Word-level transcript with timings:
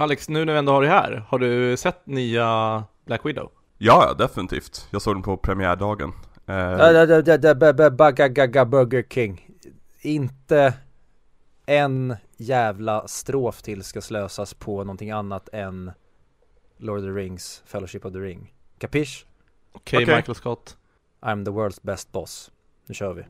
Alex, 0.00 0.28
nu 0.28 0.44
när 0.44 0.52
vi 0.52 0.58
ändå 0.58 0.72
har 0.72 0.82
dig 0.82 0.90
här, 0.90 1.24
har 1.28 1.38
du 1.38 1.76
sett 1.76 2.06
nya 2.06 2.84
Black 3.06 3.26
Widow? 3.26 3.50
Ja, 3.78 4.14
definitivt. 4.18 4.88
Jag 4.90 5.02
såg 5.02 5.14
den 5.14 5.22
på 5.22 5.36
premiärdagen. 5.36 6.12
Eh, 6.46 6.54
Burger 8.64 9.04
King. 9.10 9.46
Inte 10.00 10.74
en 11.66 12.16
jävla 12.36 13.08
strof 13.08 13.62
till 13.62 13.84
ska 13.84 14.00
slösas 14.00 14.54
på 14.54 14.84
någonting 14.84 15.10
annat 15.10 15.48
än 15.52 15.90
Lord 16.76 16.98
of 16.98 17.04
the 17.04 17.10
Rings, 17.10 17.62
Fellowship 17.66 18.04
of 18.04 18.12
the 18.12 18.18
Ring. 18.18 18.54
Kapisch? 18.78 19.26
Okej, 19.72 20.02
Okej. 20.02 20.16
Michael 20.16 20.34
Scott. 20.34 20.76
I'm 21.20 21.44
the 21.44 21.50
world's 21.50 21.80
best 21.82 22.12
boss. 22.12 22.50
Nu 22.86 22.94
kör 22.94 23.12
vi. 23.12 23.22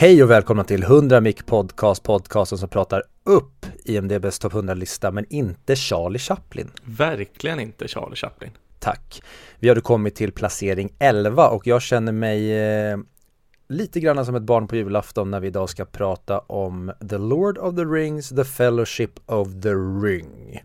Hej 0.00 0.22
och 0.22 0.30
välkomna 0.30 0.64
till 0.64 0.82
100 0.82 1.20
Mic 1.20 1.36
Podcast, 1.46 2.02
podcasten 2.02 2.58
som 2.58 2.68
pratar 2.68 3.02
upp 3.24 3.66
IMDBs 3.84 4.38
topp 4.38 4.52
100-lista 4.52 5.10
men 5.10 5.26
inte 5.28 5.76
Charlie 5.76 6.18
Chaplin. 6.18 6.70
Verkligen 6.84 7.60
inte 7.60 7.88
Charlie 7.88 8.16
Chaplin. 8.16 8.50
Tack. 8.78 9.22
Vi 9.58 9.68
har 9.68 9.76
kommit 9.76 10.14
till 10.14 10.32
placering 10.32 10.92
11 10.98 11.48
och 11.48 11.66
jag 11.66 11.82
känner 11.82 12.12
mig 12.12 12.52
eh, 12.52 12.98
lite 13.68 14.00
grann 14.00 14.26
som 14.26 14.34
ett 14.34 14.42
barn 14.42 14.68
på 14.68 14.76
julafton 14.76 15.30
när 15.30 15.40
vi 15.40 15.46
idag 15.46 15.68
ska 15.68 15.84
prata 15.84 16.38
om 16.38 16.92
The 17.10 17.18
Lord 17.18 17.58
of 17.58 17.76
the 17.76 17.84
Rings, 17.84 18.28
The 18.28 18.44
Fellowship 18.44 19.20
of 19.26 19.48
the 19.62 19.74
Ring. 20.04 20.62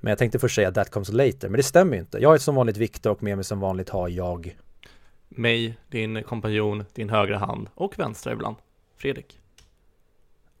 Men 0.00 0.10
jag 0.10 0.18
tänkte 0.18 0.38
först 0.38 0.54
säga 0.54 0.72
That 0.72 0.90
comes 0.90 1.12
later, 1.12 1.48
men 1.48 1.56
det 1.56 1.62
stämmer 1.62 1.94
ju 1.94 2.00
inte. 2.00 2.18
Jag 2.18 2.32
heter 2.32 2.44
som 2.44 2.54
vanligt 2.54 2.76
Viktor 2.76 3.10
och 3.10 3.22
med 3.22 3.36
mig 3.36 3.44
som 3.44 3.60
vanligt 3.60 3.88
har 3.88 4.08
jag 4.08 4.56
Mig, 5.36 5.78
din 5.88 6.22
kompanjon, 6.22 6.84
din 6.94 7.10
högra 7.10 7.38
hand 7.38 7.68
och 7.74 7.98
vänstra 7.98 8.32
ibland. 8.32 8.56
Fredrik. 8.96 9.38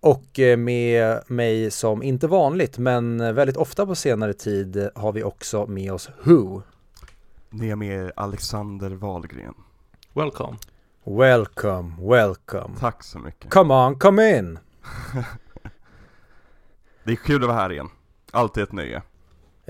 Och 0.00 0.38
eh, 0.38 0.56
med 0.56 1.20
mig 1.26 1.70
som 1.70 2.02
inte 2.02 2.26
vanligt 2.26 2.78
men 2.78 3.34
väldigt 3.34 3.56
ofta 3.56 3.86
på 3.86 3.94
senare 3.94 4.32
tid 4.32 4.90
har 4.94 5.12
vi 5.12 5.22
också 5.22 5.66
med 5.66 5.92
oss 5.92 6.10
Who. 6.22 6.62
Ni 7.50 7.70
är 7.70 7.76
med 7.76 8.12
Alexander 8.16 8.90
Wahlgren. 8.90 9.54
Welcome. 10.12 10.56
Welcome, 11.04 11.94
welcome. 11.98 12.76
Tack 12.78 13.02
så 13.04 13.18
mycket. 13.18 13.50
Come 13.50 13.74
on, 13.74 13.98
come 13.98 14.38
in! 14.38 14.58
Det 17.04 17.12
är 17.12 17.16
kul 17.16 17.42
att 17.42 17.48
vara 17.48 17.58
här 17.58 17.72
igen. 17.72 17.88
Alltid 18.30 18.62
ett 18.62 18.72
nöje. 18.72 19.02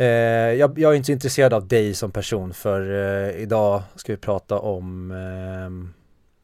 Eh, 0.00 0.06
jag, 0.54 0.78
jag 0.78 0.92
är 0.92 0.96
inte 0.96 1.06
så 1.06 1.12
intresserad 1.12 1.54
av 1.54 1.68
dig 1.68 1.94
som 1.94 2.10
person 2.10 2.54
för 2.54 2.80
eh, 2.80 3.42
idag 3.42 3.82
ska 3.94 4.12
vi 4.12 4.16
prata 4.16 4.58
om 4.58 5.10
eh, 5.10 5.92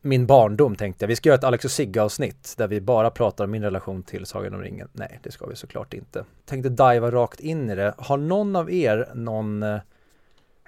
min 0.09 0.27
barndom 0.27 0.77
tänkte 0.77 1.05
jag. 1.05 1.09
Vi 1.09 1.17
ska 1.17 1.29
göra 1.29 1.39
ett 1.39 1.45
Alex 1.45 1.65
och 1.65 1.71
Sigge 1.71 2.03
avsnitt 2.03 2.55
där 2.57 2.69
vi 2.69 2.81
bara 2.81 3.11
pratar 3.11 3.45
om 3.45 3.51
min 3.51 3.63
relation 3.63 4.03
till 4.03 4.27
Sagan 4.27 4.55
om 4.55 4.61
ringen. 4.61 4.89
Nej, 4.93 5.21
det 5.23 5.31
ska 5.31 5.47
vi 5.47 5.57
såklart 5.57 5.95
inte. 5.95 6.25
Tänkte 6.45 6.69
diva 6.69 7.11
rakt 7.11 7.41
in 7.41 7.71
i 7.71 7.75
det. 7.75 7.95
Har 7.99 8.17
någon 8.17 8.57
av 8.57 8.71
er 8.73 9.09
någon, 9.15 9.63
eh, 9.63 9.81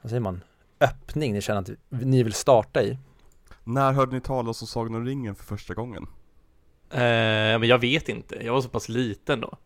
vad 0.02 0.10
säger 0.10 0.20
man, 0.20 0.40
öppning 0.80 1.32
ni 1.32 1.40
känner 1.40 1.60
att 1.60 1.70
ni 1.88 2.22
vill 2.22 2.32
starta 2.32 2.82
i? 2.82 2.98
När 3.64 3.92
hörde 3.92 4.12
ni 4.12 4.20
talas 4.20 4.62
om 4.62 4.68
Sagan 4.68 4.94
om 4.94 5.04
ringen 5.04 5.34
för 5.34 5.44
första 5.44 5.74
gången? 5.74 6.02
Eh, 6.90 6.98
men 7.58 7.62
jag 7.62 7.78
vet 7.78 8.08
inte, 8.08 8.44
jag 8.44 8.52
var 8.52 8.60
så 8.60 8.68
pass 8.68 8.88
liten 8.88 9.40
då. 9.40 9.56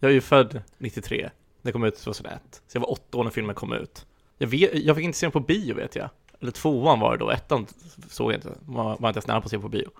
Jag 0.00 0.10
är 0.10 0.14
ju 0.14 0.20
född 0.20 0.62
93, 0.78 1.30
det 1.68 1.72
kom 1.72 1.84
ut 1.84 1.96
2001. 1.96 2.40
Så 2.52 2.76
jag 2.76 2.80
var 2.80 2.90
åtta 2.90 3.18
år 3.18 3.24
när 3.24 3.30
filmen 3.30 3.54
kom 3.54 3.72
ut. 3.72 4.06
Jag, 4.38 4.48
vet, 4.48 4.74
jag 4.74 4.96
fick 4.96 5.04
inte 5.04 5.18
se 5.18 5.26
den 5.26 5.32
på 5.32 5.40
bio 5.40 5.74
vet 5.74 5.96
jag. 5.96 6.08
Eller 6.40 6.52
tvåan 6.52 7.00
var 7.00 7.12
det 7.12 7.18
då, 7.18 7.30
ettan 7.30 7.66
såg 8.10 8.32
jag 8.32 8.38
inte, 8.38 8.48
var, 8.60 8.84
var 8.84 9.08
inte 9.08 9.18
ens 9.18 9.26
nära 9.26 9.40
på 9.40 9.44
att 9.44 9.50
se 9.50 9.58
på 9.58 9.68
bio. 9.68 9.90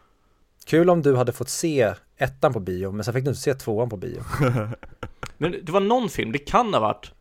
Kul 0.66 0.90
om 0.90 1.02
du 1.02 1.16
hade 1.16 1.32
fått 1.32 1.48
se 1.48 1.94
ettan 2.16 2.52
på 2.52 2.60
bio, 2.60 2.92
men 2.92 3.04
sen 3.04 3.14
fick 3.14 3.24
du 3.24 3.30
inte 3.30 3.40
se 3.40 3.54
tvåan 3.54 3.88
på 3.88 3.96
bio. 3.96 4.22
Men 5.38 5.56
det 5.62 5.72
var 5.72 5.80
någon 5.80 6.08
film, 6.08 6.32
det 6.32 6.38
kan 6.38 6.74
ha 6.74 6.80
varit 6.80 7.12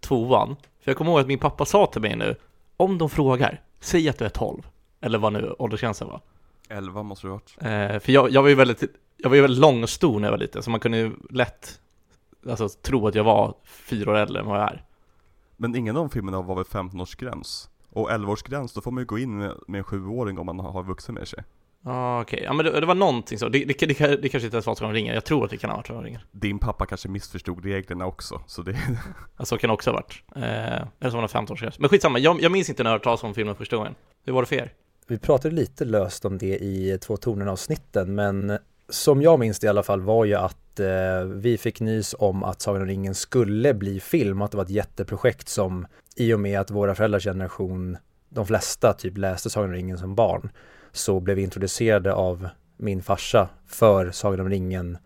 tvåan. 0.00 0.56
För 0.80 0.90
jag 0.90 0.96
kommer 0.96 1.10
ihåg 1.10 1.20
att 1.20 1.26
min 1.26 1.38
pappa 1.38 1.64
sa 1.64 1.86
till 1.86 2.00
mig 2.00 2.16
nu, 2.16 2.36
om 2.76 2.98
de 2.98 3.10
frågar, 3.10 3.62
säg 3.80 4.08
att 4.08 4.18
du 4.18 4.24
är 4.24 4.28
12. 4.28 4.62
Eller 5.00 5.18
vad 5.18 5.32
nu 5.32 5.54
åldersgränsen 5.58 6.08
var. 6.08 6.20
11 6.68 7.02
måste 7.02 7.26
det 7.26 7.30
ha 7.30 7.34
varit. 7.34 7.56
Eh, 7.58 8.00
för 8.00 8.12
jag, 8.12 8.30
jag 8.30 8.42
var 8.42 8.48
ju 8.48 8.54
väldigt, 8.54 8.82
jag 9.16 9.28
var 9.28 9.36
ju 9.36 9.42
väldigt 9.42 9.60
lång 9.60 9.82
och 9.82 9.90
stor 9.90 10.20
när 10.20 10.26
jag 10.26 10.30
var 10.30 10.38
liten, 10.38 10.62
så 10.62 10.70
man 10.70 10.80
kunde 10.80 10.98
ju 10.98 11.12
lätt 11.30 11.80
alltså, 12.48 12.68
tro 12.68 13.06
att 13.06 13.14
jag 13.14 13.24
var 13.24 13.54
fyra 13.64 14.10
år 14.10 14.16
äldre 14.16 14.40
än 14.40 14.46
vad 14.46 14.60
jag 14.60 14.72
är. 14.72 14.84
Men 15.56 15.76
ingen 15.76 15.96
av 15.96 16.02
de 16.02 16.10
filmerna 16.10 16.42
var 16.42 16.54
väl 16.54 16.64
15-årsgräns? 16.64 17.68
Och 17.90 18.10
11-årsgräns, 18.10 18.74
då 18.74 18.80
får 18.80 18.90
man 18.90 19.00
ju 19.00 19.06
gå 19.06 19.18
in 19.18 19.38
med, 19.38 19.54
med 19.66 19.78
en 19.78 19.84
sjuåring 19.84 20.38
om 20.38 20.46
man 20.46 20.58
har 20.58 20.82
vuxen 20.82 21.14
med 21.14 21.28
sig. 21.28 21.44
Ah, 21.86 22.20
Okej, 22.20 22.40
ja 22.44 22.52
men 22.52 22.66
det, 22.66 22.80
det 22.80 22.86
var 22.86 22.94
någonting 22.94 23.38
så. 23.38 23.48
Det, 23.48 23.64
det, 23.64 23.86
det, 23.86 24.16
det, 24.22 24.28
kanske 24.28 24.46
inte 24.46 24.56
ens 24.56 24.66
var 24.66 24.74
Sagan 24.74 24.90
om 24.90 24.94
ringen. 24.94 25.14
Jag 25.14 25.24
tror 25.24 25.44
att 25.44 25.50
det 25.50 25.56
kan 25.56 25.70
ha 25.70 25.76
varit 25.76 25.86
Sagan 25.86 25.98
om 25.98 26.04
ringen. 26.04 26.20
Din 26.32 26.58
pappa 26.58 26.86
kanske 26.86 27.08
missförstod 27.08 27.64
reglerna 27.64 28.06
också, 28.06 28.40
så 28.46 28.62
det... 28.62 28.76
Alltså 29.36 29.58
kan 29.58 29.68
det 29.68 29.74
också 29.74 29.90
ha 29.90 29.94
varit. 29.94 30.22
Eh, 30.36 30.42
eller 30.42 31.10
så 31.10 31.16
var 31.16 31.22
det 31.22 31.28
15 31.28 31.54
år 31.54 31.72
Men 31.78 31.88
skitsamma, 31.88 32.18
jag, 32.18 32.42
jag 32.42 32.52
minns 32.52 32.68
inte 32.68 32.82
när 32.82 32.90
jag 32.90 32.92
hörde 32.92 33.04
talas 33.04 33.22
om 33.22 33.34
filmen 33.34 33.54
första 33.54 33.76
gången. 33.76 33.94
Hur 34.24 34.32
var 34.32 34.42
det 34.42 34.46
för 34.46 34.56
er? 34.56 34.72
Vi 35.06 35.18
pratade 35.18 35.54
lite 35.54 35.84
löst 35.84 36.24
om 36.24 36.38
det 36.38 36.58
i 36.58 36.98
två 37.02 37.16
tonerna 37.16 37.52
avsnitten 37.52 38.14
men 38.14 38.58
som 38.88 39.22
jag 39.22 39.38
minns 39.38 39.58
det 39.58 39.66
i 39.66 39.70
alla 39.70 39.82
fall 39.82 40.00
var 40.00 40.24
ju 40.24 40.34
att 40.34 40.63
eh, 40.80 41.24
vi 41.24 41.58
fick 41.58 41.80
nys 41.80 42.14
om 42.18 42.44
att 42.44 42.60
Sagan 42.60 42.82
om 42.82 42.88
ringen 42.88 43.14
skulle 43.14 43.74
bli 43.74 44.00
film 44.00 44.42
att 44.42 44.50
det 44.50 44.56
var 44.56 44.64
ett 44.64 44.70
jätteprojekt 44.70 45.48
som 45.48 45.86
i 46.16 46.34
och 46.34 46.40
med 46.40 46.60
att 46.60 46.70
våra 46.70 46.94
föräldrars 46.94 47.24
generation, 47.24 47.96
de 48.28 48.46
flesta 48.46 48.92
typ 48.92 49.18
läste 49.18 49.50
Sagan 49.50 49.70
om 49.70 49.74
ringen 49.74 49.98
som 49.98 50.14
barn, 50.14 50.50
så 50.92 51.20
blev 51.20 51.36
vi 51.36 51.42
introducerade 51.42 52.14
av 52.14 52.48
min 52.76 53.02
farsa 53.02 53.48
för 53.66 54.10
Sagan 54.10 54.40
om 54.40 54.48
ringen 54.48 54.98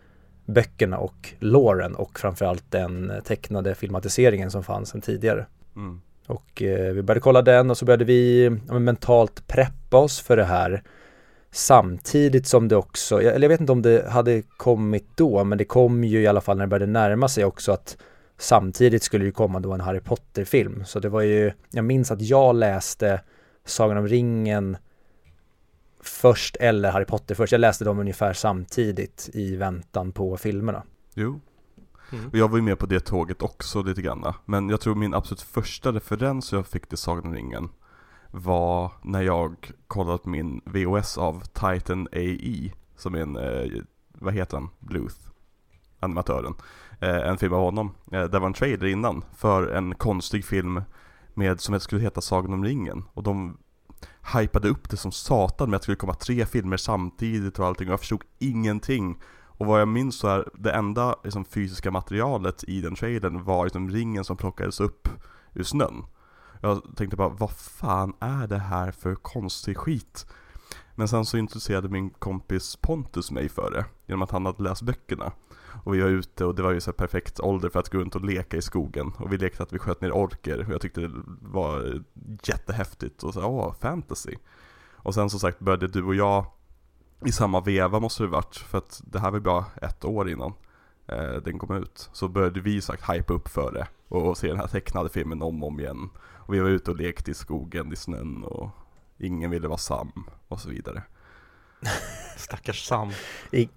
böckerna 0.44 0.98
och 0.98 1.34
låren 1.38 1.94
och 1.94 2.18
framförallt 2.18 2.70
den 2.70 3.12
tecknade 3.24 3.74
filmatiseringen 3.74 4.50
som 4.50 4.64
fanns 4.64 4.88
sedan 4.88 5.00
tidigare. 5.00 5.46
Mm. 5.76 6.00
Och 6.26 6.62
eh, 6.62 6.92
vi 6.92 7.02
började 7.02 7.20
kolla 7.20 7.42
den 7.42 7.70
och 7.70 7.78
så 7.78 7.84
började 7.84 8.04
vi 8.04 8.44
ja, 8.44 8.72
men 8.72 8.84
mentalt 8.84 9.46
preppa 9.46 9.96
oss 9.96 10.20
för 10.20 10.36
det 10.36 10.44
här 10.44 10.82
Samtidigt 11.50 12.46
som 12.46 12.68
det 12.68 12.76
också, 12.76 13.22
jag- 13.22 13.34
eller 13.34 13.44
jag 13.44 13.48
vet 13.48 13.60
inte 13.60 13.72
om 13.72 13.82
det 13.82 14.08
hade 14.08 14.42
kommit 14.42 15.06
då, 15.14 15.44
men 15.44 15.58
det 15.58 15.64
kom 15.64 16.04
ju 16.04 16.20
i 16.20 16.26
alla 16.26 16.40
fall 16.40 16.56
när 16.56 16.64
det 16.66 16.70
började 16.70 16.92
närma 16.92 17.28
sig 17.28 17.44
också 17.44 17.72
att 17.72 17.96
Samtidigt 18.40 19.02
skulle 19.02 19.24
det 19.24 19.30
komma 19.30 19.60
då 19.60 19.72
en 19.72 19.80
Harry 19.80 20.00
Potter-film, 20.00 20.84
så 20.84 21.00
det 21.00 21.08
var 21.08 21.20
ju, 21.20 21.52
jag 21.70 21.84
minns 21.84 22.10
att 22.10 22.22
jag 22.22 22.54
läste 22.54 23.20
Sagan 23.64 23.96
om 23.96 24.08
ringen 24.08 24.76
först 26.02 26.56
eller 26.56 26.90
Harry 26.90 27.04
Potter 27.04 27.34
först, 27.34 27.52
jag 27.52 27.60
läste 27.60 27.84
dem 27.84 27.98
ungefär 27.98 28.32
samtidigt 28.32 29.30
i 29.32 29.56
väntan 29.56 30.12
på 30.12 30.36
filmerna. 30.36 30.82
Jo. 31.14 31.40
Mm. 32.12 32.28
Och 32.28 32.38
jag 32.38 32.48
var 32.50 32.56
ju 32.58 32.62
med 32.62 32.78
på 32.78 32.86
det 32.86 33.00
tåget 33.00 33.42
också 33.42 33.82
lite 33.82 34.02
grann. 34.02 34.32
Men 34.44 34.68
jag 34.68 34.80
tror 34.80 34.94
min 34.94 35.14
absolut 35.14 35.42
första 35.42 35.92
referens 35.92 36.52
jag 36.52 36.66
fick 36.66 36.86
till 36.86 36.98
Sagan 36.98 37.26
om 37.26 37.34
ringen 37.34 37.68
var 38.30 38.92
när 39.02 39.22
jag 39.22 39.72
kollade 39.86 40.18
på 40.18 40.28
min 40.28 40.60
VHS 40.64 41.18
av 41.18 41.40
Titan 41.40 42.08
AI 42.12 42.72
som 42.96 43.14
är 43.14 43.18
en, 43.18 43.36
eh, 43.36 43.82
vad 44.12 44.34
heter 44.34 44.56
han, 44.56 44.68
Bluth, 44.78 45.16
animatören. 46.00 46.54
Eh, 47.00 47.28
en 47.28 47.38
film 47.38 47.52
av 47.52 47.60
honom. 47.60 47.94
Eh, 48.12 48.24
det 48.24 48.38
var 48.38 48.46
en 48.46 48.52
trailer 48.52 48.86
innan 48.86 49.24
för 49.36 49.66
en 49.66 49.94
konstig 49.94 50.44
film 50.44 50.82
med, 51.34 51.60
som 51.60 51.80
skulle 51.80 52.02
heta 52.02 52.20
Sagan 52.20 52.52
om 52.52 52.64
ringen. 52.64 53.04
Och 53.14 53.22
de 53.22 53.58
hypade 54.34 54.68
upp 54.68 54.90
det 54.90 54.96
som 54.96 55.12
satan 55.12 55.70
med 55.70 55.76
att 55.76 55.82
det 55.82 55.84
skulle 55.84 55.96
komma 55.96 56.14
tre 56.14 56.46
filmer 56.46 56.76
samtidigt 56.76 57.58
och 57.58 57.66
allting 57.66 57.88
och 57.88 57.92
jag 57.92 58.00
förstod 58.00 58.22
ingenting. 58.38 59.18
Och 59.58 59.66
vad 59.66 59.80
jag 59.80 59.88
minns 59.88 60.18
så 60.18 60.28
är 60.28 60.48
det 60.54 60.72
enda 60.72 61.16
liksom, 61.24 61.44
fysiska 61.44 61.90
materialet 61.90 62.64
i 62.64 62.80
den 62.80 62.94
trailern 62.94 63.44
var 63.44 63.64
liksom, 63.64 63.90
ringen 63.90 64.24
som 64.24 64.36
plockades 64.36 64.80
upp 64.80 65.08
ur 65.54 65.62
snön. 65.62 66.04
Jag 66.60 66.82
tänkte 66.96 67.16
bara, 67.16 67.28
vad 67.28 67.50
fan 67.50 68.12
är 68.20 68.46
det 68.46 68.58
här 68.58 68.92
för 68.92 69.14
konstig 69.14 69.76
skit? 69.76 70.26
Men 70.94 71.08
sen 71.08 71.24
så 71.24 71.38
intresserade 71.38 71.88
min 71.88 72.10
kompis 72.10 72.76
Pontus 72.76 73.30
mig 73.30 73.48
för 73.48 73.70
det, 73.70 73.84
genom 74.06 74.22
att 74.22 74.30
han 74.30 74.46
hade 74.46 74.62
läst 74.62 74.82
böckerna. 74.82 75.32
Och 75.84 75.94
vi 75.94 76.00
var 76.00 76.08
ute 76.08 76.44
och 76.44 76.54
det 76.54 76.62
var 76.62 76.72
ju 76.72 76.80
så 76.80 76.92
perfekt 76.92 77.40
ålder 77.40 77.68
för 77.68 77.80
att 77.80 77.88
gå 77.88 77.98
runt 77.98 78.14
och 78.14 78.24
leka 78.24 78.56
i 78.56 78.62
skogen. 78.62 79.12
Och 79.18 79.32
vi 79.32 79.38
lekte 79.38 79.62
att 79.62 79.72
vi 79.72 79.78
sköt 79.78 80.00
ner 80.00 80.12
orker 80.12 80.66
och 80.66 80.72
jag 80.72 80.80
tyckte 80.80 81.00
det 81.00 81.10
var 81.40 82.02
jättehäftigt 82.42 83.22
och 83.22 83.34
så 83.34 83.44
åh, 83.44 83.74
fantasy. 83.80 84.34
Och 84.92 85.14
sen 85.14 85.30
som 85.30 85.40
sagt 85.40 85.60
började 85.60 85.88
du 85.88 86.02
och 86.02 86.14
jag 86.14 86.46
i 87.24 87.32
samma 87.32 87.60
veva 87.60 88.00
måste 88.00 88.22
det 88.22 88.28
varit, 88.28 88.56
för 88.56 88.78
att 88.78 89.02
det 89.04 89.18
här 89.18 89.30
var 89.30 89.38
ju 89.38 89.44
bara 89.44 89.64
ett 89.82 90.04
år 90.04 90.30
innan 90.30 90.52
eh, 91.08 91.42
den 91.44 91.58
kom 91.58 91.76
ut 91.76 92.10
så 92.12 92.28
började 92.28 92.60
vi 92.60 92.80
sagt 92.80 93.10
hypa 93.10 93.34
upp 93.34 93.48
för 93.48 93.72
det 93.72 93.86
och, 94.08 94.26
och 94.26 94.38
se 94.38 94.48
den 94.48 94.56
här 94.60 94.66
tecknade 94.66 95.08
filmen 95.08 95.42
om 95.42 95.62
och 95.62 95.68
om 95.68 95.80
igen. 95.80 96.10
Och 96.18 96.54
vi 96.54 96.60
var 96.60 96.68
ute 96.68 96.90
och 96.90 96.96
lekte 96.96 97.30
i 97.30 97.34
skogen 97.34 97.92
i 97.92 97.96
snön 97.96 98.44
och 98.44 98.70
ingen 99.18 99.50
ville 99.50 99.68
vara 99.68 99.78
Sam 99.78 100.12
och 100.48 100.60
så 100.60 100.68
vidare. 100.68 101.02
Stackars 102.36 102.86
Sam. 102.86 103.10
I, 103.52 103.68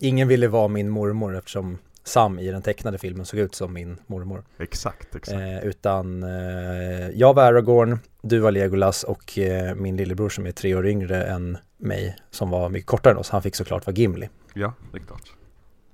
ingen 0.00 0.28
ville 0.28 0.48
vara 0.48 0.68
min 0.68 0.90
mormor 0.90 1.36
eftersom 1.36 1.78
Sam 2.04 2.38
i 2.38 2.50
den 2.50 2.62
tecknade 2.62 2.98
filmen 2.98 3.26
såg 3.26 3.40
ut 3.40 3.54
som 3.54 3.72
min 3.72 3.96
mormor. 4.06 4.44
Exakt, 4.58 5.16
exakt. 5.16 5.40
Eh, 5.40 5.64
utan 5.64 6.22
eh, 6.22 7.10
jag 7.14 7.34
var 7.34 7.42
Aragorn, 7.42 7.98
du 8.22 8.38
var 8.38 8.50
Legolas 8.50 9.04
och 9.04 9.38
eh, 9.38 9.74
min 9.74 9.96
lillebror 9.96 10.28
som 10.28 10.46
är 10.46 10.52
tre 10.52 10.74
år 10.74 10.86
yngre 10.86 11.24
än 11.24 11.58
mig 11.76 12.16
som 12.30 12.50
var 12.50 12.68
mycket 12.68 12.86
kortare 12.86 13.12
än 13.12 13.18
oss, 13.18 13.30
han 13.30 13.42
fick 13.42 13.56
såklart 13.56 13.86
vara 13.86 13.96
Gimli 13.96 14.28
Ja, 14.54 14.72
det 14.92 14.98
är 14.98 15.02
klart. 15.02 15.32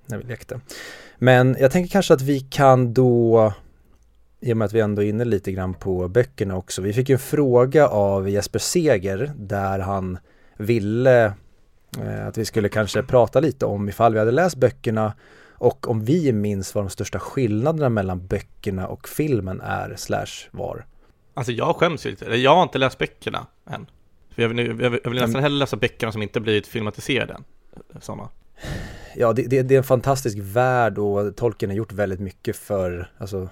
När 0.07 0.19
vi 0.19 0.25
lekte. 0.25 0.61
Men 1.19 1.57
jag 1.61 1.71
tänker 1.71 1.91
kanske 1.91 2.15
att 2.15 2.23
vi 2.23 2.41
kan 2.41 2.95
då, 2.95 3.53
i 4.41 4.53
och 4.53 4.57
med 4.57 4.67
att 4.67 4.73
vi 4.73 4.81
ändå 4.81 5.03
är 5.03 5.07
inne 5.07 5.25
lite 5.25 5.53
grann 5.53 5.75
på 5.75 6.09
böckerna 6.09 6.57
också, 6.57 6.83
vi 6.83 6.93
fick 6.93 7.09
ju 7.09 7.13
en 7.13 7.19
fråga 7.19 7.89
av 7.89 8.29
Jesper 8.29 8.59
Seger 8.59 9.33
där 9.37 9.79
han 9.79 10.19
ville 10.57 11.25
eh, 12.01 12.27
att 12.27 12.39
vi 12.39 12.45
skulle 12.45 12.69
kanske 12.69 13.03
prata 13.03 13.41
lite 13.41 13.67
om 13.67 13.89
ifall 13.89 14.13
vi 14.13 14.19
hade 14.19 14.31
läst 14.31 14.57
böckerna 14.57 15.13
och 15.59 15.91
om 15.91 16.05
vi 16.05 16.33
minns 16.33 16.75
vad 16.75 16.85
de 16.85 16.91
största 16.91 17.19
skillnaderna 17.19 17.89
mellan 17.89 18.27
böckerna 18.27 18.87
och 18.87 19.09
filmen 19.09 19.61
är 19.61 19.95
slash 19.97 20.49
var. 20.51 20.87
Alltså 21.35 21.53
jag 21.53 21.77
skäms 21.77 22.07
ju 22.07 22.11
lite, 22.11 22.25
jag 22.25 22.55
har 22.55 22.63
inte 22.63 22.79
läst 22.79 22.99
böckerna 22.99 23.47
än. 23.71 23.87
För 24.31 24.43
jag 24.43 24.49
vill, 24.49 24.59
jag 24.59 24.91
vill, 24.91 25.01
jag 25.05 25.11
vill 25.11 25.21
nästan 25.21 25.43
hellre 25.43 25.59
läsa 25.59 25.77
böckerna 25.77 26.13
som 26.13 26.23
inte 26.23 26.41
blivit 26.41 26.67
filmatiserade 26.67 27.37
sådana. 28.01 28.29
Ja, 29.19 29.33
det, 29.33 29.43
det, 29.43 29.63
det 29.63 29.75
är 29.75 29.79
en 29.79 29.85
fantastisk 29.85 30.39
värld 30.41 30.99
och 30.99 31.37
Tolkien 31.37 31.71
har 31.71 31.77
gjort 31.77 31.93
väldigt 31.93 32.21
mycket 32.21 32.57
för 32.57 33.11
alltså, 33.19 33.49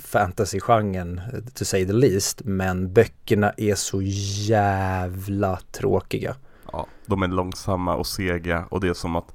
fantasy-genren, 0.00 1.20
to 1.54 1.64
say 1.64 1.86
the 1.86 1.92
least. 1.92 2.42
Men 2.44 2.92
böckerna 2.92 3.52
är 3.56 3.74
så 3.74 4.02
jävla 4.02 5.58
tråkiga. 5.72 6.36
Ja, 6.72 6.86
de 7.06 7.22
är 7.22 7.28
långsamma 7.28 7.96
och 7.96 8.06
sega 8.06 8.64
och 8.70 8.80
det 8.80 8.88
är 8.88 8.94
som 8.94 9.16
att 9.16 9.34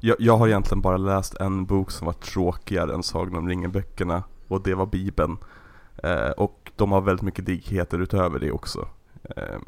jag, 0.00 0.16
jag 0.18 0.36
har 0.36 0.48
egentligen 0.48 0.82
bara 0.82 0.96
läst 0.96 1.34
en 1.34 1.66
bok 1.66 1.90
som 1.90 2.06
var 2.06 2.12
tråkigare 2.12 2.94
än 2.94 3.02
Sagan 3.02 3.36
om 3.36 3.48
ringen-böckerna 3.48 4.22
och 4.48 4.62
det 4.62 4.74
var 4.74 4.86
Bibeln. 4.86 5.36
Eh, 6.02 6.30
och 6.30 6.72
de 6.76 6.92
har 6.92 7.00
väldigt 7.00 7.22
mycket 7.22 7.46
digheter 7.46 7.98
utöver 7.98 8.38
det 8.38 8.50
också. 8.50 8.88
Eh, 9.36 9.58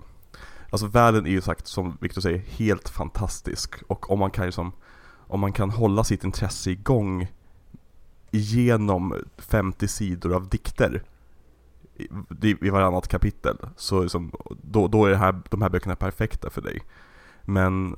alltså 0.71 0.87
världen 0.87 1.27
är 1.27 1.31
ju 1.31 1.41
sagt, 1.41 1.67
som 1.67 1.99
Victor 2.01 2.21
säger, 2.21 2.39
helt 2.39 2.89
fantastisk 2.89 3.83
och 3.87 4.11
om 4.11 4.19
man 4.19 4.31
kan 4.31 4.45
ju 4.45 4.47
liksom, 4.47 4.73
om 5.31 5.41
man 5.41 5.53
kan 5.53 5.71
hålla 5.71 6.05
sitt 6.05 6.25
intresse 6.25 6.71
igång 6.71 7.29
genom 8.31 9.15
50 9.39 9.89
sidor 9.89 10.35
av 10.35 10.49
dikter 10.49 11.03
i, 12.43 12.57
i 12.61 12.71
varannat 12.71 13.09
kapitel 13.09 13.57
så 13.77 14.03
liksom, 14.03 14.33
då, 14.63 14.89
då 14.89 15.07
är 15.07 15.11
det 15.11 15.17
här, 15.17 15.41
de 15.51 15.63
här 15.63 15.69
böckerna 15.69 15.97
perfekta 15.97 16.51
för 16.51 16.61
dig. 16.61 16.83
Men 17.43 17.97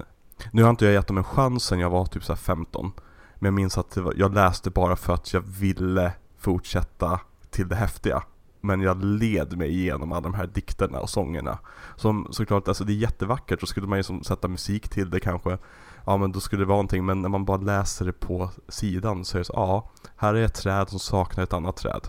nu 0.51 0.63
har 0.63 0.71
inte 0.71 0.85
jag 0.85 0.95
gett 0.95 1.07
dem 1.07 1.19
en 1.19 1.25
chans 1.25 1.65
sen 1.65 1.79
jag 1.79 1.91
var 1.91 2.07
typ 2.07 2.25
så 2.25 2.33
här 2.33 2.39
15. 2.39 2.93
Men 3.35 3.47
jag 3.47 3.55
minns 3.55 3.79
att 3.79 3.97
var, 3.97 4.15
jag 4.17 4.35
läste 4.35 4.71
bara 4.71 4.97
för 4.97 5.15
att 5.15 5.33
jag 5.33 5.41
ville 5.41 6.13
fortsätta 6.39 7.21
till 7.51 7.69
det 7.69 7.77
häftiga. 7.77 8.23
Men 8.61 8.81
jag 8.81 9.05
led 9.05 9.59
mig 9.59 9.69
igenom 9.69 10.13
alla 10.13 10.21
de 10.21 10.35
här 10.35 10.47
dikterna 10.47 11.01
och 11.01 11.11
sångerna. 11.11 11.59
Som 11.97 12.29
såklart, 12.31 12.69
alltså 12.69 12.85
det 12.85 12.93
är 12.93 12.95
jättevackert, 12.95 13.61
så 13.61 13.67
skulle 13.67 13.87
man 13.87 13.97
ju 13.97 14.01
liksom 14.01 14.25
sätta 14.25 14.49
musik 14.49 14.89
till 14.89 15.11
det 15.11 15.21
kanske. 15.21 15.59
Ja 16.07 16.17
men 16.17 16.33
då 16.33 16.41
skulle 16.41 16.63
det 16.63 16.67
vara 16.67 16.77
någonting, 16.77 17.05
men 17.05 17.23
när 17.23 17.29
man 17.29 17.45
bara 17.45 17.57
läser 17.57 18.05
det 18.05 18.13
på 18.13 18.51
sidan 18.69 19.25
så 19.25 19.37
är 19.37 19.39
det 19.39 19.45
så, 19.45 19.53
ja, 19.57 19.91
här 20.17 20.35
är 20.35 20.45
ett 20.45 20.55
träd 20.55 20.89
som 20.89 20.99
saknar 20.99 21.45
ett 21.45 21.53
annat 21.53 21.77
träd. 21.77 22.09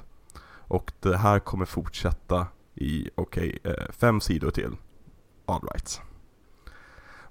Och 0.67 0.91
det 0.99 1.17
här 1.17 1.39
kommer 1.39 1.65
fortsätta 1.65 2.47
i, 2.75 3.09
okej, 3.15 3.59
okay, 3.63 3.75
fem 3.89 4.21
sidor 4.21 4.51
till. 4.51 4.75
All 5.45 5.61
right. 5.61 6.01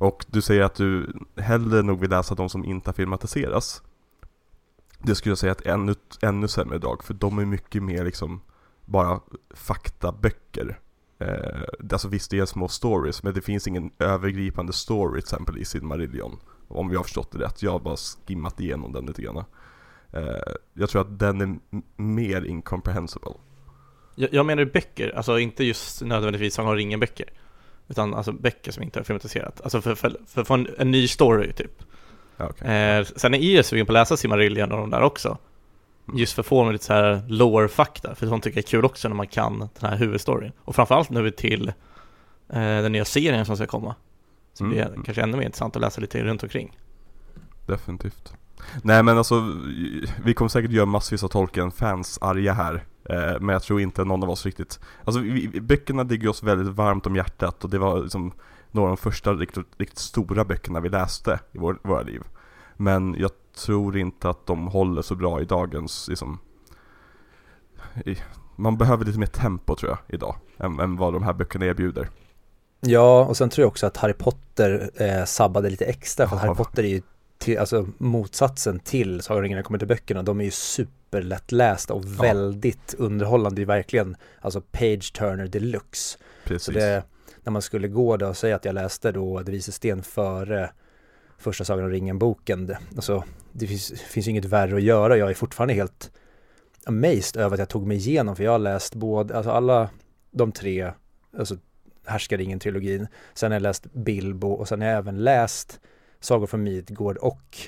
Och 0.03 0.25
du 0.29 0.43
säger 0.43 0.63
att 0.63 0.75
du 0.75 1.13
hellre 1.37 1.83
nog 1.83 2.01
vill 2.01 2.11
läsa 2.11 2.35
de 2.35 2.49
som 2.49 2.65
inte 2.65 2.89
har 2.89 2.95
filmatiseras. 2.95 3.83
Det 4.99 5.15
skulle 5.15 5.31
jag 5.31 5.39
säga 5.39 5.53
att 5.53 5.67
ännu, 5.67 5.95
ännu 6.23 6.49
sämre 6.49 6.77
idag, 6.77 7.05
för 7.05 7.15
de 7.15 7.39
är 7.39 7.45
mycket 7.45 7.83
mer 7.83 8.05
liksom 8.05 8.41
bara 8.85 9.21
faktaböcker. 9.51 10.81
Eh, 11.23 11.63
alltså 11.93 12.09
visst, 12.09 12.31
det 12.31 12.39
är 12.39 12.47
små 12.47 12.69
stories, 12.69 13.23
men 13.23 13.35
det 13.35 13.41
finns 13.41 13.67
ingen 13.67 13.91
övergripande 13.99 14.73
story 14.73 15.21
till 15.21 15.27
exempel 15.27 15.59
i 15.59 15.65
Silmarillion. 15.65 16.39
Om 16.69 16.89
vi 16.89 16.97
har 16.97 17.05
förstått 17.05 17.33
det 17.33 17.39
rätt. 17.39 17.63
Jag 17.63 17.71
har 17.71 17.81
bara 17.81 17.97
skimmat 17.97 18.61
igenom 18.61 18.93
den 18.93 19.07
lite 19.07 19.23
grann. 19.23 19.45
Eh, 20.13 20.25
jag 20.75 20.91
tror 20.91 21.03
att 21.03 21.19
den 21.19 21.41
är 21.41 21.59
mer 22.03 22.45
incomprehensible. 22.45 23.35
Jag, 24.15 24.35
jag 24.35 24.47
menar 24.47 24.65
böcker, 24.65 25.17
alltså 25.17 25.39
inte 25.39 25.65
just 25.65 26.03
nödvändigtvis 26.03 26.55
Sagan 26.55 26.71
om 26.71 26.77
ringen-böcker. 26.77 27.27
Utan 27.89 28.15
alltså 28.15 28.33
böcker 28.33 28.73
som 28.73 28.83
inte 28.83 28.99
har 28.99 29.05
filmatiserat. 29.05 29.61
Alltså 29.61 29.81
för, 29.81 29.95
för, 29.95 30.17
för 30.27 30.45
få 30.45 30.55
en, 30.55 30.69
en 30.79 30.91
ny 30.91 31.09
story 31.09 31.53
typ. 31.53 31.83
Okej. 32.37 32.69
Eh, 32.69 33.05
sen 33.05 33.35
är 33.35 33.57
jag 33.57 33.65
sugen 33.65 33.87
på 33.87 33.93
att 33.93 33.95
läsa 33.95 34.17
Silmarillion 34.17 34.73
och 34.73 34.79
de 34.79 34.91
där 34.91 35.03
också. 35.03 35.39
Just 36.15 36.33
för 36.33 36.43
att 36.43 36.47
få 36.47 36.71
lite 36.71 36.85
så 36.85 36.93
här 36.93 37.23
lore-fakta, 37.29 38.15
för 38.15 38.27
sånt 38.27 38.45
tycker 38.45 38.59
jag 38.59 38.65
är 38.65 38.69
kul 38.69 38.85
också 38.85 39.09
när 39.09 39.17
man 39.17 39.27
kan 39.27 39.59
den 39.59 39.91
här 39.91 39.97
huvudstoryn. 39.97 40.53
Och 40.59 40.75
framförallt 40.75 41.11
nu 41.11 41.31
till 41.31 41.69
eh, 42.49 42.55
den 42.61 42.93
nya 42.93 43.05
serien 43.05 43.47
som 43.47 43.57
ska 43.57 43.67
komma. 43.67 43.95
Så 44.55 44.65
blir 44.65 44.77
det 44.79 44.85
Mm. 44.85 45.03
kanske 45.03 45.23
ännu 45.23 45.37
mer 45.37 45.45
intressant 45.45 45.77
att 45.77 45.83
läsa 45.83 46.01
lite 46.01 46.25
runt 46.25 46.43
omkring. 46.43 46.79
Definitivt. 47.67 48.35
Nej 48.83 49.03
men 49.03 49.19
alltså, 49.19 49.41
vi 50.25 50.35
kommer 50.35 50.49
säkert 50.49 50.71
göra 50.71 50.87
massvis 50.87 51.25
av 51.25 51.29
Tolkien-fans 51.29 52.19
arga 52.23 52.53
här. 52.53 52.85
Eh, 53.05 53.41
men 53.41 53.49
jag 53.49 53.63
tror 53.63 53.81
inte 53.81 54.05
någon 54.05 54.23
av 54.23 54.31
oss 54.31 54.47
riktigt, 54.47 54.81
alltså 55.05 55.21
vi- 55.21 55.61
böckerna 55.61 56.03
ligger 56.03 56.29
oss 56.29 56.43
väldigt 56.43 56.75
varmt 56.75 57.07
om 57.07 57.17
hjärtat 57.17 57.65
och 57.65 57.71
det 57.71 57.79
var 57.79 58.03
liksom 58.03 58.33
några 58.71 58.91
av 58.91 58.97
de 58.97 59.03
första 59.03 59.33
riktigt, 59.33 59.67
riktigt 59.79 59.99
stora 59.99 60.45
böckerna 60.45 60.81
vi 60.81 60.89
läste 60.89 61.41
i 61.53 61.59
vår, 61.59 61.79
våra 61.83 62.03
liv. 62.03 62.23
Men 62.77 63.15
jag 63.19 63.31
tror 63.55 63.97
inte 63.99 64.29
att 64.31 64.47
de 64.47 64.67
håller 64.67 65.03
så 65.03 65.15
bra 65.15 65.41
i 65.41 65.45
dagens, 65.45 66.09
liksom, 66.09 66.39
i, 68.05 68.17
man 68.57 68.79
behöver 68.79 69.05
lite 69.05 69.19
mer 69.19 69.27
tempo 69.27 69.77
tror 69.77 69.91
jag 69.91 69.99
idag, 70.09 70.37
än, 70.59 70.81
än 70.81 70.97
vad 70.97 71.13
de 71.13 71.23
här 71.23 71.33
böckerna 71.33 71.67
erbjuder. 71.67 72.09
Ja, 72.81 73.25
och 73.25 73.37
sen 73.37 73.51
tror 73.51 73.63
jag 73.63 73.69
också 73.69 73.87
att 73.87 73.97
Harry 73.97 74.13
Potter 74.13 74.91
eh, 74.95 75.25
sabbade 75.25 75.71
lite 75.71 75.85
extra 75.85 76.29
för 76.29 76.37
Ja. 76.37 76.41
Harry 76.41 76.55
Potter 76.55 76.83
är 76.83 76.89
ju 76.89 77.03
till, 77.39 77.59
alltså 77.59 77.87
motsatsen 77.99 78.79
till 78.81 79.21
Sagan 79.21 79.39
om 79.39 79.43
ringen 79.43 79.57
det 79.57 79.63
kommer 79.63 79.79
till 79.79 79.89
böckerna. 79.89 80.23
De 80.23 80.41
är 80.41 80.45
ju 80.45 80.51
superlättlästa 80.51 81.95
och 81.95 82.05
Ja. 82.05 82.23
väldigt 82.23 82.95
underhållande. 82.99 83.61
Det 83.61 83.65
är 83.65 83.67
verkligen 83.67 84.17
alltså 84.41 84.61
page 84.61 85.13
turner 85.13 85.47
deluxe. 85.47 86.19
Precis. 86.45 86.65
Så 86.65 86.73
det, 86.73 87.05
när 87.43 87.51
man 87.51 87.63
skulle 87.63 87.89
gå 87.89 88.17
där 88.17 88.29
och 88.29 88.37
säga 88.37 88.57
att 88.57 88.65
jag 88.65 88.75
läste 88.75 89.13
då 89.13 89.41
De 89.43 89.53
vises 89.53 89.75
sten 89.75 90.03
före 90.03 90.71
första 91.43 91.65
Sagan 91.65 91.85
om 91.85 91.91
ringen-boken. 91.91 92.67
det- 92.67 92.79
Alltså, 92.95 93.25
det 93.53 93.67
finns, 93.67 93.93
finns 94.01 94.27
ju 94.27 94.31
inget 94.31 94.45
värre 94.45 94.77
att 94.77 94.83
göra. 94.83 95.17
Jag 95.17 95.31
är 95.31 95.35
fortfarande 95.35 95.75
helt 95.75 96.11
amazed 96.87 97.37
över 97.43 97.55
att 97.55 97.59
jag 97.59 97.69
tog 97.69 97.87
mig 97.87 97.97
igenom, 97.97 98.37
för 98.37 98.45
jag 98.45 98.51
har 98.53 98.59
läst 98.59 98.95
både, 98.95 99.37
alltså 99.37 99.51
alla 99.51 99.91
de 100.31 100.53
tre, 100.53 100.93
alltså 101.39 101.57
Härskaringen-trilogin, 102.07 103.07
sen 103.35 103.51
har 103.53 103.57
jag 103.57 103.63
läst 103.63 103.93
Bilbo 103.93 104.49
och 104.53 104.69
sen 104.69 104.81
har 104.81 104.89
jag 104.89 104.99
även 104.99 105.25
läst 105.25 105.81
Sagor 106.21 106.47
från 106.47 106.63
Midgård 106.63 107.17
och 107.17 107.59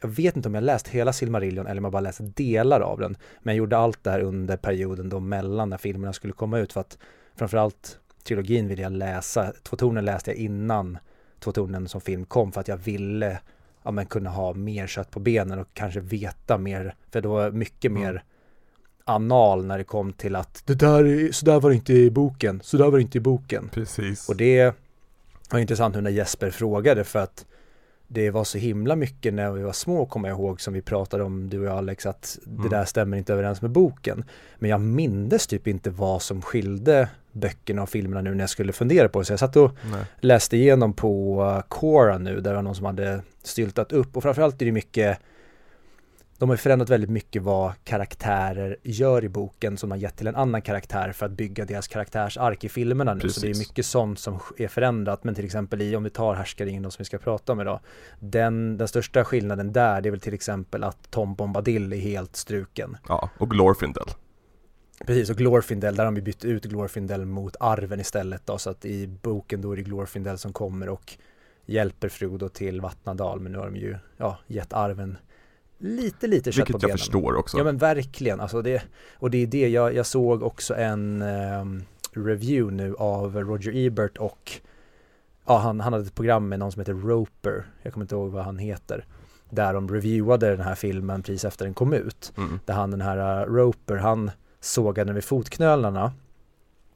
jag 0.00 0.08
vet 0.08 0.36
inte 0.36 0.48
om 0.48 0.54
jag 0.54 0.64
läst 0.64 0.88
hela 0.88 1.12
Silmarillion 1.12 1.66
eller 1.66 1.80
om 1.80 1.84
jag 1.84 1.92
bara 1.92 2.00
läst 2.00 2.20
delar 2.22 2.80
av 2.80 2.98
den. 3.00 3.16
Men 3.42 3.54
jag 3.54 3.58
gjorde 3.58 3.76
allt 3.78 4.04
det 4.04 4.10
här 4.10 4.20
under 4.20 4.56
perioden 4.56 5.08
då 5.08 5.20
mellan 5.20 5.70
när 5.70 5.76
filmerna 5.78 6.12
skulle 6.12 6.32
komma 6.32 6.58
ut 6.58 6.72
för 6.72 6.80
att 6.80 6.98
framförallt 7.36 7.98
trilogin 8.24 8.68
ville 8.68 8.82
jag 8.82 8.92
läsa. 8.92 9.52
Två 9.62 9.76
tornen 9.76 10.04
läste 10.04 10.30
jag 10.30 10.38
innan 10.38 10.98
Två 11.40 11.52
tornen 11.52 11.88
som 11.88 12.00
film 12.00 12.24
kom 12.24 12.52
för 12.52 12.60
att 12.60 12.68
jag 12.68 12.76
ville 12.76 13.38
ja, 13.82 13.90
men 13.90 14.06
kunna 14.06 14.30
ha 14.30 14.54
mer 14.54 14.86
kött 14.86 15.10
på 15.10 15.20
benen 15.20 15.58
och 15.58 15.68
kanske 15.74 16.00
veta 16.00 16.58
mer. 16.58 16.94
För 17.10 17.20
det 17.20 17.28
var 17.28 17.50
mycket 17.50 17.90
Mm. 17.90 18.02
mer 18.02 18.22
anal 19.04 19.66
när 19.66 19.78
det 19.78 19.84
kom 19.84 20.12
till 20.12 20.36
att 20.36 20.62
det 20.66 20.74
där, 20.74 21.04
är- 21.04 21.32
så 21.32 21.46
där 21.46 21.60
var 21.60 21.70
det 21.70 21.76
inte 21.76 21.92
i 21.92 22.10
boken, 22.10 22.60
så 22.64 22.76
där 22.76 22.84
var 22.84 22.98
det 22.98 23.02
inte 23.02 23.18
i 23.18 23.20
boken. 23.20 23.68
Precis. 23.72 24.28
Och 24.28 24.36
det 24.36 24.74
var 25.50 25.58
intressant 25.58 25.94
nu 25.94 26.00
när 26.00 26.10
Jesper 26.10 26.50
frågade 26.50 27.04
för 27.04 27.18
att 27.18 27.46
det 28.08 28.30
var 28.30 28.44
så 28.44 28.58
himla 28.58 28.96
mycket 28.96 29.34
när 29.34 29.50
vi 29.50 29.62
var 29.62 29.72
små 29.72 30.06
kommer 30.06 30.28
jag 30.28 30.38
ihåg 30.38 30.60
som 30.60 30.74
vi 30.74 30.82
pratade 30.82 31.24
om 31.24 31.48
du 31.50 31.58
och 31.60 31.66
jag 31.66 31.78
Alex 31.78 32.06
att 32.06 32.38
det 32.44 32.50
Mm. 32.58 32.68
där 32.70 32.84
stämmer 32.84 33.16
inte 33.16 33.32
överens 33.32 33.62
med 33.62 33.70
boken. 33.70 34.24
Men 34.58 34.70
jag 34.70 34.80
mindes 34.80 35.46
typ 35.46 35.66
inte 35.66 35.90
vad 35.90 36.22
som 36.22 36.42
skilde 36.42 37.08
böckerna 37.36 37.82
och 37.82 37.88
filmerna 37.88 38.22
nu 38.22 38.34
när 38.34 38.42
jag 38.42 38.50
skulle 38.50 38.72
fundera 38.72 39.08
på 39.08 39.18
det. 39.18 39.24
Så 39.24 39.32
jag 39.32 39.40
satt 39.40 39.56
och 39.56 39.76
Nej. 39.92 40.04
läste 40.20 40.56
igenom 40.56 40.92
på 40.92 41.42
uh, 41.42 41.62
Quora 41.70 42.18
nu 42.18 42.34
där 42.34 42.50
det 42.50 42.56
var 42.56 42.62
någon 42.62 42.74
som 42.74 42.86
hade 42.86 43.20
styltat 43.42 43.92
upp 43.92 44.16
och 44.16 44.22
framförallt 44.22 44.62
är 44.62 44.66
det 44.66 44.72
mycket 44.72 45.18
de 46.38 46.48
har 46.48 46.56
förändrat 46.56 46.90
väldigt 46.90 47.10
mycket 47.10 47.42
vad 47.42 47.72
karaktärer 47.84 48.76
gör 48.82 49.24
i 49.24 49.28
boken 49.28 49.76
som 49.76 49.90
har 49.90 49.98
gett 49.98 50.16
till 50.16 50.26
en 50.26 50.36
annan 50.36 50.62
karaktär 50.62 51.12
för 51.12 51.26
att 51.26 51.32
bygga 51.32 51.64
deras 51.64 51.88
karaktärsark 51.88 52.64
i 52.64 52.68
filmerna 52.68 53.14
nu. 53.14 53.20
Precis. 53.20 53.40
Så 53.40 53.46
det 53.46 53.52
är 53.52 53.58
mycket 53.58 53.86
sånt 53.86 54.18
som 54.18 54.40
är 54.56 54.68
förändrat. 54.68 55.24
Men 55.24 55.34
till 55.34 55.44
exempel 55.44 55.82
i, 55.82 55.96
om 55.96 56.04
vi 56.04 56.10
tar 56.10 56.34
Härskaringen 56.34 56.90
som 56.90 56.96
vi 56.98 57.04
ska 57.04 57.18
prata 57.18 57.52
om 57.52 57.60
idag. 57.60 57.80
Den, 58.20 58.76
den 58.76 58.88
största 58.88 59.24
skillnaden 59.24 59.72
där, 59.72 60.00
det 60.00 60.08
är 60.08 60.10
väl 60.10 60.20
till 60.20 60.34
exempel 60.34 60.84
att 60.84 61.10
Tom 61.10 61.34
Bombadil 61.34 61.92
är 61.92 61.96
helt 61.96 62.36
struken. 62.36 62.96
Ja, 63.08 63.30
och 63.38 63.50
Glorfindel. 63.50 64.06
Precis, 65.04 65.30
och 65.30 65.36
Glorfindel, 65.36 65.96
där 65.96 66.04
har 66.04 66.12
de 66.12 66.20
bytt 66.20 66.44
ut 66.44 66.64
Glorfindel 66.64 67.24
mot 67.24 67.56
arven 67.60 68.00
istället 68.00 68.42
då, 68.46 68.58
så 68.58 68.70
att 68.70 68.84
i 68.84 69.06
boken 69.06 69.60
då 69.62 69.72
är 69.72 69.76
det 69.76 69.82
Glorfindel 69.82 70.38
som 70.38 70.52
kommer 70.52 70.88
och 70.88 71.12
hjälper 71.66 72.08
Frodo 72.08 72.48
till 72.48 72.80
Vattnadal, 72.80 73.40
men 73.40 73.52
nu 73.52 73.58
har 73.58 73.66
de 73.66 73.76
ju, 73.76 73.96
ja, 74.16 74.38
gett 74.46 74.72
arven 74.72 75.18
lite, 75.78 76.26
lite 76.26 76.52
kött 76.52 76.66
på 76.66 76.72
Vilket 76.72 76.82
jag 76.82 76.88
benen. 76.88 76.98
förstår 76.98 77.36
också. 77.36 77.58
Ja 77.58 77.64
men 77.64 77.78
verkligen, 77.78 78.40
alltså 78.40 78.62
det, 78.62 78.82
och 79.14 79.30
det 79.30 79.38
är 79.42 79.46
det, 79.46 79.68
jag, 79.68 79.94
jag 79.94 80.06
såg 80.06 80.42
också 80.42 80.74
en 80.74 81.22
ehm, 81.22 81.82
review 82.12 82.76
nu 82.76 82.94
av 82.94 83.36
Roger 83.36 83.76
Ebert 83.86 84.16
och 84.16 84.52
ja, 85.46 85.58
han, 85.58 85.80
han 85.80 85.92
hade 85.92 86.04
ett 86.04 86.14
program 86.14 86.48
med 86.48 86.58
någon 86.58 86.72
som 86.72 86.80
heter 86.80 86.94
Roper, 86.94 87.66
jag 87.82 87.92
kommer 87.92 88.04
inte 88.04 88.14
ihåg 88.14 88.30
vad 88.32 88.44
han 88.44 88.58
heter, 88.58 89.04
där 89.50 89.74
de 89.74 89.88
reviewade 89.88 90.50
den 90.50 90.60
här 90.60 90.74
filmen 90.74 91.22
precis 91.22 91.44
efter 91.44 91.64
den 91.64 91.74
kom 91.74 91.92
ut 91.92 92.32
Mm. 92.36 92.60
där 92.64 92.74
han 92.74 92.90
den 92.90 93.00
här 93.00 93.46
uh, 93.46 93.52
Roper, 93.54 93.96
han 93.96 94.30
sågade 94.66 95.12
vid 95.12 95.24
fotknölarna 95.24 96.12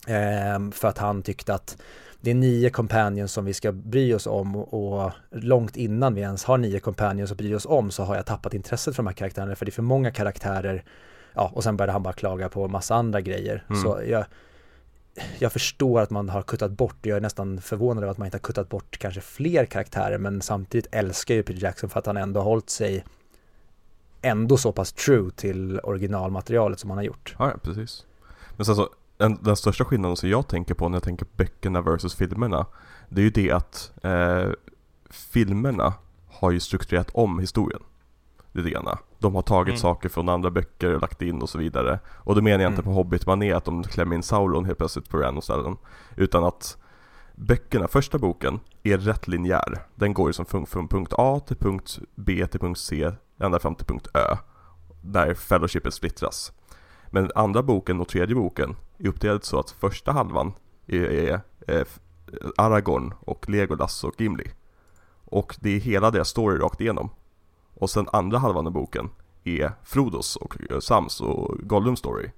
ehm, 0.07 0.73
för 0.73 0.89
att 0.89 0.99
han 0.99 1.23
tyckte 1.23 1.55
att 1.55 1.77
det 2.21 2.31
är 2.31 2.35
nio 2.35 2.71
companions 2.71 3.33
som 3.33 3.45
vi 3.45 3.55
ska 3.55 3.73
bry 3.73 4.15
oss 4.15 4.27
om 4.27 4.57
och, 4.57 5.13
långt 5.31 5.77
innan 5.77 6.15
vi 6.15 6.21
ens 6.21 6.45
har 6.45 6.59
nio 6.59 6.81
companions 6.81 7.31
att 7.31 7.39
bry 7.39 7.55
oss 7.55 7.67
om 7.67 7.91
så 7.91 8.03
har 8.03 8.17
jag 8.17 8.27
tappat 8.27 8.55
intresset 8.55 8.97
för 8.97 9.03
de 9.03 9.07
här 9.07 9.15
karaktärerna 9.15 9.55
för 9.55 9.65
det 9.65 9.71
är 9.71 9.73
för 9.73 9.83
många 9.83 10.11
karaktärer 10.11 10.85
ja 11.35 11.51
och 11.55 11.65
sen 11.65 11.77
började 11.77 11.93
han 11.93 12.03
bara 12.03 12.13
klaga 12.13 12.49
på 12.49 12.69
massa 12.69 12.95
andra 12.95 13.21
grejer 13.21 13.65
Mm. 13.69 13.83
så 13.83 14.01
jag 14.07 14.25
jag 15.39 15.53
förstår 15.53 16.01
att 16.01 16.11
man 16.11 16.29
har 16.29 16.43
kuttat 16.43 16.71
bort, 16.71 16.97
jag 17.03 17.17
är 17.17 17.21
nästan 17.21 17.61
förvånad 17.61 18.03
över 18.03 18.11
att 18.11 18.19
man 18.19 18.27
inte 18.27 18.37
har 18.37 18.43
kuttat 18.43 18.69
bort 18.69 18.99
kanske 18.99 19.21
fler 19.21 19.65
karaktärer 19.65 20.19
men 20.19 20.43
samtidigt 20.43 20.95
älskar 20.95 21.35
ju 21.35 21.43
Peter 21.43 21.63
Jackson 21.63 21.91
för 21.91 21.99
att 21.99 22.07
han 22.07 22.17
ändå 22.17 22.41
har 22.41 22.45
hållit 22.45 22.71
sig 22.71 23.05
ändå 24.23 24.57
så 24.57 24.73
pass 24.73 24.93
true 24.93 25.31
till 25.31 25.81
originalmaterialet 25.83 26.79
som 26.81 26.91
han 26.91 26.97
har 26.97 27.05
gjort. 27.05 27.35
Ja, 27.39 27.49
ja, 27.51 27.57
precis. 27.63 28.07
Men 28.57 28.67
sen 28.67 28.77
så, 28.77 28.89
den, 29.17 29.39
den 29.43 29.57
största 29.57 29.85
skillnaden 29.85 30.17
som 30.17 30.29
jag 30.29 30.49
tänker 30.49 30.75
på 30.75 30.89
när 30.89 30.97
jag 30.97 31.03
tänker 31.03 31.25
på 31.25 31.31
böckerna 31.37 31.81
versus 31.81 32.15
filmerna 32.15 32.67
Det 33.09 33.21
är 33.21 33.25
ju 33.25 33.31
det 33.31 33.51
att 33.51 33.93
eh, 34.03 34.51
filmerna 35.11 35.95
har 36.29 36.51
ju 36.51 36.61
strukturerat 36.61 37.11
om 37.15 37.39
historien 37.39 37.81
Lite 38.53 38.71
grann. 38.71 38.97
De 39.19 39.35
har 39.35 39.43
tagit 39.43 39.69
Mm. 39.73 39.79
saker 39.79 40.09
från 40.09 40.29
andra 40.29 40.51
böcker 40.51 40.95
och 40.95 41.01
lagt 41.01 41.23
in 41.23 41.43
och 41.43 41.49
så 41.51 41.59
vidare 41.59 41.99
Och 42.07 42.35
då 42.35 42.43
menar 42.43 42.65
jag 42.65 42.71
inte 42.73 42.83
Mm. 42.83 42.85
på 42.85 42.91
Hobbit-manér 43.03 43.55
att 43.55 43.65
de 43.65 43.83
klämmer 43.83 44.17
in 44.17 44.23
Sauron 44.23 44.65
helt 44.65 44.79
plötsligt 44.79 45.09
på 45.09 45.19
random 45.19 45.43
ställen 45.43 45.77
Utan 46.17 46.45
att 46.45 46.77
böckerna, 47.35 47.89
första 47.89 48.19
boken, 48.19 48.61
är 48.83 48.99
rätt 48.99 49.29
linjär 49.29 49.79
Den 49.95 50.15
går 50.15 50.29
ju 50.29 50.33
som 50.33 50.67
från 50.67 50.89
punkt 50.89 51.13
A 51.19 51.41
till 51.47 51.57
punkt 51.57 51.99
B 52.15 52.47
till 52.47 52.61
punkt 52.61 52.79
C 52.81 53.13
ända 53.41 53.59
fram 53.59 53.75
till 53.75 53.87
punkt 53.87 54.09
Ö 54.15 54.37
Där 55.03 55.35
fellowshipet 55.35 55.95
splittras 55.95 56.53
men 57.11 57.31
andra 57.35 57.63
boken 57.63 58.01
och 58.01 58.09
tredje 58.09 58.35
boken 58.35 58.77
är 58.99 59.09
uppdelad 59.09 59.45
så 59.45 59.59
att 59.59 59.71
första 59.71 60.13
halvan 60.13 60.53
är, 60.87 61.03
är, 61.03 61.41
är 61.67 61.87
Aragorn 62.57 63.15
och 63.21 63.49
Legolas 63.49 64.05
och 64.05 64.21
Gimli. 64.21 64.51
Och 65.25 65.57
det 65.61 65.77
är 65.77 65.81
hela 65.81 66.11
deras 66.11 66.29
story 66.29 66.59
rakt 66.59 66.81
igenom. 66.81 67.11
Och 67.75 67.91
sen 67.91 68.09
andra 68.13 68.39
halvan 68.39 68.67
av 68.67 68.73
boken 68.73 69.11
är 69.45 69.73
Frodos 69.85 70.37
och 70.37 70.57
eh, 70.71 70.79
Sams 70.79 71.21
och 71.21 71.59
Gollums 71.63 71.99
story. 71.99 72.31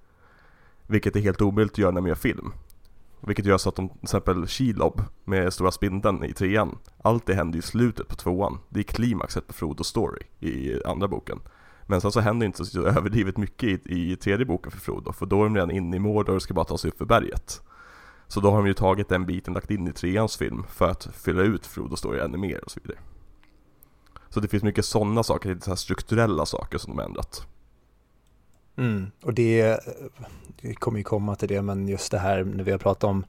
Vilket 0.87 1.17
är 1.17 1.21
helt 1.21 1.43
omöjligt 1.43 1.73
att 1.73 1.79
göra 1.79 1.91
när 1.91 2.01
man 2.01 2.09
gör 2.09 2.15
film. 2.15 2.53
Vilket 3.27 3.47
gör 3.47 3.59
så 3.59 3.69
att 3.69 3.77
de, 3.77 3.89
till 3.89 3.99
exempel 4.03 4.47
Shelob 4.47 5.03
med 5.25 5.53
stora 5.53 5.71
spindeln 5.71 6.25
i 6.25 6.33
trean, 6.33 6.79
allt 7.03 7.27
det 7.27 7.35
händer 7.35 7.59
i 7.59 7.63
slutet 7.63 8.09
på 8.09 8.15
tvåan. 8.15 8.59
Det 8.69 8.81
är 8.81 8.85
klimaxet 8.85 9.47
på 9.47 9.53
Frodo 9.53 9.85
story 9.85 10.23
i 10.41 10.85
andra 10.85 11.09
boken. 11.09 11.41
Men 11.87 12.01
sen 12.01 12.13
så 12.13 12.21
händer 12.21 12.47
inte 12.47 12.65
så 12.65 12.87
överdrivet 12.87 13.37
mycket 13.37 13.87
i, 13.87 14.13
i 14.13 14.17
tredje 14.17 14.47
boken 14.47 14.73
för 14.73 14.81
Frodo, 14.81 15.13
för 15.13 15.27
då 15.27 15.41
är 15.41 15.45
de 15.45 15.55
redan 15.55 15.71
inne 15.71 15.97
i 15.97 16.01
Mordor 16.01 16.35
och 16.35 16.43
ska 16.43 16.55
bara 16.55 16.65
ta 16.65 16.79
sig 16.79 16.91
upp 16.91 16.99
för 16.99 17.05
berget. 17.05 17.63
Så 18.29 18.41
då 18.41 18.51
har 18.51 18.57
de 18.57 18.67
ju 18.67 18.75
tagit 18.75 19.09
den 19.09 19.27
biten 19.27 19.55
lagt 19.55 19.71
in 19.71 19.89
i 19.89 19.93
treans 19.93 20.37
film 20.37 20.65
för 20.69 20.91
att 20.91 21.09
fylla 21.15 21.43
ut 21.43 21.67
Frodo 21.67 21.97
story 21.97 22.21
ännu 22.21 22.39
mer 22.39 22.65
och 22.65 22.71
så 22.71 22.81
vidare. 22.83 22.99
Så 24.29 24.41
det 24.41 24.49
finns 24.49 24.63
mycket 24.63 24.85
sådana 24.85 25.23
saker, 25.23 25.49
lite 25.49 25.65
så 25.65 25.71
här 25.71 25.77
strukturella 25.77 26.47
saker 26.47 26.79
som 26.79 26.93
de 26.93 26.99
har 26.99 27.09
ändrat. 27.09 27.47
Mm. 28.77 29.11
Och 29.23 29.35
det, 29.35 29.61
eh, 29.61 29.77
det 30.61 30.75
kommer 30.75 30.99
ju 30.99 31.05
komma 31.05 31.37
till 31.37 31.49
det, 31.49 31.63
men 31.63 31.89
just 31.89 32.11
det 32.11 32.19
här 32.19 32.45
när 32.45 32.65
vi 32.65 32.71
har 32.71 32.79
pratat 32.79 33.05
om 33.05 33.25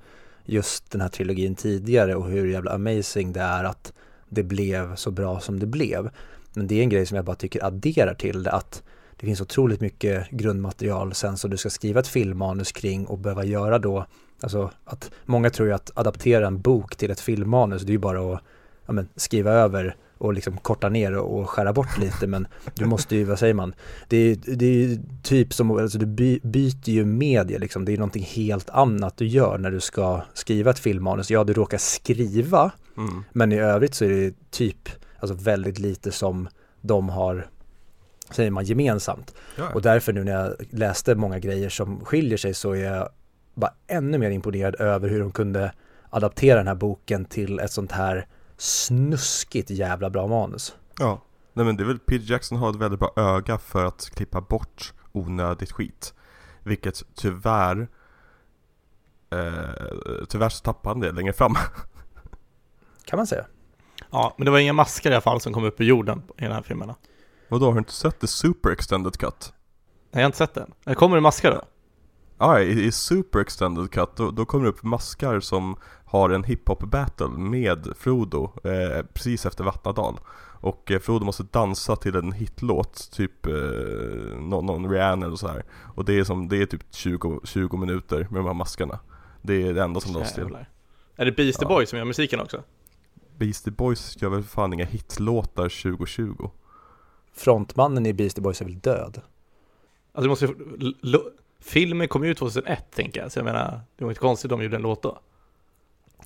just 0.45 0.91
den 0.91 1.01
här 1.01 1.09
trilogin 1.09 1.55
tidigare 1.55 2.15
och 2.15 2.29
hur 2.29 2.47
jävla 2.47 2.71
amazing 2.71 3.33
det 3.33 3.41
är 3.41 3.63
att 3.63 3.93
det 4.29 4.43
blev 4.43 4.95
så 4.95 5.11
bra 5.11 5.39
som 5.39 5.59
det 5.59 5.65
blev. 5.65 6.09
Men 6.53 6.67
det 6.67 6.75
är 6.75 6.83
en 6.83 6.89
grej 6.89 7.05
som 7.05 7.15
jag 7.15 7.25
bara 7.25 7.35
tycker 7.35 7.65
adderar 7.65 8.13
till 8.13 8.43
det 8.43 8.51
att 8.51 8.83
det 9.17 9.25
finns 9.25 9.41
otroligt 9.41 9.81
mycket 9.81 10.29
grundmaterial 10.29 11.13
sen 11.13 11.37
som 11.37 11.49
du 11.49 11.57
ska 11.57 11.69
skriva 11.69 11.99
ett 11.99 12.07
filmmanus 12.07 12.71
kring 12.71 13.05
och 13.05 13.19
behöva 13.19 13.43
göra 13.43 13.79
då, 13.79 14.05
alltså 14.41 14.71
att 14.85 15.11
många 15.25 15.49
tror 15.49 15.67
ju 15.67 15.73
att 15.73 15.91
adaptera 15.95 16.47
en 16.47 16.61
bok 16.61 16.95
till 16.95 17.11
ett 17.11 17.19
filmmanus, 17.19 17.81
det 17.81 17.89
är 17.89 17.93
ju 17.93 17.99
bara 17.99 18.33
att 18.33 18.41
ja, 18.85 18.93
men, 18.93 19.09
skriva 19.15 19.51
över 19.51 19.95
och 20.23 20.33
liksom 20.33 20.57
korta 20.57 20.89
ner 20.89 21.15
och, 21.17 21.49
skära 21.49 21.73
bort 21.73 21.97
lite 21.97 22.27
men 22.27 22.47
du 22.73 22.85
måste 22.85 23.15
ju, 23.15 23.23
vad 23.23 23.39
säger 23.39 23.53
man, 23.53 23.73
det 24.07 24.17
är, 24.17 24.55
det 24.55 24.65
är 24.65 24.71
ju 24.87 24.99
typ 25.23 25.53
som, 25.53 25.71
alltså 25.71 25.97
du 25.97 26.05
by, 26.05 26.39
byter 26.43 26.89
ju 26.89 27.05
media 27.05 27.57
liksom, 27.57 27.85
det 27.85 27.93
är 27.93 27.97
någonting 27.97 28.23
helt 28.23 28.69
annat 28.69 29.17
du 29.17 29.27
gör 29.27 29.57
när 29.57 29.71
du 29.71 29.79
ska 29.79 30.21
skriva 30.33 30.71
ett 30.71 30.79
filmmanus. 30.79 31.31
Ja, 31.31 31.43
du 31.43 31.53
råkar 31.53 31.77
skriva, 31.77 32.71
Mm. 32.97 33.23
men 33.31 33.51
i 33.51 33.59
övrigt 33.59 33.95
så 33.95 34.05
är 34.05 34.09
det 34.09 34.33
typ, 34.51 34.89
alltså 35.19 35.35
väldigt 35.35 35.79
lite 35.79 36.11
som 36.11 36.47
de 36.81 37.09
har, 37.09 37.47
säger 38.31 38.51
man, 38.51 38.65
gemensamt. 38.65 39.33
Ja, 39.57 39.69
Och 39.73 39.81
därför 39.81 40.13
nu 40.13 40.23
när 40.23 40.31
jag 40.31 40.53
läste 40.69 41.15
många 41.15 41.39
grejer 41.39 41.69
som 41.69 42.05
skiljer 42.05 42.37
sig 42.37 42.53
så 42.53 42.71
är 42.71 42.83
jag 42.83 43.09
bara 43.53 43.73
ännu 43.87 44.17
mer 44.17 44.29
imponerad 44.29 44.75
över 44.75 45.09
hur 45.09 45.19
de 45.19 45.31
kunde 45.31 45.71
adaptera 46.09 46.57
den 46.57 46.67
här 46.67 46.75
boken 46.75 47.25
till 47.25 47.59
ett 47.59 47.71
sånt 47.71 47.91
här 47.91 48.27
snuskigt 48.57 49.69
jävla 49.69 50.09
bra 50.09 50.27
manus. 50.27 50.75
ja. 50.99 51.21
Nej 51.55 51.65
men 51.65 51.77
det 51.77 51.83
är 51.83 51.85
väl, 51.85 51.99
Peter 51.99 52.31
Jackson 52.31 52.57
har 52.57 52.69
ett 52.69 52.75
väldigt 52.75 52.99
bra 52.99 53.13
öga 53.15 53.57
för 53.57 53.85
att 53.85 54.09
klippa 54.15 54.41
bort 54.41 54.93
onödigt 55.11 55.71
skit. 55.71 56.13
Vilket 56.63 57.03
tyvärr 57.15 57.87
eh, 59.29 60.25
Tyvärr 60.29 60.49
så 60.49 60.63
tappar 60.63 60.89
han 60.89 60.99
det 60.99 61.11
längre 61.11 61.33
fram. 61.33 61.55
Kan 63.05 63.17
man 63.17 63.27
säga. 63.27 63.45
Ja, 64.11 64.33
men 64.37 64.45
det 64.45 64.51
var 64.51 64.59
inga 64.59 64.73
maskar 64.73 65.11
i 65.11 65.13
alla 65.13 65.21
fall 65.21 65.41
som 65.41 65.53
kom 65.53 65.63
upp 65.63 65.81
ur 65.81 65.85
jorden 65.85 66.21
i 66.37 66.43
den 66.43 66.51
här 66.51 66.61
filmerna. 66.61 66.95
Vadå, 67.47 67.65
har 67.65 67.73
du 67.73 67.79
inte 67.79 67.91
sett 67.93 68.19
The 68.19 68.27
Super 68.27 68.69
Extended 68.71 69.17
Cut? 69.17 69.53
Jag 70.11 70.19
har 70.19 70.25
inte 70.25 70.37
sett 70.37 70.53
den. 70.53 70.95
Kommer 70.95 71.15
det 71.15 71.21
maskar 71.21 71.51
då? 71.51 71.61
Ja, 72.37 72.59
i, 72.59 72.85
i 72.85 72.91
Super 72.91 73.39
Extended 73.39 73.91
Cut 73.91 74.15
då, 74.15 74.31
då 74.31 74.45
kommer 74.45 74.63
det 74.63 74.69
upp 74.69 74.83
maskar 74.83 75.39
som 75.39 75.75
har 76.05 76.29
en 76.29 76.43
hiphop 76.43 76.79
battle 76.79 77.27
med 77.27 77.87
Frodo 77.97 78.53
eh, 78.63 79.05
precis 79.13 79.45
efter 79.45 79.63
Vattnadal. 79.63 80.19
Och 80.61 80.91
eh, 80.91 80.99
Frodo 80.99 81.25
måste 81.25 81.43
dansa 81.43 81.95
till 81.95 82.15
en 82.15 82.31
hitlåt, 82.31 83.09
typ 83.11 83.45
eh, 83.45 83.53
någon, 84.39 84.65
någon 84.65 84.91
Rihanna 84.91 85.25
eller 85.25 85.35
så 85.35 85.47
här. 85.47 85.63
Och 85.95 86.05
det 86.05 86.19
är, 86.19 86.23
som, 86.23 86.47
det 86.47 86.61
är 86.61 86.65
typ 86.65 86.81
20, 86.91 87.39
20 87.43 87.77
minuter 87.77 88.27
med 88.29 88.39
de 88.39 88.45
här 88.45 88.53
maskarna. 88.53 88.99
Det 89.41 89.67
är 89.67 89.73
det 89.73 89.83
enda 89.83 89.99
som 89.99 90.13
lades 90.13 90.33
till. 90.33 90.57
Är 91.15 91.25
det 91.25 91.31
Beastie 91.31 91.65
Ja. 91.65 91.67
Boys 91.67 91.89
som 91.89 91.97
gör 91.99 92.05
musiken 92.05 92.39
också? 92.39 92.63
Beastie 93.37 93.73
Boys 93.73 94.21
gör 94.21 94.29
väl 94.29 94.43
fan 94.43 94.73
inga 94.73 94.85
hitlåtar 94.85 95.83
2020? 95.83 96.49
Frontmannen 97.33 98.05
i 98.05 98.13
Beastie 98.13 98.41
Boys 98.41 98.61
är 98.61 98.65
väl 98.65 98.79
död? 98.79 99.21
Alltså 100.13 100.21
det 100.21 100.27
måste 100.27 100.45
ju... 100.45 100.53
Filmen 101.63 102.07
kom 102.07 102.25
ju 102.25 102.33
2001 102.33 102.83
tänker 102.95 103.21
jag, 103.21 103.31
så 103.31 103.39
jag 103.39 103.45
menar, 103.45 103.81
det 103.97 104.03
var 104.03 104.11
inte 104.11 104.21
konstigt 104.21 104.51
om 104.51 104.59
de 104.59 104.63
gjorde 104.63 104.75
en 104.75 104.81
låt 104.81 105.03
då. 105.03 105.19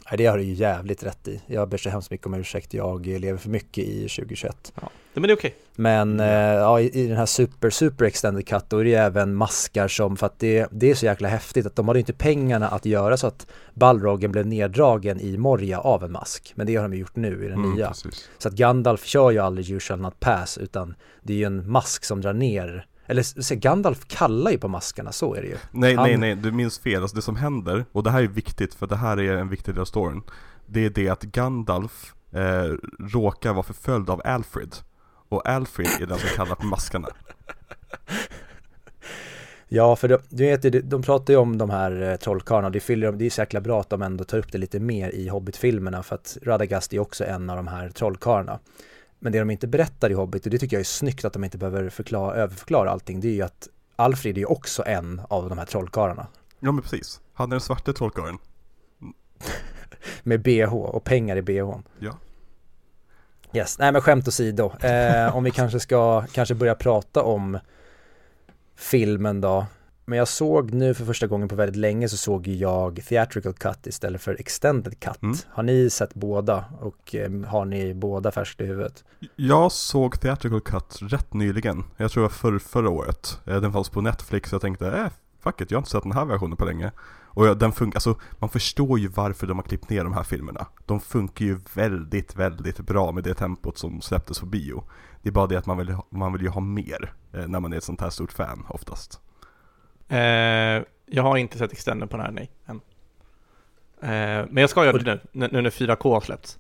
Nej, 0.10 0.17
det 0.17 0.25
har 0.25 0.38
du 0.38 0.44
ju 0.44 0.53
jävligt 0.53 1.03
rätt 1.03 1.27
i. 1.27 1.41
Jag 1.48 1.70
ber 1.70 1.77
så 1.77 1.89
hemskt 1.89 2.12
mycket 2.12 2.27
om 2.27 2.34
ursäkt, 2.34 2.74
jag 2.74 3.06
lever 3.06 3.38
för 3.38 3.50
mycket 3.50 3.84
i 3.84 4.01
2021. 4.01 4.74
Ja. 4.82 4.89
Men 5.13 5.27
det 5.27 5.34
är 5.34 5.38
okej. 5.38 5.56
Men 5.75 6.20
eh, 6.20 6.27
ja, 6.27 6.79
i, 6.79 7.03
i 7.03 7.08
den 7.08 7.17
här 7.17 7.25
super, 7.25 7.70
super 7.70 8.06
extended 8.06 8.48
cut 8.48 8.63
då 8.70 8.77
är 8.77 8.84
det 8.84 8.89
ju 8.89 8.96
även 8.96 9.36
maskar 9.36 9.88
som, 9.88 10.17
för 10.17 10.25
att 10.25 10.39
det, 10.39 10.67
det 10.72 10.91
är 10.91 10.96
så 10.96 11.06
jäkla 11.06 11.27
häftigt 11.27 11.65
att 11.65 11.75
de 11.75 11.88
hade 11.88 12.00
inte 12.00 12.13
pengarna 12.13 12.67
att 12.67 12.86
göra 12.86 13.17
så 13.17 13.27
att 13.27 13.48
Balrogen 13.74 14.32
blev 14.32 14.48
neddragen 14.48 15.20
i 15.20 15.38
Moria 15.38 15.79
av 15.79 16.03
en 16.03 16.12
mask. 16.12 16.53
Men 16.56 16.67
det 16.67 16.75
har 16.75 16.89
de 16.89 16.98
gjort 16.98 17.15
nu 17.15 17.46
i 17.46 17.48
den 17.48 17.62
nya. 17.62 17.86
Mm, 17.86 17.88
precis. 17.88 18.29
Så 18.38 18.48
att 18.48 18.53
Gandalf 18.53 19.06
kör 19.06 19.32
ju 19.32 19.39
aldrig 19.39 19.70
You 19.70 19.79
shall 19.79 20.00
not 20.00 20.20
pass 20.20 20.58
utan 20.58 20.96
det 21.22 21.34
är 21.34 21.38
ju 21.38 21.46
en 21.46 21.72
mask 21.72 22.06
som 22.06 22.22
drar 22.22 22.34
ner 22.34 22.88
eller 23.07 23.23
se, 23.23 23.55
Gandalf 23.55 24.05
kallar 24.07 24.51
ju 24.51 24.57
på 24.57 24.67
maskarna, 24.67 25.11
så 25.11 25.35
är 25.35 25.41
det 25.41 25.47
ju. 25.47 25.57
Nej, 25.71 25.95
Han- 25.95 26.05
nej, 26.05 26.17
nej, 26.17 26.35
du 26.35 26.51
minns 26.51 26.79
fel. 26.79 27.01
Alltså 27.01 27.15
det 27.15 27.21
som 27.21 27.35
händer, 27.35 27.85
och 27.91 28.03
det 28.03 28.11
här 28.11 28.23
är 28.23 28.27
viktigt 28.27 28.73
för 28.73 28.87
det 28.87 28.95
här 28.95 29.19
är 29.19 29.37
en 29.37 29.49
viktig 29.49 29.73
del 29.73 29.81
av 29.81 29.85
storyn. 29.85 30.21
Det 30.65 30.85
är 30.85 30.89
det 30.89 31.09
att 31.09 31.23
Gandalf 31.23 32.13
eh, 32.31 32.73
råkar 32.99 33.53
vara 33.53 33.63
förföljd 33.63 34.09
av 34.09 34.21
Alfred. 34.25 34.75
och 35.29 35.47
Alfred 35.47 35.87
är 36.01 36.05
den 36.05 36.17
som 36.17 36.29
kallar 36.29 36.55
på 36.55 36.65
maskarna. 36.65 37.07
Ja, 39.69 39.95
för 39.95 40.07
de, 40.07 40.17
du 40.29 40.43
vet, 40.43 40.89
de, 40.89 41.01
pratar 41.01 41.33
ju 41.33 41.39
om 41.39 41.57
de 41.57 41.69
här 41.69 42.01
eh, 42.01 42.15
trollkarlarna, 42.15 42.69
det, 42.69 42.79
fyller, 42.79 43.11
det 43.11 43.25
är 43.25 43.29
så 43.29 43.41
jäkla 43.41 43.61
bra 43.61 43.79
att 43.79 43.89
de 43.89 44.01
ändå 44.01 44.23
tar 44.23 44.37
upp 44.37 44.51
det 44.51 44.57
lite 44.57 44.79
mer 44.79 45.09
i 45.09 45.27
Hobbit-filmerna 45.27 46.03
för 46.03 46.15
att 46.15 46.37
Radagast 46.43 46.93
är 46.93 46.99
också 46.99 47.25
en 47.25 47.49
av 47.49 47.57
de 47.57 47.67
här 47.67 47.89
trollkarlarna. 47.89 48.59
Men 49.19 49.31
det 49.31 49.39
de 49.39 49.50
inte 49.50 49.67
berättar 49.67 50.09
i 50.09 50.13
Hobbit, 50.13 50.45
och 50.45 50.51
det 50.51 50.57
tycker 50.57 50.75
jag 50.75 50.81
är 50.81 50.86
snyggt 50.86 51.25
att 51.25 51.33
de 51.33 51.43
inte 51.43 51.57
behöver 51.57 51.89
förklara, 51.89 52.36
överförklara 52.36 52.89
allting, 52.89 53.19
det 53.19 53.27
är 53.27 53.33
ju 53.33 53.41
att 53.41 53.67
Alfred 53.95 54.38
är 54.38 54.39
ju 54.39 54.45
också 54.45 54.83
en 54.86 55.21
av 55.29 55.50
de 55.50 55.57
här 55.57 55.65
trollkarlarna. 55.65 56.27
Ja 56.59 56.71
men 56.71 56.81
precis, 56.81 57.21
han 57.33 57.50
är 57.50 57.51
den 57.51 57.62
svarte 57.62 57.93
trollkarlen. 57.93 58.38
Med 60.24 60.41
bh 60.41 60.74
och 60.74 61.03
pengar 61.03 61.36
i 61.36 61.41
bhn. 61.41 61.83
Ja. 62.00 62.17
Yes, 63.53 63.79
nej 63.79 63.91
men 63.91 64.01
skämt 64.01 64.27
åsido. 64.27 64.71
Eh, 64.79 65.36
om 65.36 65.43
vi 65.43 65.51
kanske 65.51 65.79
ska 65.79 66.25
kanske 66.31 66.55
börja 66.55 66.75
prata 66.75 67.24
om 67.24 67.59
filmen 68.75 69.41
då. 69.41 69.65
Men 70.09 70.19
jag 70.19 70.27
såg 70.27 70.73
nu 70.73 70.93
för 70.93 71.05
första 71.05 71.27
gången 71.27 71.47
på 71.47 71.55
väldigt 71.55 71.75
länge 71.75 72.09
så 72.09 72.17
såg 72.17 72.47
jag 72.47 73.01
theatrical 73.07 73.53
cut 73.53 73.87
istället 73.87 74.21
för 74.21 74.39
extended 74.39 74.99
cut. 74.99 75.21
Mm. 75.21 75.35
Har 75.49 75.63
ni 75.63 75.89
sett 75.89 76.13
båda 76.13 76.65
och 76.79 77.15
eh, 77.15 77.31
har 77.45 77.65
ni 77.65 77.93
båda 77.93 78.31
färskt 78.31 78.61
i 78.61 78.65
huvudet? 78.65 79.03
Jag 79.35 79.71
såg 79.71 80.19
Theatrical 80.21 80.61
Cut 80.61 80.97
rätt 81.01 81.33
nyligen. 81.33 81.83
Jag 81.97 82.11
tror 82.11 82.23
det 82.23 82.27
var 82.27 82.33
för, 82.33 82.59
förra 82.59 82.89
året. 82.89 83.39
Eh, 83.45 83.61
Den 83.61 83.73
fanns 83.73 83.89
på 83.89 84.01
Netflix 84.01 84.49
och 84.49 84.53
jag 84.53 84.61
tänkte, 84.61 84.87
äh, 84.87 85.07
fuck 85.39 85.61
it, 85.61 85.71
jag 85.71 85.77
har 85.77 85.81
inte 85.81 85.91
sett 85.91 86.03
den 86.03 86.11
här 86.11 86.25
versionen 86.25 86.57
på 86.57 86.65
länge. 86.65 86.91
Och 87.29 87.57
den 87.57 87.71
funkar, 87.71 87.97
alltså 87.97 88.15
man 88.39 88.49
förstår 88.49 88.99
ju 88.99 89.07
varför 89.07 89.47
de 89.47 89.57
har 89.57 89.63
klippt 89.63 89.89
ner 89.89 90.03
de 90.03 90.13
här 90.13 90.23
filmerna. 90.23 90.67
De 90.85 90.99
funkar 90.99 91.45
ju 91.45 91.59
väldigt, 91.73 92.35
väldigt 92.35 92.79
bra 92.79 93.11
med 93.11 93.23
det 93.23 93.33
tempot 93.33 93.77
som 93.77 94.01
släpptes 94.01 94.39
på 94.39 94.45
bio. 94.45 94.83
Det 95.21 95.29
är 95.29 95.33
bara 95.33 95.47
det 95.47 95.57
att 95.57 95.65
man 95.65 95.77
vill, 95.77 95.95
man 96.09 96.33
vill 96.33 96.41
ju 96.41 96.49
ha 96.49 96.61
mer 96.61 97.13
eh, 97.33 97.47
när 97.47 97.59
man 97.59 97.73
är 97.73 97.77
ett 97.77 97.83
sånt 97.83 98.01
här 98.01 98.09
stort 98.09 98.31
fan 98.31 98.65
oftast. 98.69 99.19
Eh, 100.07 100.83
jag 101.05 101.23
har 101.23 101.37
inte 101.37 101.57
sett 101.57 101.71
extenden 101.71 102.07
på 102.07 102.17
den 102.17 102.25
här, 102.25 102.31
nej. 102.31 102.51
Än. 102.65 102.81
Eh, 104.01 104.45
men 104.49 104.57
jag 104.57 104.69
ska 104.69 104.85
göra 104.85 104.97
det 104.97 105.19
nu, 105.31 105.49
nu 105.51 105.61
när 105.61 105.69
4K 105.69 106.13
har 106.13 106.21
släppts. 106.21 106.59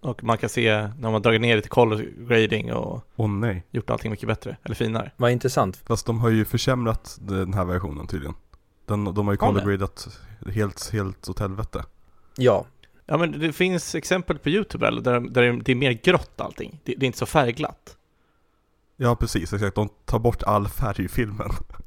Och 0.00 0.24
man 0.24 0.38
kan 0.38 0.48
se 0.48 0.72
när 0.82 0.96
man 1.02 1.12
har 1.12 1.20
dragit 1.20 1.40
ner 1.40 1.56
det 1.56 1.62
till 1.62 1.70
color 1.70 2.04
grading 2.28 2.72
och 2.72 3.02
Åh 3.16 3.28
nej. 3.28 3.64
gjort 3.70 3.90
allting 3.90 4.10
mycket 4.10 4.28
bättre, 4.28 4.56
eller 4.62 4.74
finare. 4.74 5.10
Vad 5.16 5.30
intressant. 5.30 5.76
Fast 5.76 6.06
de 6.06 6.20
har 6.20 6.28
ju 6.28 6.44
försämrat 6.44 7.18
den 7.20 7.54
här 7.54 7.64
versionen 7.64 8.06
tydligen. 8.06 8.34
Den, 8.86 9.04
de 9.04 9.26
har 9.26 9.34
ju 9.34 9.38
Har 9.40 9.52
de? 9.52 9.60
color-gradat 9.60 10.08
helt, 10.54 10.90
helt 10.92 11.28
åt 11.28 11.38
helvete. 11.38 11.84
Ja, 12.36 12.66
Ja 13.08 13.16
men 13.16 13.40
det 13.40 13.52
finns 13.52 13.94
exempel 13.94 14.38
på 14.38 14.48
YouTube 14.48 14.86
eller, 14.86 15.02
där, 15.02 15.20
där 15.20 15.52
det 15.64 15.72
är 15.72 15.76
mer 15.76 15.92
grått 15.92 16.40
allting. 16.40 16.80
Det, 16.84 16.94
det 16.96 17.04
är 17.04 17.06
inte 17.06 17.18
så 17.18 17.26
färgglatt. 17.26 17.96
Ja 18.96 19.16
precis, 19.16 19.52
exakt. 19.52 19.74
De 19.74 19.88
tar 20.04 20.18
bort 20.18 20.42
all 20.42 20.68
färg 20.68 21.04
i 21.04 21.08
filmen. 21.08 21.50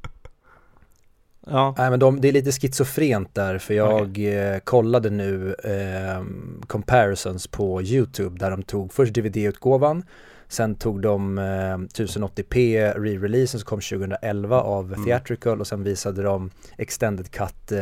Ja, 1.50 1.74
nej 1.78 1.90
men 1.90 2.00
de, 2.00 2.20
det 2.20 2.28
är 2.28 2.32
lite 2.32 2.52
schizofrent 2.52 3.34
där 3.34 3.58
för 3.58 3.74
jag 3.74 4.18
eh, 4.18 4.58
kollade 4.58 5.10
nu 5.10 5.54
eh, 5.64 6.24
comparisons 6.66 7.46
på 7.46 7.82
YouTube 7.82 8.38
där 8.38 8.50
de 8.50 8.62
tog 8.62 8.92
först 8.92 9.14
DVD-utgåvan 9.14 10.02
Sen 10.50 10.74
tog 10.74 11.02
de 11.02 11.38
eh, 11.38 11.42
1080p 11.42 12.92
re-releasen 12.96 13.58
som 13.58 13.60
kom 13.60 13.80
2011 13.80 14.60
av 14.60 14.92
Mm. 14.92 15.04
Theatrical 15.04 15.60
och 15.60 15.66
sen 15.66 15.82
visade 15.82 16.22
de 16.22 16.50
Extended 16.78 17.30
Cut 17.30 17.72
eh, 17.72 17.78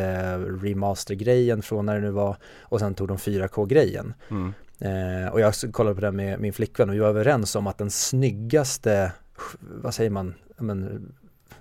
remaster-grejen 0.62 1.62
från 1.62 1.86
när 1.86 1.94
det 1.94 2.00
nu 2.00 2.10
var 2.10 2.36
och 2.60 2.80
sen 2.80 2.94
tog 2.94 3.08
de 3.08 3.16
4K-grejen. 3.16 4.14
Mm. 4.30 4.52
Eh, 4.78 5.32
och 5.32 5.40
jag 5.40 5.54
kollade 5.72 5.94
på 5.94 6.00
det 6.00 6.12
med 6.12 6.40
min 6.40 6.52
flickvän 6.52 6.88
och 6.88 6.94
vi 6.94 6.98
var 6.98 7.08
överens 7.08 7.56
om 7.56 7.66
att 7.66 7.78
den 7.78 7.90
snyggaste, 7.90 9.12
vad 9.60 9.94
säger 9.94 10.10
man, 10.10 10.34
men, 10.56 11.12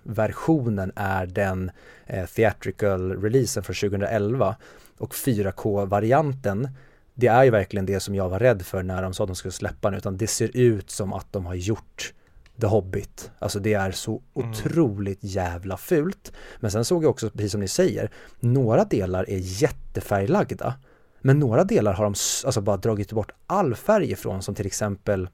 versionen 0.07 0.91
är 0.95 1.25
den 1.25 1.71
eh, 2.05 2.25
theatrical-releasen 2.25 3.63
från 3.63 3.75
2011 3.75 4.55
och 4.97 5.13
4K-varianten 5.13 6.69
det 7.13 7.27
är 7.27 7.43
ju 7.43 7.49
verkligen 7.49 7.85
det 7.85 7.99
som 7.99 8.15
jag 8.15 8.29
var 8.29 8.39
rädd 8.39 8.61
för 8.61 8.83
när 8.83 9.01
de 9.01 9.13
sa 9.13 9.23
att 9.23 9.27
de 9.29 9.35
skulle 9.35 9.51
släppa 9.51 9.89
den 9.89 9.97
utan 9.97 10.17
det 10.17 10.27
ser 10.27 10.57
ut 10.57 10.89
som 10.89 11.13
att 11.13 11.33
de 11.33 11.45
har 11.45 11.55
gjort 11.55 12.13
The 12.61 12.67
Hobbit. 12.67 13.31
Alltså 13.39 13.59
det 13.59 13.73
är 13.73 13.91
så 13.91 14.21
Mm. 14.35 14.49
otroligt 14.49 15.19
jävla 15.21 15.77
fult. 15.77 16.31
Men 16.59 16.71
sen 16.71 16.85
såg 16.85 17.03
jag 17.03 17.09
också, 17.09 17.29
precis 17.29 17.51
som 17.51 17.61
ni 17.61 17.67
säger, 17.67 18.11
några 18.39 18.83
delar 18.83 19.29
är 19.29 19.37
jättefärglagda. 19.37 20.73
Men 21.21 21.39
några 21.39 21.63
delar 21.63 21.93
har 21.93 22.03
de 22.03 22.13
alltså 22.45 22.61
bara 22.61 22.77
dragit 22.77 23.11
bort 23.11 23.31
all 23.47 23.75
färg 23.75 24.11
ifrån 24.11 24.41
som 24.41 24.55
till 24.55 24.65
exempel 24.65 25.29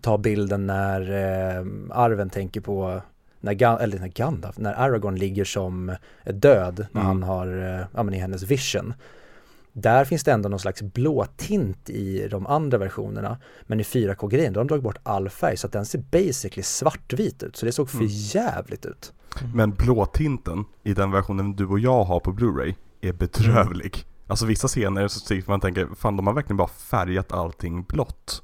ta 0.00 0.18
bilden 0.18 0.66
när 0.66 1.00
eh, 1.00 1.66
Arven 1.90 2.30
tänker 2.30 2.60
på 2.60 3.02
när, 3.44 3.52
Gan- 3.54 3.78
eller 3.78 3.98
när 3.98 4.08
Gandalf, 4.08 4.58
när 4.58 4.72
Aragorn 4.74 5.16
ligger 5.16 5.44
som 5.44 5.96
död 6.24 6.86
när 6.92 7.00
Mm. 7.00 7.06
han 7.06 7.22
har, 7.22 7.46
eh, 7.78 7.86
ja 7.94 8.02
men 8.02 8.14
i 8.14 8.18
hennes 8.18 8.42
vision. 8.42 8.94
Där 9.72 10.04
finns 10.04 10.24
det 10.24 10.32
ändå 10.32 10.48
någon 10.48 10.58
slags 10.58 10.82
blå 10.82 11.26
tint 11.36 11.90
i 11.90 12.28
de 12.28 12.46
andra 12.46 12.78
versionerna. 12.78 13.38
Men 13.62 13.80
i 13.80 13.82
4K-grejen, 13.82 14.52
då 14.52 14.60
har 14.60 14.64
de 14.64 14.68
dragit 14.68 14.84
bort 14.84 14.98
all 15.02 15.28
färg 15.30 15.56
så 15.56 15.66
att 15.66 15.72
den 15.72 15.86
ser 15.86 15.98
basically 15.98 16.62
svartvit 16.62 17.42
ut. 17.42 17.56
Så 17.56 17.66
det 17.66 17.72
såg 17.72 17.90
för 17.90 17.98
Mm. 17.98 18.08
jävligt 18.10 18.86
ut. 18.86 19.12
Men 19.54 19.70
blåtinten 19.70 20.64
i 20.82 20.94
den 20.94 21.10
versionen 21.10 21.56
du 21.56 21.66
och 21.66 21.78
jag 21.78 22.04
har 22.04 22.20
på 22.20 22.32
Blu-ray 22.32 22.74
är 23.00 23.12
bedrövlig. 23.12 24.04
Alltså 24.26 24.46
vissa 24.46 24.68
scener 24.68 25.08
så 25.08 25.20
tycker 25.20 25.50
man 25.50 25.60
tänker, 25.60 25.88
fan 25.96 26.16
de 26.16 26.26
har 26.26 26.34
verkligen 26.34 26.56
bara 26.56 26.68
färgat 26.68 27.32
allting 27.32 27.82
blått. 27.82 28.42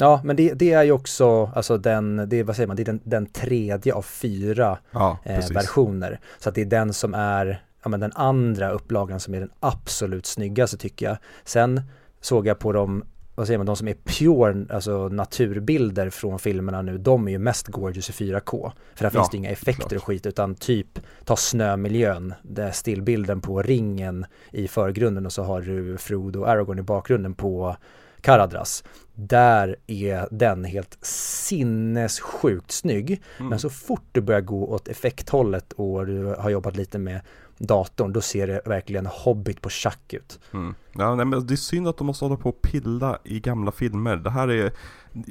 Ja, 0.00 0.20
men 0.24 0.36
det, 0.36 0.54
det 0.54 0.72
är 0.72 0.82
ju 0.82 0.92
också, 0.92 1.50
alltså 1.54 1.78
den, 1.78 2.24
det, 2.28 2.42
vad 2.42 2.56
säger 2.56 2.66
man, 2.66 2.76
det 2.76 2.82
är 2.82 2.84
den, 2.84 3.00
den 3.04 3.26
tredje 3.26 3.94
av 3.94 4.02
fyra 4.02 4.78
Ja, 4.90 5.18
eh, 5.24 5.48
versioner. 5.50 6.20
Så 6.38 6.48
att 6.48 6.54
det 6.54 6.60
är 6.60 6.64
den 6.66 6.92
som 6.92 7.14
är, 7.14 7.62
ja 7.82 7.88
men 7.88 8.00
den 8.00 8.12
andra 8.14 8.70
upplagan 8.70 9.20
som 9.20 9.34
är 9.34 9.40
den 9.40 9.50
absolut 9.60 10.26
snyggaste 10.26 10.76
tycker 10.76 11.06
jag. 11.06 11.16
Sen 11.44 11.82
såg 12.20 12.46
jag 12.46 12.58
på 12.58 12.72
de, 12.72 13.04
vad 13.34 13.46
säger 13.46 13.58
man, 13.58 13.66
de 13.66 13.76
som 13.76 13.88
är 13.88 13.96
pure, 14.04 14.66
alltså 14.74 15.08
naturbilder 15.08 16.10
från 16.10 16.38
filmerna 16.38 16.82
nu, 16.82 16.98
de 16.98 17.26
är 17.28 17.32
ju 17.32 17.38
mest 17.38 17.66
gorgeous 17.68 18.10
i 18.10 18.12
4K. 18.12 18.72
För 18.94 19.04
där 19.04 19.10
Ja, 19.14 19.20
finns 19.20 19.30
det 19.30 19.36
inga 19.36 19.50
effekter 19.50 19.88
klart. 19.88 19.92
och 19.92 20.04
skit, 20.04 20.26
utan 20.26 20.54
typ 20.54 20.98
ta 21.24 21.36
snömiljön, 21.36 22.34
där 22.42 22.70
stillbilden 22.70 23.40
på 23.40 23.62
ringen 23.62 24.26
i 24.52 24.68
förgrunden 24.68 25.26
och 25.26 25.32
så 25.32 25.42
har 25.42 25.60
du 25.60 25.96
Frodo 25.98 26.40
och 26.40 26.48
Aragorn 26.48 26.78
i 26.78 26.82
bakgrunden 26.82 27.34
på 27.34 27.76
Karadras. 28.20 28.84
Där 29.14 29.76
är 29.86 30.28
den 30.30 30.64
helt 30.64 30.98
sinnessjukt 31.02 32.70
snygg. 32.70 33.22
Mm. 33.38 33.50
Men 33.50 33.58
så 33.58 33.70
fort 33.70 34.04
du 34.12 34.20
börjar 34.20 34.40
gå 34.40 34.66
åt 34.68 34.88
effekthållet 34.88 35.72
och 35.72 36.06
du 36.06 36.24
har 36.38 36.50
jobbat 36.50 36.76
lite 36.76 36.98
med 36.98 37.20
datorn, 37.58 38.12
då 38.12 38.20
ser 38.20 38.46
det 38.46 38.60
verkligen 38.64 39.06
Hobbit 39.06 39.60
på 39.62 39.70
schack 39.70 40.12
ut. 40.14 40.40
Mm. 40.52 40.74
Ja, 40.92 41.14
nej, 41.14 41.26
men 41.26 41.46
det 41.46 41.54
är 41.54 41.56
synd 41.56 41.88
att 41.88 41.96
de 41.98 42.06
måste 42.06 42.24
hålla 42.24 42.36
på 42.36 42.48
och 42.48 42.62
pilla 42.62 43.18
i 43.24 43.40
gamla 43.40 43.72
filmer. 43.72 44.16
Det 44.16 44.30
här 44.30 44.48
är, 44.48 44.72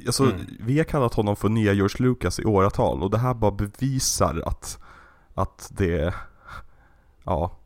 alltså 0.06 0.24
Mm. 0.24 0.36
vi 0.60 0.78
har 0.78 0.84
kallat 0.84 1.14
honom 1.14 1.36
för 1.36 1.48
nya 1.48 1.72
George 1.72 1.96
Lucas 2.06 2.40
i 2.40 2.44
åratal 2.44 3.02
och 3.02 3.10
det 3.10 3.18
här 3.18 3.34
bara 3.34 3.50
bevisar 3.50 4.42
att, 4.46 4.78
att 5.34 5.68
det, 5.72 6.14
ja. 7.24 7.57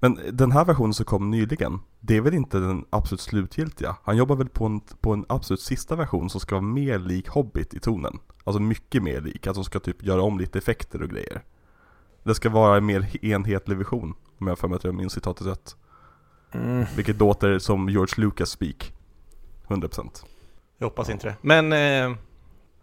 Men 0.00 0.20
den 0.32 0.52
här 0.52 0.64
versionen 0.64 0.94
som 0.94 1.04
kom 1.04 1.30
nyligen, 1.30 1.80
det 2.00 2.16
är 2.16 2.20
väl 2.20 2.34
inte 2.34 2.58
den 2.58 2.84
absolut 2.90 3.20
slutgiltiga? 3.20 3.96
Han 4.02 4.16
jobbar 4.16 4.36
väl 4.36 4.48
på 4.48 4.66
en, 4.66 4.80
på 4.80 5.12
en 5.12 5.24
absolut 5.28 5.60
sista 5.60 5.96
version 5.96 6.30
som 6.30 6.40
ska 6.40 6.54
vara 6.54 6.64
mer 6.64 6.98
lik 6.98 7.28
Hobbit 7.28 7.74
i 7.74 7.80
tonen. 7.80 8.18
Alltså 8.44 8.62
mycket 8.62 9.02
mer 9.02 9.20
lik, 9.20 9.46
att 9.46 9.54
de 9.54 9.64
ska 9.64 9.80
typ 9.80 10.02
göra 10.02 10.22
om 10.22 10.38
lite 10.38 10.58
effekter 10.58 11.02
och 11.02 11.10
grejer. 11.10 11.42
Det 12.22 12.34
ska 12.34 12.50
vara 12.50 12.76
en 12.76 12.86
mer 12.86 13.24
enhetlig 13.24 13.76
vision, 13.76 14.14
om 14.38 14.46
jag 14.46 14.58
för 14.58 14.68
mig 14.68 14.76
att 14.76 14.84
jag 14.84 14.94
minns 14.94 15.12
citatet 15.12 15.46
rätt. 15.46 15.76
Mm. 16.52 16.84
Vilket 16.96 17.18
låter 17.18 17.58
som 17.58 17.88
George 17.88 18.14
Lucas 18.16 18.50
speak 18.50 18.92
100% 19.68 20.24
jag 20.78 20.86
hoppas 20.86 21.10
inte 21.10 21.26
det. 21.26 21.36
Men, 21.40 21.72
eh, 21.72 22.18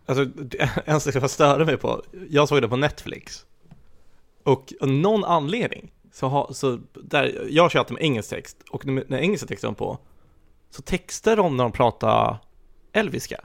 alltså, 0.05 0.25
en 0.85 0.99
sak 0.99 1.15
jag 1.15 1.29
störde 1.29 1.65
mig 1.65 1.77
på, 1.77 2.03
jag 2.29 2.47
såg 2.47 2.61
det 2.61 2.67
på 2.67 2.77
Netflix. 2.77 3.45
Och 4.43 4.73
av 4.81 4.87
någon 4.87 5.23
anledning, 5.23 5.91
så, 6.15 6.27
ha, 6.27 6.53
så 6.53 6.79
där, 6.93 7.47
jag 7.49 7.71
kör 7.71 7.79
alltid 7.79 7.93
med 7.93 8.03
engelsk 8.03 8.29
text, 8.29 8.57
och 8.71 8.85
när 8.85 9.17
engelska 9.17 9.47
texten 9.47 9.67
var 9.67 9.75
på, 9.75 9.97
så 10.69 10.81
textar 10.81 11.35
de 11.35 11.57
när 11.57 11.63
de 11.63 11.71
pratar 11.71 12.37
elviska. 12.91 13.41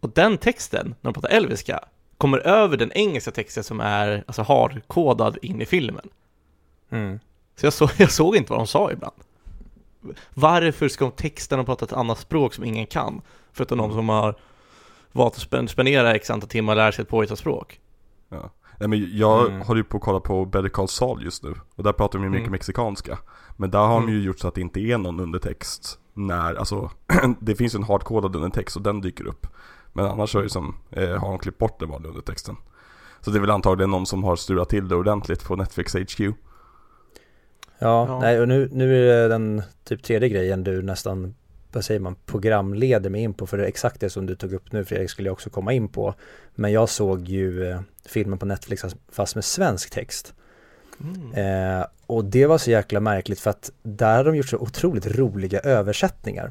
Och 0.00 0.10
den 0.10 0.38
texten, 0.38 0.94
när 1.00 1.10
de 1.10 1.14
pratar 1.14 1.28
elviska, 1.28 1.84
kommer 2.18 2.38
över 2.38 2.76
den 2.76 2.92
engelska 2.92 3.30
texten 3.30 3.64
som 3.64 3.80
är 3.80 4.24
alltså 4.26 4.42
hardkodad 4.42 5.38
in 5.42 5.62
i 5.62 5.66
filmen. 5.66 6.08
Mm. 6.90 7.20
Så 7.56 7.66
jag, 7.66 7.72
så, 7.72 7.88
jag 7.98 8.10
såg 8.10 8.36
inte 8.36 8.52
vad 8.52 8.60
de 8.60 8.66
sa 8.66 8.92
ibland. 8.92 9.16
Varför 10.34 10.88
ska 10.88 11.04
de 11.04 11.12
texta 11.12 11.56
när 11.56 11.62
de 11.62 11.66
pratar 11.66 11.86
ett 11.86 11.92
annat 11.92 12.18
språk 12.18 12.54
som 12.54 12.64
ingen 12.64 12.86
kan? 12.86 13.22
Förutom 13.52 13.78
de 13.78 13.92
som 13.92 14.08
har 14.08 14.34
valt 15.12 15.34
att 15.34 15.42
spend- 15.42 15.68
spendera 15.68 16.14
x 16.14 16.30
antal 16.30 16.48
timmar 16.48 16.72
och 16.72 16.76
lära 16.76 16.92
sig 16.92 17.02
ett 17.02 17.08
påhittat 17.08 17.38
språk. 17.38 17.80
ja. 18.28 18.50
Nej 18.80 18.88
men 18.88 19.08
jag 19.18 19.46
Mm. 19.48 19.60
håller 19.62 19.78
ju 19.80 19.84
på 19.84 19.96
att 19.96 20.02
kolla 20.02 20.20
på 20.20 20.44
Better 20.44 20.68
Call 20.68 20.88
Saul 20.88 21.22
just 21.24 21.42
nu 21.42 21.54
Och 21.76 21.84
där 21.84 21.92
pratar 21.92 22.18
de 22.18 22.24
ju 22.24 22.30
mycket 22.30 22.42
Mm. 22.46 22.52
mexikanska 22.52 23.18
Men 23.56 23.70
där 23.70 23.78
har 23.78 23.94
de 23.94 24.02
Mm. 24.02 24.14
ju 24.14 24.22
gjort 24.22 24.38
så 24.38 24.48
att 24.48 24.54
det 24.54 24.60
inte 24.60 24.80
är 24.80 24.98
någon 24.98 25.20
undertext 25.20 25.98
När, 26.14 26.54
alltså 26.54 26.90
Det 27.40 27.54
finns 27.54 27.74
ju 27.74 27.76
en 27.76 27.82
hardkodad 27.82 28.36
undertext 28.36 28.76
och 28.76 28.82
den 28.82 29.00
dyker 29.00 29.26
upp 29.26 29.46
Men 29.92 30.06
annars 30.06 30.34
är 30.36 30.42
det 30.42 30.50
som, 30.50 30.74
eh, 30.90 31.08
har 31.08 31.28
de 31.28 31.38
klippt 31.38 31.58
bort 31.58 31.80
den 31.80 31.88
vanliga 31.88 32.10
undertexten. 32.10 32.56
Så 33.20 33.30
det 33.30 33.38
är 33.38 33.40
väl 33.40 33.50
antagligen 33.50 33.90
någon 33.90 34.06
som 34.06 34.24
har 34.24 34.36
strulat 34.36 34.68
till 34.68 34.88
det 34.88 34.94
ordentligt 34.96 35.44
på 35.44 35.56
Netflix 35.56 35.94
HQ. 35.94 36.20
Ja, 36.20 36.32
Ja. 37.78 38.18
nej 38.20 38.40
och 38.40 38.48
nu, 38.48 38.68
nu 38.72 39.10
är 39.10 39.22
det 39.22 39.28
den 39.28 39.62
typ 39.84 40.02
tredje 40.02 40.28
grejen 40.28 40.64
du 40.64 40.82
nästan, 40.82 41.34
vad 41.72 41.84
säger 41.84 42.00
man, 42.00 42.16
programleder 42.26 43.10
mig 43.10 43.22
in 43.22 43.34
på 43.34 43.46
för 43.46 43.56
det 43.56 43.64
är 43.64 43.68
exakt 43.68 44.00
det 44.00 44.10
som 44.10 44.26
du 44.26 44.34
tog 44.34 44.52
upp 44.52 44.72
nu 44.72 44.84
Fredrik 44.84 45.10
skulle 45.10 45.28
jag 45.28 45.32
också 45.32 45.50
komma 45.50 45.72
in 45.72 45.88
på. 45.88 46.14
Men 46.54 46.72
jag 46.72 46.88
såg 46.88 47.28
ju 47.28 47.70
eh, 47.70 47.80
filmen 48.06 48.38
på 48.38 48.46
Netflix 48.46 48.84
fast 49.12 49.34
med 49.34 49.44
svensk 49.44 49.90
text. 49.90 50.34
Mm. 51.00 51.78
Eh, 51.80 51.86
och 52.06 52.24
det 52.24 52.46
var 52.46 52.58
så 52.58 52.70
jäkla 52.70 53.00
märkligt 53.00 53.40
för 53.40 53.50
att 53.50 53.70
där 53.82 54.16
har 54.16 54.24
de 54.24 54.36
gjort 54.36 54.48
så 54.48 54.58
otroligt 54.58 55.06
roliga 55.06 55.60
översättningar. 55.60 56.50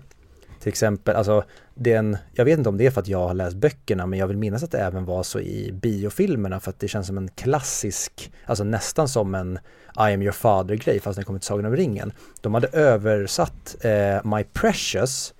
Till 0.59 0.69
exempel, 0.69 1.15
alltså 1.15 1.43
det 1.75 1.93
är 1.93 1.99
en, 1.99 2.17
jag 2.31 2.45
vet 2.45 2.57
inte 2.57 2.69
om 2.69 2.77
det 2.77 2.85
är 2.85 2.91
för 2.91 3.01
att 3.01 3.07
jag 3.07 3.27
har 3.27 3.33
läst 3.33 3.55
böckerna 3.57 4.05
men 4.05 4.19
jag 4.19 4.27
vill 4.27 4.37
minnas 4.37 4.63
att 4.63 4.71
det 4.71 4.77
även 4.79 5.05
var 5.05 5.23
så 5.23 5.39
i 5.39 5.71
biofilmerna 5.73 6.59
för 6.59 6.69
att 6.69 6.79
det 6.79 6.87
känns 6.87 7.07
som 7.07 7.17
en 7.17 7.27
klassisk, 7.27 8.31
alltså 8.45 8.63
nästan 8.63 9.07
som 9.07 9.35
en 9.35 9.59
I 9.97 10.13
am 10.13 10.21
your 10.21 10.31
father-grej 10.31 10.99
fast 10.99 11.15
den 11.15 11.25
kommer 11.25 11.39
till 11.39 11.47
Sagan 11.47 11.65
om 11.65 11.75
ringen. 11.75 12.11
De 12.41 12.53
hade 12.53 12.67
översatt 12.67 13.75
eh, 13.81 14.25
My 14.35 14.43
Precious 14.43 15.33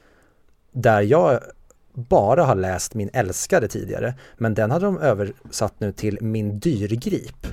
där 0.72 1.02
jag 1.02 1.40
bara 1.94 2.44
har 2.44 2.56
läst 2.56 2.94
Min 2.94 3.10
älskade 3.14 3.68
tidigare 3.68 4.14
men 4.38 4.54
den 4.54 4.72
hade 4.72 4.86
de 4.86 4.98
översatt 4.98 5.74
nu 5.78 5.92
till 5.92 6.18
Min 6.22 6.60
dyrgrip. 6.60 7.48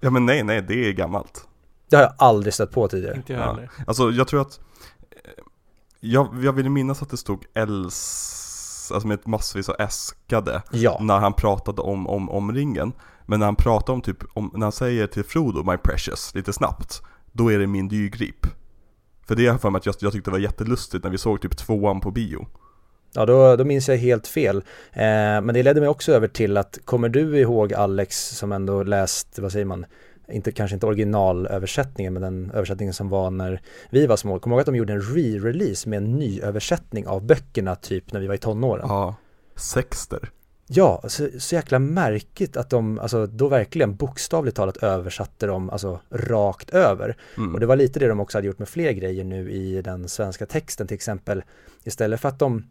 Ja 0.00 0.10
men 0.10 0.26
nej, 0.26 0.42
nej, 0.42 0.62
det 0.62 0.88
är 0.88 0.92
gammalt. 0.92 1.44
Det 1.90 1.96
har 1.96 2.02
jag 2.02 2.14
aldrig 2.18 2.54
stött 2.54 2.70
på 2.70 2.88
tidigare. 2.88 3.16
Inte 3.16 3.32
jag 3.32 3.42
Ja. 3.42 3.46
heller. 3.52 3.70
Alltså 3.86 4.10
jag 4.10 4.28
tror 4.28 4.40
att 4.40 4.60
jag, 6.00 6.44
jag 6.44 6.52
vill 6.52 6.70
minnas 6.70 7.02
att 7.02 7.10
det 7.10 7.16
stod 7.16 7.44
Els, 7.54 8.90
alltså 8.94 9.08
med 9.08 9.14
ett 9.14 9.26
massvis 9.26 9.68
av 9.68 9.76
äskade 9.78 10.62
Ja, 10.70 10.98
När 11.00 11.18
han 11.18 11.32
pratade 11.32 11.82
om, 11.82 12.06
om, 12.06 12.30
om 12.30 12.52
ringen. 12.52 12.92
Men 13.26 13.40
när 13.40 13.46
han 13.46 13.56
pratar 13.56 13.92
om 13.92 14.00
typ, 14.00 14.16
om, 14.34 14.50
när 14.54 14.62
han 14.62 14.72
säger 14.72 15.06
till 15.06 15.24
Frodo 15.24 15.70
My 15.70 15.76
Precious 15.76 16.34
lite 16.34 16.52
snabbt 16.52 17.02
Då 17.32 17.52
är 17.52 17.58
det 17.58 17.66
min 17.66 17.88
dyrgrip. 17.88 18.46
För 19.26 19.34
det 19.34 19.46
har 19.46 19.54
jag 19.54 19.60
för 19.60 19.70
mig 19.70 19.78
att 19.78 19.86
jag, 19.86 19.94
jag 20.00 20.12
tyckte 20.12 20.30
var 20.30 20.38
jättelustigt 20.38 21.04
när 21.04 21.10
vi 21.10 21.18
såg 21.18 21.40
typ 21.40 21.56
tvåan 21.56 22.00
på 22.00 22.10
bio. 22.10 22.46
Ja 23.12 23.26
då, 23.26 23.56
då 23.56 23.64
minns 23.64 23.88
jag 23.88 23.96
helt 23.96 24.26
fel. 24.26 24.56
Eh, 24.92 25.02
men 25.42 25.46
det 25.46 25.62
ledde 25.62 25.80
mig 25.80 25.88
också 25.88 26.12
över 26.12 26.28
till 26.28 26.56
att, 26.56 26.78
kommer 26.84 27.08
du 27.08 27.38
ihåg 27.38 27.74
Alex 27.74 28.28
som 28.28 28.52
ändå 28.52 28.82
läst, 28.82 29.38
vad 29.38 29.52
säger 29.52 29.64
man, 29.64 29.86
inte, 30.32 30.52
kanske 30.52 30.74
inte 30.74 30.86
originalöversättningen 30.86 32.12
men 32.12 32.22
den 32.22 32.50
översättningen 32.54 32.94
som 32.94 33.08
var 33.08 33.30
när 33.30 33.60
vi 33.90 34.06
var 34.06 34.16
små. 34.16 34.38
Kommer 34.38 34.56
ihåg 34.56 34.60
att 34.60 34.66
de 34.66 34.76
gjorde 34.76 34.92
en 34.92 35.02
re-release 35.02 35.88
med 35.88 35.96
en 35.96 36.16
ny 36.16 36.40
översättning 36.40 37.06
av 37.06 37.26
böckerna 37.26 37.74
typ 37.74 38.12
när 38.12 38.20
vi 38.20 38.26
var 38.26 38.34
i 38.34 38.38
tonåren? 38.38 38.86
Ja, 38.88 39.14
Sexter 39.56 40.30
Ja, 40.70 41.02
så, 41.06 41.28
så 41.38 41.54
jäkla 41.54 41.78
märkligt 41.78 42.56
att 42.56 42.70
de, 42.70 42.98
alltså 42.98 43.26
då 43.26 43.48
verkligen 43.48 43.96
bokstavligt 43.96 44.56
talat 44.56 44.76
översatte 44.76 45.46
dem, 45.46 45.70
alltså 45.70 46.00
rakt 46.10 46.70
över. 46.70 47.16
mm. 47.36 47.54
Och 47.54 47.60
det 47.60 47.66
var 47.66 47.76
lite 47.76 47.98
det 47.98 48.08
de 48.08 48.20
också 48.20 48.38
hade 48.38 48.46
gjort 48.46 48.58
med 48.58 48.68
fler 48.68 48.92
grejer 48.92 49.24
nu 49.24 49.50
i 49.50 49.82
den 49.82 50.08
svenska 50.08 50.46
texten 50.46 50.86
till 50.86 50.94
exempel. 50.94 51.42
Istället 51.84 52.20
för 52.20 52.28
att 52.28 52.38
de 52.38 52.64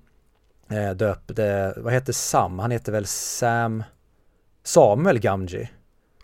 eh, 0.71 0.91
döpte, 0.91 1.73
vad 1.77 1.93
heter 1.93 2.13
Sam? 2.13 2.59
Han 2.59 2.71
heter 2.71 2.91
väl 2.91 3.05
Sam 3.05 3.83
Samuel 4.63 5.19
Gamgee. 5.19 5.69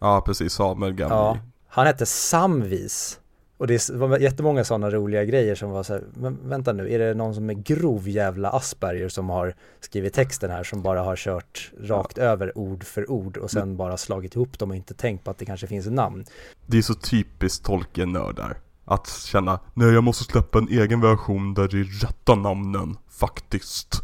Ja 0.04 0.22
precis, 0.22 0.54
Samuel 0.54 0.94
Gamgee 0.94 1.18
Ja, 1.18 1.38
han 1.68 1.86
hette 1.86 2.06
Samvis. 2.06 3.20
Och 3.58 3.68
det 3.68 3.90
var 3.90 4.18
jättemånga 4.18 4.64
sådana 4.64 4.90
roliga 4.90 5.24
grejer 5.24 5.56
som 5.56 5.70
var 5.70 5.84
så 5.84 5.94
här, 5.94 6.04
men 6.14 6.38
vänta 6.44 6.74
nu, 6.74 6.94
är 6.94 7.00
det 7.00 7.14
någon 7.14 7.36
som 7.36 7.50
är 7.50 7.54
grov 7.54 8.10
jävla 8.10 8.50
Asperger 8.50 9.10
som 9.10 9.30
har 9.30 9.56
skrivit 9.80 10.14
texten 10.14 10.52
här 10.52 10.64
som 10.64 10.82
bara 10.82 11.02
har 11.02 11.16
kört 11.16 11.72
rakt 11.80 12.18
över 12.18 12.58
ord 12.58 12.84
för 12.84 13.12
ord 13.12 13.38
och 13.38 13.52
sen 13.52 13.78
bara 13.78 13.98
slagit 13.98 14.36
ihop 14.36 14.60
dem 14.60 14.70
och 14.70 14.76
inte 14.76 14.94
tänkt 14.94 15.24
på 15.24 15.32
att 15.32 15.38
det 15.38 15.46
kanske 15.46 15.68
finns 15.68 15.88
ett 15.88 15.94
namn. 15.94 16.26
Det 16.66 16.78
är 16.78 16.82
så 16.82 16.94
typiskt 16.94 17.66
Tolkien-nördar 17.66 18.58
Att 18.86 19.08
känna, 19.10 19.60
nej 19.74 19.94
jag 19.94 20.04
måste 20.04 20.24
släppa 20.24 20.60
en 20.60 20.68
egen 20.68 21.02
version 21.02 21.54
där 21.54 21.68
det 21.68 21.80
är 21.80 22.06
rätta 22.08 22.36
namnen, 22.36 22.98
faktiskt. 23.10 24.02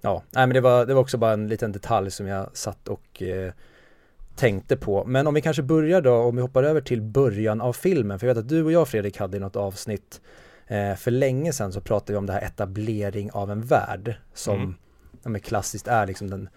Ja, 0.00 0.22
nej 0.30 0.46
men 0.46 0.54
det 0.54 0.60
var, 0.60 0.86
det 0.86 0.94
var 0.94 1.00
också 1.00 1.18
bara 1.18 1.32
en 1.32 1.48
liten 1.48 1.72
detalj 1.72 2.10
som 2.10 2.26
jag 2.26 2.56
satt 2.56 2.88
och 2.88 3.22
eh, 3.22 3.52
tänkte 4.36 4.76
på. 4.76 5.04
Men 5.04 5.26
om 5.26 5.34
vi 5.34 5.40
kanske 5.40 5.62
börjar 5.62 6.00
då, 6.00 6.14
om 6.14 6.36
vi 6.36 6.42
hoppar 6.42 6.62
över 6.62 6.80
till 6.80 7.02
början 7.02 7.60
av 7.60 7.72
filmen, 7.72 8.18
för 8.18 8.26
jag 8.26 8.34
vet 8.34 8.44
att 8.44 8.48
du 8.48 8.64
och 8.64 8.72
jag 8.72 8.88
Fredrik 8.88 9.18
hade 9.18 9.36
i 9.36 9.40
något 9.40 9.56
avsnitt 9.56 10.20
eh, 10.66 10.94
för 10.94 11.10
länge 11.10 11.52
sedan 11.52 11.72
så 11.72 11.80
pratade 11.80 12.12
vi 12.12 12.18
om 12.18 12.26
det 12.26 12.32
här 12.32 12.42
etablering 12.42 13.30
av 13.30 13.50
en 13.50 13.62
värld 13.62 14.14
som 14.34 14.76
Mm. 15.22 15.34
ja, 15.34 15.40
klassiskt 15.40 15.88
är 15.88 16.06
liksom 16.06 16.30
den, 16.30 16.48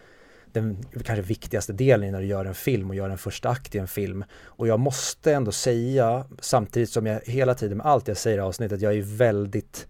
den 0.52 0.84
kanske 1.04 1.22
viktigaste 1.22 1.74
delen 1.74 2.12
när 2.12 2.22
du 2.22 2.28
gör 2.28 2.46
en 2.46 2.56
film 2.56 2.90
och 2.90 2.96
gör 2.96 3.10
en 3.10 3.18
första 3.18 3.50
akt 3.50 3.76
i 3.76 3.78
en 3.78 3.88
film. 3.88 4.24
Och 4.44 4.68
jag 4.68 4.80
måste 4.80 5.34
ändå 5.34 5.52
säga, 5.52 6.26
samtidigt 6.40 6.90
som 6.90 7.06
jag 7.06 7.22
hela 7.26 7.56
tiden 7.56 7.78
med 7.78 7.86
allt 7.86 8.08
jag 8.08 8.18
säger 8.18 8.38
i 8.38 8.42
avsnittet, 8.42 8.82
jag 8.82 8.94
är 8.94 9.18
väldigt 9.18 9.88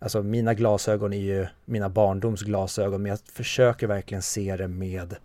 Alltså 0.00 0.22
mina 0.22 0.54
glasögon 0.54 1.12
är 1.12 1.20
ju 1.20 1.46
mina 1.64 1.88
barndomsglasögon 1.88 3.02
men 3.02 3.10
jag 3.10 3.18
försöker 3.32 3.86
verkligen 3.86 4.22
se 4.22 4.56
det 4.56 4.68
med 4.68 5.16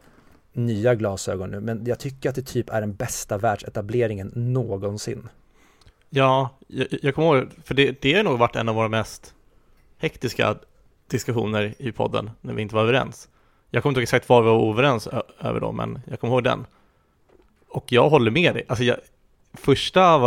nya 0.53 0.95
glasögon 0.95 1.51
nu. 1.51 1.59
Men 1.59 1.85
jag 1.85 1.99
tycker 1.99 2.29
att 2.29 2.35
det 2.35 2.41
typ 2.41 2.69
är 2.69 2.81
den 2.81 2.93
bästa 2.93 3.37
världsetableringen 3.37 4.31
någonsin. 4.35 5.29
Ja, 6.09 6.49
jag, 6.67 6.87
jag 7.01 7.15
kommer 7.15 7.37
ihåg, 7.37 7.49
för 7.63 7.73
det, 7.73 8.01
det 8.01 8.13
har 8.13 8.23
nog 8.23 8.39
varit 8.39 8.55
en 8.55 8.69
av 8.69 8.75
våra 8.75 8.89
mest 8.89 9.33
hektiska 9.97 10.55
diskussioner 11.07 11.73
i 11.77 11.91
podden 11.91 12.31
när 12.41 12.53
vi 12.53 12.61
inte 12.61 12.75
var 12.75 12.81
överens. 12.81 13.29
Jag 13.69 13.83
kommer 13.83 13.91
inte 13.91 13.99
ihåg 13.99 14.03
exakt 14.03 14.29
vad 14.29 14.43
vi 14.43 14.49
var 14.49 14.71
överens 14.71 15.07
över 15.39 15.59
då, 15.59 15.71
men 15.71 15.99
jag 16.09 16.19
kommer 16.19 16.33
ihåg 16.33 16.43
den. 16.43 16.65
Och 17.69 17.91
jag 17.91 18.09
håller 18.09 18.31
med 18.31 18.53
dig. 18.53 18.65
Alltså 18.67 18.83
jag, 18.83 18.97
första 19.53 20.19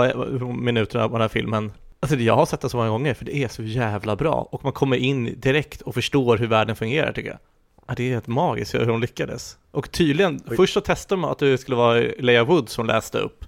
minuterna 0.56 1.04
av 1.04 1.10
den 1.10 1.20
här 1.20 1.28
filmen, 1.28 1.72
alltså 2.00 2.16
jag 2.16 2.36
har 2.36 2.46
sett 2.46 2.60
den 2.60 2.70
så 2.70 2.76
många 2.76 2.88
gånger 2.88 3.14
för 3.14 3.24
det 3.24 3.36
är 3.36 3.48
så 3.48 3.62
jävla 3.62 4.16
bra. 4.16 4.48
Och 4.50 4.64
man 4.64 4.72
kommer 4.72 4.96
in 4.96 5.40
direkt 5.40 5.82
och 5.82 5.94
förstår 5.94 6.36
hur 6.36 6.46
världen 6.46 6.76
fungerar 6.76 7.12
tycker 7.12 7.30
jag. 7.30 7.38
Ja, 7.86 7.94
det 7.96 8.02
är 8.02 8.12
helt 8.12 8.26
magiskt 8.26 8.74
hur 8.74 8.86
hon 8.86 9.00
lyckades. 9.00 9.58
Och 9.70 9.92
tydligen, 9.92 10.40
Oj. 10.46 10.56
först 10.56 10.74
så 10.74 10.80
testade 10.80 11.20
man 11.20 11.30
att 11.30 11.38
det 11.38 11.58
skulle 11.58 11.76
vara 11.76 12.00
Leia 12.18 12.44
Wood 12.44 12.68
som 12.68 12.86
läste 12.86 13.18
upp 13.18 13.44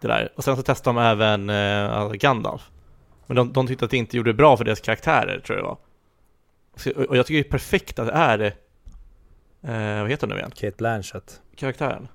det 0.00 0.08
där. 0.08 0.32
Och 0.36 0.44
sen 0.44 0.56
så 0.56 0.62
testade 0.62 0.98
de 0.98 1.04
även 1.04 1.50
eh, 1.50 2.12
Gandalf. 2.12 2.70
Men 3.26 3.36
de, 3.36 3.52
de 3.52 3.66
tyckte 3.66 3.84
att 3.84 3.90
det 3.90 3.96
inte 3.96 4.16
gjorde 4.16 4.30
det 4.30 4.36
bra 4.36 4.56
för 4.56 4.64
deras 4.64 4.80
karaktärer, 4.80 5.40
tror 5.40 5.58
jag 5.58 5.64
det 5.64 5.68
var. 5.68 5.78
Så, 6.76 7.04
och 7.08 7.16
jag 7.16 7.26
tycker 7.26 7.42
det 7.42 7.48
är 7.48 7.50
perfekt 7.50 7.98
att 7.98 8.06
det 8.06 8.12
är, 8.12 8.40
eh, 9.62 10.00
vad 10.00 10.10
heter 10.10 10.26
hon 10.26 10.34
nu 10.34 10.40
igen? 10.40 10.50
Kate 10.50 10.76
Blanchett. 10.78 11.40
Karaktären? 11.56 12.08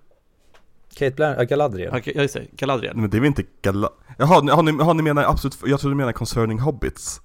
Kate 0.95 1.11
Blanchett, 1.11 1.41
äh, 1.41 1.45
Galadriel. 1.45 2.01
Ja, 2.05 2.21
just 2.21 2.33
det, 2.33 2.45
Galadriel. 2.51 2.95
Men 2.95 3.09
det 3.09 3.17
är 3.17 3.19
väl 3.19 3.27
inte 3.27 3.43
Gala... 3.61 3.89
Jaha, 4.17 4.27
har 4.27 4.63
ni, 4.63 4.83
har 4.83 4.93
ni 4.93 5.03
menar 5.03 5.23
absolut, 5.23 5.57
jag 5.65 5.79
trodde 5.79 5.95
ni 5.95 5.97
menar 5.97 6.13
concerning 6.13 6.59
hobbits 6.59 7.21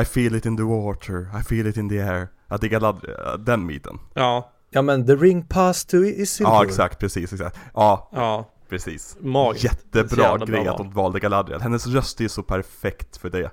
I 0.00 0.04
feel 0.04 0.34
it 0.34 0.46
in 0.46 0.56
the 0.56 0.62
water, 0.62 1.28
I 1.40 1.42
feel 1.42 1.66
it 1.66 1.76
in 1.76 1.88
the 1.88 1.98
air 1.98 2.28
Att 2.52 2.60
det 2.60 2.66
är 2.66 2.68
Galadriel, 2.68 3.16
den 3.44 3.66
biten 3.66 3.98
Ja, 4.14 4.52
Ja 4.70 4.82
men 4.82 5.06
the 5.06 5.14
ring 5.14 5.42
passed 5.42 5.88
to 5.90 5.96
Isildur. 6.06 6.52
Ja 6.52 6.64
exakt, 6.64 6.98
precis, 6.98 7.32
exakt 7.32 7.58
Ja, 7.74 8.10
ja, 8.12 8.50
precis 8.68 9.16
magiskt. 9.20 9.64
Jättebra 9.64 10.36
bra 10.38 10.46
grej 10.46 10.68
att 10.68 10.78
de 10.78 10.90
valde 10.90 11.20
Galadriel, 11.20 11.60
hennes 11.60 11.86
röst 11.86 12.20
är 12.20 12.28
så 12.28 12.42
perfekt 12.42 13.16
för 13.16 13.30
det 13.30 13.50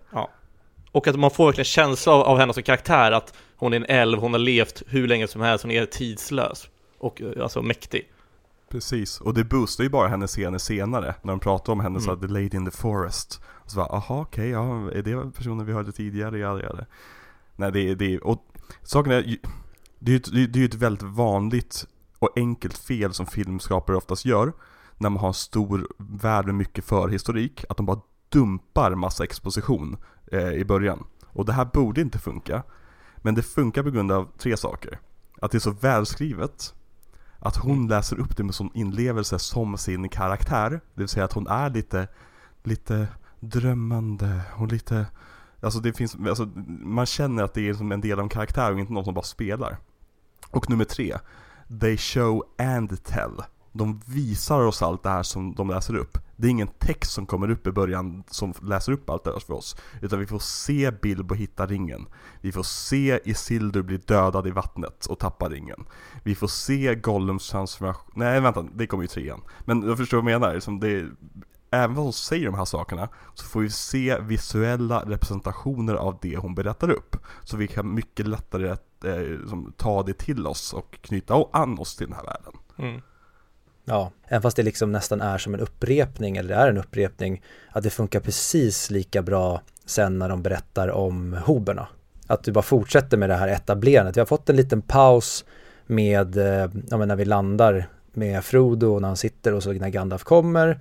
Och 0.91 1.07
att 1.07 1.19
man 1.19 1.31
får 1.31 1.45
verkligen 1.45 1.65
känsla 1.65 2.13
av, 2.13 2.21
av 2.21 2.38
henne 2.38 2.53
som 2.53 2.63
karaktär, 2.63 3.12
att 3.12 3.33
hon 3.55 3.73
är 3.73 3.77
en 3.77 3.85
älv, 3.85 4.19
hon 4.19 4.31
har 4.33 4.39
levt 4.39 4.83
hur 4.88 5.07
länge 5.07 5.27
som 5.27 5.41
helst, 5.41 5.63
hon 5.63 5.71
är 5.71 5.85
tidslös. 5.85 6.69
Och 6.99 7.21
eh, 7.21 7.43
alltså 7.43 7.62
mäktig. 7.62 8.12
Precis, 8.69 9.21
och 9.21 9.33
det 9.33 9.43
boostar 9.43 9.83
ju 9.83 9.89
bara 9.89 10.07
hennes 10.07 10.31
scener 10.31 10.57
senare 10.57 11.15
När 11.21 11.33
de 11.33 11.39
pratar 11.39 11.73
om 11.73 11.79
henne 11.79 11.99
Mm. 11.99 12.01
så 12.01 12.09
här, 12.09 12.17
the 12.17 12.27
lady 12.27 12.49
in 12.57 12.65
the 12.65 12.77
forest 12.77 13.41
Och 13.45 13.71
så 13.71 13.77
bara, 13.77 13.88
aha 13.88 14.21
okej, 14.21 14.49
ja, 14.49 14.91
är 14.91 15.01
det 15.01 15.31
personen 15.38 15.65
vi 15.65 15.73
hörde 15.73 15.91
tidigare? 15.91 16.38
Ja, 16.39 16.59
ja, 16.59 16.69
ja. 16.77 16.85
Nej 17.55 17.71
det 17.71 17.89
är, 17.89 17.95
det 17.95 18.13
är, 18.13 18.27
och 18.27 18.45
saken 18.84 19.12
är, 19.12 19.38
det 19.99 20.12
är 20.12 20.13
ju 20.13 20.17
ett, 20.17 20.53
det 20.53 20.60
är- 20.60 20.65
ett 20.65 20.75
väldigt 20.75 21.03
vanligt 21.03 21.86
och 22.19 22.29
enkelt 22.36 22.77
fel 22.77 23.13
som 23.13 23.25
filmskapare 23.25 23.97
oftast 23.97 24.25
gör 24.25 24.53
När 24.97 25.10
man 25.10 25.19
har 25.19 25.27
en 25.27 25.34
stor 25.34 25.88
värld 25.97 26.45
med 26.45 26.55
mycket 26.55 26.86
förhistorik, 26.86 27.65
att 27.69 27.77
de 27.77 27.86
bara 27.86 28.01
dumpar 28.29 28.95
massa 28.95 29.23
exposition 29.23 29.97
eh, 30.32 30.51
i 30.53 30.65
början 30.65 31.03
Och 31.25 31.45
det 31.45 31.53
här 31.53 31.65
borde 31.65 32.01
inte 32.01 32.19
funka 32.19 32.63
Men 33.17 33.36
det 33.36 33.41
funkar 33.43 33.84
på 33.84 33.89
grund 33.89 34.12
av 34.12 34.27
tre 34.38 34.58
saker 34.58 34.99
Att 35.41 35.51
det 35.51 35.58
är 35.58 35.60
så 35.60 35.71
välskrivet 35.71 36.73
att 37.39 37.58
hon 37.58 37.88
läser 37.88 38.19
upp 38.19 38.38
det 38.38 38.43
med 38.43 38.55
sån 38.55 38.71
inlevelse 38.73 39.39
som 39.39 39.77
sin 39.77 40.10
karaktär. 40.10 40.69
Det 40.69 40.79
vill 41.01 41.08
säga 41.08 41.25
att 41.25 41.34
hon 41.34 41.47
är 41.47 41.69
lite, 41.69 42.08
lite 42.63 43.08
drömmande 43.39 44.41
och 44.58 44.67
lite, 44.67 45.05
alltså 45.62 45.80
det 45.80 45.93
finns, 45.93 46.15
alltså 46.15 46.50
man 46.67 47.06
känner 47.06 47.43
att 47.43 47.54
det 47.54 47.69
är 47.69 47.74
som 47.74 47.91
en 47.91 48.02
del 48.02 48.19
av 48.19 48.24
en 48.24 48.30
karaktär 48.30 48.74
och 48.74 48.80
inte 48.80 48.93
någon 48.93 49.06
som 49.06 49.13
bara 49.13 49.24
spelar. 49.24 49.78
Och 50.52 50.69
nummer 50.69 50.86
tre, 50.86 51.17
they 51.82 51.98
show 51.98 52.43
and 52.58 53.04
tell. 53.04 53.41
De 53.72 54.02
visar 54.06 54.60
oss 54.60 54.82
allt 54.82 55.04
det 55.04 55.10
här 55.10 55.24
som 55.24 55.56
de 55.56 55.69
läser 55.69 55.95
upp. 55.95 56.17
Det 56.36 56.48
är 56.48 56.52
ingen 56.52 56.67
text 56.67 57.12
som 57.12 57.26
kommer 57.26 57.50
upp 57.50 57.67
i 57.67 57.72
början 57.72 58.24
som 58.30 58.54
läser 58.62 58.91
upp 58.91 59.10
allt 59.10 59.24
det 59.24 59.32
här 59.32 59.39
för 59.39 59.54
oss. 59.54 59.76
Utan 60.02 60.19
vi 60.19 60.26
får 60.26 60.39
se 60.39 60.91
Bilbo 61.02 61.36
hitta 61.36 61.65
ringen. 61.65 62.08
Vi 62.41 62.52
får 62.52 62.63
se 62.63 63.19
Isildur 63.24 63.82
bli 63.82 63.98
dödad 63.98 64.48
i 64.48 64.52
vattnet 64.52 65.06
och 65.06 65.19
tappa 65.19 65.50
ringen. 65.50 65.86
Vi 66.24 66.36
får 66.36 66.48
se 66.48 66.95
Gollums 66.95 67.50
transformation. 67.50 68.12
Nej 68.15 68.41
vänta, 68.41 68.65
det 68.74 68.88
kommer 68.88 69.04
ju 69.04 69.08
trean. 69.08 69.41
Men 69.65 69.82
jag 69.82 69.98
förstår 69.98 70.22
vad 70.22 70.32
jag 70.32 70.41
menar. 70.41 70.60
Som 70.60 70.80
det, 70.80 71.06
även 71.71 71.95
vad 71.95 72.03
hon 72.03 72.13
säger 72.13 72.45
de 72.45 72.55
här 72.55 72.65
sakerna 72.65 73.10
så 73.36 73.45
får 73.45 73.62
vi 73.62 73.69
se 73.69 74.17
visuella 74.21 75.03
representationer 75.05 75.93
av 75.93 76.17
det 76.21 76.38
hon 76.38 76.55
berättar 76.55 76.89
upp. 76.89 77.15
Så 77.43 77.58
vi 77.58 77.67
kan 77.67 77.93
mycket 77.93 78.27
lättare 78.27 78.69
eh, 79.05 79.47
som, 79.49 79.73
ta 79.77 80.03
det 80.03 80.17
till 80.17 80.47
oss 80.47 80.73
och 80.73 80.97
knyta 81.01 81.45
an 81.51 81.79
oss 81.79 81.95
till 81.95 82.08
den 82.08 82.15
här 82.15 82.23
världen. 82.23 82.53
Mm. 82.77 83.01
Ja, 83.86 84.12
även 84.27 84.41
fast 84.41 84.58
det 84.58 84.63
liksom 84.63 84.91
nästan 84.91 85.21
är 85.21 85.38
som 85.38 85.53
en 85.53 85.60
upprepning, 85.60 86.38
eller 86.38 86.49
det 86.49 86.62
är 86.62 86.69
en 86.69 86.77
upprepning, 86.77 87.41
att 87.71 87.84
det 87.84 87.89
funkar 87.89 88.19
precis 88.19 88.89
lika 88.89 89.21
bra 89.21 89.62
sen 89.86 90.19
när 90.19 90.29
de 90.29 90.43
berättar 90.43 90.88
om 90.88 91.34
hoberna. 91.45 91.88
Att 92.27 92.43
du 92.43 92.51
bara 92.51 92.62
fortsätter 92.62 93.17
med 93.17 93.29
det 93.29 93.36
här 93.36 93.47
etablerandet. 93.47 94.17
Vi 94.17 94.21
har 94.21 94.25
fått 94.25 94.49
en 94.49 94.55
liten 94.55 94.82
paus 94.82 95.45
med, 95.86 96.38
eh, 96.38 96.69
ja 96.89 96.97
men 96.97 97.08
när 97.08 97.15
vi 97.15 97.25
landar 97.25 97.89
med 98.13 98.45
Frodo 98.45 98.99
när 98.99 99.08
han 99.08 99.17
sitter 99.17 99.53
och 99.53 99.63
så 99.63 99.71
när 99.71 99.89
Gandalf 99.89 100.23
kommer 100.23 100.79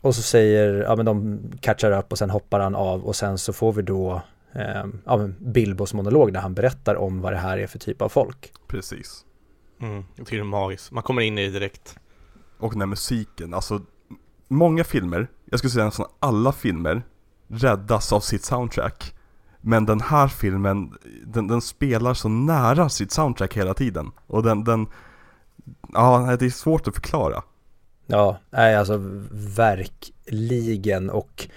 och 0.00 0.14
så 0.14 0.22
säger, 0.22 0.74
ja 0.74 0.96
men 0.96 1.06
de 1.06 1.40
catchar 1.60 1.98
upp 1.98 2.12
och 2.12 2.18
sen 2.18 2.30
hoppar 2.30 2.60
han 2.60 2.74
av 2.74 3.04
och 3.04 3.16
sen 3.16 3.38
så 3.38 3.52
får 3.52 3.72
vi 3.72 3.82
då 3.82 4.22
eh, 4.52 4.84
ja, 5.04 5.16
men 5.16 5.36
Bilbos 5.38 5.94
monolog 5.94 6.32
där 6.32 6.40
han 6.40 6.54
berättar 6.54 6.94
om 6.94 7.20
vad 7.20 7.32
det 7.32 7.38
här 7.38 7.58
är 7.58 7.66
för 7.66 7.78
typ 7.78 8.02
av 8.02 8.08
folk. 8.08 8.52
Precis. 8.66 9.24
Mm, 9.80 10.04
jag 10.16 10.26
tycker 10.26 10.36
det 10.36 10.42
är 10.42 10.44
magiskt. 10.44 10.92
Man 10.92 11.02
kommer 11.02 11.22
in 11.22 11.38
i 11.38 11.46
det 11.46 11.52
direkt. 11.52 11.98
Och 12.58 12.72
den 12.72 12.80
här 12.80 12.86
musiken, 12.86 13.54
alltså 13.54 13.80
Många 14.48 14.84
filmer, 14.84 15.28
jag 15.44 15.58
skulle 15.58 15.70
säga 15.70 15.84
nästan 15.84 16.06
alla 16.20 16.52
filmer 16.52 17.02
Räddas 17.48 18.12
av 18.12 18.20
sitt 18.20 18.44
soundtrack 18.44 19.14
Men 19.60 19.86
den 19.86 20.00
här 20.00 20.28
filmen, 20.28 20.94
den, 21.26 21.48
den 21.48 21.60
spelar 21.60 22.14
så 22.14 22.28
nära 22.28 22.88
sitt 22.88 23.12
soundtrack 23.12 23.56
hela 23.56 23.74
tiden 23.74 24.10
Och 24.26 24.42
den, 24.42 24.64
den 24.64 24.86
Ja, 25.92 26.36
det 26.38 26.46
är 26.46 26.50
svårt 26.50 26.88
att 26.88 26.94
förklara 26.94 27.42
Ja, 28.06 28.38
nej 28.50 28.76
alltså 28.76 29.00
verkligen 29.56 31.10
och 31.10 31.48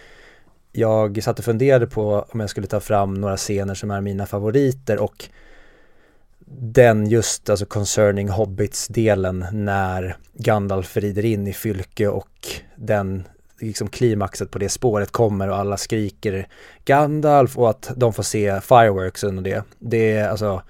jag 0.72 1.24
satt 1.24 1.40
och 1.40 1.46
funderade 1.46 1.88
på 1.88 2.26
om 2.30 2.40
jag 2.40 2.50
skulle 2.50 2.68
ta 2.68 2.80
fram 2.80 3.14
några 3.14 3.38
scener 3.38 3.74
som 3.74 3.92
är 3.92 4.02
mina 4.02 4.26
favoriter 4.26 5.00
och 5.00 5.30
den 6.62 7.10
just, 7.10 7.50
alltså 7.50 7.66
concerning 7.66 8.30
Hobbits-delen 8.30 9.46
när 9.52 10.18
Gandalf 10.34 10.98
rider 10.98 11.26
in 11.26 11.48
i 11.48 11.54
Fylke 11.54 12.08
och 12.08 12.48
den 12.76 13.28
liksom 13.60 13.88
klimaxet 13.90 14.52
på 14.52 14.60
det 14.60 14.70
spåret 14.70 15.12
kommer 15.12 15.50
och 15.50 15.58
alla 15.58 15.78
skriker 15.78 16.48
Gandalf 16.86 17.58
och 17.58 17.70
att 17.70 17.92
de 17.96 18.14
får 18.14 18.24
se 18.24 18.62
fireworks 18.62 19.24
under 19.24 19.44
det. 19.44 19.64
Det 19.80 20.12
är 20.12 20.30
alltså 20.30 20.62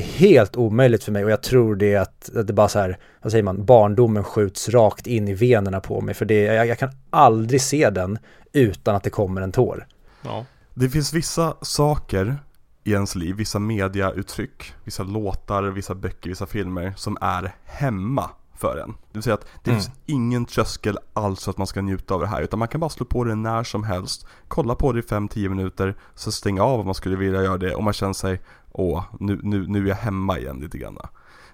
helt 0.00 0.56
omöjligt 0.56 1.04
för 1.04 1.12
mig 1.12 1.24
och 1.24 1.30
jag 1.30 1.42
tror 1.42 1.76
det 1.76 1.94
är 1.94 2.00
att, 2.00 2.36
att 2.36 2.46
det 2.46 2.52
bara 2.52 2.68
så 2.68 2.78
här, 2.78 2.98
vad 3.22 3.30
säger 3.30 3.44
man, 3.44 3.64
barndomen 3.64 4.24
skjuts 4.24 4.68
rakt 4.68 5.06
in 5.06 5.28
i 5.28 5.34
venerna 5.34 5.80
på 5.80 6.00
mig 6.00 6.14
för 6.14 6.24
det, 6.24 6.42
jag, 6.42 6.66
jag 6.66 6.78
kan 6.78 6.90
aldrig 7.10 7.60
se 7.60 7.90
den 7.90 8.18
utan 8.52 8.94
att 8.94 9.02
det 9.02 9.10
kommer 9.10 9.40
en 9.40 9.52
tår. 9.52 9.86
Ja. 10.22 10.46
Det 10.74 10.88
finns 10.88 11.12
vissa 11.12 11.56
saker 11.62 12.36
i 12.84 12.92
ens 12.92 13.14
liv, 13.14 13.36
vissa 13.36 13.58
mediauttryck, 13.58 14.74
vissa 14.84 15.02
låtar, 15.02 15.62
vissa 15.62 15.94
böcker, 15.94 16.28
vissa 16.28 16.46
filmer 16.46 16.92
som 16.96 17.18
är 17.20 17.54
hemma 17.64 18.30
för 18.62 18.76
en. 18.76 18.88
Det 18.90 18.96
vill 19.12 19.22
säga 19.22 19.34
att 19.34 19.46
det 19.64 19.70
Mm. 19.70 19.82
finns 19.82 19.94
ingen 20.06 20.44
tröskel 20.46 20.98
alls 21.12 21.44
för 21.44 21.50
att 21.50 21.58
man 21.58 21.66
ska 21.66 21.80
njuta 21.82 22.14
av 22.14 22.20
det 22.20 22.26
här, 22.26 22.42
utan 22.42 22.58
man 22.58 22.68
kan 22.68 22.80
bara 22.80 22.90
slå 22.90 23.06
på 23.06 23.24
det 23.24 23.34
när 23.34 23.64
som 23.64 23.84
helst, 23.84 24.26
kolla 24.48 24.74
på 24.74 24.92
det 24.92 24.98
i 24.98 25.02
5-10 25.02 25.48
minuter, 25.48 25.96
så 26.14 26.32
stänga 26.32 26.62
av 26.62 26.80
om 26.80 26.86
man 26.86 26.94
skulle 26.94 27.16
vilja 27.16 27.42
göra 27.42 27.58
det 27.58 27.74
och 27.74 27.82
man 27.84 27.92
känner 27.92 28.12
sig, 28.12 28.40
åh, 28.72 29.04
nu, 29.20 29.40
nu, 29.42 29.66
nu 29.68 29.84
är 29.84 29.88
jag 29.88 29.96
hemma 29.96 30.38
igen 30.38 30.56
lite 30.60 30.78
grann. 30.78 30.98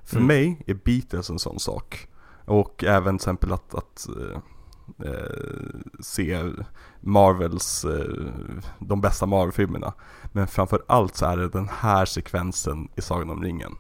För 0.05 0.17
Mm. 0.17 0.27
mig 0.27 0.63
är 0.67 0.75
Beatles 0.75 1.31
en 1.31 1.39
sån 1.39 1.61
sak. 1.61 2.09
Och 2.45 2.85
även 2.85 3.19
till 3.19 3.23
exempel 3.25 3.53
att, 3.53 3.75
att 3.75 4.09
eh, 4.09 4.39
eh, 5.09 5.71
se 6.01 6.43
Marvels, 7.01 7.85
eh, 7.85 8.33
de 8.79 9.01
bästa 9.01 9.27
Marvel-filmerna. 9.27 9.93
Men 10.33 10.47
framför 10.47 10.83
allt 10.89 11.17
så 11.17 11.27
är 11.27 11.37
det 11.37 11.49
den 11.49 11.69
här 11.69 12.05
sekvensen 12.05 12.89
i 12.97 13.01
Sagan 13.03 13.31
om 13.31 13.43
ringen. 13.43 13.75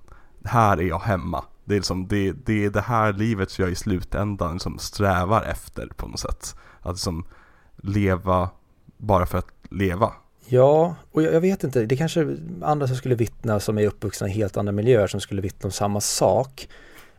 Här 0.44 0.76
är 0.76 0.82
jag 0.82 0.98
hemma. 0.98 1.44
Det 1.68 1.74
är, 1.74 1.76
liksom, 1.76 2.08
det, 2.08 2.32
det 2.32 2.64
är 2.64 2.70
det 2.70 2.80
här 2.80 3.12
livet 3.12 3.50
som 3.50 3.64
jag 3.64 3.72
i 3.72 3.74
slutändan 3.74 4.52
liksom 4.52 4.78
strävar 4.78 5.42
efter 5.42 5.86
på 5.96 6.06
något 6.06 6.20
sätt. 6.20 6.54
Att 6.80 6.94
liksom 6.94 7.24
leva 7.76 8.50
bara 8.96 9.26
för 9.26 9.38
att 9.38 9.48
leva. 9.70 10.12
Ja, 10.46 10.96
och 11.12 11.22
jag, 11.22 11.34
jag 11.34 11.40
vet 11.40 11.64
inte, 11.64 11.86
det 11.86 11.96
kanske 11.96 12.36
andra 12.62 12.86
som 12.86 12.96
skulle 12.96 13.14
vittna 13.14 13.60
som 13.60 13.78
är 13.78 13.86
uppvuxna 13.86 14.28
i 14.28 14.30
helt 14.30 14.56
andra 14.56 14.72
miljöer 14.72 15.06
som 15.06 15.20
skulle 15.20 15.42
vittna 15.42 15.66
om 15.66 15.72
samma 15.72 16.00
sak. 16.00 16.68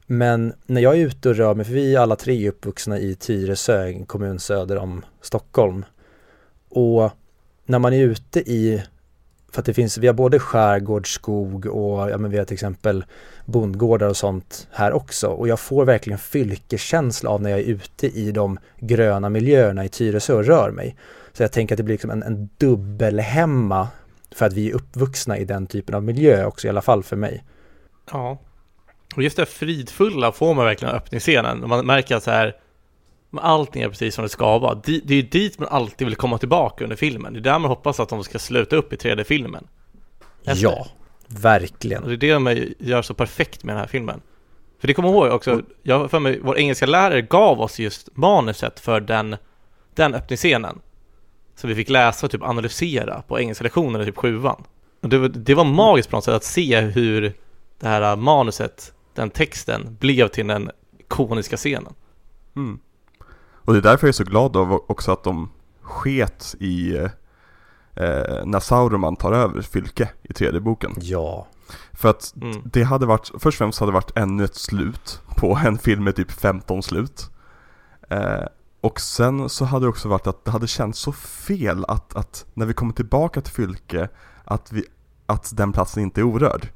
Men 0.05 0.53
när 0.65 0.81
jag 0.81 0.95
är 0.95 0.99
ute 0.99 1.29
och 1.29 1.35
rör 1.35 1.55
mig, 1.55 1.65
för 1.65 1.73
vi 1.73 1.95
är 1.95 1.99
alla 1.99 2.15
tre 2.15 2.49
uppvuxna 2.49 2.99
i 2.99 3.15
Tyresö, 3.15 3.87
en 3.87 4.05
kommun 4.05 4.39
söder 4.39 4.77
om 4.77 5.05
Stockholm. 5.21 5.85
Och 6.69 7.11
när 7.65 7.79
man 7.79 7.93
är 7.93 8.03
ute 8.03 8.39
i, 8.39 8.83
för 9.51 9.61
att 9.61 9.65
det 9.65 9.73
finns, 9.73 9.97
vi 9.97 10.07
har 10.07 10.13
både 10.13 10.39
skärgård, 10.39 11.13
skog 11.13 11.65
och 11.65 12.09
ja 12.09 12.17
men 12.17 12.31
vi 12.31 12.37
har 12.37 12.45
till 12.45 12.53
exempel 12.53 13.05
bondgårdar 13.45 14.07
och 14.07 14.17
sånt 14.17 14.67
här 14.71 14.93
också. 14.93 15.27
Och 15.27 15.47
jag 15.47 15.59
får 15.59 15.85
verkligen 15.85 16.19
fylkekänsla 16.19 17.29
av 17.29 17.41
när 17.41 17.49
jag 17.49 17.59
är 17.59 17.63
ute 17.63 18.07
i 18.07 18.31
de 18.31 18.59
gröna 18.79 19.29
miljöerna 19.29 19.85
i 19.85 19.89
Tyresö 19.89 20.33
och 20.33 20.45
rör 20.45 20.71
mig. 20.71 20.95
Så 21.33 21.43
jag 21.43 21.51
tänker 21.51 21.75
att 21.75 21.77
det 21.77 21.83
blir 21.83 21.93
liksom 21.93 22.11
en, 22.11 22.23
en 22.23 22.49
dubbelhemma 22.57 23.87
för 24.31 24.45
att 24.45 24.53
vi 24.53 24.69
är 24.69 24.75
uppvuxna 24.75 25.37
i 25.37 25.45
den 25.45 25.67
typen 25.67 25.95
av 25.95 26.03
miljö 26.03 26.45
också, 26.45 26.67
i 26.67 26.69
alla 26.69 26.81
fall 26.81 27.03
för 27.03 27.15
mig. 27.15 27.43
Ja. 28.11 28.37
Och 29.15 29.23
just 29.23 29.35
det 29.35 29.41
här 29.41 29.47
fridfulla 29.47 30.31
får 30.31 30.53
man 30.53 30.65
verkligen 30.65 30.93
i 30.93 30.97
öppningsscenen. 30.97 31.69
Man 31.69 31.85
märker 31.85 32.15
att 32.15 32.23
så 32.23 32.31
här, 32.31 32.55
men 33.29 33.43
allting 33.43 33.81
är 33.81 33.89
precis 33.89 34.15
som 34.15 34.23
det 34.23 34.29
ska 34.29 34.57
vara. 34.57 34.75
Det 34.75 35.09
är 35.09 35.13
ju 35.13 35.21
dit 35.21 35.59
man 35.59 35.67
alltid 35.67 36.07
vill 36.07 36.15
komma 36.15 36.37
tillbaka 36.37 36.83
under 36.83 36.95
filmen. 36.95 37.33
Det 37.33 37.39
är 37.39 37.41
där 37.41 37.59
man 37.59 37.69
hoppas 37.69 37.99
att 37.99 38.09
de 38.09 38.23
ska 38.23 38.39
sluta 38.39 38.75
upp 38.75 38.93
i 38.93 38.95
3D-filmen. 38.95 39.67
Efter. 40.45 40.63
Ja, 40.63 40.87
verkligen. 41.27 42.03
Och 42.03 42.09
det 42.09 42.15
är 42.15 42.39
det 42.39 42.53
de 42.53 42.73
gör 42.79 43.01
så 43.01 43.13
perfekt 43.13 43.63
med 43.63 43.75
den 43.75 43.79
här 43.79 43.87
filmen. 43.87 44.21
För 44.79 44.87
det 44.87 44.93
kommer 44.93 45.09
jag 45.09 45.15
ihåg 45.15 45.35
också, 45.35 45.61
jag 45.83 46.11
för 46.11 46.19
mig, 46.19 46.39
vår 46.43 46.57
engelska 46.57 46.85
lärare 46.85 47.21
gav 47.21 47.61
oss 47.61 47.79
just 47.79 48.09
manuset 48.17 48.79
för 48.79 49.01
den, 49.01 49.35
den 49.95 50.13
öppningsscenen. 50.13 50.79
Så 51.55 51.67
vi 51.67 51.75
fick 51.75 51.89
läsa 51.89 52.25
och 52.25 52.31
typ 52.31 52.43
analysera 52.43 53.21
på 53.21 53.39
engelska 53.39 53.63
lektionen 53.63 54.01
i 54.01 54.05
typ 54.05 54.17
sjuan. 54.17 54.63
Och 55.01 55.09
det 55.09 55.17
var, 55.17 55.29
det 55.29 55.53
var 55.53 55.63
magiskt 55.63 56.09
på 56.09 56.17
något 56.17 56.23
sätt 56.23 56.33
att 56.33 56.43
se 56.43 56.79
hur 56.79 57.33
det 57.79 57.87
här 57.87 58.15
manuset, 58.15 58.93
den 59.13 59.29
texten, 59.29 59.97
blev 59.99 60.27
till 60.27 60.47
den 60.47 60.71
ikoniska 60.99 61.57
scenen. 61.57 61.93
Mm. 62.55 62.79
Och 63.69 63.73
det 63.75 63.79
är 63.79 63.83
därför 63.91 64.07
jag 64.07 64.09
är 64.09 64.13
så 64.13 64.23
glad 64.23 64.57
av 64.57 64.73
också 64.87 65.11
att 65.11 65.23
de 65.23 65.49
sket 65.81 66.55
i 66.59 66.95
eh, 66.97 68.45
när 68.45 68.59
Sauroman 68.59 69.15
tar 69.15 69.31
över 69.33 69.61
Fylke 69.61 70.09
i 70.23 70.33
tredje 70.33 70.59
boken. 70.59 70.95
Ja, 71.01 71.47
För 71.93 72.09
att 72.09 72.33
Mm. 72.41 72.61
det 72.65 72.83
hade 72.83 73.05
varit, 73.05 73.27
först 73.27 73.45
och 73.45 73.53
främst 73.53 73.79
hade 73.79 73.91
det 73.91 73.93
varit 73.93 74.17
ännu 74.17 74.43
ett 74.43 74.55
slut 74.55 75.21
på 75.37 75.59
en 75.65 75.77
film 75.77 76.03
med 76.03 76.15
typ 76.15 76.31
15 76.31 76.83
slut. 76.83 77.29
Eh, 78.09 78.43
och 78.81 78.99
sen 78.99 79.49
så 79.49 79.65
hade 79.65 79.85
det 79.85 79.89
också 79.89 80.09
varit 80.09 80.27
att 80.27 80.45
det 80.45 80.51
hade 80.51 80.67
känts 80.67 80.99
så 80.99 81.11
fel 81.11 81.85
att, 81.87 82.15
att 82.15 82.45
när 82.53 82.65
vi 82.65 82.73
kommer 82.73 82.93
tillbaka 82.93 83.41
till 83.41 83.53
Fylke, 83.53 84.09
att, 84.45 84.71
vi, 84.71 84.83
att 85.25 85.57
den 85.57 85.73
platsen 85.73 86.03
inte 86.03 86.21
är 86.21 86.23
orörd. 86.23 86.69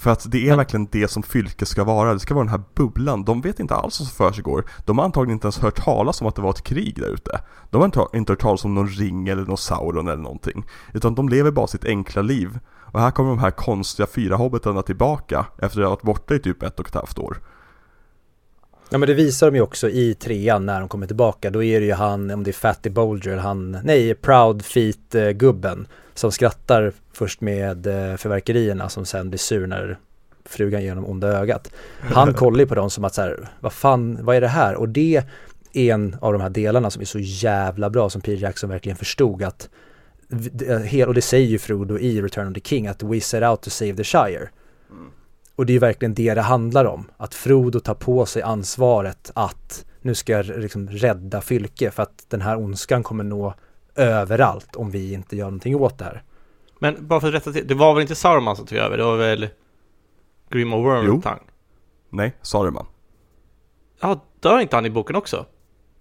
För 0.00 0.10
att 0.10 0.30
det 0.30 0.48
är 0.48 0.56
verkligen 0.56 0.88
det 0.92 1.08
som 1.08 1.22
Fylke 1.22 1.66
ska 1.66 1.84
vara, 1.84 2.14
det 2.14 2.20
ska 2.20 2.34
vara 2.34 2.44
den 2.44 2.50
här 2.50 2.62
bubblan. 2.74 3.24
De 3.24 3.40
vet 3.40 3.60
inte 3.60 3.74
alls 3.74 4.00
vad 4.00 4.08
som 4.08 4.16
försiggår. 4.16 4.64
De 4.84 4.98
har 4.98 5.04
antagligen 5.04 5.36
inte 5.36 5.46
ens 5.46 5.58
hört 5.58 5.84
talas 5.84 6.20
om 6.20 6.26
att 6.26 6.34
det 6.34 6.42
var 6.42 6.50
ett 6.50 6.62
krig 6.62 6.94
där 6.96 7.08
ute. 7.08 7.40
De 7.70 7.78
har 7.78 7.84
inte, 7.84 8.06
inte 8.12 8.32
hört 8.32 8.40
talas 8.40 8.64
om 8.64 8.74
någon 8.74 8.88
ring 8.88 9.28
eller 9.28 9.44
någon 9.44 9.58
Sauron 9.58 10.08
eller 10.08 10.22
någonting. 10.22 10.66
Utan 10.92 11.14
de 11.14 11.28
lever 11.28 11.50
bara 11.50 11.66
sitt 11.66 11.84
enkla 11.84 12.22
liv. 12.22 12.58
Och 12.92 13.00
här 13.00 13.10
kommer 13.10 13.30
de 13.30 13.38
här 13.38 13.50
konstiga 13.50 14.06
fyra 14.06 14.36
hobbitarna 14.36 14.82
tillbaka 14.82 15.46
efter 15.58 15.80
att 15.80 15.86
ha 15.86 15.90
varit 15.90 16.02
borta 16.02 16.34
i 16.34 16.38
typ 16.38 16.62
ett 16.62 16.80
och 16.80 16.88
ett 16.88 16.94
halvt 16.94 17.18
år. 17.18 17.38
Ja 18.92 18.98
men 18.98 19.06
det 19.06 19.14
visar 19.14 19.50
de 19.50 19.56
ju 19.56 19.62
också 19.62 19.88
i 19.88 20.14
trean 20.14 20.66
när 20.66 20.80
de 20.80 20.88
kommer 20.88 21.06
tillbaka. 21.06 21.50
Då 21.50 21.62
är 21.62 21.80
det 21.80 21.86
ju 21.86 21.92
han, 21.92 22.30
om 22.30 22.44
det 22.44 22.50
är 22.50 22.52
Fatty 22.52 22.90
Bolger, 22.90 23.36
han, 23.36 23.78
nej, 23.84 24.14
Proud 24.14 24.62
Feet-gubben 24.62 25.86
som 26.14 26.32
skrattar 26.32 26.92
först 27.12 27.40
med 27.40 27.86
eh, 27.86 28.16
förverkerierna 28.16 28.88
som 28.88 29.04
sen 29.06 29.30
blir 29.30 29.38
sur 29.38 29.66
när 29.66 29.98
frugan 30.44 30.82
ger 30.82 30.88
honom 30.88 31.10
onda 31.10 31.28
ögat. 31.28 31.72
Han 32.00 32.34
kollar 32.34 32.58
ju 32.58 32.66
på 32.66 32.74
dem 32.74 32.90
som 32.90 33.04
att 33.04 33.14
så 33.14 33.22
här, 33.22 33.48
vad 33.60 33.72
fan, 33.72 34.18
vad 34.24 34.36
är 34.36 34.40
det 34.40 34.48
här? 34.48 34.74
Och 34.74 34.88
det 34.88 35.16
är 35.16 35.24
en 35.72 36.16
av 36.20 36.32
de 36.32 36.42
här 36.42 36.50
delarna 36.50 36.90
som 36.90 37.02
är 37.02 37.06
så 37.06 37.18
jävla 37.18 37.90
bra 37.90 38.10
som 38.10 38.20
Peter 38.20 38.42
Jackson 38.42 38.70
verkligen 38.70 38.96
förstod 38.96 39.42
att 39.42 39.68
hel- 40.84 41.08
och 41.08 41.14
det 41.14 41.22
säger 41.22 41.46
ju 41.46 41.58
Frodo 41.58 41.98
i 41.98 42.22
Return 42.22 42.48
of 42.48 42.54
the 42.54 42.60
King 42.60 42.86
att 42.86 43.02
we 43.02 43.20
set 43.20 43.42
out 43.42 43.62
to 43.62 43.70
save 43.70 43.94
the 43.96 44.04
Shire. 44.04 44.48
Och 45.60 45.66
det 45.66 45.70
är 45.70 45.74
ju 45.74 45.80
verkligen 45.80 46.14
det 46.14 46.34
det 46.34 46.40
handlar 46.40 46.84
om. 46.84 47.04
Att 47.16 47.34
Frodo 47.34 47.80
tar 47.80 47.94
på 47.94 48.26
sig 48.26 48.42
ansvaret 48.42 49.30
att 49.34 49.84
nu 50.00 50.14
ska 50.14 50.32
jag 50.32 50.46
liksom 50.46 50.88
rädda 50.88 51.40
Fylke 51.40 51.90
för 51.90 52.02
att 52.02 52.24
den 52.28 52.40
här 52.40 52.56
ondskan 52.58 53.02
kommer 53.02 53.24
nå 53.24 53.54
överallt 53.94 54.76
om 54.76 54.90
vi 54.90 55.12
inte 55.12 55.36
gör 55.36 55.44
någonting 55.44 55.76
åt 55.76 55.98
det 55.98 56.04
här. 56.04 56.22
Men 56.78 56.96
bara 57.00 57.20
för 57.20 57.28
att 57.28 57.34
rätta 57.34 57.52
till, 57.52 57.66
det 57.66 57.74
var 57.74 57.94
väl 57.94 58.02
inte 58.02 58.14
Sauron 58.14 58.56
som 58.56 58.66
tog 58.66 58.78
över? 58.78 58.96
Det 58.96 59.04
var 59.04 59.16
väl 59.16 59.48
Grim 60.50 60.70
Jo. 60.70 60.82
Wormtongue? 60.82 61.38
Nej, 62.10 62.36
Saruman. 62.42 62.86
Ja, 64.00 64.24
dör 64.40 64.58
inte 64.58 64.76
han 64.76 64.86
i 64.86 64.90
boken 64.90 65.16
också? 65.16 65.46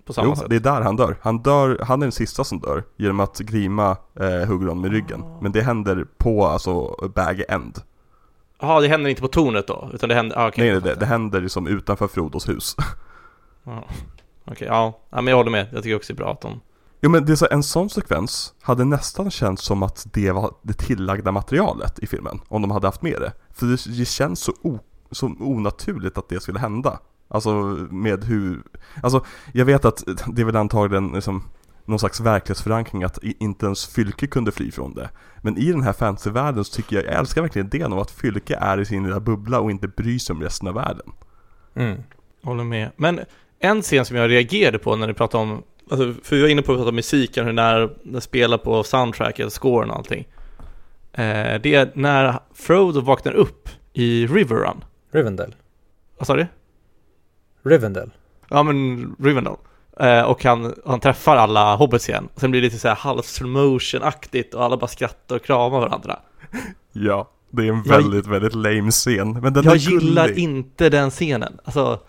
På 0.06 0.14
samma 0.14 0.28
Jo, 0.28 0.36
sätt? 0.36 0.50
det 0.50 0.56
är 0.56 0.60
där 0.60 0.82
han 0.82 0.96
dör. 0.96 1.18
Han 1.22 1.42
dör, 1.42 1.80
han 1.84 2.02
är 2.02 2.06
den 2.06 2.12
sista 2.12 2.44
som 2.44 2.60
dör 2.60 2.84
genom 2.98 3.20
att 3.20 3.40
Grima 3.40 3.98
eh, 4.20 4.48
hugger 4.48 4.68
honom 4.68 4.82
med 4.82 4.92
ryggen. 4.92 5.24
Ah. 5.24 5.40
Men 5.42 5.52
det 5.52 5.62
händer 5.62 6.06
på 6.18 6.46
alltså 6.46 7.08
Bag 7.16 7.44
End. 7.50 7.82
Jaha, 8.62 8.80
det 8.82 8.88
händer 8.88 9.10
inte 9.10 9.22
på 9.22 9.28
tornet 9.28 9.68
då? 9.68 9.90
Utan 9.94 10.10
det 10.10 10.16
händer, 10.16 10.38
ah, 10.38 10.48
okej. 10.48 10.64
Nej, 10.64 10.74
nej, 10.74 10.82
det, 10.82 11.00
det 11.00 11.06
händer 11.06 11.42
liksom 11.42 11.68
utanför 11.68 12.08
Frodos 12.08 12.50
hus. 12.50 12.76
Ja. 13.64 13.84
Okej, 14.46 14.68
ja. 14.68 15.00
ja. 15.10 15.22
men 15.22 15.28
jag 15.28 15.36
håller 15.38 15.52
med. 15.52 15.68
Jag 15.74 15.84
tycker 15.84 15.96
också 15.96 16.14
det 16.14 16.18
är 16.18 16.24
bra 16.24 16.32
att 16.32 16.42
de... 16.42 16.62
Jo 17.02 17.10
men 17.10 17.26
det 17.26 17.32
är 17.32 17.36
så, 17.36 17.48
en 17.52 17.64
sån 17.64 17.90
sekvens 17.90 18.54
hade 18.62 18.86
nästan 18.86 19.32
känts 19.32 19.64
som 19.64 19.84
att 19.84 20.08
det 20.14 20.32
var 20.32 20.54
det 20.62 20.74
tillagda 20.74 21.32
materialet 21.32 22.00
i 22.00 22.08
filmen. 22.08 22.40
Om 22.48 22.62
de 22.62 22.72
hade 22.72 22.88
haft 22.88 23.02
med 23.02 23.22
det. 23.22 23.34
För 23.54 23.66
det, 23.66 23.98
det 23.98 24.06
känns 24.06 24.40
så, 24.40 24.52
o, 24.62 24.80
så 25.12 25.26
onaturligt 25.40 26.18
att 26.18 26.30
det 26.30 26.40
skulle 26.40 26.60
hända. 26.60 27.00
Alltså 27.28 27.52
med 27.92 28.24
hur, 28.24 28.64
alltså 29.04 29.26
jag 29.54 29.66
vet 29.66 29.86
att 29.86 30.04
det 30.28 30.42
är 30.42 30.46
väl 30.46 30.56
antagligen 30.56 31.08
liksom 31.08 31.44
någon 31.90 32.00
slags 32.00 32.20
verklighetsförankring 32.20 33.04
att 33.04 33.24
i- 33.24 33.36
inte 33.40 33.66
ens 33.66 33.88
Fylke 33.88 34.28
kunde 34.28 34.52
fly 34.52 34.72
från 34.72 34.94
det. 34.94 35.10
Men 35.42 35.58
i 35.58 35.72
den 35.72 35.82
här 35.84 35.94
fantasyvärlden 35.94 36.64
så 36.66 36.76
tycker 36.76 36.96
jag, 36.96 37.06
jag 37.06 37.14
älskar 37.14 37.42
verkligen 37.42 37.68
idén 37.68 37.94
om 37.94 38.00
att 38.00 38.12
Fylke 38.12 38.56
är 38.56 38.80
i 38.80 38.86
sin 38.86 39.04
lilla 39.04 39.20
bubbla 39.20 39.60
och 39.60 39.72
inte 39.72 39.88
bryr 39.88 40.20
sig 40.20 40.34
om 40.34 40.42
resten 40.42 40.68
av 40.68 40.74
världen. 40.74 41.12
Mm. 41.76 42.04
Håller 42.44 42.64
med. 42.64 42.92
Men 42.96 43.20
en 43.60 43.82
scen 43.82 44.06
som 44.06 44.18
jag 44.18 44.30
reagerade 44.30 44.80
på 44.80 44.96
när 44.96 45.08
ni 45.08 45.14
pratade 45.14 45.44
om, 45.44 45.64
alltså, 45.92 46.14
för 46.24 46.36
vi 46.36 46.42
var 46.42 46.50
inne 46.50 46.62
på 46.62 46.72
att 46.72 46.78
prata 46.78 46.90
om 46.90 46.96
musiken, 46.96 47.46
hur 47.46 47.54
när 47.54 47.90
det 48.04 48.22
spelar 48.22 48.58
på 48.58 48.84
soundtracket, 48.84 49.54
scoren 49.54 49.90
och 49.90 49.96
allting. 49.98 50.28
Eh, 51.14 51.62
det 51.62 51.76
är 51.76 51.92
när 51.96 52.40
Frodo 52.54 53.02
vaknar 53.02 53.32
upp 53.34 53.70
i 53.94 54.28
Riverrun. 54.28 54.84
Rivendell. 55.12 55.56
Vad 56.18 56.28
sa 56.28 56.36
du? 56.36 56.48
Rivendell. 57.64 58.12
Ja 58.50 58.64
men 58.64 59.16
Rivendell. 59.20 59.56
Eh, 60.00 60.22
och 60.22 60.44
han, 60.44 60.74
han 60.86 61.00
träffar 61.00 61.36
alla 61.36 61.76
hobbits 61.76 62.10
igen. 62.10 62.30
Sen 62.36 62.52
blir 62.52 62.62
det 62.62 62.68
lite 62.68 62.80
så 62.80 62.88
här 62.88 62.96
halv 62.96 63.22
motion-aktigt 63.42 64.54
och 64.54 64.64
alla 64.64 64.78
bara 64.78 64.88
skrattar 64.88 65.36
och 65.36 65.44
kramar 65.44 65.80
varandra. 65.80 66.20
Ja, 66.92 67.30
det 67.50 67.62
är 67.68 67.70
en 67.70 67.84
Jag- 67.86 67.98
väldigt, 67.98 68.28
väldigt 68.28 68.56
lame 68.56 68.92
scen. 68.92 69.32
Men 69.32 69.54
den 69.54 69.64
jag 69.64 69.74
är 69.74 69.78
gillar 69.78 70.28
gullig. 70.28 70.44
inte 70.44 70.90
den 70.90 71.10
scenen. 71.10 71.60
Alltså, 71.64 72.00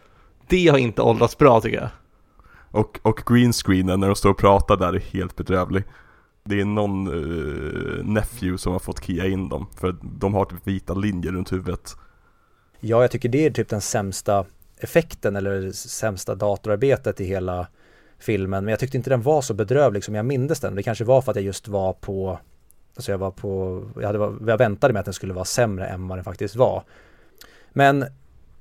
det 0.48 0.68
har 0.68 0.78
inte 0.78 1.02
åldrats 1.02 1.38
bra 1.38 1.60
tycker 1.60 1.80
jag. 1.80 1.88
Och, 2.70 2.98
och 3.02 3.22
greenscreenen 3.26 4.00
när 4.00 4.06
de 4.06 4.16
står 4.16 4.30
och 4.30 4.38
pratar 4.38 4.76
där 4.76 4.92
är 4.92 4.98
helt 4.98 5.36
bedrövlig. 5.36 5.84
Det 6.44 6.60
är 6.60 6.64
någon 6.64 7.08
uh, 7.08 8.04
nephew 8.04 8.58
som 8.58 8.72
har 8.72 8.78
fått 8.80 9.04
kia 9.04 9.26
in 9.26 9.48
dem, 9.48 9.66
för 9.80 9.96
de 10.02 10.34
har 10.34 10.44
typ 10.44 10.58
vita 10.64 10.94
linjer 10.94 11.32
runt 11.32 11.52
huvudet. 11.52 11.96
Ja, 12.80 13.00
jag 13.00 13.10
tycker 13.10 13.28
det 13.28 13.46
är 13.46 13.50
typ 13.50 13.68
den 13.68 13.80
sämsta 13.80 14.44
effekten 14.78 15.36
eller 15.36 15.72
sämsta 15.72 16.34
datorarbetet 16.34 17.20
i 17.20 17.24
hela 17.24 17.66
filmen. 18.20 18.64
Men 18.64 18.72
jag 18.72 18.78
tyckte 18.78 18.96
inte 18.96 19.10
den 19.10 19.22
var 19.22 19.42
så 19.42 19.54
bedrövlig 19.54 20.04
som 20.04 20.14
jag 20.14 20.26
mindes 20.26 20.60
den. 20.60 20.74
Det 20.74 20.82
kanske 20.82 21.04
var 21.04 21.22
för 21.22 21.32
att 21.32 21.36
jag 21.36 21.44
just 21.44 21.68
var 21.68 21.92
på, 21.92 22.38
alltså 22.96 23.10
jag 23.10 23.18
var 23.18 23.30
på, 23.30 23.82
jag, 23.96 24.06
hade, 24.06 24.18
jag 24.50 24.58
väntade 24.58 24.92
mig 24.92 25.00
att 25.00 25.06
den 25.06 25.14
skulle 25.14 25.32
vara 25.32 25.44
sämre 25.44 25.86
än 25.86 26.08
vad 26.08 26.18
den 26.18 26.24
faktiskt 26.24 26.56
var. 26.56 26.84
Men 27.72 28.04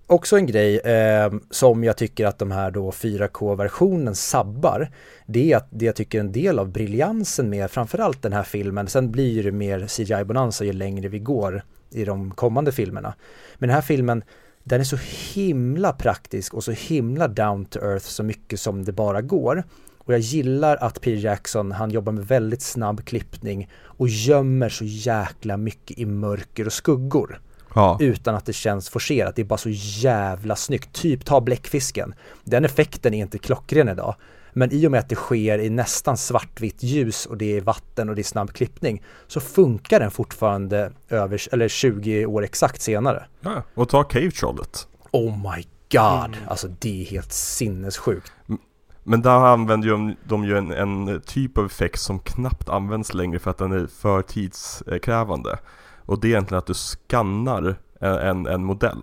också 0.07 0.37
en 0.37 0.45
grej 0.45 0.77
eh, 0.79 1.33
som 1.49 1.83
jag 1.83 1.97
tycker 1.97 2.25
att 2.25 2.39
de 2.39 2.51
här 2.51 2.71
då 2.71 2.91
4K-versionen 2.91 4.15
sabbar, 4.15 4.89
det 5.25 5.51
är 5.51 5.57
att 5.57 5.67
det 5.69 5.85
jag 5.85 5.95
tycker 5.95 6.19
en 6.19 6.31
del 6.31 6.59
av 6.59 6.69
briljansen 6.69 7.49
med 7.49 7.71
framförallt 7.71 8.21
den 8.21 8.33
här 8.33 8.43
filmen, 8.43 8.87
sen 8.87 9.11
blir 9.11 9.43
det 9.43 9.51
mer 9.51 9.79
CGI-bonanza 9.87 10.63
ju 10.65 10.73
längre 10.73 11.07
vi 11.07 11.19
går 11.19 11.63
i 11.91 12.05
de 12.05 12.31
kommande 12.31 12.71
filmerna. 12.71 13.13
Men 13.57 13.67
den 13.67 13.75
här 13.75 13.81
filmen, 13.81 14.23
den 14.63 14.79
är 14.79 14.85
så 14.85 14.97
himla 15.33 15.93
praktisk 15.93 16.53
och 16.53 16.63
så 16.63 16.71
himla 16.71 17.27
down 17.27 17.65
to 17.65 17.79
earth 17.79 18.05
så 18.05 18.23
mycket 18.23 18.59
som 18.59 18.85
det 18.85 18.91
bara 18.91 19.21
går. 19.21 19.63
Och 19.97 20.13
jag 20.13 20.19
gillar 20.19 20.77
att 20.77 21.01
Peter 21.01 21.21
Jackson, 21.23 21.71
han 21.71 21.91
jobbar 21.91 22.13
med 22.13 22.27
väldigt 22.27 22.61
snabb 22.61 23.05
klippning 23.05 23.69
och 23.83 24.09
gömmer 24.09 24.69
så 24.69 24.85
jäkla 24.85 25.57
mycket 25.57 25.97
i 25.97 26.05
mörker 26.05 26.65
och 26.65 26.73
skuggor 26.73 27.39
Ja, 27.75 27.97
utan 27.99 28.35
att 28.35 28.45
det 28.45 28.53
känns 28.53 28.89
forcerat. 28.89 29.35
Det 29.35 29.41
är 29.41 29.45
bara 29.45 29.57
så 29.57 29.69
jävla 29.69 30.55
snyggt. 30.55 30.93
Typ 30.93 31.25
ta 31.25 31.41
bläckfisken. 31.41 32.13
Den 32.43 32.65
effekten 32.65 33.13
är 33.13 33.17
inte 33.17 33.37
klockren 33.37 33.89
idag. 33.89 34.15
Men 34.53 34.71
i 34.71 34.87
och 34.87 34.91
med 34.91 34.99
att 34.99 35.09
det 35.09 35.15
sker 35.15 35.59
i 35.59 35.69
nästan 35.69 36.17
svartvitt 36.17 36.83
ljus 36.83 37.25
och 37.25 37.37
det 37.37 37.57
är 37.57 37.61
vatten 37.61 38.09
och 38.09 38.15
det 38.15 38.21
är 38.21 38.23
snabb 38.23 38.51
klippning 38.53 39.03
så 39.27 39.39
funkar 39.39 39.99
den 39.99 40.11
fortfarande 40.11 40.91
över, 41.09 41.41
eller 41.51 41.67
20 41.67 42.25
år 42.25 42.43
exakt 42.43 42.81
senare. 42.81 43.25
ja. 43.41 43.63
och 43.73 43.89
ta 43.89 44.03
Cave 44.03 44.31
Trollet. 44.31 44.87
Oh 45.11 45.37
my 45.37 45.63
god, 45.91 46.37
alltså 46.47 46.67
det 46.79 47.01
är 47.01 47.05
helt 47.05 47.33
sinnessjukt. 47.33 48.33
Men 49.03 49.21
där 49.21 49.31
använder 49.31 49.87
ju 49.87 50.15
de, 50.23 50.43
ju 50.43 50.57
en, 50.57 50.71
en 50.71 51.21
typ 51.21 51.57
av 51.57 51.65
effekt 51.65 51.99
som 51.99 52.19
knappt 52.19 52.69
används 52.69 53.13
längre 53.13 53.39
för 53.39 53.51
att 53.51 53.57
den 53.57 53.71
är 53.71 53.87
för 53.87 54.21
tidskrävande. 54.21 55.59
Och 56.05 56.19
det 56.19 56.27
är 56.27 56.29
egentligen 56.29 56.59
att 56.59 56.67
du 56.67 56.73
skannar 56.73 57.75
en, 57.99 58.13
en, 58.13 58.47
en 58.47 58.63
modell. 58.63 59.01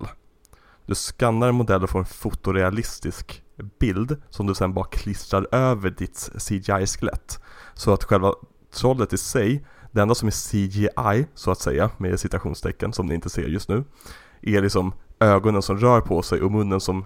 Du 0.86 0.94
skannar 0.94 1.48
en 1.48 1.54
modell 1.54 1.82
och 1.82 1.90
får 1.90 1.98
en 1.98 2.04
fotorealistisk 2.04 3.42
bild 3.80 4.22
som 4.30 4.46
du 4.46 4.54
sen 4.54 4.74
bara 4.74 4.84
klistrar 4.84 5.46
över 5.52 5.90
ditt 5.90 6.30
CGI-skelett. 6.38 7.40
Så 7.74 7.92
att 7.92 8.04
själva 8.04 8.32
trollet 8.74 9.12
i 9.12 9.18
sig, 9.18 9.66
det 9.92 10.02
enda 10.02 10.14
som 10.14 10.28
är 10.28 10.32
CGI 10.50 11.26
så 11.34 11.50
att 11.50 11.60
säga, 11.60 11.90
med 11.98 12.20
citationstecken 12.20 12.92
som 12.92 13.06
ni 13.06 13.14
inte 13.14 13.30
ser 13.30 13.48
just 13.48 13.68
nu, 13.68 13.84
är 14.42 14.62
liksom 14.62 14.92
ögonen 15.20 15.62
som 15.62 15.76
rör 15.78 16.00
på 16.00 16.22
sig 16.22 16.42
och 16.42 16.52
munnen 16.52 16.80
som 16.80 17.04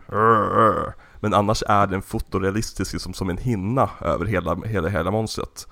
men 1.20 1.34
annars 1.34 1.62
är 1.68 1.86
den 1.86 2.02
fotorealistisk 2.02 2.92
liksom 2.92 3.14
som 3.14 3.30
en 3.30 3.36
hinna 3.38 3.90
över 4.00 4.24
hela, 4.26 4.54
hela, 4.54 4.88
hela 4.88 5.10
monstret. 5.10 5.66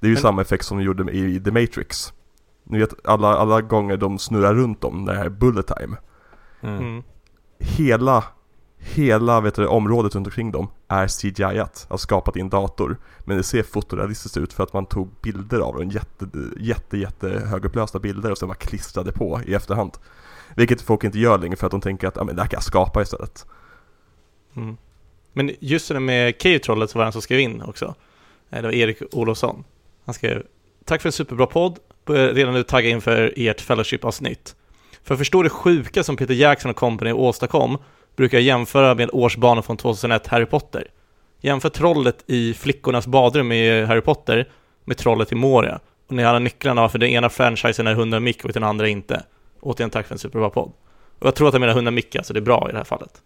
Det 0.00 0.06
är 0.06 0.08
ju 0.08 0.14
Men- 0.14 0.22
samma 0.22 0.42
effekt 0.42 0.64
som 0.64 0.78
de 0.78 0.84
gjorde 0.84 1.12
i 1.12 1.40
The 1.40 1.50
Matrix. 1.50 2.12
Ni 2.64 2.78
vet 2.78 3.06
alla, 3.06 3.28
alla 3.28 3.60
gånger 3.60 3.96
de 3.96 4.18
snurrar 4.18 4.54
runt 4.54 4.84
om, 4.84 5.04
det 5.04 5.14
här 5.16 5.24
är 5.24 5.28
bullet 5.30 5.66
time. 5.66 5.96
Mm. 6.60 7.02
Hela, 7.58 8.24
hela 8.94 9.40
vet 9.40 9.54
du, 9.54 9.66
området 9.66 10.14
runt 10.14 10.26
omkring 10.26 10.52
dem 10.52 10.68
är 10.88 11.08
CGI-at, 11.08 11.86
alltså 11.90 11.98
skapat 11.98 12.36
i 12.36 12.40
en 12.40 12.48
dator. 12.48 12.96
Men 13.24 13.36
det 13.36 13.42
ser 13.42 13.62
fotorealistiskt 13.62 14.36
ut 14.36 14.52
för 14.52 14.62
att 14.62 14.72
man 14.72 14.86
tog 14.86 15.10
bilder 15.22 15.60
av 15.60 15.74
dem, 15.74 15.90
jätte, 15.90 16.26
jätte, 16.60 16.98
jätte 16.98 17.28
högupplösta 17.28 17.98
bilder 17.98 18.30
och 18.30 18.38
sen 18.38 18.48
bara 18.48 18.54
klistrade 18.54 19.12
på 19.12 19.40
i 19.46 19.54
efterhand. 19.54 19.92
Vilket 20.56 20.80
folk 20.80 21.04
inte 21.04 21.18
gör 21.18 21.38
längre 21.38 21.56
för 21.56 21.66
att 21.66 21.70
de 21.70 21.80
tänker 21.80 22.08
att 22.08 22.18
ah, 22.18 22.24
men 22.24 22.36
det 22.36 22.42
här 22.42 22.48
kan 22.48 22.56
jag 22.56 22.64
skapa 22.64 23.02
istället. 23.02 23.46
Mm. 24.56 24.76
Men 25.32 25.50
just 25.60 25.88
det 25.88 25.94
där 25.94 26.00
med 26.00 26.38
Cave-trollet 26.38 26.90
så 26.90 26.98
var 26.98 27.04
det 27.04 27.08
en 27.08 27.12
som 27.12 27.22
skrev 27.22 27.40
in 27.40 27.62
också. 27.62 27.94
Eh, 28.50 28.62
det 28.62 28.68
var 28.68 28.74
Erik 28.74 29.02
Olofsson. 29.12 29.64
Han 30.04 30.14
skrev 30.14 30.42
Tack 30.88 31.02
för 31.02 31.08
en 31.08 31.12
superbra 31.12 31.46
podd. 31.46 31.78
Börjar 32.04 32.34
redan 32.34 32.54
nu 32.54 32.62
tagga 32.62 32.88
inför 32.88 33.34
ert 33.36 33.60
fellowship-avsnitt. 33.60 34.56
För 35.02 35.14
att 35.14 35.18
förstå 35.18 35.42
det 35.42 35.50
sjuka 35.50 36.04
som 36.04 36.16
Peter 36.16 36.34
Jackson 36.34 36.70
och 36.70 36.76
company 36.76 37.12
åstadkom 37.12 37.78
brukar 38.18 38.38
jag 38.38 38.44
jämföra 38.44 38.94
med 38.94 39.10
årsbanan 39.12 39.62
från 39.62 39.76
2001 39.76 40.26
Harry 40.26 40.46
Potter. 40.46 40.86
Jämför 41.40 41.68
trollet 41.68 42.24
i 42.26 42.54
flickornas 42.54 43.06
badrum 43.06 43.52
i 43.52 43.84
Harry 43.84 44.00
Potter 44.00 44.48
med 44.84 44.96
trollet 44.96 45.32
i 45.32 45.34
Moria. 45.34 45.80
Och 46.06 46.12
ni 46.12 46.22
har 46.22 46.40
nycklarna 46.40 46.88
för 46.88 46.98
den 46.98 47.08
ena 47.08 47.28
franchisen 47.28 47.86
är 47.86 47.92
100 47.92 48.20
mick 48.20 48.44
och 48.44 48.52
den 48.52 48.64
andra 48.64 48.88
inte. 48.88 49.22
Återigen 49.60 49.90
tack 49.90 50.06
för 50.06 50.14
en 50.14 50.18
superbra 50.18 50.50
podd. 50.50 50.72
Och 51.18 51.26
jag 51.26 51.34
tror 51.34 51.48
att 51.48 51.54
han 51.54 51.60
menar 51.60 51.74
100 51.74 51.90
mick, 51.90 52.16
alltså 52.16 52.32
det 52.32 52.38
är 52.38 52.42
bra 52.42 52.66
i 52.68 52.72
det 52.72 52.78
här 52.78 52.84
fallet. 52.84 53.22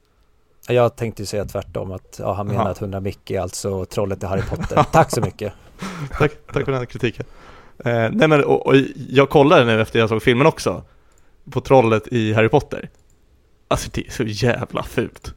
Jag 0.68 0.96
tänkte 0.96 1.22
ju 1.22 1.26
säga 1.26 1.44
tvärtom 1.44 1.92
att 1.92 2.16
ja, 2.22 2.32
han 2.32 2.46
menar 2.46 2.60
Jaha. 2.60 2.70
att 2.70 2.80
100 2.80 3.00
Mick 3.00 3.30
är 3.30 3.40
alltså 3.40 3.84
trollet 3.84 4.22
i 4.22 4.26
Harry 4.26 4.42
Potter. 4.42 4.82
Tack 4.92 5.10
så 5.10 5.20
mycket. 5.20 5.52
tack, 6.18 6.32
tack 6.46 6.64
för 6.64 6.72
den 6.72 6.80
här 6.80 6.84
kritiken. 6.84 7.26
Eh, 7.84 8.08
nej 8.12 8.28
men, 8.28 8.44
och, 8.44 8.66
och 8.66 8.74
jag 9.08 9.30
kollade 9.30 9.64
nu 9.64 9.80
efter 9.80 9.98
jag 9.98 10.08
såg 10.08 10.22
filmen 10.22 10.46
också, 10.46 10.82
på 11.50 11.60
trollet 11.60 12.08
i 12.08 12.32
Harry 12.32 12.48
Potter. 12.48 12.90
Alltså 13.72 13.90
det 13.92 14.06
är 14.06 14.10
så 14.10 14.22
jävla 14.22 14.82
fult. 14.82 15.34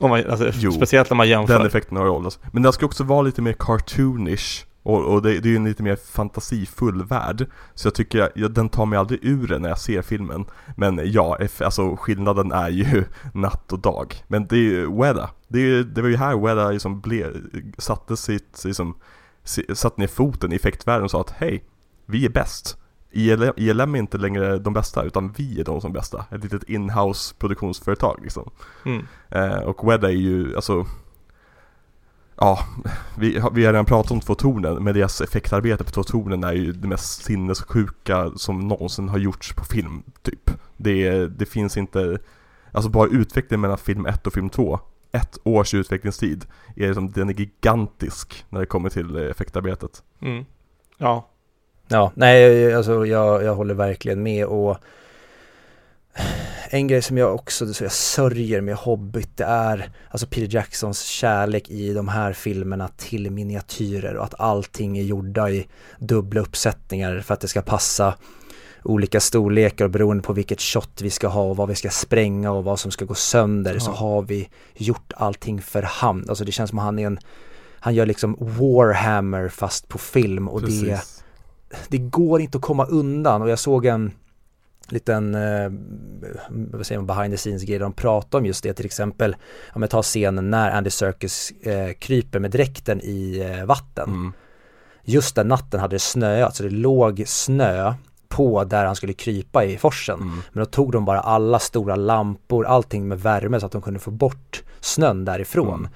Om 0.00 0.10
man, 0.10 0.30
alltså, 0.30 0.50
Jo, 0.54 0.72
speciellt 0.72 1.10
när 1.10 1.16
man 1.16 1.28
jämför. 1.28 1.58
Den 1.58 1.66
effekten 1.66 1.96
har 1.96 2.04
ju 2.04 2.10
åldrats. 2.10 2.38
Men 2.52 2.62
den 2.62 2.72
ska 2.72 2.86
också 2.86 3.04
vara 3.04 3.22
lite 3.22 3.42
mer 3.42 3.52
cartoonish 3.58 4.64
och, 4.82 5.04
och 5.04 5.22
det, 5.22 5.40
det 5.40 5.48
är 5.48 5.50
ju 5.50 5.56
en 5.56 5.64
lite 5.64 5.82
mer 5.82 5.96
fantasifull 5.96 7.04
värld. 7.04 7.46
Så 7.74 7.86
jag 7.86 7.94
tycker, 7.94 8.32
jag, 8.34 8.52
den 8.54 8.68
tar 8.68 8.86
mig 8.86 8.98
aldrig 8.98 9.24
ur 9.24 9.46
den 9.46 9.62
när 9.62 9.68
jag 9.68 9.78
ser 9.78 10.02
filmen. 10.02 10.44
Men 10.76 11.12
ja, 11.12 11.38
alltså 11.60 11.96
skillnaden 11.96 12.52
är 12.52 12.68
ju 12.68 13.04
natt 13.34 13.72
och 13.72 13.78
dag. 13.78 14.14
Men 14.28 14.46
det 14.46 14.56
är 14.56 14.60
ju 14.60 14.96
Weta. 14.96 15.30
Det, 15.48 15.82
det 15.82 16.02
var 16.02 16.08
ju 16.08 16.16
här 16.16 16.36
Weta 16.36 16.70
liksom 16.70 17.00
ble, 17.00 17.32
satte 17.78 18.16
sitt, 18.16 18.62
liksom, 18.64 18.94
satte 19.74 20.00
ner 20.00 20.08
foten 20.08 20.52
i 20.52 20.56
effektvärlden 20.56 21.04
och 21.04 21.10
sa 21.10 21.20
att 21.20 21.30
hej, 21.30 21.64
vi 22.06 22.24
är 22.24 22.30
bäst. 22.30 22.78
ILM, 23.12 23.52
ILM 23.56 23.94
är 23.94 23.98
inte 23.98 24.18
längre 24.18 24.58
de 24.58 24.72
bästa, 24.72 25.02
utan 25.02 25.32
vi 25.32 25.60
är 25.60 25.64
de 25.64 25.80
som 25.80 25.90
är 25.90 25.94
bästa. 25.94 26.24
Ett 26.30 26.42
litet 26.42 26.62
inhouse 26.68 27.34
produktionsföretag 27.38 28.18
liksom. 28.22 28.50
Mm. 28.84 29.06
Eh, 29.28 29.58
och 29.58 29.90
Wedda 29.90 30.08
är 30.08 30.12
ju, 30.16 30.56
alltså 30.56 30.86
Ja, 32.36 32.58
vi, 33.18 33.38
har- 33.38 33.50
vi 33.50 33.64
har 33.64 33.72
redan 33.72 33.84
pratat 33.84 34.12
om 34.12 34.20
två 34.20 34.34
tornen, 34.34 34.84
men 34.84 34.94
deras 34.94 35.20
effektarbete 35.20 35.84
på 35.84 35.90
två 35.90 36.02
tornen 36.02 36.44
är 36.44 36.52
ju 36.52 36.72
det 36.72 36.88
mest 36.88 37.24
sinnessjuka 37.24 38.30
som 38.36 38.68
någonsin 38.68 39.08
har 39.08 39.18
gjorts 39.18 39.52
på 39.54 39.64
film, 39.64 40.02
typ. 40.22 40.50
Det, 40.76 41.26
det 41.26 41.46
finns 41.46 41.76
inte, 41.76 42.18
alltså 42.72 42.90
bara 42.90 43.08
utvecklingen 43.08 43.60
mellan 43.60 43.78
film 43.78 44.06
1 44.06 44.26
och 44.26 44.32
film 44.32 44.50
2, 44.50 44.80
ett 45.12 45.38
års 45.44 45.74
utvecklingstid, 45.74 46.46
är 46.76 46.86
liksom, 46.86 47.10
den 47.10 47.28
är 47.28 47.34
gigantisk 47.34 48.44
när 48.48 48.60
det 48.60 48.66
kommer 48.66 48.90
till 48.90 49.16
effektarbetet. 49.16 50.02
Mm. 50.20 50.44
Ja, 50.98 51.28
Ja, 51.88 52.12
nej, 52.14 52.74
alltså 52.74 53.06
jag, 53.06 53.42
jag 53.44 53.54
håller 53.54 53.74
verkligen 53.74 54.22
med 54.22 54.46
och 54.46 54.78
en 56.70 56.86
grej 56.86 57.02
som 57.02 57.18
jag 57.18 57.34
också 57.34 57.74
så 57.74 57.84
jag 57.84 57.92
sörjer 57.92 58.60
med 58.60 58.74
Hobbit, 58.74 59.36
det 59.36 59.44
är 59.44 59.90
alltså 60.10 60.26
Peter 60.26 60.54
Jacksons 60.54 61.02
kärlek 61.02 61.70
i 61.70 61.92
de 61.94 62.08
här 62.08 62.32
filmerna 62.32 62.88
till 62.96 63.30
miniatyrer 63.30 64.14
och 64.16 64.24
att 64.24 64.40
allting 64.40 64.98
är 64.98 65.02
gjorda 65.02 65.50
i 65.50 65.66
dubbla 65.98 66.40
uppsättningar 66.40 67.20
för 67.20 67.34
att 67.34 67.40
det 67.40 67.48
ska 67.48 67.62
passa 67.62 68.14
olika 68.84 69.20
storlekar 69.20 69.84
och 69.84 69.90
beroende 69.90 70.22
på 70.22 70.32
vilket 70.32 70.60
shot 70.60 71.00
vi 71.02 71.10
ska 71.10 71.28
ha 71.28 71.42
och 71.42 71.56
vad 71.56 71.68
vi 71.68 71.74
ska 71.74 71.90
spränga 71.90 72.52
och 72.52 72.64
vad 72.64 72.80
som 72.80 72.90
ska 72.90 73.04
gå 73.04 73.14
sönder 73.14 73.78
så 73.78 73.90
Ja. 73.90 73.94
har 73.94 74.22
vi 74.22 74.48
gjort 74.74 75.12
allting 75.16 75.62
för 75.62 75.82
hand. 75.82 76.28
Alltså 76.28 76.44
det 76.44 76.52
känns 76.52 76.70
som 76.70 76.78
att 76.78 76.84
han 76.84 76.98
är 76.98 77.06
en, 77.06 77.18
han 77.80 77.94
gör 77.94 78.06
liksom 78.06 78.36
Warhammer 78.40 79.48
fast 79.48 79.88
på 79.88 79.98
film 79.98 80.48
och 80.48 80.60
Precis. 80.60 80.82
det 80.82 81.00
går 81.98 82.40
inte 82.40 82.58
att 82.58 82.64
komma 82.64 82.84
undan 82.84 83.42
och 83.42 83.50
jag 83.50 83.58
såg 83.58 83.86
en 83.86 84.12
liten, 84.88 85.34
eh, 85.34 85.72
vad 86.50 86.86
säger 86.86 86.98
man, 87.00 87.06
behind 87.06 87.32
the 87.32 87.36
scenes 87.36 87.62
grej 87.62 87.78
där 87.78 87.84
de 87.84 87.92
pratar 87.92 88.38
om 88.38 88.46
just 88.46 88.62
det 88.62 88.74
till 88.74 88.86
exempel, 88.86 89.36
om 89.72 89.82
jag 89.82 89.90
tar 89.90 90.02
scenen 90.02 90.50
när 90.50 90.70
Andy 90.70 90.90
Serkis 90.90 91.52
eh, 91.62 91.92
kryper 91.92 92.38
med 92.38 92.50
dräkten 92.50 93.00
i 93.00 93.38
eh, 93.38 93.66
vatten. 93.66 94.10
Mm. 94.10 94.32
Just 95.04 95.34
den 95.34 95.48
natten 95.48 95.80
hade 95.80 95.94
det 95.94 96.00
snöat 96.00 96.56
så 96.56 96.62
det 96.62 96.70
låg 96.70 97.22
snö 97.26 97.94
på 98.28 98.64
där 98.64 98.84
han 98.84 98.96
skulle 98.96 99.12
krypa 99.12 99.64
i 99.64 99.78
forsen. 99.78 100.20
Mm. 100.20 100.42
Men 100.52 100.64
då 100.64 100.66
tog 100.70 100.92
de 100.92 101.04
bara 101.04 101.20
alla 101.20 101.58
stora 101.58 101.96
lampor, 101.96 102.66
allting 102.66 103.08
med 103.08 103.20
värme 103.20 103.60
så 103.60 103.66
att 103.66 103.72
de 103.72 103.82
kunde 103.82 104.00
få 104.00 104.10
bort 104.10 104.62
snön 104.80 105.24
därifrån. 105.24 105.78
Mm. 105.78 105.90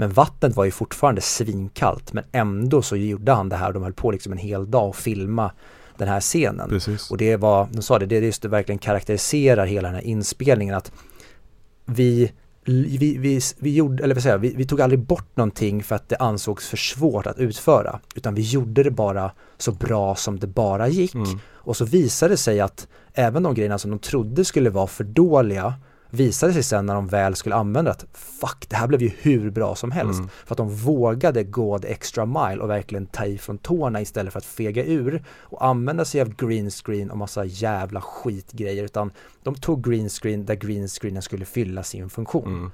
Men 0.00 0.12
vattnet 0.12 0.56
var 0.56 0.64
ju 0.64 0.70
fortfarande 0.70 1.20
svinkallt 1.20 2.12
men 2.12 2.24
ändå 2.32 2.82
så 2.82 2.96
gjorde 2.96 3.32
han 3.32 3.48
det 3.48 3.56
här 3.56 3.66
och 3.66 3.74
de 3.74 3.82
höll 3.82 3.92
på 3.92 4.10
liksom 4.10 4.32
en 4.32 4.38
hel 4.38 4.70
dag 4.70 4.88
och 4.88 4.96
filma 4.96 5.52
den 5.96 6.08
här 6.08 6.20
scenen. 6.20 6.68
Precis. 6.68 7.10
Och 7.10 7.16
det 7.16 7.36
var, 7.36 7.68
de 7.72 7.82
sa 7.82 7.98
det, 7.98 8.06
det 8.06 8.16
är 8.16 8.22
just 8.22 8.42
det 8.42 8.48
verkligen 8.48 8.78
karaktäriserar 8.78 9.66
hela 9.66 9.88
den 9.88 9.94
här 9.94 10.02
inspelningen 10.02 10.74
att 10.74 10.92
vi 11.84 12.32
vi, 12.64 13.16
vi, 13.18 13.40
vi, 13.58 13.74
gjorde, 13.74 14.04
eller 14.04 14.14
vad 14.14 14.22
säger 14.22 14.38
vi, 14.38 14.54
vi 14.54 14.66
tog 14.66 14.80
aldrig 14.80 15.00
bort 15.00 15.36
någonting 15.36 15.82
för 15.82 15.94
att 15.94 16.08
det 16.08 16.16
ansågs 16.16 16.68
för 16.68 16.76
svårt 16.76 17.26
att 17.26 17.38
utföra 17.38 18.00
utan 18.14 18.34
vi 18.34 18.42
gjorde 18.42 18.82
det 18.82 18.90
bara 18.90 19.32
så 19.58 19.72
bra 19.72 20.14
som 20.14 20.38
det 20.38 20.46
bara 20.46 20.88
gick 20.88 21.14
Mm. 21.14 21.38
och 21.48 21.76
så 21.76 21.84
visade 21.84 22.32
det 22.32 22.36
sig 22.36 22.60
att 22.60 22.88
även 23.14 23.42
de 23.42 23.54
grejerna 23.54 23.78
som 23.78 23.90
de 23.90 23.98
trodde 23.98 24.44
skulle 24.44 24.70
vara 24.70 24.86
för 24.86 25.04
dåliga 25.04 25.74
visade 26.10 26.52
sig 26.52 26.62
sen 26.62 26.86
när 26.86 26.94
de 26.94 27.06
väl 27.06 27.36
skulle 27.36 27.54
använda 27.54 27.90
att 27.90 28.04
fuck, 28.12 28.66
det 28.68 28.76
här 28.76 28.86
blev 28.86 29.02
ju 29.02 29.10
hur 29.18 29.50
bra 29.50 29.74
som 29.74 29.90
helst. 29.90 30.18
Mm. 30.18 30.30
För 30.46 30.54
att 30.54 30.58
de 30.58 30.74
vågade 30.74 31.44
gå 31.44 31.78
the 31.78 31.88
extra 31.88 32.26
mile 32.26 32.62
och 32.62 32.70
verkligen 32.70 33.06
ta 33.06 33.24
i 33.24 33.38
från 33.38 33.58
tårna 33.58 34.00
istället 34.00 34.32
för 34.32 34.38
att 34.38 34.44
fega 34.44 34.84
ur 34.84 35.24
och 35.40 35.64
använda 35.64 36.04
sig 36.04 36.20
av 36.20 36.34
green 36.34 36.70
screen 36.70 37.10
och 37.10 37.18
massa 37.18 37.44
jävla 37.44 38.00
skitgrejer 38.00 38.84
utan 38.84 39.10
de 39.42 39.54
tog 39.54 39.84
green 39.84 40.08
screen 40.08 40.44
där 40.44 40.54
green 40.54 40.88
screenen 40.88 41.22
skulle 41.22 41.44
fylla 41.44 41.82
sin 41.82 42.10
funktion. 42.10 42.46
Mm. 42.46 42.70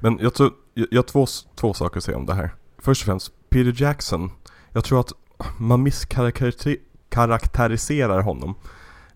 Men 0.00 0.18
jag 0.22 0.34
tror, 0.34 0.52
jag, 0.74 0.98
har 0.98 1.02
två, 1.02 1.26
två 1.54 1.74
saker 1.74 1.98
att 1.98 2.04
säga 2.04 2.16
om 2.16 2.26
det 2.26 2.34
här. 2.34 2.50
Först 2.78 3.02
och 3.02 3.06
främst, 3.06 3.32
Peter 3.50 3.82
Jackson. 3.82 4.30
Jag 4.72 4.84
tror 4.84 5.00
att 5.00 5.12
man 5.58 5.82
misskaraktäriserar 5.82 8.20
honom. 8.20 8.54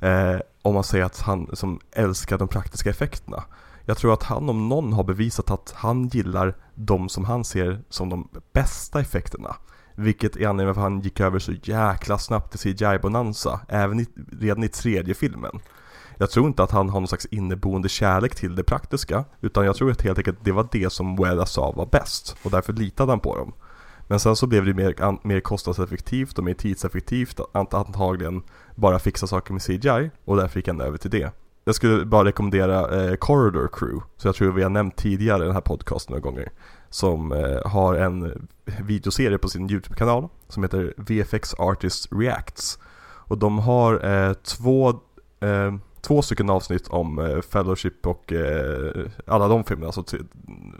Eh, 0.00 0.36
om 0.62 0.74
man 0.74 0.84
säger 0.84 1.04
att 1.04 1.20
han 1.20 1.50
som 1.52 1.80
älskar 1.92 2.38
de 2.38 2.48
praktiska 2.48 2.90
effekterna. 2.90 3.44
Jag 3.86 3.96
tror 3.96 4.12
att 4.12 4.22
han 4.22 4.48
om 4.48 4.68
någon 4.68 4.92
har 4.92 5.04
bevisat 5.04 5.50
att 5.50 5.72
han 5.76 6.08
gillar 6.08 6.56
de 6.74 7.08
som 7.08 7.24
han 7.24 7.44
ser 7.44 7.82
som 7.88 8.08
de 8.08 8.28
bästa 8.52 9.00
effekterna. 9.00 9.56
Vilket 9.94 10.36
är 10.36 10.48
anledningen 10.48 10.74
till 10.74 10.80
att 10.80 10.90
han 10.90 11.00
gick 11.00 11.20
över 11.20 11.38
så 11.38 11.52
jäkla 11.52 12.18
snabbt 12.18 12.50
till 12.50 12.60
CGI-bonanza, 12.60 13.60
även 13.68 14.00
i, 14.00 14.06
redan 14.40 14.64
i 14.64 14.68
tredje 14.68 15.14
filmen. 15.14 15.60
Jag 16.18 16.30
tror 16.30 16.46
inte 16.46 16.62
att 16.62 16.70
han 16.70 16.88
har 16.88 17.00
någon 17.00 17.08
slags 17.08 17.26
inneboende 17.26 17.88
kärlek 17.88 18.34
till 18.34 18.54
det 18.54 18.64
praktiska, 18.64 19.24
utan 19.40 19.64
jag 19.64 19.76
tror 19.76 19.90
att 19.90 20.02
helt 20.02 20.18
enkelt 20.18 20.38
det 20.44 20.52
var 20.52 20.68
det 20.72 20.92
som 20.92 21.16
Wella 21.16 21.46
sa 21.46 21.72
var 21.72 21.86
bäst, 21.86 22.36
och 22.42 22.50
därför 22.50 22.72
litade 22.72 23.12
han 23.12 23.20
på 23.20 23.36
dem. 23.36 23.52
Men 24.08 24.20
sen 24.20 24.36
så 24.36 24.46
blev 24.46 24.64
det 24.64 24.74
mer, 24.74 25.02
an, 25.02 25.18
mer 25.22 25.40
kostnadseffektivt 25.40 26.38
och 26.38 26.44
mer 26.44 26.54
tidseffektivt 26.54 27.40
att 27.52 27.74
antagligen 27.74 28.42
bara 28.74 28.98
fixa 28.98 29.26
saker 29.26 29.52
med 29.52 29.62
CGI, 29.62 30.10
och 30.24 30.36
därför 30.36 30.58
gick 30.58 30.68
han 30.68 30.80
över 30.80 30.98
till 30.98 31.10
det. 31.10 31.32
Jag 31.64 31.74
skulle 31.74 32.04
bara 32.04 32.24
rekommendera 32.24 33.04
eh, 33.04 33.14
Corridor 33.16 33.68
Crew, 33.72 34.04
så 34.16 34.28
jag 34.28 34.34
tror 34.34 34.52
vi 34.52 34.62
har 34.62 34.70
nämnt 34.70 34.96
tidigare 34.96 35.42
i 35.42 35.46
den 35.46 35.54
här 35.54 35.60
podcasten 35.60 36.12
några 36.12 36.30
gånger. 36.30 36.48
Som 36.90 37.32
eh, 37.32 37.58
har 37.70 37.94
en 37.94 38.48
videoserie 38.82 39.38
på 39.38 39.48
sin 39.48 39.70
YouTube-kanal 39.70 40.28
som 40.48 40.62
heter 40.62 40.94
VFX 40.96 41.54
Artists 41.58 42.08
Reacts. 42.12 42.78
Och 43.26 43.38
de 43.38 43.58
har 43.58 44.06
eh, 44.06 44.32
två, 44.32 44.88
eh, 45.40 45.74
två 46.00 46.22
stycken 46.22 46.50
avsnitt 46.50 46.88
om 46.88 47.18
eh, 47.18 47.40
Fellowship 47.40 48.06
och 48.06 48.32
eh, 48.32 49.06
alla 49.26 49.48
de 49.48 49.64
filmerna, 49.64 49.86
alltså 49.86 50.02
t- 50.02 50.16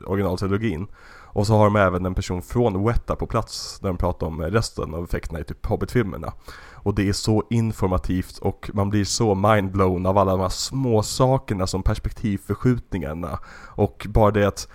originaltrilogin. 0.07 0.87
Och 1.35 1.47
så 1.47 1.57
har 1.57 1.65
de 1.65 1.77
även 1.77 2.07
en 2.07 2.15
person 2.15 2.43
från 2.43 2.85
Weta 2.87 3.17
på 3.17 3.27
plats 3.27 3.79
när 3.83 3.89
de 3.89 3.97
pratar 3.97 4.27
om 4.27 4.43
resten 4.43 4.95
av 4.95 5.05
effekterna 5.05 5.41
i 5.41 5.45
typ 5.45 5.67
Hobbit-filmerna. 5.67 6.33
Och 6.73 6.95
det 6.95 7.09
är 7.09 7.13
så 7.13 7.45
informativt 7.51 8.39
och 8.39 8.71
man 8.75 8.91
blir 8.91 9.05
så 9.05 9.35
mindblown 9.35 10.07
av 10.07 10.19
alla 10.19 10.31
de 10.31 10.41
här 10.41 10.49
små 10.49 11.03
sakerna 11.03 11.67
som 11.67 11.83
perspektivförskjutningarna 11.83 13.39
och 13.67 14.07
bara 14.11 14.31
det 14.31 14.49
att 14.49 14.69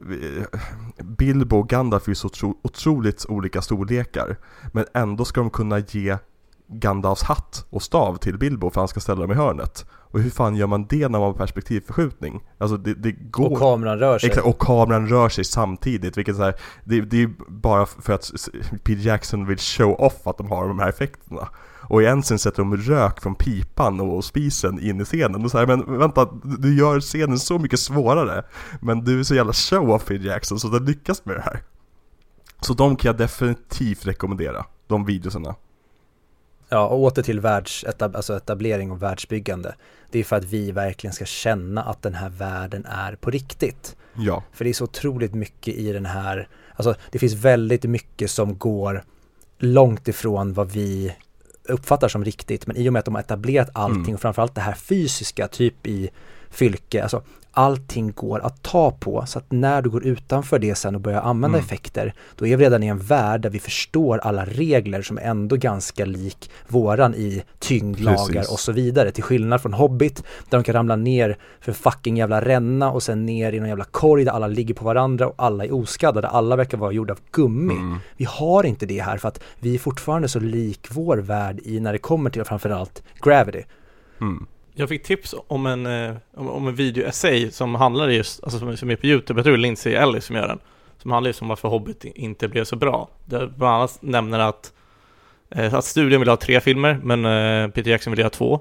eh, 0.00 0.60
Bilbo 1.04 1.56
och 1.56 1.68
Gandalf 1.68 2.08
är 2.08 2.14
så 2.14 2.26
otro, 2.26 2.58
otroligt 2.62 3.26
olika 3.28 3.62
storlekar 3.62 4.36
men 4.72 4.84
ändå 4.94 5.24
ska 5.24 5.40
de 5.40 5.50
kunna 5.50 5.78
ge 5.78 6.16
Gandalfs 6.72 7.22
hatt 7.22 7.66
och 7.70 7.82
stav 7.82 8.16
till 8.16 8.38
Bilbo 8.38 8.70
för 8.70 8.80
han 8.80 8.88
ska 8.88 9.00
ställa 9.00 9.20
dem 9.20 9.32
i 9.32 9.34
hörnet. 9.34 9.86
Och 10.12 10.20
hur 10.20 10.30
fan 10.30 10.56
gör 10.56 10.66
man 10.66 10.86
det 10.86 11.08
när 11.08 11.18
man 11.18 11.22
har 11.22 11.32
perspektivförskjutning? 11.32 12.40
Alltså 12.58 12.76
det, 12.76 12.94
det 12.94 13.12
går... 13.12 13.52
Och 13.52 13.58
kameran 13.58 13.98
rör 13.98 14.18
sig. 14.18 14.28
Exakt, 14.28 14.46
och 14.46 14.58
kameran 14.58 15.08
rör 15.08 15.28
sig 15.28 15.44
samtidigt, 15.44 16.18
vilket 16.18 16.36
så 16.36 16.42
här, 16.42 16.54
det, 16.84 17.00
det 17.00 17.22
är 17.22 17.30
bara 17.48 17.86
för 17.86 18.12
att 18.12 18.30
Peter 18.84 19.06
Jackson 19.06 19.46
vill 19.46 19.58
show 19.58 20.00
off 20.00 20.26
att 20.26 20.38
de 20.38 20.50
har 20.50 20.68
de 20.68 20.78
här 20.78 20.88
effekterna. 20.88 21.48
Och 21.90 22.02
i 22.02 22.06
en 22.06 22.22
scen 22.22 22.38
sätter 22.38 22.58
de 22.58 22.76
rök 22.76 23.22
från 23.22 23.34
pipan 23.34 24.00
och 24.00 24.24
spisen 24.24 24.80
in 24.80 25.00
i 25.00 25.04
scenen. 25.04 25.44
Och 25.44 25.50
så 25.50 25.58
här, 25.58 25.66
men 25.66 25.98
vänta, 25.98 26.28
du 26.58 26.78
gör 26.78 27.00
scenen 27.00 27.38
så 27.38 27.58
mycket 27.58 27.80
svårare. 27.80 28.44
Men 28.80 29.04
du 29.04 29.20
är 29.20 29.24
så 29.24 29.34
jävla 29.34 29.52
show-off 29.52 30.04
Peter 30.04 30.26
Jackson, 30.26 30.60
så 30.60 30.68
du 30.68 30.80
lyckas 30.80 31.24
med 31.24 31.36
det 31.36 31.42
här. 31.42 31.62
Så 32.60 32.74
de 32.74 32.96
kan 32.96 33.08
jag 33.08 33.16
definitivt 33.16 34.06
rekommendera, 34.06 34.64
de 34.86 35.04
videosarna. 35.04 35.54
Ja, 36.70 36.86
och 36.86 36.98
åter 37.02 37.22
till 37.22 37.40
världsetab 37.40 38.16
alltså 38.16 38.36
etablering 38.36 38.90
och 38.90 39.02
världsbyggande. 39.02 39.74
Det 40.10 40.18
är 40.18 40.24
för 40.24 40.36
att 40.36 40.44
vi 40.44 40.72
verkligen 40.72 41.14
ska 41.14 41.24
känna 41.24 41.82
att 41.82 42.02
den 42.02 42.14
här 42.14 42.28
världen 42.28 42.86
är 42.86 43.14
på 43.14 43.30
riktigt. 43.30 43.96
Ja, 44.16 44.42
För 44.52 44.64
det 44.64 44.70
är 44.70 44.74
så 44.74 44.84
otroligt 44.84 45.34
mycket 45.34 45.74
i 45.74 45.92
den 45.92 46.06
här, 46.06 46.48
alltså 46.76 46.94
det 47.10 47.18
finns 47.18 47.34
väldigt 47.34 47.84
mycket 47.84 48.30
som 48.30 48.58
går 48.58 49.04
långt 49.58 50.08
ifrån 50.08 50.52
vad 50.52 50.70
vi 50.70 51.16
uppfattar 51.64 52.08
som 52.08 52.24
riktigt. 52.24 52.66
Men 52.66 52.76
i 52.76 52.88
och 52.88 52.92
med 52.92 52.98
att 53.00 53.04
de 53.04 53.14
har 53.14 53.22
etablerat 53.22 53.70
allting 53.72 54.00
Mm. 54.02 54.14
och 54.14 54.20
framförallt 54.20 54.54
det 54.54 54.60
här 54.60 54.74
fysiska, 54.74 55.48
typ 55.48 55.86
i 55.86 56.10
Fylke, 56.50 57.02
alltså 57.02 57.22
allting 57.52 58.12
går 58.12 58.40
att 58.40 58.62
ta 58.62 58.90
på. 58.90 59.24
Så 59.26 59.38
att 59.38 59.44
när 59.48 59.82
du 59.82 59.90
går 59.90 60.04
utanför 60.04 60.58
det 60.58 60.74
sen 60.74 60.94
och 60.94 61.00
börjar 61.00 61.20
använda 61.20 61.58
Mm. 61.58 61.64
effekter, 61.66 62.14
då 62.36 62.46
är 62.46 62.56
vi 62.56 62.64
redan 62.64 62.82
i 62.82 62.86
en 62.86 62.98
värld 62.98 63.40
där 63.40 63.50
vi 63.50 63.58
förstår 63.58 64.18
alla 64.18 64.44
regler 64.44 65.02
som 65.02 65.18
är 65.18 65.22
ändå 65.22 65.56
ganska 65.56 66.04
lik 66.04 66.50
våran 66.68 67.14
i 67.14 67.42
tyngdlagar 67.58 68.52
och 68.52 68.60
så 68.60 68.72
vidare. 68.72 69.10
Till 69.10 69.24
skillnad 69.24 69.62
från 69.62 69.72
Hobbit, 69.74 70.16
där 70.48 70.58
de 70.58 70.64
kan 70.64 70.72
ramla 70.72 70.96
ner 70.96 71.36
för 71.60 71.72
fucking 71.72 72.16
jävla 72.16 72.40
ränna 72.40 72.90
och 72.90 73.02
sen 73.02 73.26
ner 73.26 73.52
i 73.52 73.58
någon 73.60 73.68
jävla 73.68 73.84
korg 73.84 74.24
där 74.24 74.32
alla 74.32 74.46
ligger 74.46 74.74
på 74.74 74.84
varandra 74.84 75.26
och 75.28 75.34
alla 75.36 75.64
är 75.64 75.74
oskadda, 75.74 76.20
där 76.20 76.28
alla 76.28 76.56
verkar 76.56 76.78
vara 76.78 76.92
gjorda 76.92 77.12
av 77.12 77.18
gummi. 77.30 77.74
Mm. 77.74 77.98
Vi 78.16 78.24
har 78.24 78.66
inte 78.66 78.86
det 78.86 79.00
här 79.02 79.18
för 79.18 79.28
att 79.28 79.40
vi 79.60 79.74
är 79.74 79.78
fortfarande 79.78 80.28
så 80.28 80.40
lik 80.40 80.88
vår 80.90 81.16
värld 81.16 81.60
i 81.64 81.80
när 81.80 81.92
det 81.92 81.98
kommer 81.98 82.30
till 82.30 82.44
framförallt 82.44 83.02
Gravity. 83.22 83.62
Mm. 84.20 84.46
Jag 84.74 84.88
fick 84.88 85.02
tips 85.02 85.34
om 85.48 85.66
en, 85.66 85.86
eh, 85.86 86.16
om, 86.34 86.48
om 86.48 86.68
en 86.68 86.74
video-essay 86.74 87.50
som 87.50 87.74
handlar 87.74 88.08
just, 88.08 88.44
alltså 88.44 88.58
som, 88.58 88.76
som 88.76 88.90
är 88.90 88.96
på 88.96 89.06
YouTube, 89.06 89.38
jag 89.38 89.44
tror 89.44 89.52
det 89.52 89.58
är 89.58 89.62
Lindsay 89.62 89.94
Ellis 89.94 90.24
som 90.24 90.36
gör 90.36 90.48
den. 90.48 90.58
Som 90.98 91.10
handlar 91.10 91.28
just 91.28 91.42
om 91.42 91.48
varför 91.48 91.68
Hobbit 91.68 92.04
inte 92.04 92.48
blev 92.48 92.64
så 92.64 92.76
bra. 92.76 93.08
Där 93.24 93.46
bland 93.56 93.74
annat 93.74 93.98
nämner 94.02 94.38
att 94.38 94.72
eh, 95.50 95.74
att 95.74 95.84
studion 95.84 96.20
ville 96.20 96.30
ha 96.30 96.36
tre 96.36 96.60
filmer, 96.60 97.00
men 97.02 97.24
eh, 97.24 97.70
Peter 97.70 97.90
Jackson 97.90 98.10
ville 98.10 98.22
ha 98.22 98.30
två. 98.30 98.60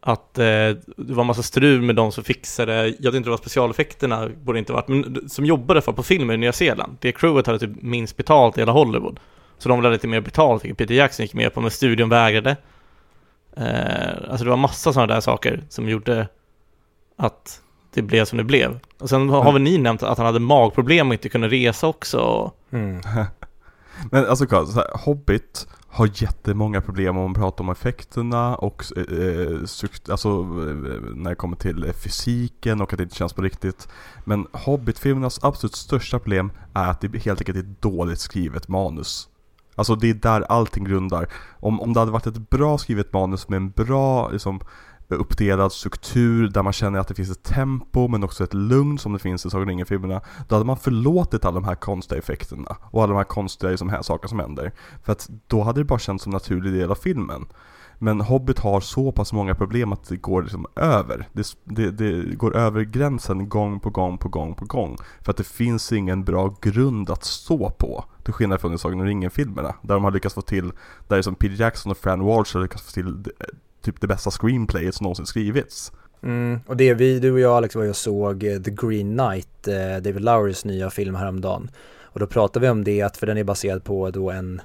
Att 0.00 0.38
eh, 0.38 0.44
det 0.44 1.14
var 1.14 1.24
massa 1.24 1.42
strul 1.42 1.82
med 1.82 1.96
de 1.96 2.12
som 2.12 2.24
fixade, 2.24 2.94
jag 2.98 3.10
vet 3.12 3.14
inte 3.14 3.30
vad 3.30 3.38
specialeffekterna 3.38 4.28
borde 4.42 4.58
inte 4.58 4.72
varit, 4.72 4.88
men 4.88 5.28
som 5.28 5.44
jobbade 5.44 5.80
för 5.80 5.92
på 5.92 6.02
filmer 6.02 6.34
i 6.34 6.36
Nya 6.36 6.52
Zeeland. 6.52 6.96
Det 7.00 7.12
crewet 7.12 7.46
hade 7.46 7.58
typ 7.58 7.82
minst 7.82 8.16
betalt 8.16 8.58
i 8.58 8.60
hela 8.60 8.72
Hollywood. 8.72 9.20
Så 9.58 9.68
de 9.68 9.78
ville 9.78 9.88
ha 9.88 9.92
lite 9.92 10.08
mer 10.08 10.20
betalt, 10.20 10.64
vilket 10.64 10.78
Peter 10.78 10.94
Jackson 10.94 11.24
gick 11.24 11.34
med 11.34 11.54
på, 11.54 11.60
men 11.60 11.70
studion 11.70 12.08
vägrade. 12.08 12.56
Eh, 13.56 14.30
alltså 14.30 14.44
det 14.44 14.50
var 14.50 14.56
massa 14.56 14.92
sådana 14.92 15.14
där 15.14 15.20
saker 15.20 15.64
som 15.68 15.88
gjorde 15.88 16.28
att 17.16 17.60
det 17.94 18.02
blev 18.02 18.24
som 18.24 18.38
det 18.38 18.44
blev. 18.44 18.78
Och 19.00 19.08
sen 19.08 19.28
har 19.30 19.40
Mm. 19.40 19.52
väl 19.52 19.62
ni 19.62 19.78
nämnt 19.78 20.02
att 20.02 20.18
han 20.18 20.26
hade 20.26 20.40
magproblem 20.40 21.08
och 21.08 21.14
inte 21.14 21.28
kunde 21.28 21.48
resa 21.48 21.86
också. 21.86 22.52
Mm. 22.70 23.00
Men 24.10 24.26
alltså 24.26 24.46
Carl, 24.46 24.66
så 24.66 24.72
här, 24.80 24.90
Hobbit 25.04 25.66
har 25.88 26.08
jättemånga 26.14 26.80
problem 26.80 27.16
om 27.16 27.22
man 27.22 27.34
pratar 27.34 27.64
om 27.64 27.70
effekterna 27.70 28.54
och 28.56 28.84
eh, 28.96 29.02
struktu- 29.64 30.10
alltså 30.10 30.28
eh, 30.28 31.14
när 31.14 31.30
det 31.30 31.36
kommer 31.36 31.56
till 31.56 31.84
eh, 31.84 31.92
fysiken 31.92 32.80
och 32.80 32.92
att 32.92 32.96
det 32.98 33.02
inte 33.02 33.16
känns 33.16 33.32
på 33.32 33.42
riktigt. 33.42 33.88
Men 34.24 34.46
Hobbit-filmernas 34.52 35.38
absolut 35.42 35.74
största 35.76 36.18
problem 36.18 36.52
är 36.74 36.88
att 36.90 37.00
det 37.00 37.18
helt 37.24 37.40
enkelt 37.40 37.58
är 37.58 37.74
dåligt 37.80 38.18
skrivet 38.18 38.68
manus. 38.68 39.28
Alltså 39.74 39.94
det 39.94 40.10
är 40.10 40.14
där 40.14 40.40
allting 40.40 40.84
grundar. 40.84 41.28
Om, 41.60 41.80
om 41.80 41.92
det 41.92 42.00
hade 42.00 42.12
varit 42.12 42.26
ett 42.26 42.50
bra 42.50 42.78
skrivet 42.78 43.12
manus 43.12 43.48
med 43.48 43.56
en 43.56 43.70
bra 43.70 44.28
liksom, 44.28 44.60
uppdelad 45.08 45.72
struktur 45.72 46.48
där 46.48 46.62
man 46.62 46.72
känner 46.72 46.98
att 46.98 47.08
det 47.08 47.14
finns 47.14 47.30
ett 47.30 47.42
tempo 47.42 48.08
men 48.08 48.24
också 48.24 48.44
ett 48.44 48.54
lugn 48.54 48.98
som 48.98 49.12
det 49.12 49.18
finns 49.18 49.46
i 49.46 49.50
Sagan 49.50 49.62
om 49.62 49.68
ringen-filmerna. 49.68 50.20
Då 50.48 50.54
hade 50.54 50.66
man 50.66 50.76
förlåtit 50.76 51.44
alla 51.44 51.54
de 51.54 51.64
här 51.64 51.74
konstiga 51.74 52.18
effekterna 52.18 52.76
och 52.82 53.02
alla 53.02 53.12
de 53.12 53.16
här 53.16 53.24
konstiga 53.24 53.70
liksom, 53.70 53.88
här 53.88 54.02
saker 54.02 54.28
som 54.28 54.38
händer. 54.38 54.72
För 55.02 55.12
att 55.12 55.30
då 55.46 55.62
hade 55.62 55.80
det 55.80 55.84
bara 55.84 55.98
känts 55.98 56.24
som 56.24 56.30
en 56.30 56.34
naturlig 56.34 56.72
del 56.72 56.90
av 56.90 56.94
filmen. 56.94 57.46
Men 58.02 58.20
Hobbit 58.20 58.58
har 58.58 58.80
så 58.80 59.12
pass 59.12 59.32
många 59.32 59.54
problem 59.54 59.92
att 59.92 60.08
det 60.08 60.16
går 60.16 60.42
liksom 60.42 60.66
över. 60.76 61.28
Det, 61.32 61.56
det, 61.64 61.90
det 61.90 62.34
går 62.34 62.56
över 62.56 62.82
gränsen 62.82 63.48
gång 63.48 63.80
på 63.80 63.90
gång 63.90 64.18
på 64.18 64.28
gång 64.28 64.54
på 64.54 64.64
gång. 64.64 64.96
För 65.20 65.30
att 65.30 65.36
det 65.36 65.46
finns 65.46 65.92
ingen 65.92 66.24
bra 66.24 66.56
grund 66.60 67.10
att 67.10 67.24
stå 67.24 67.70
på. 67.70 68.04
Till 68.24 68.32
skillnad 68.32 68.60
från 68.60 68.74
i 68.74 68.78
Sagan 68.78 69.00
om 69.00 69.06
ringen-filmerna. 69.06 69.74
Där 69.82 69.94
de 69.94 70.04
har 70.04 70.10
lyckats 70.10 70.34
få 70.34 70.42
till, 70.42 70.72
där 71.08 71.16
det 71.16 71.22
som 71.22 71.34
Peter 71.34 71.60
Jackson 71.60 71.92
och 71.92 71.98
Fran 71.98 72.24
Walsh 72.24 72.54
har 72.54 72.62
lyckats 72.62 72.84
få 72.84 72.90
till 72.90 73.24
typ 73.82 74.00
det 74.00 74.06
bästa 74.06 74.30
screenplayet 74.30 74.94
som 74.94 75.04
någonsin 75.04 75.26
skrivits. 75.26 75.92
Mm, 76.22 76.60
och 76.66 76.76
det 76.76 76.94
vi, 76.94 77.18
du 77.18 77.32
och 77.32 77.40
jag 77.40 77.52
Alex 77.52 77.74
var 77.74 77.82
ju 77.82 77.90
och 77.90 77.96
såg 77.96 78.44
eh, 78.44 78.58
The 78.58 78.70
Green 78.70 79.18
Knight, 79.18 79.68
eh, 79.68 80.02
David 80.02 80.22
Lowrys 80.22 80.64
nya 80.64 80.90
film 80.90 81.14
häromdagen. 81.14 81.70
Och 82.02 82.20
då 82.20 82.26
pratade 82.26 82.66
vi 82.66 82.70
om 82.70 82.84
det, 82.84 83.02
att 83.02 83.16
för 83.16 83.26
den 83.26 83.38
är 83.38 83.44
baserad 83.44 83.84
på 83.84 84.10
då 84.10 84.30
en 84.30 84.60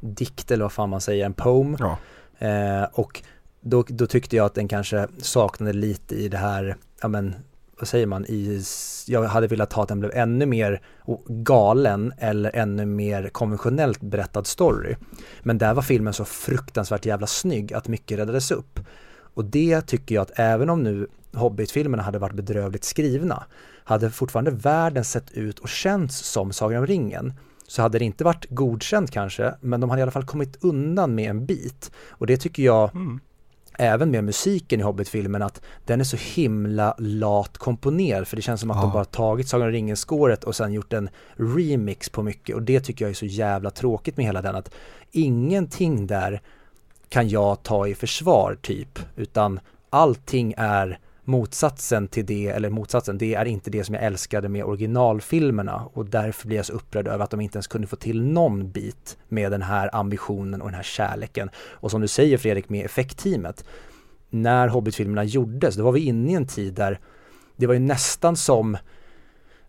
dikt 0.00 0.50
eller 0.50 0.64
vad 0.64 0.72
fan 0.72 0.90
man 0.90 1.00
säger, 1.00 1.26
en 1.26 1.34
poem. 1.34 1.76
Ja. 1.78 1.98
Eh, 2.38 2.84
och 2.92 3.22
då, 3.60 3.84
då 3.88 4.06
tyckte 4.06 4.36
jag 4.36 4.46
att 4.46 4.54
den 4.54 4.68
kanske 4.68 5.08
saknade 5.18 5.72
lite 5.72 6.14
i 6.14 6.28
det 6.28 6.36
här, 6.36 6.76
ja 7.02 7.08
men 7.08 7.34
vad 7.78 7.88
säger 7.88 8.06
man, 8.06 8.24
i, 8.26 8.62
jag 9.06 9.24
hade 9.24 9.46
velat 9.46 9.72
ha 9.72 9.82
att 9.82 9.88
den 9.88 10.00
blev 10.00 10.12
ännu 10.14 10.46
mer 10.46 10.80
galen 11.26 12.12
eller 12.18 12.56
ännu 12.56 12.86
mer 12.86 13.28
konventionellt 13.28 14.00
berättad 14.00 14.44
story. 14.44 14.96
Men 15.42 15.58
där 15.58 15.74
var 15.74 15.82
filmen 15.82 16.12
så 16.12 16.24
fruktansvärt 16.24 17.06
jävla 17.06 17.26
snygg 17.26 17.72
att 17.72 17.88
mycket 17.88 18.18
räddades 18.18 18.50
upp. 18.50 18.80
Och 19.34 19.44
det 19.44 19.80
tycker 19.80 20.14
jag 20.14 20.22
att 20.22 20.38
även 20.38 20.70
om 20.70 20.82
nu 20.82 21.06
Hobbit-filmerna 21.32 22.02
hade 22.02 22.18
varit 22.18 22.34
bedrövligt 22.36 22.84
skrivna, 22.84 23.44
hade 23.84 24.10
fortfarande 24.10 24.50
världen 24.50 25.04
sett 25.04 25.30
ut 25.30 25.58
och 25.58 25.68
känts 25.68 26.18
som 26.18 26.52
Sagan 26.52 26.78
om 26.78 26.86
ringen, 26.86 27.32
så 27.70 27.82
hade 27.82 27.98
det 27.98 28.04
inte 28.04 28.24
varit 28.24 28.46
godkänt 28.50 29.10
kanske, 29.10 29.54
men 29.60 29.80
de 29.80 29.90
hade 29.90 30.00
i 30.00 30.02
alla 30.02 30.10
fall 30.12 30.24
kommit 30.24 30.58
undan 30.64 31.14
med 31.14 31.30
en 31.30 31.46
bit. 31.46 31.90
Och 32.08 32.26
det 32.26 32.36
tycker 32.36 32.62
jag, 32.62 32.94
Mm. 32.94 33.20
även 33.78 34.10
med 34.10 34.24
musiken 34.24 34.80
i 34.80 34.82
Hobbit-filmen, 34.82 35.42
att 35.42 35.60
den 35.86 36.00
är 36.00 36.04
så 36.04 36.16
himla 36.34 36.94
lat 36.98 37.58
komponerad, 37.58 38.28
för 38.28 38.36
det 38.36 38.42
känns 38.42 38.60
som 38.60 38.70
att 38.70 38.76
Ja. 38.76 38.82
de 38.82 38.92
bara 38.92 39.04
tagit 39.04 39.48
Sagan 39.48 39.66
om 39.66 39.72
ringen-skåret 39.72 40.44
och 40.44 40.56
sen 40.56 40.72
gjort 40.72 40.92
en 40.92 41.08
remix 41.36 42.08
på 42.08 42.22
mycket, 42.22 42.54
och 42.56 42.62
det 42.62 42.80
tycker 42.80 43.04
jag 43.04 43.10
är 43.10 43.14
så 43.14 43.26
jävla 43.26 43.70
tråkigt 43.70 44.16
med 44.16 44.26
hela 44.26 44.42
den, 44.42 44.56
att 44.56 44.70
ingenting 45.10 46.06
där 46.06 46.40
kan 47.08 47.28
jag 47.28 47.62
ta 47.62 47.86
i 47.86 47.94
försvar 47.94 48.58
typ, 48.62 48.98
utan 49.16 49.60
allting 49.90 50.54
är 50.56 50.98
motsatsen 51.28 52.08
till 52.08 52.26
det, 52.26 52.48
eller 52.48 52.70
motsatsen, 52.70 53.18
det 53.18 53.34
är 53.34 53.44
inte 53.44 53.70
det 53.70 53.84
som 53.84 53.94
jag 53.94 54.04
älskade 54.04 54.48
med 54.48 54.64
originalfilmerna 54.64 55.88
och 55.92 56.06
därför 56.06 56.46
blir 56.46 56.56
jag 56.56 56.66
så 56.66 56.72
upprörd 56.72 57.08
över 57.08 57.24
att 57.24 57.30
de 57.30 57.40
inte 57.40 57.56
ens 57.56 57.66
kunde 57.66 57.86
få 57.86 57.96
till 57.96 58.22
någon 58.22 58.70
bit 58.70 59.18
med 59.28 59.52
den 59.52 59.62
här 59.62 59.94
ambitionen 59.94 60.62
och 60.62 60.68
den 60.68 60.74
här 60.74 60.82
kärleken. 60.82 61.50
Och 61.56 61.90
som 61.90 62.00
du 62.00 62.08
säger 62.08 62.38
Fredrik 62.38 62.68
med 62.68 62.84
effektteamet, 62.84 63.64
när 64.30 64.68
Hobbit-filmerna 64.68 65.24
gjordes, 65.24 65.76
då 65.76 65.84
var 65.84 65.92
vi 65.92 66.00
inne 66.00 66.32
i 66.32 66.34
en 66.34 66.46
tid 66.46 66.74
där 66.74 67.00
det 67.56 67.66
var 67.66 67.74
ju 67.74 67.80
nästan 67.80 68.36
som, 68.36 68.76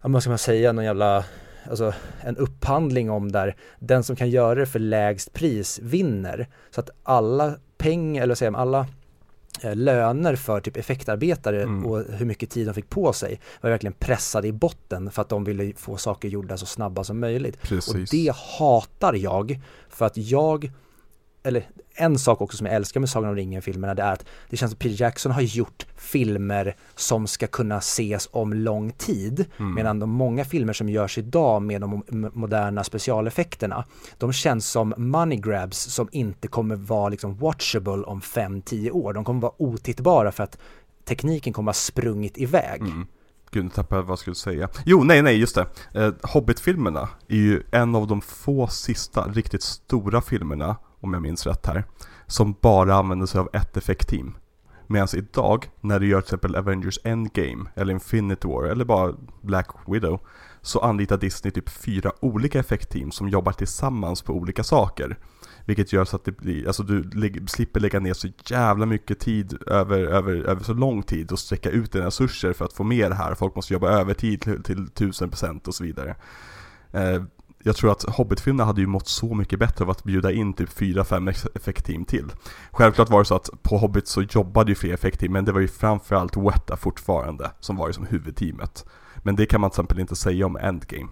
ja, 0.01 0.09
vad 0.09 0.21
ska 0.21 0.29
man 0.29 0.37
säga, 0.37 0.71
någon 0.71 0.85
jävla 0.85 1.25
alltså 1.69 1.93
en 2.21 2.37
upphandling 2.37 3.09
om 3.09 3.31
där 3.31 3.55
den 3.79 4.03
som 4.03 4.15
kan 4.15 4.29
göra 4.29 4.59
det 4.59 4.65
för 4.65 4.79
lägst 4.79 5.33
pris 5.33 5.79
vinner. 5.79 6.47
Så 6.71 6.79
att 6.79 6.89
alla 7.03 7.55
pengar, 7.77 8.23
eller 8.23 8.31
vad 8.31 8.37
säger 8.37 8.51
man, 8.51 8.61
alla 8.61 8.87
löner 9.63 10.35
för 10.35 10.61
typ 10.61 10.77
effektarbetare 10.77 11.63
Mm. 11.63 11.85
och 11.85 12.03
hur 12.09 12.25
mycket 12.25 12.49
tid 12.49 12.67
de 12.67 12.73
fick 12.73 12.89
på 12.89 13.13
sig 13.13 13.39
var 13.61 13.69
verkligen 13.69 13.93
pressade 13.93 14.47
i 14.47 14.51
botten 14.51 15.11
för 15.11 15.21
att 15.21 15.29
de 15.29 15.43
ville 15.43 15.73
få 15.73 15.97
saker 15.97 16.29
gjorda 16.29 16.57
så 16.57 16.65
snabba 16.65 17.03
som 17.03 17.19
möjligt. 17.19 17.61
Precis. 17.61 17.93
Och 17.93 17.99
det 18.11 18.35
hatar 18.59 19.13
jag 19.13 19.59
för 19.89 20.05
att 20.05 20.17
jag, 20.17 20.71
eller 21.43 21.69
en 21.95 22.19
sak 22.19 22.41
också 22.41 22.57
som 22.57 22.65
jag 22.65 22.75
älskar 22.75 22.99
med 22.99 23.09
Sagan 23.09 23.29
om 23.29 23.35
ringen-filmerna 23.35 23.93
det 23.95 24.01
är 24.03 24.13
att 24.13 24.25
det 24.49 24.57
känns 24.57 24.71
som 24.71 24.77
Peter 24.79 25.01
Jackson 25.01 25.31
har 25.31 25.41
gjort 25.41 25.85
filmer 25.95 26.75
som 26.95 27.27
ska 27.27 27.47
kunna 27.47 27.77
ses 27.77 28.29
om 28.31 28.53
lång 28.53 28.91
tid. 28.91 29.45
Mm. 29.57 29.73
Medan 29.75 29.99
de 29.99 30.09
många 30.09 30.45
filmer 30.45 30.73
som 30.73 30.89
görs 30.89 31.17
idag 31.17 31.61
med 31.61 31.81
de 31.81 32.03
mo- 32.03 32.31
moderna 32.33 32.83
specialeffekterna, 32.83 33.85
de 34.17 34.33
känns 34.33 34.69
som 34.69 34.93
money 34.97 35.37
grabs 35.37 35.77
som 35.77 36.09
inte 36.11 36.47
kommer 36.47 36.75
vara 36.75 37.09
liksom 37.09 37.37
watchable 37.37 38.03
om 38.03 38.21
5-10 38.21 38.91
år. 38.91 39.13
De 39.13 39.23
kommer 39.23 39.41
vara 39.41 39.53
otittbara 39.57 40.31
för 40.31 40.43
att 40.43 40.57
tekniken 41.05 41.53
kommer 41.53 41.69
ha 41.69 41.73
sprungit 41.73 42.37
iväg. 42.37 42.81
Mm. 42.81 43.07
Gud, 43.51 43.63
nu 43.63 43.69
tappade 43.69 43.99
jag 44.01 44.03
vad 44.03 44.11
jag 44.11 44.19
skulle 44.19 44.35
säga. 44.35 44.69
Jo, 44.85 45.03
nej, 45.03 45.21
nej, 45.21 45.35
just 45.39 45.55
det. 45.55 45.65
Eh, 45.93 46.13
Hobbit-filmerna 46.23 47.09
är 47.27 47.35
ju 47.35 47.63
en 47.71 47.95
av 47.95 48.07
de 48.07 48.21
få 48.21 48.67
sista 48.67 49.23
riktigt 49.23 49.63
stora 49.63 50.21
filmerna, 50.21 50.75
om 50.99 51.13
jag 51.13 51.21
minns 51.21 51.47
rätt 51.47 51.65
här, 51.65 51.83
som 52.27 52.55
bara 52.61 52.95
använder 52.95 53.25
sig 53.25 53.39
av 53.39 53.49
ett 53.53 53.77
effektteam. 53.77 54.37
Medan 54.87 55.07
idag, 55.13 55.69
när 55.81 55.99
du 55.99 56.07
gör 56.07 56.21
till 56.21 56.25
exempel 56.25 56.55
Avengers 56.55 56.99
Endgame, 57.03 57.69
eller 57.75 57.93
Infinity 57.93 58.47
War, 58.47 58.63
eller 58.63 58.85
bara 58.85 59.13
Black 59.41 59.67
Widow, 59.87 60.19
så 60.61 60.79
anlitar 60.79 61.17
Disney 61.17 61.51
typ 61.51 61.69
fyra 61.69 62.11
olika 62.19 62.59
effektteam 62.59 63.11
som 63.11 63.29
jobbar 63.29 63.51
tillsammans 63.51 64.21
på 64.21 64.33
olika 64.33 64.63
saker. 64.63 65.17
Vilket 65.65 65.93
gör 65.93 66.05
så 66.05 66.15
att 66.15 66.25
det 66.25 66.31
blir, 66.31 66.67
alltså 66.67 66.83
du 66.83 67.09
slipper 67.47 67.79
lägga 67.79 67.99
ner 67.99 68.13
så 68.13 68.27
jävla 68.45 68.85
mycket 68.85 69.19
tid 69.19 69.57
över, 69.67 69.99
över, 69.99 70.33
över 70.33 70.63
så 70.63 70.73
lång 70.73 71.03
tid 71.03 71.31
och 71.31 71.39
sträcka 71.39 71.69
ut 71.69 71.91
dina 71.91 72.05
resurser 72.05 72.53
för 72.53 72.65
att 72.65 72.73
få 72.73 72.83
mer 72.83 73.11
här. 73.11 73.35
Folk 73.35 73.55
måste 73.55 73.73
jobba 73.73 73.89
övertid 73.89 74.41
till, 74.41 74.63
till 74.63 74.87
1000% 74.87 75.67
och 75.67 75.75
så 75.75 75.83
vidare. 75.83 76.15
Eh, 76.91 77.23
jag 77.63 77.75
tror 77.75 77.91
att 77.91 78.03
Hobbit-filmerna 78.03 78.65
hade 78.65 78.81
ju 78.81 78.87
mått 78.87 79.07
så 79.07 79.33
mycket 79.33 79.59
bättre 79.59 79.83
av 79.83 79.89
att 79.89 80.03
bjuda 80.03 80.31
in 80.31 80.53
typ 80.53 80.69
4-5 80.69 81.29
ex- 81.29 81.47
effektteam 81.55 82.05
till. 82.05 82.25
Självklart 82.71 83.09
var 83.09 83.19
det 83.19 83.25
så 83.25 83.35
att 83.35 83.49
på 83.61 83.77
Hobbit 83.77 84.07
så 84.07 84.21
jobbade 84.21 84.71
ju 84.71 84.75
fler 84.75 84.93
effektteam, 84.93 85.33
men 85.33 85.45
det 85.45 85.51
var 85.51 85.59
ju 85.59 85.67
framförallt 85.67 86.37
Weta 86.37 86.77
fortfarande 86.77 87.51
som 87.59 87.75
var 87.75 87.87
ju 87.87 87.93
som 87.93 88.05
huvudteamet. 88.05 88.85
Men 89.17 89.35
det 89.35 89.45
kan 89.45 89.61
man 89.61 89.69
till 89.69 89.75
exempel 89.75 89.99
inte 89.99 90.15
säga 90.15 90.45
om 90.45 90.55
Endgame. 90.55 91.09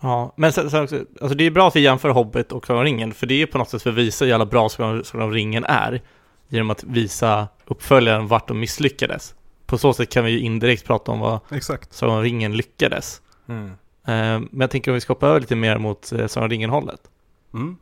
Ja, 0.00 0.34
men 0.36 0.52
sen, 0.52 0.70
sen 0.70 0.82
också, 0.82 1.04
alltså 1.20 1.36
det 1.36 1.44
är 1.44 1.50
bra 1.50 1.68
att 1.68 1.76
vi 1.76 1.80
jämför 1.80 2.08
Hobbit 2.10 2.52
och 2.52 2.66
Sagan 2.66 2.78
om 2.78 2.84
ringen, 2.84 3.14
för 3.14 3.26
det 3.26 3.42
är 3.42 3.46
på 3.46 3.58
något 3.58 3.68
sätt 3.68 3.82
för 3.82 3.90
att 3.90 3.96
visa 3.96 4.24
hur 4.24 4.30
jävla 4.30 4.46
bra 4.46 4.68
Sagan 4.68 5.04
om 5.12 5.30
ringen 5.32 5.64
är, 5.64 6.02
genom 6.48 6.70
att 6.70 6.84
visa 6.84 7.48
uppföljaren 7.66 8.26
vart 8.28 8.48
de 8.48 8.60
misslyckades. 8.60 9.34
På 9.66 9.78
så 9.78 9.92
sätt 9.92 10.10
kan 10.12 10.24
vi 10.24 10.30
ju 10.30 10.40
indirekt 10.40 10.86
prata 10.86 11.12
om 11.12 11.20
vad. 11.20 11.40
Sagan 11.94 12.16
om 12.16 12.22
ringen 12.22 12.56
lyckades. 12.56 13.20
Mm. 13.48 13.70
Eh, 14.06 14.40
Men 14.50 14.60
jag 14.60 14.70
tänker 14.70 14.90
om 14.90 14.94
vi 14.94 15.00
ska 15.00 15.10
hoppa 15.12 15.26
över 15.26 15.40
lite 15.40 15.56
mer 15.56 15.78
mot 15.78 16.12
eh, 16.12 16.26
Sagan 16.26 16.50
ringen-hållet. 16.50 17.00
Mm. 17.54 17.76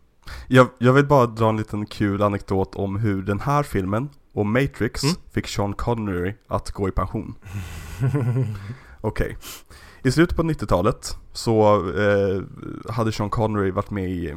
Jag, 0.49 0.69
jag 0.79 0.93
vill 0.93 1.07
bara 1.07 1.27
dra 1.27 1.49
en 1.49 1.57
liten 1.57 1.87
kul 1.87 2.23
anekdot 2.23 2.75
om 2.75 2.97
hur 2.97 3.23
den 3.23 3.41
här 3.41 3.63
filmen 3.63 4.09
och 4.33 4.47
Matrix 4.47 5.03
Mm. 5.03 5.15
fick 5.33 5.47
Sean 5.49 5.73
Connery 5.75 6.35
att 6.49 6.71
gå 6.71 6.89
i 6.89 6.93
pension. 6.93 7.35
Okej. 9.01 9.37
I 10.03 10.11
slutet 10.13 10.37
på 10.37 10.43
90-talet 10.43 11.17
så 11.33 11.75
eh, 12.01 12.43
hade 12.93 13.13
Sean 13.13 13.31
Connery 13.31 13.71
varit 13.71 13.91
med 13.91 14.11
i 14.11 14.35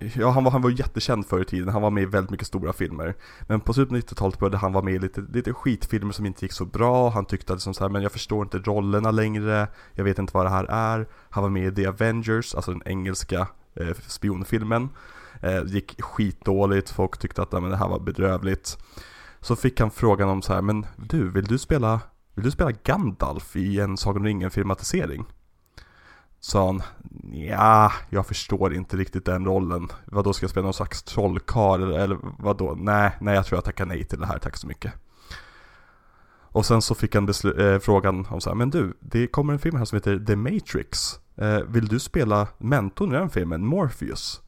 Ja, 0.00 0.30
han 0.30 0.44
var, 0.44 0.50
han 0.50 0.62
var 0.62 0.70
jättekänd 0.70 1.26
förr 1.26 1.40
i 1.40 1.44
tiden, 1.44 1.68
han 1.68 1.82
var 1.82 1.90
med 1.90 2.02
i 2.02 2.06
väldigt 2.06 2.30
mycket 2.30 2.46
stora 2.46 2.72
filmer. 2.72 3.14
Men 3.40 3.60
på 3.60 3.72
slutet 3.72 3.92
av 3.92 3.98
90-talet 3.98 4.38
började 4.38 4.56
han 4.56 4.72
vara 4.72 4.84
med 4.84 4.94
i 4.94 4.98
lite, 4.98 5.20
lite 5.20 5.52
skitfilmer 5.52 6.12
som 6.12 6.26
inte 6.26 6.44
gick 6.44 6.52
så 6.52 6.64
bra. 6.64 7.10
Han 7.10 7.24
tyckte 7.24 7.52
att 7.52 7.56
liksom 7.56 7.74
så 7.74 7.84
här, 7.84 7.88
men 7.88 8.02
jag 8.02 8.12
förstår 8.12 8.42
inte 8.42 8.58
rollerna 8.58 9.10
längre, 9.10 9.68
jag 9.92 10.04
vet 10.04 10.18
inte 10.18 10.30
vad 10.34 10.46
det 10.46 10.50
här 10.50 10.64
är. 10.64 11.06
Han 11.30 11.42
var 11.42 11.50
med 11.50 11.66
i 11.66 11.74
The 11.74 11.86
Avengers, 11.86 12.54
alltså 12.54 12.70
den 12.70 12.82
engelska 12.86 13.48
eh, 13.74 13.96
spionfilmen. 14.06 14.88
Eh, 15.40 15.64
gick 15.66 16.02
skitdåligt, 16.02 16.90
folk 16.90 17.18
tyckte 17.18 17.42
att 17.42 17.52
men, 17.52 17.70
det 17.70 17.76
här 17.76 17.88
var 17.88 18.00
bedrövligt. 18.00 18.78
Så 19.40 19.56
fick 19.56 19.80
han 19.80 19.90
frågan 19.90 20.28
om 20.28 20.42
så 20.42 20.52
här, 20.52 20.62
men 20.62 20.86
du, 20.96 21.30
vill 21.30 21.44
du 21.44 21.58
spela, 21.58 22.00
vill 22.34 22.44
du 22.44 22.50
spela 22.50 22.72
Gandalf 22.72 23.56
i 23.56 23.80
en 23.80 23.96
Sagan 23.96 24.16
om 24.16 24.24
ringen 24.24 24.50
filmatisering? 24.50 25.24
Sa 26.44 26.66
han, 26.66 26.82
ja, 27.32 27.92
jag 28.10 28.26
förstår 28.26 28.74
inte 28.74 28.96
riktigt 28.96 29.24
den 29.24 29.44
rollen. 29.44 29.88
Vad 30.04 30.24
då 30.24 30.32
ska 30.32 30.44
jag 30.44 30.50
spela 30.50 30.64
någon 30.64 30.74
slags 30.74 31.02
trollkarl 31.02 31.82
eller, 31.82 32.14
vadå? 32.14 32.34
vad 32.38 32.56
då? 32.56 32.74
Nej, 32.78 33.10
nej 33.20 33.34
jag 33.34 33.46
tror 33.46 33.56
jag 33.56 33.64
tackar 33.64 33.86
nej 33.86 34.04
till 34.04 34.20
det 34.20 34.26
här, 34.26 34.38
tack 34.38 34.56
så 34.56 34.66
mycket. 34.66 34.92
Och 36.40 36.66
sen 36.66 36.82
så 36.82 36.94
fick 36.94 37.14
han 37.14 37.28
äh, 37.28 37.78
frågan 37.78 38.26
om 38.30 38.40
så 38.40 38.50
här, 38.50 38.54
men 38.54 38.70
du, 38.70 38.96
det 39.00 39.26
kommer 39.26 39.52
en 39.52 39.58
film 39.58 39.76
här 39.76 39.84
som 39.84 39.96
heter 39.96 40.24
The 40.26 40.36
Matrix. 40.36 41.20
Eh, 41.36 41.60
vill 41.68 41.88
du 41.88 42.00
spela 42.00 42.48
mentorn 42.58 43.14
i 43.14 43.18
den 43.18 43.30
filmen, 43.30 43.66
Morpheus? 43.66 44.40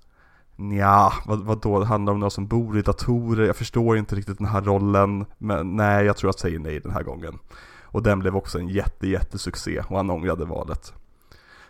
Nja, 0.56 1.12
vad, 1.26 1.44
vad 1.44 1.60
då? 1.60 1.78
Det 1.78 1.86
handlar 1.86 2.12
om 2.12 2.20
några 2.20 2.30
som 2.30 2.46
bor 2.46 2.78
i 2.78 2.82
datorer, 2.82 3.46
jag 3.46 3.56
förstår 3.56 3.96
inte 3.96 4.16
riktigt 4.16 4.38
den 4.38 4.46
här 4.46 4.62
rollen. 4.62 5.24
Men 5.38 5.76
nej, 5.76 6.06
jag 6.06 6.16
tror 6.16 6.28
jag 6.28 6.38
säger 6.38 6.58
nej 6.58 6.80
den 6.80 6.92
här 6.92 7.02
gången. 7.02 7.38
Och 7.82 8.02
den 8.02 8.18
blev 8.18 8.36
också 8.36 8.58
en 8.58 8.68
jätte, 8.68 9.08
jättesuccé 9.08 9.80
och 9.88 9.96
han 9.96 10.10
ångrade 10.10 10.44
valet. 10.44 10.94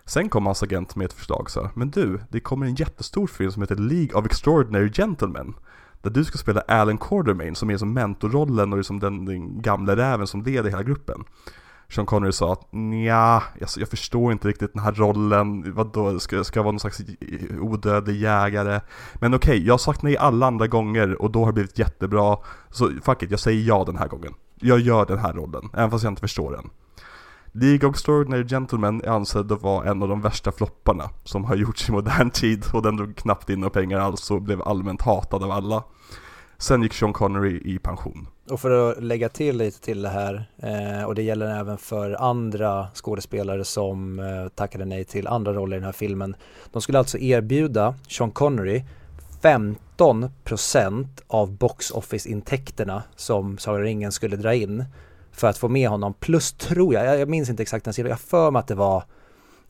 Sen 0.07 0.29
kom 0.29 0.47
hans 0.47 0.63
agent 0.63 0.97
med 0.97 1.05
ett 1.05 1.13
förslag 1.13 1.51
så 1.51 1.63
här, 1.63 1.71
men 1.75 1.91
du, 1.91 2.21
det 2.29 2.41
kommer 2.41 2.67
en 2.67 2.75
jättestor 2.75 3.27
film 3.27 3.53
som 3.53 3.63
heter 3.63 3.77
League 3.77 4.21
of 4.21 4.27
Extraordinary 4.27 4.93
Gentlemen. 4.93 5.55
Där 6.03 6.11
du 6.11 6.25
ska 6.25 6.39
spela 6.39 6.61
Alan 6.61 6.99
Quartermain 6.99 7.55
som 7.55 7.71
är 7.71 7.77
som 7.77 7.93
mentorrollen 7.93 8.73
och 8.73 8.79
liksom 8.79 9.01
den, 9.01 9.25
den 9.25 9.63
gamla 9.63 9.97
räven 9.97 10.27
som 10.27 10.43
leder 10.43 10.71
hela 10.71 10.83
gruppen. 10.83 11.25
Sean 11.89 12.07
Connery 12.07 12.33
sa 12.33 12.53
att 12.53 12.73
nja, 12.73 13.43
jag, 13.59 13.69
jag 13.77 13.89
förstår 13.89 14.33
inte 14.33 14.49
riktigt 14.49 14.73
den 14.73 14.83
här 14.83 14.93
rollen, 14.93 15.75
vadå, 15.75 16.21
ska, 16.21 16.45
ska 16.45 16.59
jag 16.59 16.65
vara 16.65 16.73
någon 16.73 16.81
slags 16.81 17.01
odödlig 17.61 18.17
jägare? 18.17 18.81
Men 19.15 19.35
okej, 19.35 19.51
okay, 19.51 19.67
jag 19.67 19.73
har 19.73 19.79
sagt 19.79 20.03
nej 20.03 20.17
alla 20.17 20.47
andra 20.47 20.67
gånger 20.67 21.23
och 21.23 21.31
då 21.31 21.41
har 21.41 21.47
det 21.47 21.53
blivit 21.53 21.79
jättebra, 21.79 22.39
så 22.71 22.91
fuck 23.03 23.23
it, 23.23 23.31
jag 23.31 23.41
säger 23.41 23.69
ja 23.69 23.85
den 23.85 23.97
här 23.97 24.09
gången. 24.09 24.35
Jag 24.55 24.81
gör 24.81 25.07
den 25.07 25.19
här 25.19 25.33
rollen, 25.33 25.71
även 25.75 25.91
fast 25.91 26.05
jag 26.05 26.11
inte 26.11 26.21
förstår 26.21 26.53
den. 26.53 26.71
League 27.57 27.89
of 27.89 27.95
Extraordinary 27.95 28.45
Gentlemen 28.45 29.01
är 29.05 29.09
ansedd 29.09 29.53
att 29.53 29.63
vara 29.63 29.91
en 29.91 30.03
av 30.03 30.09
de 30.09 30.21
värsta 30.21 30.53
flopparna 30.53 31.11
som 31.25 31.45
har 31.45 31.57
gjorts 31.57 31.89
i 31.89 31.93
modern 31.93 32.31
tid 32.31 32.65
och 32.73 32.83
den 32.83 32.97
drog 32.97 33.17
knappt 33.17 33.51
in 33.51 33.61
några 33.61 33.71
pengar 33.71 33.99
alls 33.99 34.31
och 34.31 34.43
blev 34.43 34.63
allmänt 34.63 35.03
hatad 35.03 35.43
av 35.43 35.51
alla. 35.51 35.85
Sen 36.59 36.83
gick 36.83 36.93
Sean 36.93 37.13
Connery 37.13 37.61
i 37.65 37.79
pension. 37.79 38.27
Och 38.51 38.61
för 38.61 38.91
att 38.91 39.03
lägga 39.03 39.29
till 39.29 39.57
lite 39.57 39.81
till 39.81 40.03
det 40.03 40.09
här, 40.09 40.51
eh, 40.57 41.05
och 41.05 41.15
det 41.15 41.23
gäller 41.23 41.61
även 41.61 41.79
för 41.79 42.23
andra 42.23 42.87
skådespelare 42.95 43.65
som 43.65 44.19
eh, 44.19 44.49
tackade 44.49 44.85
nej 44.85 45.05
till 45.05 45.27
andra 45.27 45.53
roller 45.53 45.77
i 45.77 45.81
den 45.81 45.87
här 45.87 45.93
filmen. 45.93 46.37
De 46.73 46.83
skulle 46.83 46.99
alltså 46.99 47.19
erbjuda 47.19 47.95
Sean 48.09 48.31
Connery 48.31 48.83
15% 49.43 51.07
av 51.27 51.53
box 51.57 51.91
office-intäkterna 51.91 53.03
som 53.17 53.59
Sagan 53.59 53.83
ringen 53.83 54.13
skulle 54.13 54.37
dra 54.37 54.55
in 54.55 54.85
för 55.35 55.47
att 55.49 55.59
få 55.59 55.69
med 55.69 55.89
honom. 55.89 56.15
Plus 56.15 56.53
tror 56.53 56.95
jag, 56.95 57.21
jag 57.21 57.29
minns 57.29 57.51
inte 57.51 57.63
exakt 57.63 57.85
den 57.85 57.95
sidan, 57.95 58.11
jag 58.11 58.21
för 58.21 58.51
mig 58.51 58.61
att 58.61 58.69
det 58.69 58.75
var 58.75 59.05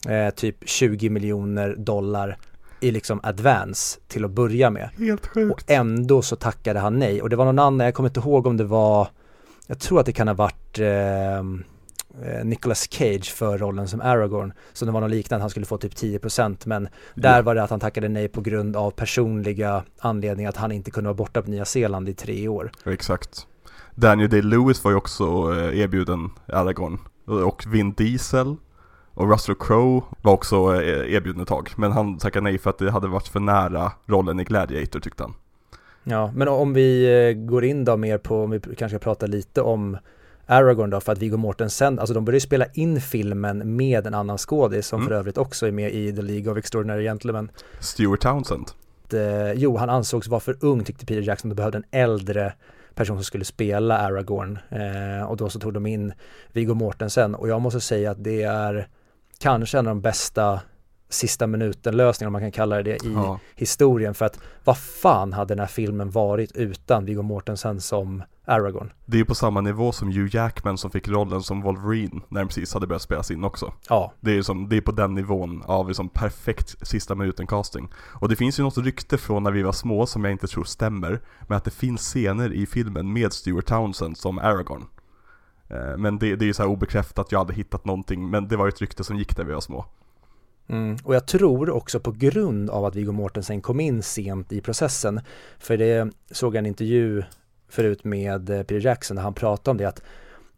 eh, 0.07 0.29
typ 0.29 0.57
20 0.65 1.09
miljoner 1.09 1.75
dollar 1.75 2.37
i 2.79 2.91
liksom 2.91 3.19
advance 3.23 3.99
till 4.07 4.25
att 4.25 4.31
börja 4.31 4.69
med. 4.69 4.89
Helt 4.97 5.27
sjukt. 5.27 5.51
Och 5.51 5.71
ändå 5.71 6.21
så 6.21 6.35
tackade 6.35 6.79
han 6.79 6.99
nej. 6.99 7.21
Och 7.21 7.29
det 7.29 7.35
var 7.35 7.45
någon 7.45 7.59
annan, 7.59 7.85
jag 7.85 7.93
kommer 7.93 8.09
inte 8.09 8.19
ihåg 8.19 8.47
om 8.47 8.57
det 8.57 8.63
var, 8.63 9.07
jag 9.67 9.79
tror 9.79 9.99
att 9.99 10.05
det 10.05 10.13
kan 10.13 10.27
ha 10.27 10.35
varit 10.35 10.79
ehm, 10.79 11.63
eh, 12.23 12.45
Nicolas 12.45 12.91
Cage 12.91 13.33
för 13.33 13.57
rollen 13.57 13.87
som 13.87 14.01
Aragorn. 14.01 14.53
Så 14.73 14.85
det 14.85 14.91
var 14.91 15.01
något 15.01 15.11
liknande, 15.11 15.43
han 15.43 15.49
skulle 15.49 15.65
få 15.65 15.77
typ 15.77 15.93
10% 15.93 16.57
men 16.65 16.87
där 17.13 17.35
ja. 17.35 17.41
var 17.41 17.55
det 17.55 17.63
att 17.63 17.69
han 17.69 17.79
tackade 17.79 18.07
nej 18.07 18.27
på 18.27 18.41
grund 18.41 18.75
av 18.75 18.91
personliga 18.91 19.83
anledningar 19.99 20.49
att 20.49 20.57
han 20.57 20.71
inte 20.71 20.91
kunde 20.91 21.07
vara 21.07 21.17
borta 21.17 21.41
på 21.41 21.49
Nya 21.49 21.65
Zeeland 21.65 22.09
i 22.09 22.13
tre 22.13 22.47
år. 22.47 22.71
Exakt. 22.85 23.47
Daniel 23.95 24.29
Day-Lewis 24.29 24.83
var 24.83 24.91
ju 24.91 24.97
också 24.97 25.23
eh, 25.53 25.79
erbjuden 25.79 26.29
Aragorn. 26.47 26.99
Och 27.25 27.63
Vin 27.67 27.93
Diesel 27.93 28.55
och 29.13 29.31
Russell 29.31 29.55
Crowe 29.55 30.01
var 30.21 30.33
också 30.33 30.81
eh, 30.81 31.13
erbjuden 31.13 31.41
ett 31.41 31.47
tag, 31.47 31.71
men 31.75 31.91
han 31.91 32.17
tackade 32.17 32.43
nej 32.43 32.57
för 32.57 32.69
att 32.69 32.77
det 32.77 32.91
hade 32.91 33.07
varit 33.07 33.27
för 33.27 33.39
nära 33.39 33.91
rollen 34.05 34.39
i 34.39 34.43
Gladiator 34.43 34.99
tyckte 34.99 35.23
han. 35.23 35.33
Ja, 36.03 36.31
men 36.35 36.47
om 36.47 36.73
vi 36.73 37.05
eh, 37.27 37.45
går 37.45 37.65
in 37.65 37.85
då 37.85 37.97
mer 37.97 38.17
på, 38.17 38.43
om 38.43 38.51
vi 38.51 38.59
kanske 38.59 38.89
ska 38.89 38.99
prata 38.99 39.25
lite 39.25 39.61
om 39.61 39.97
Aragorn 40.45 40.89
då, 40.89 40.99
för 40.99 41.11
att 41.11 41.17
Viggo 41.17 41.37
Mortensen, 41.37 41.99
alltså 41.99 42.13
de 42.13 42.25
började 42.25 42.41
spela 42.41 42.65
in 42.73 43.01
filmen 43.01 43.75
med 43.75 44.07
en 44.07 44.13
annan 44.13 44.37
skådis 44.37 44.87
som 44.87 44.99
mm. 44.99 45.07
för 45.07 45.15
övrigt 45.15 45.37
också 45.37 45.67
är 45.67 45.71
med 45.71 45.93
i 45.93 46.15
The 46.15 46.21
League 46.21 46.51
of 46.51 46.57
Extraordinary 46.57 47.03
Gentlemen. 47.03 47.51
Stuart 47.79 48.21
Townsend. 48.21 48.71
Eh, 49.13 49.53
jo, 49.53 49.77
han 49.77 49.89
ansågs 49.89 50.27
vara 50.27 50.39
för 50.39 50.57
ung 50.59 50.83
tyckte 50.83 51.05
Peter 51.05 51.21
Jackson, 51.21 51.49
de 51.49 51.55
behövde 51.55 51.77
en 51.77 51.85
äldre 51.91 52.53
person 52.95 53.17
som 53.17 53.23
skulle 53.23 53.45
spela 53.45 53.97
Aragorn. 53.97 54.59
Eh, 54.69 55.25
och 55.25 55.37
då 55.37 55.49
så 55.49 55.59
tog 55.59 55.73
de 55.73 55.85
in 55.85 56.13
Viggo 56.51 56.73
Mortensen 56.73 57.35
och 57.35 57.49
jag 57.49 57.61
måste 57.61 57.81
säga 57.81 58.11
att 58.11 58.23
det 58.23 58.43
är 58.43 58.87
kanske 59.39 59.79
en 59.79 59.87
av 59.87 59.95
de 59.95 60.01
bästa 60.01 60.61
sista 61.15 61.47
minuten 61.47 61.97
lösningar 61.97 62.27
om 62.27 62.33
man 62.33 62.41
kan 62.41 62.51
kalla 62.51 62.83
det 62.83 63.05
i 63.05 63.13
ja. 63.13 63.39
historien 63.55 64.13
för 64.13 64.25
att 64.25 64.39
vad 64.63 64.77
fan 64.77 65.33
hade 65.33 65.53
den 65.53 65.59
här 65.59 65.67
filmen 65.67 66.11
varit 66.11 66.51
utan 66.55 67.05
Viggo 67.05 67.21
Mortensen 67.21 67.81
som 67.81 68.23
Aragorn? 68.45 68.91
Det 69.05 69.17
är 69.17 69.19
ju 69.19 69.25
på 69.25 69.35
samma 69.35 69.61
nivå 69.61 69.91
som 69.91 70.07
Hugh 70.07 70.35
Jackman 70.35 70.77
som 70.77 70.91
fick 70.91 71.07
rollen 71.07 71.41
som 71.41 71.61
Wolverine 71.61 72.21
när 72.29 72.41
den 72.41 72.47
precis 72.47 72.73
hade 72.73 72.87
börjat 72.87 73.01
spelas 73.01 73.31
in 73.31 73.43
också. 73.43 73.73
Ja. 73.89 74.13
Det 74.19 74.37
är, 74.37 74.41
som, 74.41 74.69
det 74.69 74.77
är 74.77 74.81
på 74.81 74.91
den 74.91 75.13
nivån 75.13 75.63
av 75.65 75.87
liksom 75.87 76.09
perfekt 76.09 76.87
sista 76.87 77.15
minuten 77.15 77.47
casting. 77.47 77.89
Och 77.97 78.29
det 78.29 78.35
finns 78.35 78.59
ju 78.59 78.63
något 78.63 78.77
rykte 78.77 79.17
från 79.17 79.43
när 79.43 79.51
vi 79.51 79.63
var 79.63 79.71
små 79.71 80.05
som 80.05 80.23
jag 80.23 80.31
inte 80.31 80.47
tror 80.47 80.63
stämmer, 80.63 81.21
men 81.47 81.57
att 81.57 81.63
det 81.63 81.71
finns 81.71 82.01
scener 82.01 82.53
i 82.53 82.65
filmen 82.65 83.13
med 83.13 83.33
Stuart 83.33 83.65
Townsend 83.65 84.17
som 84.17 84.37
Aragorn. 84.37 84.85
Eh, 85.67 85.97
men 85.97 86.19
det, 86.19 86.35
det 86.35 86.45
är 86.45 86.47
ju 86.47 86.53
så 86.53 86.63
här 86.63 86.69
obekräftat, 86.69 87.31
jag 87.31 87.39
hade 87.39 87.53
hittat 87.53 87.85
någonting, 87.85 88.29
men 88.29 88.47
det 88.47 88.57
var 88.57 88.67
ett 88.67 88.81
rykte 88.81 89.03
som 89.03 89.17
gick 89.17 89.37
när 89.37 89.45
vi 89.45 89.53
var 89.53 89.61
små. 89.61 89.85
Mm. 90.67 90.97
Och 91.03 91.15
jag 91.15 91.25
tror 91.25 91.69
också 91.69 91.99
på 91.99 92.11
grund 92.11 92.69
av 92.69 92.85
att 92.85 92.95
Viggo 92.95 93.11
Mortensen 93.11 93.61
kom 93.61 93.79
in 93.79 94.03
sent 94.03 94.51
i 94.51 94.61
processen, 94.61 95.21
för 95.59 95.77
det 95.77 96.11
såg 96.31 96.55
jag 96.55 96.59
en 96.59 96.65
intervju 96.65 97.23
förut 97.69 98.03
med 98.03 98.49
eh, 98.49 98.57
Peter 98.57 98.85
Jackson 98.85 99.15
där 99.15 99.23
han 99.23 99.33
pratade 99.33 99.71
om 99.71 99.77
det, 99.77 99.85
att 99.85 100.01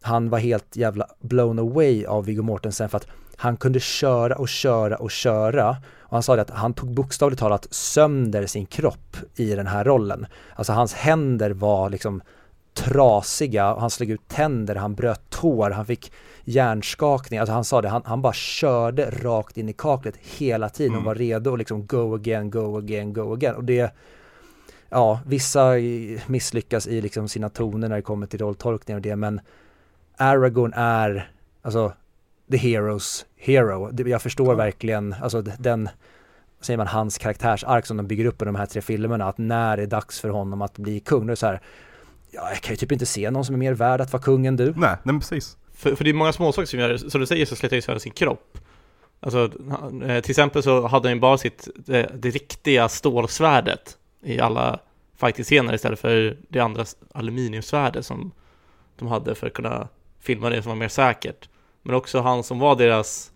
han 0.02 0.30
var 0.30 0.38
helt 0.38 0.76
jävla 0.76 1.06
blown 1.20 1.58
away 1.58 2.04
av 2.04 2.24
Viggo 2.24 2.42
Mortensen 2.42 2.88
för 2.88 2.96
att 2.96 3.06
han 3.36 3.56
kunde 3.56 3.80
köra 3.80 4.36
och 4.36 4.48
köra 4.48 4.96
och 4.96 5.10
köra. 5.10 5.76
Och 6.00 6.16
han 6.16 6.22
sa 6.22 6.36
det 6.36 6.42
att 6.42 6.50
han 6.50 6.74
tog 6.74 6.94
bokstavligt 6.94 7.40
talat 7.40 7.66
sönder 7.70 8.46
sin 8.46 8.66
kropp 8.66 9.16
i 9.36 9.54
den 9.54 9.66
här 9.66 9.84
rollen. 9.84 10.26
Alltså 10.54 10.72
hans 10.72 10.94
händer 10.94 11.50
var 11.50 11.90
liksom 11.90 12.22
trasiga 12.78 13.74
han 13.74 13.90
slog 13.90 14.10
ut 14.10 14.28
tänder, 14.28 14.74
han 14.74 14.94
bröt 14.94 15.30
tår, 15.30 15.70
han 15.70 15.86
fick 15.86 16.12
hjärnskakning. 16.44 17.40
Alltså 17.40 17.52
han 17.52 17.64
sa 17.64 17.82
det, 17.82 17.88
han, 17.88 18.02
han 18.04 18.22
bara 18.22 18.32
körde 18.32 19.10
rakt 19.10 19.56
in 19.56 19.68
i 19.68 19.72
kaklet 19.72 20.16
hela 20.16 20.68
tiden 20.68 20.92
och 20.92 20.96
mm. 20.96 21.06
var 21.06 21.14
redo 21.14 21.52
att 21.52 21.58
liksom 21.58 21.86
go 21.86 22.14
again, 22.14 22.50
go 22.50 22.78
again, 22.78 23.12
go 23.12 23.32
again. 23.32 23.54
Och 23.54 23.64
det, 23.64 23.94
ja, 24.88 25.20
vissa 25.26 25.72
misslyckas 26.26 26.86
i 26.86 27.00
liksom 27.00 27.28
sina 27.28 27.48
toner 27.48 27.88
när 27.88 27.96
det 27.96 28.02
kommer 28.02 28.26
till 28.26 28.40
rolltolkning 28.40 28.96
och 28.96 29.02
det, 29.02 29.16
men 29.16 29.40
Aragorn 30.16 30.72
är, 30.76 31.30
alltså, 31.62 31.92
the 32.50 32.56
heroes 32.56 33.26
hero. 33.36 34.08
Jag 34.08 34.22
förstår 34.22 34.48
ja. 34.48 34.54
verkligen, 34.54 35.14
alltså 35.22 35.42
den, 35.42 35.88
säger 36.60 36.78
man, 36.78 36.86
hans 36.86 37.18
karaktärsark 37.18 37.86
som 37.86 37.96
de 37.96 38.06
bygger 38.06 38.24
upp 38.24 38.42
i 38.42 38.44
de 38.44 38.54
här 38.54 38.66
tre 38.66 38.82
filmerna, 38.82 39.28
att 39.28 39.38
när 39.38 39.76
det 39.76 39.82
är 39.82 39.86
dags 39.86 40.20
för 40.20 40.28
honom 40.28 40.62
att 40.62 40.78
bli 40.78 41.00
kung, 41.00 41.20
då 41.20 41.24
är 41.26 41.30
det 41.30 41.36
så 41.36 41.46
här, 41.46 41.60
ja, 42.38 42.50
jag 42.50 42.60
kan 42.60 42.72
ju 42.72 42.76
typ 42.76 42.92
inte 42.92 43.06
se 43.06 43.30
någon 43.30 43.44
som 43.44 43.54
är 43.54 43.58
mer 43.58 43.72
värd 43.72 44.00
att 44.00 44.12
vara 44.12 44.22
kung 44.22 44.46
än 44.46 44.56
du. 44.56 44.64
Nej, 44.64 44.74
nej 44.76 44.98
men 45.02 45.20
precis. 45.20 45.56
För, 45.74 45.94
för 45.94 46.04
det 46.04 46.10
är 46.10 46.14
många 46.14 46.32
småsaker 46.32 46.66
som 46.66 46.80
gör 46.80 46.96
som 46.96 47.20
du 47.20 47.26
säger 47.26 47.46
så 47.46 47.56
slätar 47.56 47.76
ju 47.76 47.82
sönder 47.82 48.00
sin 48.00 48.12
kropp. 48.12 48.58
Alltså, 49.20 49.50
eh, 50.04 50.20
till 50.20 50.30
exempel 50.30 50.62
så 50.62 50.86
hade 50.86 51.08
han 51.08 51.16
ju 51.16 51.20
bara 51.20 51.38
sitt, 51.38 51.68
det, 51.76 52.10
det 52.14 52.30
riktiga 52.30 52.88
stålsvärdet 52.88 53.98
i 54.22 54.40
alla 54.40 54.78
fighting-scener 55.16 55.74
istället 55.74 55.98
för 55.98 56.36
det 56.48 56.60
andra 56.60 56.84
aluminiumsvärdet 57.14 58.06
som 58.06 58.32
de 58.96 59.08
hade 59.08 59.34
för 59.34 59.46
att 59.46 59.52
kunna 59.52 59.88
filma 60.20 60.50
det 60.50 60.62
som 60.62 60.68
var 60.68 60.76
mer 60.76 60.88
säkert. 60.88 61.48
Men 61.82 61.94
också 61.94 62.20
han 62.20 62.42
som 62.42 62.58
var 62.58 62.76
deras 62.76 63.32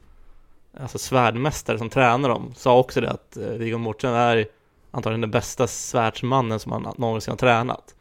alltså 0.80 0.98
svärdmästare 0.98 1.78
som 1.78 1.90
tränar 1.90 2.28
dem 2.28 2.53
sa 2.57 2.78
också 2.78 3.00
det 3.00 3.11
att 3.11 3.36
eh, 3.36 3.46
Viggo 3.46 3.78
Mortensen 3.78 4.20
är 4.20 4.46
antagligen 4.90 5.20
den 5.20 5.30
bästa 5.30 5.66
svärdsmannen 5.66 6.61
som 6.61 6.72
han 6.72 6.94
någonsin 6.98 7.32
har 7.32 7.38
tränat. 7.38 7.94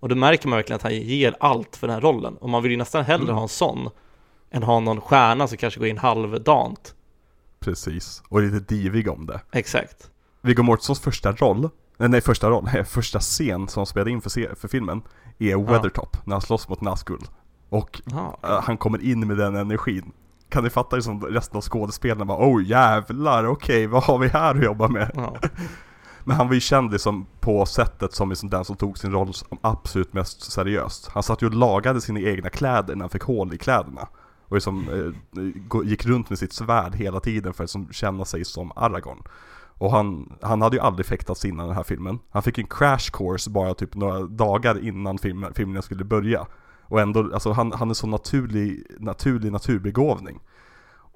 Och 0.00 0.08
då 0.08 0.14
märker 0.14 0.48
man 0.48 0.56
verkligen 0.56 0.76
att 0.76 0.82
han 0.82 0.94
ger 0.94 1.36
allt 1.40 1.76
för 1.76 1.86
den 1.86 1.94
här 1.94 2.00
rollen. 2.00 2.36
Och 2.36 2.48
man 2.48 2.62
vill 2.62 2.72
ju 2.72 2.78
nästan 2.78 3.04
hellre 3.04 3.24
mm. 3.24 3.34
ha 3.34 3.42
en 3.42 3.48
sån 3.48 3.90
än 4.50 4.62
ha 4.62 4.80
någon 4.80 5.00
stjärna 5.00 5.48
som 5.48 5.58
kanske 5.58 5.80
går 5.80 5.88
in 5.88 5.98
halvdant. 5.98 6.94
Precis, 7.60 8.22
och 8.28 8.42
lite 8.42 8.74
divig 8.74 9.08
om 9.08 9.26
det. 9.26 9.40
Exakt. 9.52 10.10
Viggo 10.42 10.62
Mortensons 10.62 11.00
första 11.00 11.32
roll, 11.32 11.70
nej 11.96 12.20
första 12.20 12.50
roll, 12.50 12.64
nej, 12.72 12.84
första 12.84 13.20
scen 13.20 13.68
som 13.68 13.86
spelade 13.86 14.10
in 14.10 14.20
för, 14.20 14.54
för 14.54 14.68
filmen 14.68 15.02
är 15.38 15.56
Weathertop, 15.56 16.08
ja. 16.12 16.20
när 16.24 16.34
han 16.34 16.42
slåss 16.42 16.68
mot 16.68 16.80
Nazgul. 16.80 17.26
Och 17.68 18.00
uh, 18.12 18.60
han 18.62 18.76
kommer 18.76 19.02
in 19.04 19.26
med 19.26 19.36
den 19.36 19.56
energin. 19.56 20.12
kan 20.48 20.64
ni 20.64 20.70
fatta 20.70 20.96
liksom 20.96 21.26
resten 21.26 21.56
av 21.56 21.62
skådespelarna 21.62 22.24
bara 22.24 22.48
oh 22.48 22.64
jävlar, 22.64 23.46
okej 23.46 23.86
vad 23.86 24.02
har 24.02 24.18
vi 24.18 24.28
här 24.28 24.54
att 24.54 24.64
jobba 24.64 24.88
med? 24.88 25.10
Ja. 25.14 25.36
Men 26.28 26.36
han 26.36 26.46
var 26.46 26.54
ju 26.54 26.60
känd 26.60 26.92
liksom 26.92 27.26
på 27.40 27.66
sättet 27.66 28.12
som 28.12 28.30
liksom 28.30 28.50
den 28.50 28.64
som 28.64 28.76
tog 28.76 28.98
sin 28.98 29.12
roll 29.12 29.34
som 29.34 29.58
absolut 29.60 30.12
mest 30.12 30.52
seriöst. 30.52 31.08
Han 31.08 31.22
satt 31.22 31.42
ju 31.42 31.46
och 31.46 31.54
lagade 31.54 32.00
sina 32.00 32.20
egna 32.20 32.50
kläder 32.50 32.94
när 32.94 33.02
han 33.02 33.10
fick 33.10 33.22
hål 33.22 33.54
i 33.54 33.58
kläderna. 33.58 34.08
Och 34.44 34.56
liksom, 34.56 34.88
eh, 34.88 35.42
eh 35.42 35.84
gick 35.84 36.06
runt 36.06 36.30
med 36.30 36.38
sitt 36.38 36.52
svärd 36.52 36.94
hela 36.94 37.20
tiden 37.20 37.52
för 37.52 37.64
att 37.64 37.68
liksom 37.68 37.92
känna 37.92 38.24
sig 38.24 38.44
som 38.44 38.72
Aragorn. 38.76 39.22
Och 39.78 39.90
han, 39.90 40.32
han 40.42 40.62
hade 40.62 40.76
ju 40.76 40.82
aldrig 40.82 41.06
fäktats 41.06 41.44
innan 41.44 41.66
den 41.66 41.76
här 41.76 41.82
filmen. 41.82 42.18
Han 42.30 42.42
fick 42.42 42.58
en 42.58 42.66
crash 42.66 43.10
course 43.12 43.50
bara 43.50 43.74
typ 43.74 43.94
några 43.94 44.20
dagar 44.22 44.84
innan 44.84 45.18
filmen, 45.18 45.54
filmen 45.54 45.82
skulle 45.82 46.04
börja. 46.04 46.46
Och 46.82 47.00
ändå, 47.00 47.30
alltså 47.34 47.52
han, 47.52 47.72
han 47.72 47.90
är 47.90 47.94
så 47.94 48.06
naturlig, 48.06 48.86
naturlig 48.98 49.52
naturbegåvning. 49.52 50.40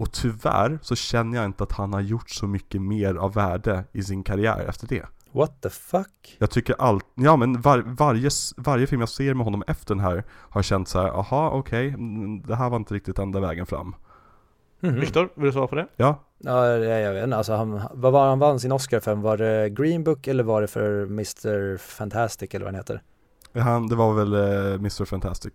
Och 0.02 0.12
tyvärr 0.12 0.78
så 0.82 0.96
känner 0.96 1.38
jag 1.38 1.44
inte 1.44 1.64
att 1.64 1.72
han 1.72 1.92
har 1.92 2.00
gjort 2.00 2.30
så 2.30 2.46
mycket 2.46 2.82
mer 2.82 3.14
av 3.14 3.34
värde 3.34 3.84
i 3.92 4.02
sin 4.02 4.22
karriär 4.22 4.64
efter 4.68 4.86
det. 4.86 5.06
What 5.32 5.62
the 5.62 5.70
fuck? 5.70 6.36
Jag 6.38 6.50
tycker 6.50 6.74
allt, 6.78 7.06
ja 7.14 7.36
men 7.36 7.60
var, 7.60 7.78
varje, 7.78 8.30
varje 8.56 8.86
film 8.86 9.00
jag 9.00 9.08
ser 9.08 9.34
med 9.34 9.44
honom 9.44 9.64
efter 9.66 9.94
den 9.94 10.04
här 10.04 10.24
har 10.28 10.62
känt 10.62 10.88
så 10.88 11.00
här, 11.00 11.08
aha 11.08 11.50
okej, 11.50 11.88
mm, 11.88 12.42
det 12.42 12.54
här 12.54 12.70
var 12.70 12.76
inte 12.76 12.94
riktigt 12.94 13.18
enda 13.18 13.40
vägen 13.40 13.66
fram. 13.66 13.94
Mhm. 14.80 15.00
Viktor, 15.00 15.28
vill 15.34 15.44
du 15.44 15.52
svara 15.52 15.66
på 15.66 15.74
det? 15.74 15.86
Ja, 15.96 16.24
Ja, 16.38 16.66
jag 16.66 17.00
jag 17.00 17.12
vet 17.12 17.24
inte, 17.24 17.36
alltså 17.36 17.54
han, 17.54 17.80
vad 17.92 18.12
var 18.12 18.28
han 18.28 18.38
vann 18.38 18.60
sin 18.60 18.72
Oscar 18.72 19.00
för? 19.00 19.14
Var 19.14 19.36
det 19.36 19.70
Green 19.70 20.04
Book 20.04 20.26
eller 20.26 20.44
var 20.44 20.60
det 20.60 20.66
för 20.66 21.02
Mr. 21.02 21.76
Fantastic 21.76 22.54
eller 22.54 22.64
vad 22.64 22.74
han 22.74 22.80
heter? 22.80 23.02
han, 23.54 23.88
det 23.88 23.96
var 23.96 24.14
väl 24.14 24.32
eh, 24.34 24.74
Mr 24.74 25.04
Fantastic. 25.04 25.52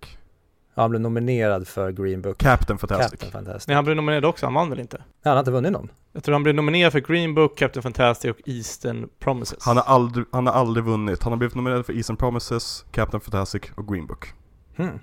Ja, 0.77 0.83
han 0.83 0.89
blev 0.89 1.01
nominerad 1.01 1.67
för 1.67 1.91
Green 1.91 2.21
Book. 2.21 2.37
Captain 2.37 2.79
Fantastic. 2.79 3.11
Captain 3.11 3.31
Fantastic. 3.31 3.67
Nej, 3.67 3.75
han 3.75 3.83
blev 3.85 3.95
nominerad 3.95 4.25
också, 4.25 4.45
han 4.45 4.53
vann 4.53 4.69
väl 4.69 4.79
inte? 4.79 4.97
Nej, 4.97 5.05
han 5.23 5.33
har 5.33 5.39
inte 5.39 5.51
vunnit 5.51 5.71
någon. 5.71 5.91
Jag 6.13 6.23
tror 6.23 6.33
han 6.33 6.43
blev 6.43 6.55
nominerad 6.55 6.91
för 6.91 6.99
Green 6.99 7.35
Book, 7.35 7.57
Captain 7.57 7.83
Fantastic 7.83 8.31
och 8.31 8.37
Eastern 8.45 9.09
Promises. 9.19 9.65
Han 9.65 9.77
har, 9.77 9.83
aldrig, 9.83 10.25
han 10.31 10.47
har 10.47 10.53
aldrig 10.53 10.85
vunnit. 10.85 11.23
Han 11.23 11.31
har 11.31 11.37
blivit 11.37 11.55
nominerad 11.55 11.85
för 11.85 11.93
Eastern 11.93 12.17
Promises, 12.17 12.85
Captain 12.91 13.21
Fantastic 13.21 13.61
och 13.75 13.87
Green 13.87 14.07
Book. 14.07 14.33
Hmm. 14.75 14.99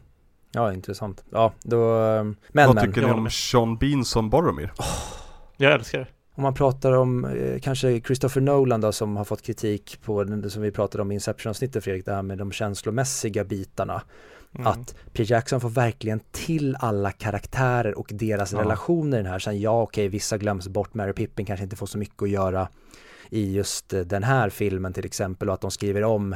Ja, 0.53 0.73
intressant. 0.73 1.25
Ja, 1.31 1.53
då, 1.63 1.91
ehm, 1.91 2.37
men 2.49 2.67
Vad 2.67 2.75
men. 2.75 2.85
tycker 2.85 3.01
jag 3.01 3.11
ni 3.11 3.17
om. 3.17 3.31
Sean 3.31 3.77
Bean 3.77 4.05
som 4.05 4.31
Boromir? 4.31 4.73
Jag 5.57 5.73
älskar 5.73 5.99
det. 5.99 6.07
Om 6.35 6.43
man 6.43 6.55
pratar 6.55 6.93
om 6.93 7.25
eh, 7.25 7.61
kanske 7.61 8.01
Christopher 8.01 8.41
Nolan 8.41 8.81
då 8.81 8.93
som 8.93 9.17
har 9.17 9.25
fått 9.25 9.43
kritik 9.43 9.99
på 10.05 10.25
den 10.25 10.51
som 10.51 10.63
vi 10.63 10.71
pratade 10.71 11.03
om 11.03 11.11
i 11.13 11.15
Inception-avsnittet 11.15 11.85
Fredrik, 11.85 12.05
det 12.05 12.15
här 12.15 12.23
med 12.23 12.39
de 12.39 12.53
känslomässiga 12.53 13.45
bitarna. 13.45 14.03
Mm. 14.55 14.67
Att 14.67 14.95
Peter 15.13 15.33
Jackson 15.33 15.61
får 15.61 15.69
verkligen 15.71 16.21
till 16.33 16.77
alla 16.79 17.11
karaktärer 17.11 17.99
och 17.99 18.11
deras 18.15 18.53
Ja. 18.53 18.61
relationer 18.61 19.19
i 19.19 19.23
den 19.23 19.33
här. 19.33 19.39
Sen 19.39 19.61
ja, 19.61 19.83
okej, 19.83 20.09
vissa 20.09 20.39
glöms 20.39 20.69
bort. 20.69 20.95
Mary 20.95 21.13
Pippin 21.13 21.47
kanske 21.47 21.65
inte 21.65 21.77
får 21.77 21.87
så 21.87 21.99
mycket 21.99 22.23
att 22.23 22.31
göra 22.31 22.69
i 23.31 23.53
just 23.55 23.93
eh, 23.93 24.01
den 24.01 24.23
här 24.23 24.49
filmen 24.51 24.93
till 24.93 25.05
exempel 25.05 25.49
och 25.49 25.55
att 25.55 25.61
de 25.61 25.71
skriver 25.71 26.05
om 26.05 26.33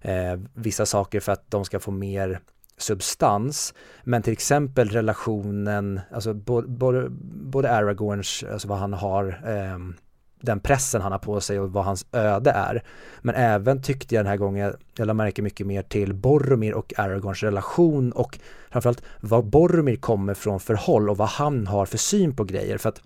eh, 0.00 0.34
vissa 0.54 0.86
saker 0.86 1.20
för 1.20 1.32
att 1.32 1.50
de 1.50 1.64
ska 1.64 1.80
få 1.80 1.90
mer 1.90 2.40
substans. 2.78 3.74
Men 4.04 4.22
till 4.22 4.32
exempel 4.32 4.88
relationen, 4.88 6.00
alltså 6.12 6.34
både, 6.34 6.68
både, 6.68 7.06
både 7.50 7.70
Aragorns, 7.72 8.44
alltså 8.52 8.68
vad 8.68 8.78
han 8.78 8.92
har, 8.92 9.42
ehm, 9.46 9.94
den 10.40 10.60
pressen 10.60 11.00
han 11.02 11.12
har 11.12 11.18
på 11.18 11.40
sig 11.40 11.60
och 11.60 11.72
vad 11.72 11.84
hans 11.84 12.06
öde 12.12 12.50
är. 12.50 12.82
Men 13.20 13.34
även 13.34 13.82
tyckte 13.82 14.14
jag 14.14 14.24
den 14.24 14.30
här 14.30 14.36
gången, 14.36 14.74
jag 14.96 15.06
lade 15.06 15.14
märke 15.14 15.42
mycket 15.42 15.66
mer 15.66 15.82
till 15.82 16.14
Boromir 16.14 16.74
och 16.74 16.92
Aragorns 16.96 17.42
relation 17.42 18.12
och 18.12 18.38
framförallt 18.70 19.02
vad 19.20 19.44
Boromir 19.44 19.96
kommer 19.96 20.34
från 20.34 20.60
för 20.60 20.74
håll 20.74 21.10
och 21.10 21.16
vad 21.16 21.28
han 21.28 21.66
har 21.66 21.86
för 21.86 21.98
syn 21.98 22.36
på 22.36 22.44
grejer. 22.44 22.78
För 22.78 22.88
att 22.88 23.02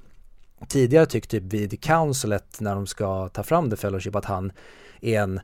tidigare 0.69 1.07
tyckte 1.07 1.41
typ 1.41 1.53
vid 1.53 1.81
Councilet 1.83 2.61
när 2.61 2.75
de 2.75 2.87
ska 2.87 3.29
ta 3.29 3.43
fram 3.43 3.71
The 3.71 3.77
Fellowship 3.77 4.17
att 4.17 4.25
han 4.25 4.53
är 5.01 5.21
en 5.21 5.41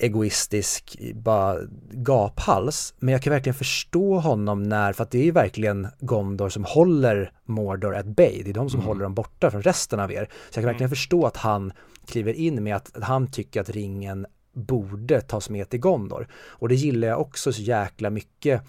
egoistisk 0.00 0.96
bara 1.14 1.56
gaphals. 1.90 2.94
Men 2.98 3.12
jag 3.12 3.22
kan 3.22 3.30
verkligen 3.32 3.54
förstå 3.54 4.18
honom 4.18 4.62
när, 4.62 4.92
för 4.92 5.02
att 5.02 5.10
det 5.10 5.18
är 5.18 5.24
ju 5.24 5.30
verkligen 5.30 5.88
Gondor 6.00 6.48
som 6.48 6.64
håller 6.64 7.32
Mordor 7.44 7.94
at 7.96 8.06
bay. 8.06 8.42
Det 8.42 8.50
är 8.50 8.54
de 8.54 8.70
som 8.70 8.80
Mm. 8.80 8.88
håller 8.88 9.02
dem 9.02 9.14
borta 9.14 9.50
från 9.50 9.62
resten 9.62 10.00
av 10.00 10.12
er. 10.12 10.24
Så 10.24 10.30
jag 10.48 10.54
kan 10.54 10.64
verkligen 10.64 10.88
Mm. 10.88 10.96
förstå 10.96 11.26
att 11.26 11.36
han 11.36 11.72
kliver 12.06 12.32
in 12.32 12.62
med 12.64 12.76
att 12.76 12.90
han 13.02 13.30
tycker 13.30 13.60
att 13.60 13.70
ringen 13.70 14.26
borde 14.54 15.20
tas 15.20 15.50
med 15.50 15.68
till 15.68 15.80
Gondor. 15.80 16.28
Och 16.34 16.68
det 16.68 16.74
gillar 16.74 17.08
jag 17.08 17.20
också 17.20 17.52
så 17.52 17.62
jäkla 17.62 18.10
mycket 18.10 18.62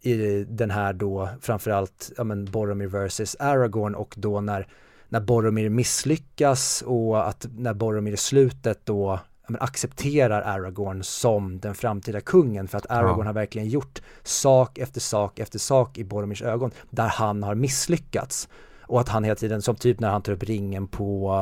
i 0.00 0.44
den 0.44 0.70
här 0.70 0.92
då 0.92 1.28
framförallt 1.40 2.12
ja 2.16 2.24
men 2.24 2.44
Boromir 2.44 2.86
versus 2.86 3.36
Aragorn 3.40 3.94
och 3.94 4.14
då 4.18 4.40
när, 4.40 4.66
när 5.08 5.20
Boromir 5.20 5.68
misslyckas 5.68 6.82
och 6.86 7.28
att 7.28 7.46
när 7.58 7.74
Boromir 7.74 8.12
i 8.12 8.16
slutet 8.16 8.80
då 8.84 9.20
men 9.52 9.60
accepterar 9.62 10.42
Aragorn 10.42 11.02
som 11.02 11.60
den 11.60 11.74
framtida 11.74 12.20
kungen 12.20 12.68
för 12.68 12.78
att 12.78 12.90
Aragorn 12.90 13.18
Ja. 13.18 13.24
har 13.24 13.32
verkligen 13.32 13.68
gjort 13.68 14.02
sak 14.22 14.78
efter 14.78 15.00
sak 15.00 15.38
efter 15.38 15.58
sak 15.58 15.98
i 15.98 16.04
Boromirs 16.04 16.42
ögon 16.42 16.70
där 16.90 17.08
han 17.08 17.42
har 17.42 17.54
misslyckats. 17.54 18.48
Och 18.82 19.00
att 19.00 19.08
han 19.08 19.24
hela 19.24 19.34
tiden, 19.34 19.62
som 19.62 19.76
typ 19.76 20.00
när 20.00 20.10
han 20.10 20.22
tar 20.22 20.32
upp 20.32 20.42
ringen 20.42 20.86
på, 20.86 21.32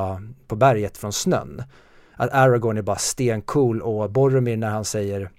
på 0.47 0.57
berget 0.57 0.99
från 0.99 1.13
snön. 1.13 1.63
Att 2.17 2.33
Aragorn 2.33 2.79
är 2.79 2.83
bara 2.83 2.97
stencool 2.97 3.83
och 3.83 4.11
Boromir 4.11 4.57
när 4.57 4.71
han 4.71 4.85
säger 4.85 5.31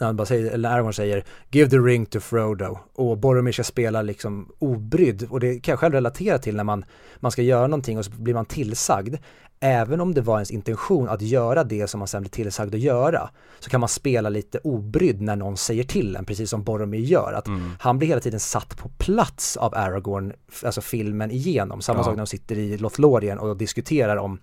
han 0.00 0.16
bara 0.16 0.26
säger, 0.26 0.50
eller 0.50 0.68
Aragorn 0.70 0.92
säger 0.94 1.24
Give 1.50 1.70
the 1.70 1.76
ring 1.76 2.06
to 2.06 2.20
Frodo 2.20 2.78
och 2.94 3.18
Boromir 3.18 3.52
ska 3.52 3.64
spela 3.64 4.02
liksom 4.02 4.48
obrydd 4.58 5.26
och 5.30 5.40
det 5.40 5.60
kan 5.60 5.72
jag 5.72 5.78
själv 5.78 5.94
relatera 5.94 6.38
till 6.38 6.56
när 6.56 6.64
man, 6.64 6.84
man 7.16 7.32
ska 7.32 7.42
göra 7.42 7.66
någonting 7.66 7.98
och 7.98 8.04
så 8.04 8.10
blir 8.10 8.34
man 8.34 8.44
tillsagd 8.46 9.14
även 9.60 10.00
om 10.00 10.14
det 10.14 10.20
var 10.20 10.34
ens 10.36 10.50
intention 10.50 11.08
att 11.08 11.22
göra 11.22 11.64
det 11.64 11.86
som 11.86 11.98
man 11.98 12.08
sen 12.08 12.22
blir 12.22 12.30
tillsagd 12.30 12.74
att 12.74 12.80
göra 12.80 13.30
så 13.60 13.70
kan 13.70 13.80
man 13.80 13.88
spela 13.88 14.28
lite 14.28 14.58
obrydd 14.58 15.20
när 15.20 15.36
någon 15.36 15.56
säger 15.56 15.84
till 15.84 16.16
en 16.16 16.24
precis 16.24 16.50
som 16.50 16.62
Boromir 16.64 17.00
gör 17.00 17.32
att 17.32 17.46
Mm. 17.46 17.70
han 17.80 17.98
blir 17.98 18.08
hela 18.08 18.20
tiden 18.20 18.40
satt 18.40 18.76
på 18.78 18.88
plats 18.88 19.56
av 19.56 19.74
Aragorn, 19.74 20.32
alltså 20.64 20.80
filmen 20.80 21.30
igenom. 21.30 21.80
Samma 21.82 21.98
Ja. 21.98 22.04
sak 22.04 22.12
när 22.16 22.22
de 22.22 22.26
sitter 22.26 22.58
i 22.58 22.76
Lothlorien 22.78 23.38
och 23.38 23.56
diskuterar 23.56 24.16
om, 24.16 24.38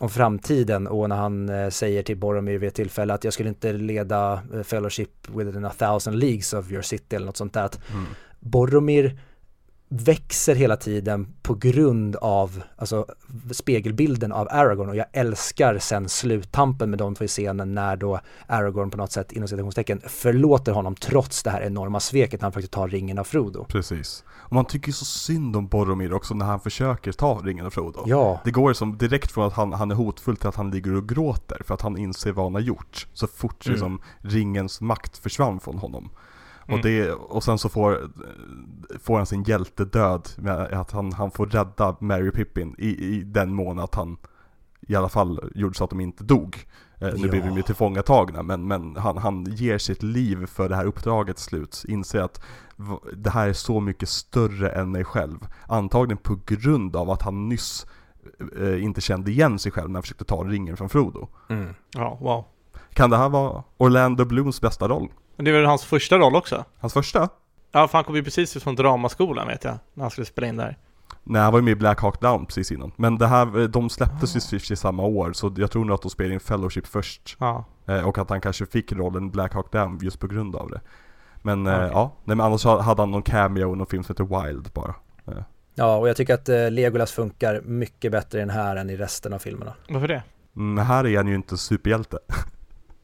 om 0.00 0.08
framtiden 0.08 0.86
och 0.86 1.08
när 1.08 1.16
han 1.16 1.48
eh, 1.48 1.68
säger 1.68 2.02
till 2.02 2.16
Boromir 2.16 2.58
vid 2.58 2.68
ett 2.68 2.74
tillfälle 2.74 3.14
att 3.14 3.24
jag 3.24 3.32
skulle 3.32 3.48
inte 3.48 3.72
leda 3.72 4.42
eh, 4.54 4.62
Fellowship 4.62 5.28
within 5.28 5.64
a 5.64 5.72
thousand 5.78 6.18
leagues 6.18 6.52
of 6.52 6.72
your 6.72 6.82
city 6.82 7.16
eller 7.16 7.26
något 7.26 7.36
sånt 7.36 7.52
där. 7.52 7.70
Mm. 7.92 8.06
Boromir 8.40 9.18
växer 9.92 10.54
hela 10.54 10.76
tiden 10.76 11.28
på 11.42 11.54
grund 11.54 12.16
av 12.16 12.62
alltså, 12.76 13.06
spegelbilden 13.50 14.32
av 14.32 14.48
Aragorn 14.50 14.88
och 14.88 14.96
jag 14.96 15.06
älskar 15.12 15.78
sen 15.78 16.08
sluttampen 16.08 16.90
med 16.90 16.98
de 16.98 17.14
två 17.14 17.24
i 17.24 17.28
scenen 17.28 17.74
när 17.74 17.96
då 17.96 18.20
Aragorn 18.46 18.90
på 18.90 18.96
något 18.96 19.12
sätt 19.12 19.32
inom 19.32 19.48
citationstecken 19.48 20.00
förlåter 20.06 20.72
honom 20.72 20.94
trots 20.94 21.42
det 21.42 21.50
här 21.50 21.60
enorma 21.62 22.00
sveket 22.00 22.40
när 22.40 22.44
han 22.44 22.52
faktiskt 22.52 22.72
tar 22.72 22.88
ringen 22.88 23.18
av 23.18 23.24
Frodo. 23.24 23.64
Precis. 23.68 24.24
Och 24.30 24.52
man 24.52 24.64
tycker 24.64 24.92
så 24.92 25.04
synd 25.04 25.56
om 25.56 25.66
Boromir 25.68 26.12
också 26.12 26.34
när 26.34 26.46
han 26.46 26.60
försöker 26.60 27.12
ta 27.12 27.34
ringen 27.44 27.66
av 27.66 27.70
Frodo. 27.70 28.02
Ja, 28.06 28.40
Det 28.44 28.50
går 28.50 28.72
som 28.72 28.98
direkt 28.98 29.32
från 29.32 29.46
att 29.46 29.52
han, 29.52 29.72
han 29.72 29.90
är 29.90 29.94
hotfull 29.94 30.36
till 30.36 30.48
att 30.48 30.56
han 30.56 30.70
ligger 30.70 30.94
och 30.94 31.08
gråter 31.08 31.62
för 31.66 31.74
att 31.74 31.80
han 31.82 31.96
inser 31.98 32.32
vad 32.32 32.44
han 32.44 32.54
har 32.54 32.60
gjort. 32.60 33.06
Så 33.12 33.26
fort 33.26 33.66
Mm. 33.66 33.72
liksom 33.74 34.00
ringens 34.18 34.80
makt 34.80 35.18
försvann 35.18 35.60
från 35.60 35.78
honom. 35.78 36.10
Mm. 36.70 36.78
Och, 36.78 36.84
det, 36.84 37.12
och 37.12 37.44
sen 37.44 37.58
så 37.58 37.68
får, 37.68 38.10
får 39.02 39.16
han 39.16 39.26
sin 39.26 39.42
hjältedöd 39.42 40.28
med 40.36 40.54
att 40.60 40.90
han, 40.92 41.12
han 41.12 41.30
får 41.30 41.46
rädda 41.46 41.96
Mary 42.00 42.30
Pippin 42.30 42.74
i, 42.78 42.88
i 42.88 43.22
den 43.22 43.54
mån 43.54 43.78
att 43.78 43.94
han 43.94 44.16
i 44.80 44.94
alla 44.94 45.08
fall 45.08 45.50
gjorde 45.54 45.74
så 45.74 45.84
att 45.84 45.90
de 45.90 46.00
inte 46.00 46.24
dog. 46.24 46.66
Eh, 46.98 47.08
nu 47.14 47.26
Ja. 47.26 47.30
blir 47.30 47.42
de 47.42 47.56
ju 47.56 47.62
tillfångatagna 47.62 48.42
men, 48.42 48.68
men 48.68 48.96
han, 48.96 49.16
han 49.18 49.44
ger 49.44 49.78
sitt 49.78 50.02
liv 50.02 50.46
för 50.46 50.68
det 50.68 50.76
här 50.76 50.84
uppdraget 50.84 51.36
till 51.36 51.44
slut. 51.44 51.84
Inser 51.88 52.20
att 52.20 52.42
det 53.16 53.30
här 53.30 53.48
är 53.48 53.52
så 53.52 53.80
mycket 53.80 54.08
större 54.08 54.70
än 54.70 54.90
mig 54.90 55.04
själv. 55.04 55.38
Antagligen 55.68 56.18
på 56.18 56.38
grund 56.46 56.96
av 56.96 57.10
att 57.10 57.22
han 57.22 57.48
nyss 57.48 57.86
eh, 58.60 58.82
inte 58.84 59.00
kände 59.00 59.30
igen 59.30 59.58
sig 59.58 59.72
själv 59.72 59.88
när 59.90 59.94
han 59.96 60.02
försökte 60.02 60.24
ta 60.24 60.44
ringen 60.44 60.76
från 60.76 60.88
Frodo. 60.88 61.28
mm. 61.48 61.74
Ja, 61.94 62.18
wow. 62.20 62.44
Kan 62.94 63.10
det 63.10 63.16
här 63.16 63.28
vara 63.28 63.62
Orlando 63.76 64.24
Blooms 64.24 64.60
bästa 64.60 64.88
roll? 64.88 65.08
Men 65.40 65.44
det 65.44 65.50
är 65.50 65.54
väl 65.54 65.64
hans 65.64 65.84
första 65.84 66.18
roll 66.18 66.36
också? 66.36 66.64
Hans 66.78 66.92
första? 66.92 67.28
Ja, 67.72 67.88
för 67.88 67.98
han 67.98 68.04
kom 68.04 68.14
ju 68.16 68.24
precis 68.24 68.56
ut 68.56 68.62
från 68.62 68.74
dramaskolan 68.74 69.46
vet 69.46 69.64
jag, 69.64 69.78
när 69.94 70.04
han 70.04 70.10
skulle 70.10 70.24
spela 70.24 70.46
in 70.46 70.56
där. 70.56 70.76
Nej, 71.22 71.42
han 71.42 71.52
var 71.52 71.58
ju 71.58 71.64
med 71.64 71.72
i 71.72 71.74
Black 71.74 72.00
Hawk 72.00 72.20
Down 72.20 72.46
precis 72.46 72.72
innan. 72.72 72.92
Men 72.96 73.18
det 73.18 73.26
här, 73.26 73.68
de 73.68 73.90
släpptes 73.90 74.52
ju 74.52 74.56
Ah. 74.56 74.72
i 74.72 74.76
samma 74.76 75.02
år, 75.02 75.32
så 75.32 75.54
jag 75.56 75.70
tror 75.70 75.84
nog 75.84 75.94
att 75.94 76.02
de 76.02 76.10
spelade 76.10 76.34
in 76.34 76.40
Fellowship 76.40 76.86
först. 76.86 77.36
Ja. 77.40 77.64
Eh, 77.86 78.08
och 78.08 78.18
att 78.18 78.30
han 78.30 78.40
kanske 78.40 78.66
fick 78.66 78.92
rollen 78.92 79.30
Black 79.30 79.54
Hawk 79.54 79.72
Down 79.72 79.98
just 80.02 80.20
på 80.20 80.26
grund 80.26 80.56
av 80.56 80.70
det. 80.70 80.80
Men 81.42 81.66
eh, 81.66 81.74
Okej. 81.74 81.90
ja, 81.92 82.12
nej 82.24 82.36
men 82.36 82.46
annars 82.46 82.64
hade 82.64 83.02
han 83.02 83.10
någon 83.10 83.22
cameo 83.22 83.72
i 83.72 83.76
någon 83.76 83.86
film 83.86 84.02
som 84.04 84.14
heter 84.14 84.42
Wild 84.46 84.70
bara. 84.72 84.94
ja 85.74 85.96
och 85.96 86.08
jag 86.08 86.16
tycker 86.16 86.34
att 86.34 86.48
eh, 86.48 86.70
Legolas 86.70 87.12
funkar 87.12 87.60
mycket 87.64 88.12
bättre 88.12 88.38
i 88.38 88.40
den 88.40 88.50
här 88.50 88.76
än 88.76 88.90
i 88.90 88.96
resten 88.96 89.32
av 89.32 89.38
filmerna. 89.38 89.72
Varför 89.88 90.08
det? 90.08 90.22
Mm, 90.56 90.86
här 90.86 91.06
är 91.06 91.16
han 91.16 91.28
ju 91.28 91.34
inte 91.34 91.56
superhjälte. 91.56 92.18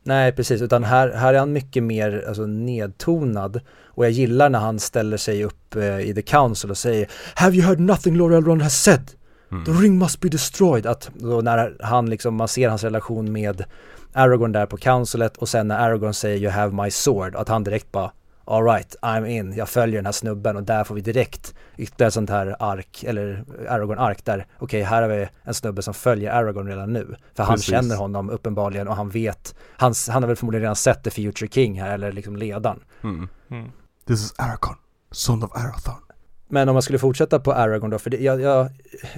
Nej, 0.07 0.32
precis, 0.32 0.62
utan 0.62 0.84
här, 0.84 1.11
här 1.11 1.34
är 1.34 1.38
han 1.38 1.52
mycket 1.52 1.82
mer 1.82 2.24
alltså, 2.28 2.46
nedtonad 2.46 3.61
och 3.84 4.04
jag 4.04 4.12
gillar 4.12 4.48
när 4.48 4.59
han 4.59 4.78
ställer 4.78 5.16
sig 5.16 5.44
upp 5.44 5.76
eh, 5.76 6.00
i 6.00 6.14
The 6.14 6.22
Council 6.22 6.70
och 6.70 6.78
säger 6.78 7.09
Have 7.34 7.57
you 7.57 7.66
heard 7.66 7.80
nothing 7.80 8.16
Lord 8.16 8.32
Elrond 8.32 8.62
has 8.62 8.82
said? 8.82 9.11
Mm. 9.52 9.64
The 9.64 9.70
ring 9.70 9.98
must 9.98 10.20
be 10.20 10.28
destroyed. 10.28 10.86
Att 10.86 11.11
då 11.14 11.40
när 11.40 11.76
han 11.80 12.11
liksom, 12.11 12.34
man 12.34 12.48
ser 12.48 12.68
hans 12.68 12.84
relation 12.84 13.32
med 13.32 13.64
Aragorn 14.12 14.52
där 14.52 14.66
på 14.66 14.76
councilet 14.76 15.36
och 15.36 15.48
sen 15.48 15.68
när 15.68 15.78
Aragorn 15.78 16.14
säger 16.14 16.36
You 16.36 16.50
have 16.50 16.82
my 16.82 16.90
sword, 16.90 17.36
att 17.36 17.48
han 17.48 17.64
direkt 17.64 17.92
bara 17.92 18.11
Alright, 18.49 18.97
I'm 19.03 19.26
in, 19.26 19.53
jag 19.53 19.68
följer 19.68 19.97
den 19.97 20.05
här 20.05 20.12
snubben 20.12 20.57
och 20.57 20.62
där 20.62 20.84
får 20.84 20.94
vi 20.94 21.01
direkt 21.01 21.55
ytterligare 21.76 22.11
sånt 22.11 22.30
här 22.30 22.57
ark, 22.59 23.05
eller 23.07 23.44
Aragorn-ark 23.68 24.24
där, 24.24 24.47
okej 24.57 24.64
okay, 24.64 24.82
här 24.82 25.03
har 25.03 25.09
vi 25.09 25.28
en 25.42 25.55
snubbe 25.55 25.82
som 25.82 25.94
följer 25.94 26.30
Aragorn 26.30 26.66
redan 26.66 26.92
nu. 26.92 27.16
För 27.34 27.42
han 27.42 27.55
Precis. 27.55 27.70
känner 27.70 27.97
honom 27.97 28.30
uppenbarligen 28.30 28.88
och 28.88 28.97
han 28.97 29.11
vet, 29.11 29.55
han, 29.76 29.94
han 30.09 30.22
har 30.22 30.28
väl 30.28 30.36
förmodligen 30.36 30.62
redan 30.62 30.76
sett 30.76 31.05
The 31.05 31.11
Future 31.11 31.49
King 31.49 31.80
här, 31.80 31.94
eller 31.94 32.12
liksom 32.12 32.36
ledaren. 32.36 32.80
Mm. 33.03 33.28
Mm. 33.51 33.70
This 34.07 34.24
is 34.24 34.34
Aragorn, 34.38 34.76
son 35.11 35.42
of 35.44 35.51
Arathorn. 35.55 36.03
Men 36.49 36.68
om 36.68 36.74
man 36.74 36.82
skulle 36.82 36.99
fortsätta 36.99 37.40
på 37.40 37.53
Aragorn 37.53 37.90
då, 37.90 37.99
för 37.99 38.11
det, 38.11 38.16
jag, 38.16 38.40
jag, 38.40 38.68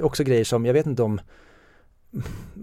också 0.02 0.24
grejer 0.24 0.44
som, 0.44 0.66
jag 0.66 0.72
vet 0.72 0.86
inte 0.86 1.02
om 1.02 1.20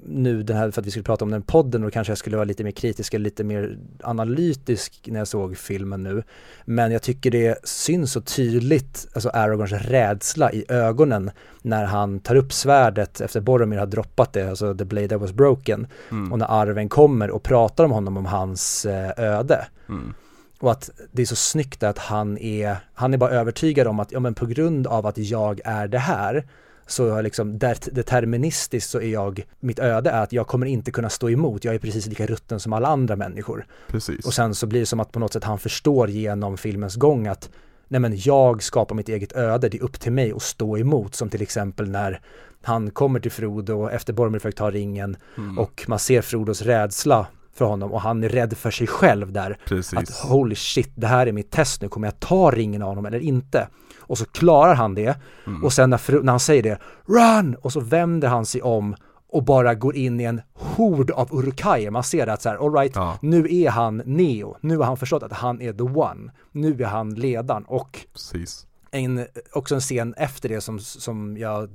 nu 0.06 0.44
den 0.44 0.58
här, 0.58 0.72
för 0.72 0.82
att 0.82 0.88
vi 0.88 0.92
skulle 0.92 1.04
prata 1.04 1.26
om 1.26 1.32
den 1.32 1.42
podden 1.42 1.84
och 1.84 1.94
kanske 1.94 2.12
jag 2.12 2.18
skulle 2.18 2.36
vara 2.36 2.46
lite 2.46 2.64
mer 2.64 2.72
kritisk 2.72 3.14
eller 3.14 3.24
lite 3.24 3.44
mer 3.44 3.78
analytisk 4.04 5.02
när 5.06 5.20
jag 5.20 5.28
såg 5.28 5.58
filmen 5.58 6.04
nu. 6.04 6.24
Men 6.66 6.92
jag 6.92 7.02
tycker 7.02 7.32
det 7.32 7.68
syns 7.68 8.12
så 8.12 8.22
tydligt, 8.22 9.08
alltså 9.14 9.30
Aragorns 9.30 9.72
rädsla 9.72 10.52
i 10.52 10.66
ögonen 10.70 11.32
när 11.62 11.86
han 11.86 12.20
tar 12.20 12.36
upp 12.36 12.54
svärdet 12.54 13.22
efter 13.22 13.42
Boromir 13.42 13.78
har 13.78 13.86
droppat 13.86 14.34
det, 14.34 14.50
alltså 14.50 14.76
the 14.76 14.86
blade 14.86 15.08
that 15.08 15.22
was 15.22 15.34
broken. 15.34 15.88
Mm. 16.12 16.32
Och 16.32 16.40
när 16.40 16.62
Arven 16.62 16.90
kommer 16.90 17.32
och 17.32 17.44
pratar 17.44 17.84
om 17.84 17.92
honom, 17.92 18.18
om 18.18 18.26
hans 18.26 18.86
eh, 18.86 19.12
öde. 19.18 19.68
Mm. 19.90 20.14
Och 20.60 20.72
att 20.72 20.90
det 21.12 21.22
är 21.22 21.26
så 21.26 21.36
snyggt 21.36 21.84
att 21.84 21.98
han 21.98 22.38
är, 22.38 22.78
han 22.94 23.14
är 23.14 23.18
bara 23.18 23.32
övertygad 23.32 23.88
om 23.88 24.00
att, 24.00 24.12
ja 24.12 24.20
men 24.20 24.34
på 24.34 24.46
grund 24.46 24.88
av 24.88 25.06
att 25.06 25.18
jag 25.18 25.62
är 25.64 25.88
det 25.88 26.00
här, 26.00 26.46
så 26.88 27.06
jag 27.08 27.24
liksom 27.24 27.58
det- 27.60 27.90
deterministiskt 27.92 28.90
så 28.90 29.02
är 29.02 29.10
jag, 29.14 29.46
mitt 29.60 29.80
öde 29.80 30.10
är 30.10 30.22
att 30.24 30.34
jag 30.34 30.48
kommer 30.48 30.66
inte 30.66 30.92
kunna 30.92 31.10
stå 31.10 31.30
emot, 31.30 31.64
jag 31.66 31.76
är 31.76 31.80
precis 31.80 32.08
lika 32.08 32.26
rutten 32.26 32.60
som 32.60 32.74
alla 32.74 32.88
andra 32.88 33.16
människor. 33.16 33.66
Precis. 33.88 34.26
Och 34.26 34.34
sen 34.34 34.56
så 34.56 34.68
blir 34.68 34.80
det 34.80 34.86
som 34.86 35.00
att 35.00 35.12
på 35.12 35.20
något 35.20 35.34
sätt 35.34 35.44
han 35.44 35.60
förstår 35.60 36.10
genom 36.10 36.58
filmens 36.58 36.96
gång 36.96 37.28
att 37.28 37.50
nej 37.88 38.00
men 38.02 38.14
jag 38.18 38.64
skapar 38.64 38.96
mitt 38.96 39.10
eget 39.10 39.34
öde, 39.36 39.70
det 39.70 39.78
är 39.78 39.84
upp 39.84 40.00
till 40.00 40.12
mig 40.12 40.32
att 40.32 40.42
stå 40.42 40.78
emot, 40.78 41.16
som 41.16 41.30
till 41.30 41.42
exempel 41.42 41.90
när 41.90 42.22
han 42.64 42.92
kommer 42.92 43.20
till 43.20 43.32
Frodo 43.32 43.90
efter 43.90 44.14
Boromir 44.14 44.40
försökt 44.40 44.58
ta 44.58 44.72
ringen 44.72 45.18
Mm. 45.38 45.60
och 45.60 45.86
man 45.88 46.00
ser 46.00 46.22
Frodos 46.22 46.62
rädsla 46.62 47.28
för 47.54 47.66
honom 47.66 47.92
och 47.92 48.02
han 48.02 48.24
är 48.24 48.30
rädd 48.30 48.58
för 48.58 48.72
sig 48.72 48.88
själv 48.88 49.32
där. 49.32 49.58
Precis. 49.68 49.94
Att 50.00 50.10
holy 50.10 50.56
shit, 50.56 50.92
det 50.96 51.08
här 51.08 51.28
är 51.28 51.32
mitt 51.32 51.52
test 51.52 51.82
nu, 51.82 51.88
kommer 51.90 52.08
jag 52.08 52.20
ta 52.20 52.52
ringen 52.52 52.82
av 52.82 52.88
honom 52.88 53.06
eller 53.06 53.20
inte? 53.20 53.68
Och 54.08 54.18
så 54.18 54.26
klarar 54.26 54.76
han 54.76 54.96
det 54.96 55.18
Mm. 55.48 55.64
och 55.64 55.74
sen 55.74 55.90
när, 55.90 55.98
fru- 55.98 56.24
när 56.24 56.32
han 56.34 56.40
säger 56.40 56.64
det, 56.64 56.78
run! 57.08 57.56
Och 57.56 57.72
så 57.74 57.80
vänder 57.80 58.28
han 58.28 58.46
sig 58.46 58.62
om 58.62 58.96
och 59.30 59.44
bara 59.44 59.74
går 59.76 59.96
in 59.96 60.20
i 60.20 60.24
en 60.24 60.42
hord 60.54 61.12
av 61.12 61.28
Urukai. 61.36 61.90
Man 61.90 62.04
ser 62.04 62.28
att 62.28 62.42
så 62.42 62.50
här, 62.50 62.66
all 62.66 62.74
right, 62.74 62.92
Ja. 62.96 63.18
nu 63.22 63.48
är 63.56 63.70
han 63.70 64.02
Neo, 64.06 64.58
nu 64.62 64.78
har 64.78 64.86
han 64.86 64.98
förstått 64.98 65.24
att 65.24 65.34
han 65.34 65.62
är 65.62 65.74
the 65.74 65.84
one, 65.84 66.32
nu 66.52 66.82
är 66.84 66.86
han 66.88 67.14
ledaren 67.16 67.64
och 67.64 68.00
Precis. 68.14 68.68
en, 68.92 69.26
också 69.54 69.76
en 69.76 69.82
scen 69.82 70.14
efter 70.18 70.50
det 70.50 70.62
som, 70.62 70.80
som 70.80 71.38
jag 71.38 71.70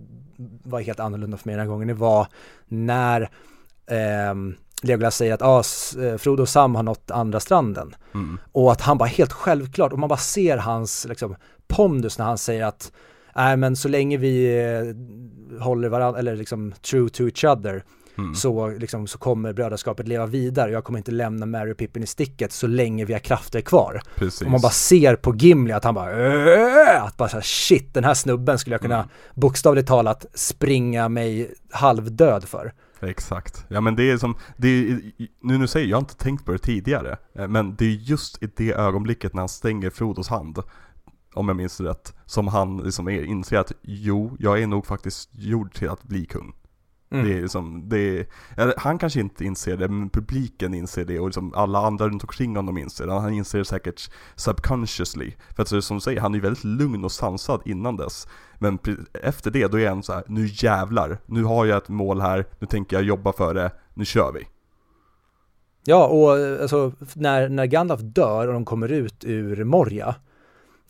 var 0.62 0.80
helt 0.80 1.00
annorlunda 1.00 1.36
för 1.36 1.48
mig 1.48 1.56
den 1.56 1.60
här 1.66 1.70
gången, 1.72 1.88
det 1.88 1.94
var 1.94 2.26
när 2.68 3.30
ehm, 3.86 4.54
Legolas 4.82 5.16
säger 5.16 5.34
att 5.34 5.42
ah, 5.42 5.62
eh, 6.04 6.16
Frodo 6.16 6.42
och 6.42 6.48
Sam 6.48 6.74
har 6.74 6.82
nått 6.82 7.10
andra 7.10 7.40
stranden. 7.40 7.94
Mm. 8.14 8.38
Och 8.52 8.72
att 8.72 8.80
han 8.80 8.98
bara 8.98 9.08
helt 9.08 9.32
självklart, 9.32 9.92
och 9.92 9.98
man 9.98 10.08
bara 10.08 10.16
ser 10.18 10.56
hans 10.56 11.06
liksom, 11.08 11.36
pondus 11.70 12.18
när 12.18 12.24
han 12.24 12.38
säger 12.38 12.64
att 12.64 12.92
nej 13.36 13.56
men 13.56 13.76
så 13.76 13.88
länge 13.88 14.16
vi 14.16 14.62
eh, 14.64 15.62
håller 15.62 15.88
varandra, 15.88 16.18
eller 16.18 16.36
liksom 16.36 16.72
true 16.90 17.08
to 17.08 17.22
each 17.24 17.44
other, 17.44 17.84
Mm. 18.18 18.34
så, 18.34 18.68
liksom, 18.68 19.06
så 19.06 19.18
kommer 19.18 19.52
brödraskapet 19.52 20.08
leva 20.08 20.26
vidare. 20.26 20.70
Jag 20.72 20.84
kommer 20.84 20.98
inte 20.98 21.10
lämna 21.10 21.46
Mary 21.46 21.72
och 21.72 21.76
Pippin 21.76 22.02
i 22.02 22.06
sticket 22.06 22.52
så 22.52 22.66
länge 22.66 23.04
vi 23.04 23.12
har 23.12 23.20
krafter 23.20 23.60
kvar. 23.60 24.02
Precis. 24.14 24.42
Och 24.42 24.50
man 24.50 24.60
bara 24.60 24.72
ser 24.72 25.16
på 25.16 25.34
Gimli 25.36 25.72
att 25.72 25.84
han 25.84 25.94
bara 25.94 26.10
"Åh!" 26.10 27.04
att 27.04 27.16
bara 27.16 27.28
så 27.28 27.36
här, 27.36 27.42
shit 27.42 27.94
den 27.94 28.04
här 28.04 28.14
snubben 28.14 28.58
skulle 28.58 28.74
jag 28.74 28.80
kunna 28.80 28.96
Mm. 28.96 29.08
bokstavligt 29.34 29.88
talat 29.88 30.26
springa 30.34 31.08
mig 31.08 31.54
halvdöd 31.70 32.44
för. 32.44 32.72
Exakt. 33.02 33.64
Ja 33.68 33.80
men 33.80 33.96
det 33.96 34.10
är 34.10 34.16
som, 34.18 34.34
det 34.56 34.68
är, 34.68 35.00
nu 35.42 35.58
nu 35.58 35.66
säger 35.66 35.86
jag, 35.86 35.90
jag 35.90 35.96
har 35.96 36.02
inte 36.02 36.16
tänkt 36.16 36.44
på 36.44 36.52
det 36.52 36.58
tidigare. 36.58 37.16
eh, 37.38 37.48
Men 37.48 37.76
det 37.76 37.84
är 37.84 37.88
just 37.90 38.42
i 38.42 38.48
det 38.56 38.72
ögonblicket 38.72 39.34
när 39.34 39.42
han 39.42 39.48
stänger 39.48 39.90
Frodos 39.90 40.28
hand, 40.28 40.58
om 41.34 41.48
jag 41.48 41.56
minns 41.56 41.80
rätt, 41.80 42.14
som 42.26 42.48
han 42.48 42.76
liksom 42.76 43.08
är, 43.08 43.22
inser 43.22 43.58
att 43.58 43.72
jo, 43.82 44.36
jag 44.38 44.62
är 44.62 44.66
nog 44.66 44.86
faktiskt 44.86 45.30
gjord 45.32 45.74
till 45.74 45.88
att 45.88 46.02
bli 46.02 46.26
kung. 46.26 46.54
Mm. 47.12 47.26
Det 47.26 47.38
är 47.38 47.46
som, 47.46 47.88
det 47.88 47.98
är, 48.56 48.74
han 48.76 48.98
kanske 48.98 49.20
inte 49.20 49.44
inser 49.44 49.76
det, 49.76 49.88
men 49.88 50.10
publiken 50.10 50.74
inser 50.74 51.04
det 51.04 51.20
och 51.20 51.26
liksom 51.26 51.54
alla 51.54 51.78
andra 51.78 52.08
runt 52.08 52.22
omkring 52.22 52.56
honom 52.56 52.78
inser 52.78 53.06
det. 53.06 53.12
Han 53.12 53.32
inser 53.32 53.58
det 53.58 53.64
säkert 53.64 54.10
subconsciously. 54.36 55.32
För 55.56 55.62
att 55.62 55.68
så 55.68 55.82
som 55.82 55.96
du 55.96 56.00
säger, 56.00 56.20
han 56.20 56.32
är 56.32 56.36
ju 56.36 56.42
väldigt 56.42 56.64
lugn 56.64 57.04
och 57.04 57.12
sansad 57.12 57.62
innan 57.64 57.96
dess. 57.96 58.28
Men 58.58 58.78
efter 59.22 59.50
det, 59.50 59.66
då 59.66 59.80
är 59.80 59.88
han 59.88 60.02
så 60.02 60.12
här: 60.12 60.24
nu 60.26 60.48
jävlar, 60.52 61.18
nu 61.26 61.44
har 61.44 61.66
jag 61.66 61.76
ett 61.76 61.88
mål 61.88 62.20
här, 62.20 62.46
nu 62.58 62.66
tänker 62.66 62.96
jag 62.96 63.04
jobba 63.04 63.32
för 63.32 63.54
det, 63.54 63.72
nu 63.94 64.04
kör 64.04 64.32
vi. 64.32 64.46
Ja, 65.84 66.06
och 66.06 66.38
eh, 66.38 66.62
alltså 66.62 66.92
när, 67.14 67.48
när 67.48 67.66
Gandalf 67.66 68.00
dör 68.00 68.48
och 68.48 68.54
de 68.54 68.64
kommer 68.64 68.92
ut 68.92 69.24
ur 69.24 69.64
Morja 69.64 70.14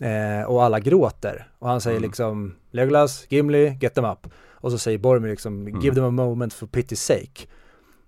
eh, 0.01 0.43
och 0.47 0.65
alla 0.65 0.81
gråter 0.81 1.49
och 1.59 1.69
han 1.69 1.81
säger 1.81 1.97
Mm. 1.97 2.09
liksom 2.09 2.55
Legolas, 2.71 3.27
Gimli, 3.29 3.79
get 3.81 3.95
them 3.95 4.05
up. 4.05 4.27
Och 4.53 4.71
så 4.71 4.79
säger 4.79 4.99
Boromir 4.99 5.31
liksom 5.31 5.67
Mm. 5.67 5.81
give 5.81 5.95
them 5.95 6.05
a 6.05 6.11
moment 6.11 6.55
for 6.55 6.67
pity's 6.67 6.95
sake. 6.95 7.47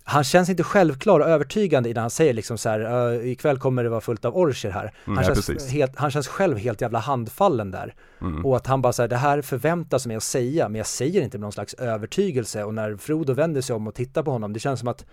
Han 0.05 0.25
känns 0.25 0.49
inte 0.49 0.63
självklar 0.63 1.21
och 1.21 1.29
övertygande 1.29 1.89
i 1.89 1.95
när 1.95 2.01
han 2.01 2.11
säger 2.11 2.33
liksom 2.35 2.59
så 2.59 2.69
här, 2.69 2.81
"Uh, 3.15 3.29
ikväll 3.29 3.59
kommer 3.59 3.85
det 3.85 3.91
vara 3.91 4.01
fullt 4.01 4.25
av 4.25 4.37
orcher 4.37 4.71
här. 4.71 4.83
Mm, 4.83 4.93
Han, 5.05 5.17
ja, 5.17 5.23
känns 5.35 5.47
precis. 5.47 5.71
helt, 5.73 5.97
han 5.97 6.11
känns 6.11 6.29
själv 6.29 6.59
helt 6.59 6.81
jävla 6.81 6.99
handfallen 6.99 7.71
där. 7.71 7.95
Mm. 8.21 8.47
Och 8.47 8.57
att 8.57 8.67
han 8.67 8.83
bara 8.83 8.93
säger 8.93 9.09
det 9.09 9.17
här 9.17 9.43
förväntas 9.43 10.07
mig 10.07 10.17
att 10.17 10.23
säga, 10.23 10.69
men 10.69 10.79
jag 10.79 10.87
säger 10.87 11.23
inte 11.23 11.39
med 11.39 11.43
någon 11.43 11.53
slags 11.53 11.75
övertygelse. 11.75 12.65
Och 12.65 12.75
när 12.75 12.97
Frodo 12.97 13.33
vänder 13.35 13.61
sig 13.61 13.77
om 13.77 13.87
och 13.87 13.95
tittar 13.95 14.23
på 14.23 14.31
honom, 14.31 14.53
det 14.53 14.61
känns 14.61 14.81
som 14.81 14.89
att 14.89 15.05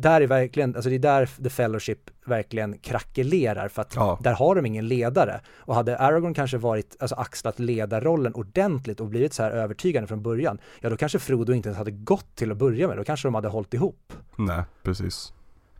där 0.00 0.20
är 0.20 0.26
verkligen, 0.26 0.74
alltså 0.74 0.90
det 0.90 0.96
är 0.96 0.98
där 0.98 1.28
The 1.44 1.50
Fellowship 1.50 1.98
verkligen 2.26 2.78
krackelerar 2.78 3.68
för 3.68 3.82
att 3.82 3.94
Ja. 3.94 4.18
där 4.22 4.32
har 4.34 4.54
de 4.54 4.66
ingen 4.66 4.88
ledare. 4.88 5.40
Och 5.56 5.74
hade 5.74 5.98
Aragorn 5.98 6.34
kanske 6.34 6.58
varit, 6.58 6.96
alltså 7.00 7.16
axlat 7.16 7.58
ledarrollen 7.58 8.34
ordentligt 8.34 9.00
och 9.00 9.06
blivit 9.06 9.32
så 9.32 9.42
här 9.42 9.50
övertygande 9.50 10.06
från 10.08 10.22
början, 10.22 10.58
ja 10.80 10.90
då 10.90 10.96
kanske 10.96 11.18
Frodo 11.18 11.52
inte 11.52 11.68
ens 11.68 11.78
hade 11.78 11.90
gått 11.90 12.34
till 12.36 12.52
att 12.52 12.58
börja 12.58 12.88
med, 12.88 12.96
då 12.96 13.04
kanske 13.04 13.26
de 13.28 13.34
hade 13.34 13.48
hållit 13.48 13.74
ihop. 13.74 14.12
Nej, 14.36 14.62
precis. 14.82 15.32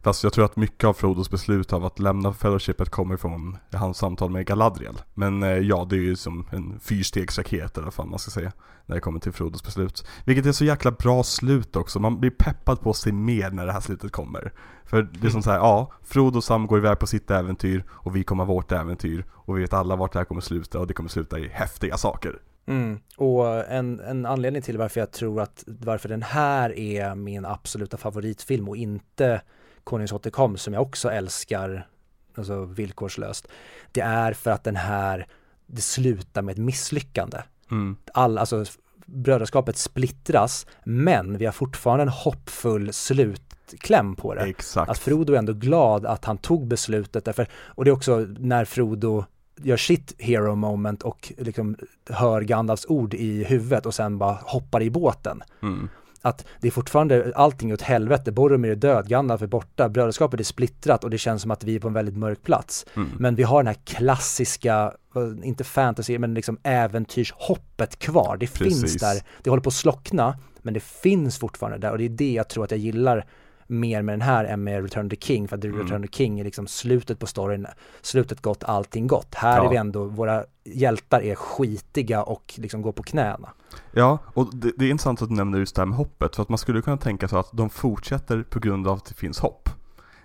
Fast 0.07 0.25
jag 0.25 0.33
tror 0.33 0.45
att 0.45 0.57
mycket 0.57 0.85
av 0.85 0.93
Frodos 0.93 1.31
beslut 1.31 1.73
av 1.73 1.85
att 1.85 1.99
lämna 1.99 2.33
Fellowshipet 2.33 2.91
kommer 2.91 3.17
från 3.17 3.59
hans 3.73 3.99
samtal 3.99 4.31
med 4.31 4.47
Galadriel. 4.47 4.95
Men 5.15 5.43
eh, 5.43 5.49
ja, 5.49 5.87
det 5.91 5.97
är 5.97 6.01
ju 6.01 6.17
som 6.17 6.49
en 6.53 6.81
fyrstegsraket 6.81 7.77
eller 7.77 7.85
vad 7.85 7.95
fan 7.95 8.11
man 8.11 8.19
ska 8.19 8.31
säga. 8.31 8.53
När 8.87 8.95
det 8.95 9.01
kommer 9.01 9.21
till 9.21 9.33
Frodos 9.33 9.65
beslut. 9.65 10.07
Vilket 10.25 10.47
är 10.47 10.53
så 10.53 10.65
jäkla 10.65 10.91
bra 10.91 11.23
slut 11.23 11.77
också. 11.77 12.01
Man 12.01 12.21
blir 12.21 12.31
peppad 12.31 12.81
på 12.81 12.91
att 12.91 12.97
se 12.97 13.13
mer 13.13 13.51
när 13.51 13.67
det 13.67 13.73
här 13.73 13.81
slutet 13.81 14.13
kommer. 14.13 14.53
För 14.85 15.03
det 15.03 15.27
är 15.27 15.31
som 15.31 15.43
så 15.43 15.51
här, 15.51 15.59
ja, 15.59 15.93
Frodo 16.03 16.37
och 16.37 16.45
Sam 16.45 16.67
går 16.67 16.79
iväg 16.79 16.99
på 16.99 17.07
sitt 17.07 17.31
äventyr 17.31 17.85
och 17.89 18.17
vi 18.17 18.25
kommer 18.25 18.45
ha 18.45 18.55
vårt 18.55 18.73
äventyr. 18.73 19.25
Och 19.33 19.57
vi 19.57 19.61
vet 19.61 19.73
alla 19.73 19.97
vart 19.97 20.13
det 20.13 20.19
här 20.19 20.25
kommer 20.25 20.41
sluta 20.41 20.79
och 20.79 20.87
det 20.87 20.95
kommer 20.95 21.11
sluta 21.11 21.39
i 21.39 21.49
häftiga 21.49 21.97
saker. 21.97 22.39
Mm. 22.67 22.99
Och 23.17 23.71
en, 23.71 24.01
en 24.01 24.27
anledning 24.27 24.63
till 24.63 24.79
varför 24.79 25.01
jag 25.01 25.11
tror 25.11 25.41
att 25.41 25.65
varför 25.67 26.09
den 26.09 26.23
här 26.23 26.79
är 26.79 27.15
min 27.15 27.45
absoluta 27.45 27.97
favoritfilm 27.97 28.69
och 28.69 28.77
inte 28.77 29.41
Konungens 29.87 30.13
återkomst 30.13 30.65
som 30.65 30.75
jag 30.75 30.83
också 30.83 31.11
älskar 31.11 31.89
alltså 32.37 32.65
villkorslöst. 32.65 33.49
Det 33.93 34.01
är 34.01 34.33
för 34.33 34.51
att 34.51 34.65
den 34.65 34.77
här 34.77 35.27
det 35.67 35.83
slutar 35.83 36.43
med 36.43 36.53
ett 36.53 36.59
misslyckande. 36.59 37.39
Mm, 37.71 37.97
All, 38.15 38.39
alltså 38.39 38.65
brödraskapet 39.07 39.77
splittras 39.77 40.67
men 40.85 41.39
vi 41.39 41.45
har 41.45 41.53
fortfarande 41.53 42.03
en 42.03 42.09
hoppfull 42.09 42.93
slutkläm 42.93 44.17
på 44.17 44.35
det. 44.35 44.41
exakt. 44.41 44.91
Att 44.91 44.99
Frodo 44.99 45.33
är 45.33 45.39
ändå 45.39 45.53
glad 45.53 46.07
att 46.07 46.25
han 46.25 46.39
tog 46.39 46.67
beslutet 46.67 47.25
därför, 47.25 47.49
och 47.55 47.85
det 47.85 47.91
är 47.91 47.93
också 47.93 48.27
när 48.39 48.65
Frodo 48.65 49.25
gör 49.57 49.77
sitt 49.77 50.15
hero 50.19 50.55
moment 50.55 51.03
och 51.03 51.33
liksom 51.39 51.77
hör 52.11 52.41
Gandalfs 52.43 52.87
ord 52.89 53.15
i 53.15 53.45
huvudet 53.45 53.87
och 53.87 53.95
sen 53.95 54.19
bara 54.19 54.39
hoppar 54.43 54.83
i 54.83 54.91
båten. 54.91 55.43
Mm, 55.63 55.89
Att 56.27 56.47
det 56.61 56.67
är 56.67 56.71
fortfarande, 56.71 57.33
allting 57.37 57.73
åt 57.73 57.83
helvete, 57.83 58.33
Boromir 58.33 58.71
är 58.71 58.75
död, 58.75 59.09
Gandalf 59.09 59.43
är 59.43 59.47
borta, 59.47 59.89
brödraskapet 59.89 60.41
är 60.41 60.45
splittrat 60.45 61.05
och 61.05 61.11
det 61.11 61.19
känns 61.19 61.43
som 61.43 61.51
att 61.51 61.65
vi 61.65 61.75
är 61.77 61.81
på 61.81 61.89
en 61.89 61.95
väldigt 61.95 62.17
mörk 62.17 62.43
plats. 62.43 62.87
mm. 62.95 63.09
Men 63.19 63.35
vi 63.35 63.43
har 63.43 63.63
den 63.63 63.67
här 63.67 63.81
klassiska, 63.85 64.93
eh, 65.17 65.49
inte 65.49 65.65
fantasy, 65.65 66.19
men 66.19 66.35
liksom 66.35 66.59
äventyrshoppet 66.63 67.99
kvar. 67.99 68.37
Det 68.41 68.47
finns 68.47 68.83
Precis. 68.83 69.01
där, 69.01 69.23
det 69.43 69.51
håller 69.51 69.63
på 69.63 69.69
att 69.69 69.75
slockna, 69.75 70.39
men 70.63 70.75
det 70.75 70.83
finns 70.83 71.39
fortfarande 71.39 71.79
där 71.79 71.91
och 71.91 71.99
det 71.99 72.05
är 72.05 72.09
det 72.09 72.33
jag 72.33 72.49
tror 72.49 72.65
att 72.65 72.71
jag 72.71 72.81
gillar 72.81 73.27
mer 73.67 74.03
med 74.03 74.13
den 74.13 74.21
här 74.21 74.45
än 74.45 74.65
med 74.65 74.83
Return 74.83 75.07
of 75.07 75.11
the 75.11 75.17
King 75.17 75.49
för 75.49 75.57
att 75.57 75.65
Mm. 75.65 75.79
Return 75.81 76.03
the 76.03 76.09
King 76.09 76.41
är 76.41 76.45
liksom 76.45 76.67
slutet 76.67 77.19
på 77.19 77.27
storyn, 77.27 77.67
slutet 78.03 78.41
gott, 78.43 78.65
allting 78.65 79.07
gott. 79.07 79.35
Här 79.35 79.57
Ja. 79.59 79.65
är 79.67 79.71
vi 79.71 79.77
ändå, 79.77 80.05
våra 80.05 80.45
hjältar 80.65 81.21
är 81.23 81.35
skitiga 81.35 82.23
och 82.23 82.55
liksom 82.57 82.83
går 82.83 82.93
på 82.93 83.03
knäna. 83.03 83.49
Ja, 83.93 84.19
och 84.27 84.55
det, 84.57 84.73
det 84.77 84.85
är 84.85 84.91
intressant 84.91 85.23
att 85.23 85.29
du 85.29 85.35
nämner 85.35 85.59
just 85.59 85.75
det 85.77 85.81
här 85.81 85.87
med 85.87 85.97
hoppet, 85.99 86.37
för 86.37 86.43
att 86.43 86.49
man 86.49 86.59
skulle 86.59 86.83
kunna 86.83 86.97
tänka 86.97 87.29
sig 87.29 87.39
att 87.39 87.51
de 87.53 87.71
fortsätter 87.71 88.43
på 88.43 88.59
grund 88.61 88.87
av 88.89 88.97
att 88.97 89.05
det 89.05 89.15
finns 89.15 89.39
hopp. 89.39 89.69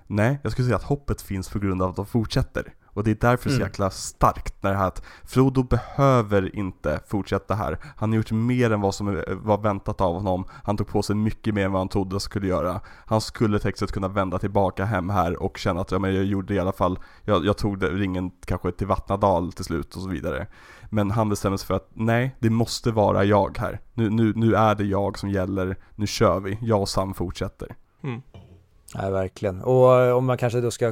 Nej, 0.08 0.40
jag 0.44 0.52
skulle 0.52 0.66
säga 0.66 0.76
att 0.76 0.84
hoppet 0.84 1.22
finns 1.22 1.50
på 1.50 1.60
grund 1.60 1.82
av 1.82 1.90
att 1.90 1.96
de 1.96 2.06
fortsätter. 2.06 2.74
Och 2.94 3.04
det 3.04 3.12
är 3.12 3.16
därför 3.16 3.50
är 3.50 3.52
så 3.52 3.56
Mm. 3.56 3.68
jäkla 3.68 3.90
starkt 3.90 4.64
när 4.64 4.72
det 4.72 4.78
här 4.78 4.88
att 4.88 5.04
Frodo 5.24 5.64
behöver 5.64 6.56
inte 6.56 7.00
fortsätta 7.08 7.56
här. 7.56 7.78
Han 7.98 8.10
har 8.10 8.18
gjort 8.18 8.32
mer 8.32 8.72
än 8.72 8.82
vad 8.82 8.96
som 8.96 9.24
var 9.30 9.58
väntat 9.58 10.02
av 10.02 10.14
honom. 10.14 10.46
Han 10.64 10.78
tog 10.78 10.88
på 10.88 11.02
sig 11.02 11.16
mycket 11.16 11.54
mer 11.54 11.66
än 11.66 11.72
vad 11.72 11.80
han 11.82 11.90
trodde 11.90 12.14
han 12.14 12.20
skulle 12.20 12.48
göra. 12.48 12.82
Han 13.06 13.22
skulle 13.22 13.60
tekniskt 13.60 13.94
kunna 13.94 14.08
vända 14.08 14.40
tillbaka 14.40 14.86
hem 14.86 15.10
här 15.10 15.44
och 15.44 15.58
känna 15.58 15.82
att 15.82 15.92
ja, 15.92 16.00
men 16.00 16.16
jag 16.16 16.26
gjorde 16.26 16.54
i 16.54 16.60
alla 16.60 16.72
fall, 16.72 17.00
jag, 17.24 17.46
jag 17.46 17.58
tog 17.58 17.80
det, 17.80 17.90
ringen 17.90 18.32
kanske 18.46 18.72
till 18.72 18.88
Vattnadal 18.88 19.52
till 19.52 19.66
slut 19.66 19.96
och 19.96 20.02
så 20.02 20.10
vidare. 20.10 20.48
Men 20.90 21.12
han 21.12 21.30
bestämmer 21.30 21.58
sig 21.58 21.68
för 21.68 21.74
att 21.74 21.90
nej, 21.94 22.36
det 22.40 22.50
måste 22.50 22.92
vara 22.92 23.24
jag 23.24 23.58
här. 23.58 23.80
Nu, 23.94 24.10
nu, 24.10 24.34
nu 24.36 24.56
är 24.56 24.76
det 24.76 24.84
jag 24.84 25.20
som 25.20 25.30
gäller, 25.30 25.78
nu 25.96 26.08
kör 26.08 26.40
vi. 26.40 26.58
Jag 26.62 26.82
och 26.82 26.90
Sam 26.90 27.14
fortsätter. 27.14 27.76
Mm. 28.04 28.22
Ja, 28.94 29.10
verkligen. 29.10 29.62
Och 29.62 30.00
eh, 30.02 30.16
om 30.18 30.26
man 30.26 30.38
kanske 30.38 30.62
då 30.62 30.72
ska, 30.72 30.90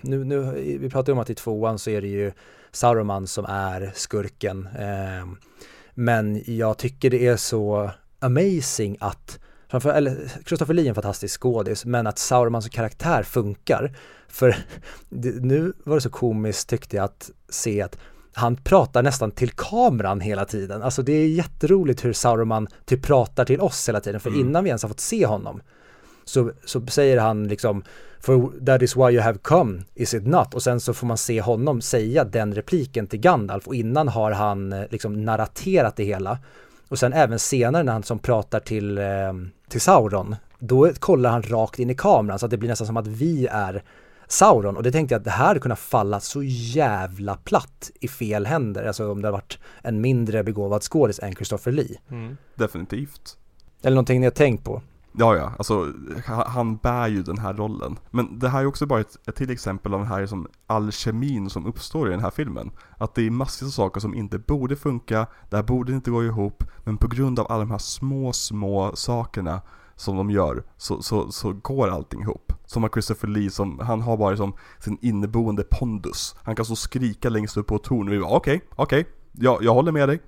nu, 0.00 0.24
nu, 0.24 0.52
vi 0.80 0.90
pratar 0.90 1.12
ju 1.12 1.14
om 1.14 1.18
att 1.18 1.30
i 1.30 1.34
tvåan 1.34 1.78
så 1.78 1.90
är 1.90 2.00
det 2.00 2.08
ju 2.08 2.32
Sauron 2.72 3.26
som 3.26 3.44
är 3.44 3.92
skurken. 3.94 4.68
Eh, 4.78 5.28
men 5.94 6.42
jag 6.46 6.78
tycker 6.78 7.10
det 7.10 7.26
är 7.26 7.36
så 7.36 7.90
amazing 8.20 8.96
att, 9.00 9.38
framför, 9.68 9.90
eller 9.90 10.30
Christopher 10.46 10.74
Lee 10.74 10.84
är 10.84 10.88
en 10.88 10.94
fantastisk 10.94 11.40
skådis, 11.40 11.84
men 11.84 12.06
att 12.06 12.18
Saurons 12.18 12.68
karaktär 12.68 13.22
funkar. 13.22 13.96
För 14.28 14.56
nu 15.40 15.72
var 15.84 15.94
det 15.94 16.00
så 16.00 16.10
komiskt 16.10 16.68
tyckte 16.68 16.96
jag 16.96 17.04
att 17.04 17.30
se 17.48 17.82
att 17.82 17.98
han 18.32 18.56
pratar 18.56 19.02
nästan 19.02 19.30
till 19.30 19.50
kameran 19.50 20.20
hela 20.20 20.44
tiden. 20.44 20.82
Alltså 20.82 21.02
det 21.02 21.12
är 21.12 21.28
jätteroligt 21.28 22.04
hur 22.04 22.12
Sauron 22.12 22.68
typ 22.84 23.02
pratar 23.02 23.44
till 23.44 23.60
oss 23.60 23.88
hela 23.88 24.00
tiden, 24.00 24.20
för 24.20 24.30
Mm. 24.30 24.40
innan 24.40 24.64
vi 24.64 24.70
ens 24.70 24.82
har 24.82 24.88
fått 24.88 25.00
se 25.00 25.26
honom 25.26 25.60
så, 26.28 26.50
så 26.64 26.86
säger 26.86 27.18
han 27.18 27.48
liksom 27.48 27.82
For 28.20 28.64
that 28.66 28.82
is 28.82 28.96
why 28.96 29.10
you 29.10 29.20
have 29.20 29.38
come, 29.38 29.82
is 29.94 30.14
it 30.14 30.26
not? 30.26 30.54
Och 30.54 30.62
sen 30.62 30.80
så 30.80 30.94
får 30.94 31.06
man 31.06 31.18
se 31.18 31.40
honom 31.40 31.80
säga 31.80 32.24
den 32.24 32.54
repliken 32.54 33.06
till 33.06 33.20
Gandalf 33.20 33.66
och 33.66 33.74
innan 33.74 34.08
har 34.08 34.30
han 34.30 34.72
eh, 34.72 34.82
liksom 34.90 35.24
narraterat 35.24 35.96
det 35.96 36.04
hela. 36.04 36.38
Och 36.88 36.98
sen 36.98 37.12
även 37.12 37.38
senare 37.38 37.82
när 37.82 37.92
han 37.92 38.02
som 38.02 38.18
pratar 38.18 38.60
till, 38.60 38.98
eh, 38.98 39.04
till 39.68 39.80
Sauron, 39.80 40.36
då 40.58 40.92
kollar 40.98 41.30
han 41.30 41.42
rakt 41.42 41.78
in 41.78 41.90
i 41.90 41.94
kameran 41.94 42.38
så 42.38 42.46
att 42.46 42.50
det 42.50 42.58
blir 42.58 42.68
nästan 42.68 42.86
som 42.86 42.96
att 42.96 43.06
vi 43.06 43.46
är 43.46 43.82
Sauron 44.26 44.76
och 44.76 44.82
det 44.82 44.92
tänkte 44.92 45.14
jag 45.14 45.18
att 45.18 45.24
det 45.24 45.30
här 45.30 45.46
hade 45.46 45.60
kunnat 45.60 45.78
falla 45.78 46.20
så 46.20 46.42
jävla 46.42 47.36
platt 47.36 47.90
i 48.00 48.08
fel 48.08 48.46
händer, 48.46 48.84
alltså 48.84 49.12
om 49.12 49.22
det 49.22 49.28
hade 49.28 49.36
varit 49.36 49.58
en 49.82 50.00
mindre 50.00 50.44
begåvad 50.44 50.82
skådis 50.82 51.18
än 51.18 51.34
Christopher 51.34 51.72
Lee. 51.72 51.98
Mm. 52.10 52.36
Definitivt. 52.54 53.36
Eller 53.82 53.94
någonting 53.94 54.20
ni 54.20 54.26
har 54.26 54.30
tänkt 54.30 54.64
på. 54.64 54.82
Ja, 55.18 55.36
ja, 55.36 55.52
alltså 55.58 55.92
han 56.46 56.76
bär 56.76 57.08
ju 57.08 57.22
den 57.22 57.38
här 57.38 57.54
rollen. 57.54 57.98
Men 58.10 58.38
det 58.38 58.48
här 58.48 58.60
är 58.60 58.66
också 58.66 58.86
bara 58.86 59.00
ett, 59.00 59.28
ett 59.28 59.36
till 59.36 59.50
exempel 59.50 59.94
av 59.94 60.00
den 60.00 60.08
här 60.08 60.20
liksom, 60.20 60.48
alkemin 60.66 61.50
som 61.50 61.66
uppstår 61.66 62.08
i 62.08 62.10
den 62.10 62.20
här 62.20 62.30
filmen. 62.30 62.70
Att 62.98 63.14
det 63.14 63.26
är 63.26 63.30
massor 63.30 63.66
av 63.66 63.70
saker 63.70 64.00
som 64.00 64.14
inte 64.14 64.38
borde 64.38 64.76
funka, 64.76 65.26
det 65.50 65.56
här 65.56 65.62
borde 65.62 65.92
inte 65.92 66.10
gå 66.10 66.24
ihop, 66.24 66.64
men 66.84 66.96
på 66.96 67.08
grund 67.08 67.38
av 67.38 67.52
alla 67.52 67.60
de 67.60 67.70
här 67.70 67.78
små, 67.78 68.32
små 68.32 68.96
sakerna 68.96 69.60
som 69.96 70.16
de 70.16 70.30
gör 70.30 70.64
så, 70.76 71.02
så, 71.02 71.32
så 71.32 71.52
går 71.52 71.88
allting 71.88 72.20
ihop. 72.20 72.52
Som 72.66 72.84
att 72.84 72.92
Christopher 72.92 73.28
Lee 73.28 73.50
som, 73.50 73.78
han 73.78 74.00
har 74.00 74.16
bara 74.16 74.30
liksom 74.30 74.52
sin 74.78 74.98
inneboende 75.00 75.64
pondus. 75.70 76.36
Han 76.42 76.56
kan 76.56 76.64
så 76.64 76.76
skrika 76.76 77.28
längst 77.28 77.56
upp 77.56 77.66
på 77.66 77.76
ett 77.76 77.82
torn 77.82 78.08
och 78.08 78.14
vi 78.14 78.20
bara 78.20 78.36
okej, 78.36 78.60
okej, 78.76 79.06
jag, 79.32 79.62
jag 79.62 79.74
håller 79.74 79.92
med 79.92 80.08
dig. 80.08 80.20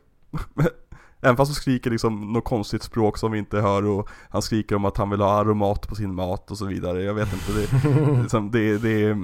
Även 1.21 1.37
fast 1.37 1.49
han 1.49 1.55
skriker 1.55 1.91
liksom 1.91 2.33
något 2.33 2.45
konstigt 2.45 2.83
språk 2.83 3.19
som 3.19 3.33
vi 3.33 3.39
inte 3.39 3.61
hör 3.61 3.87
och 3.87 4.09
han 4.31 4.43
skriker 4.43 4.77
om 4.77 4.85
att 4.85 4.97
han 4.97 5.11
vill 5.11 5.21
ha 5.21 5.41
aromat 5.41 5.89
på 5.89 5.95
sin 5.95 6.15
mat 6.15 6.51
och 6.51 6.59
så 6.59 6.67
vidare. 6.67 7.03
Jag 7.03 7.15
vet 7.15 7.33
inte, 7.33 7.53
det, 7.53 8.23
liksom, 8.23 8.51
det, 8.51 8.79
det, 8.79 9.17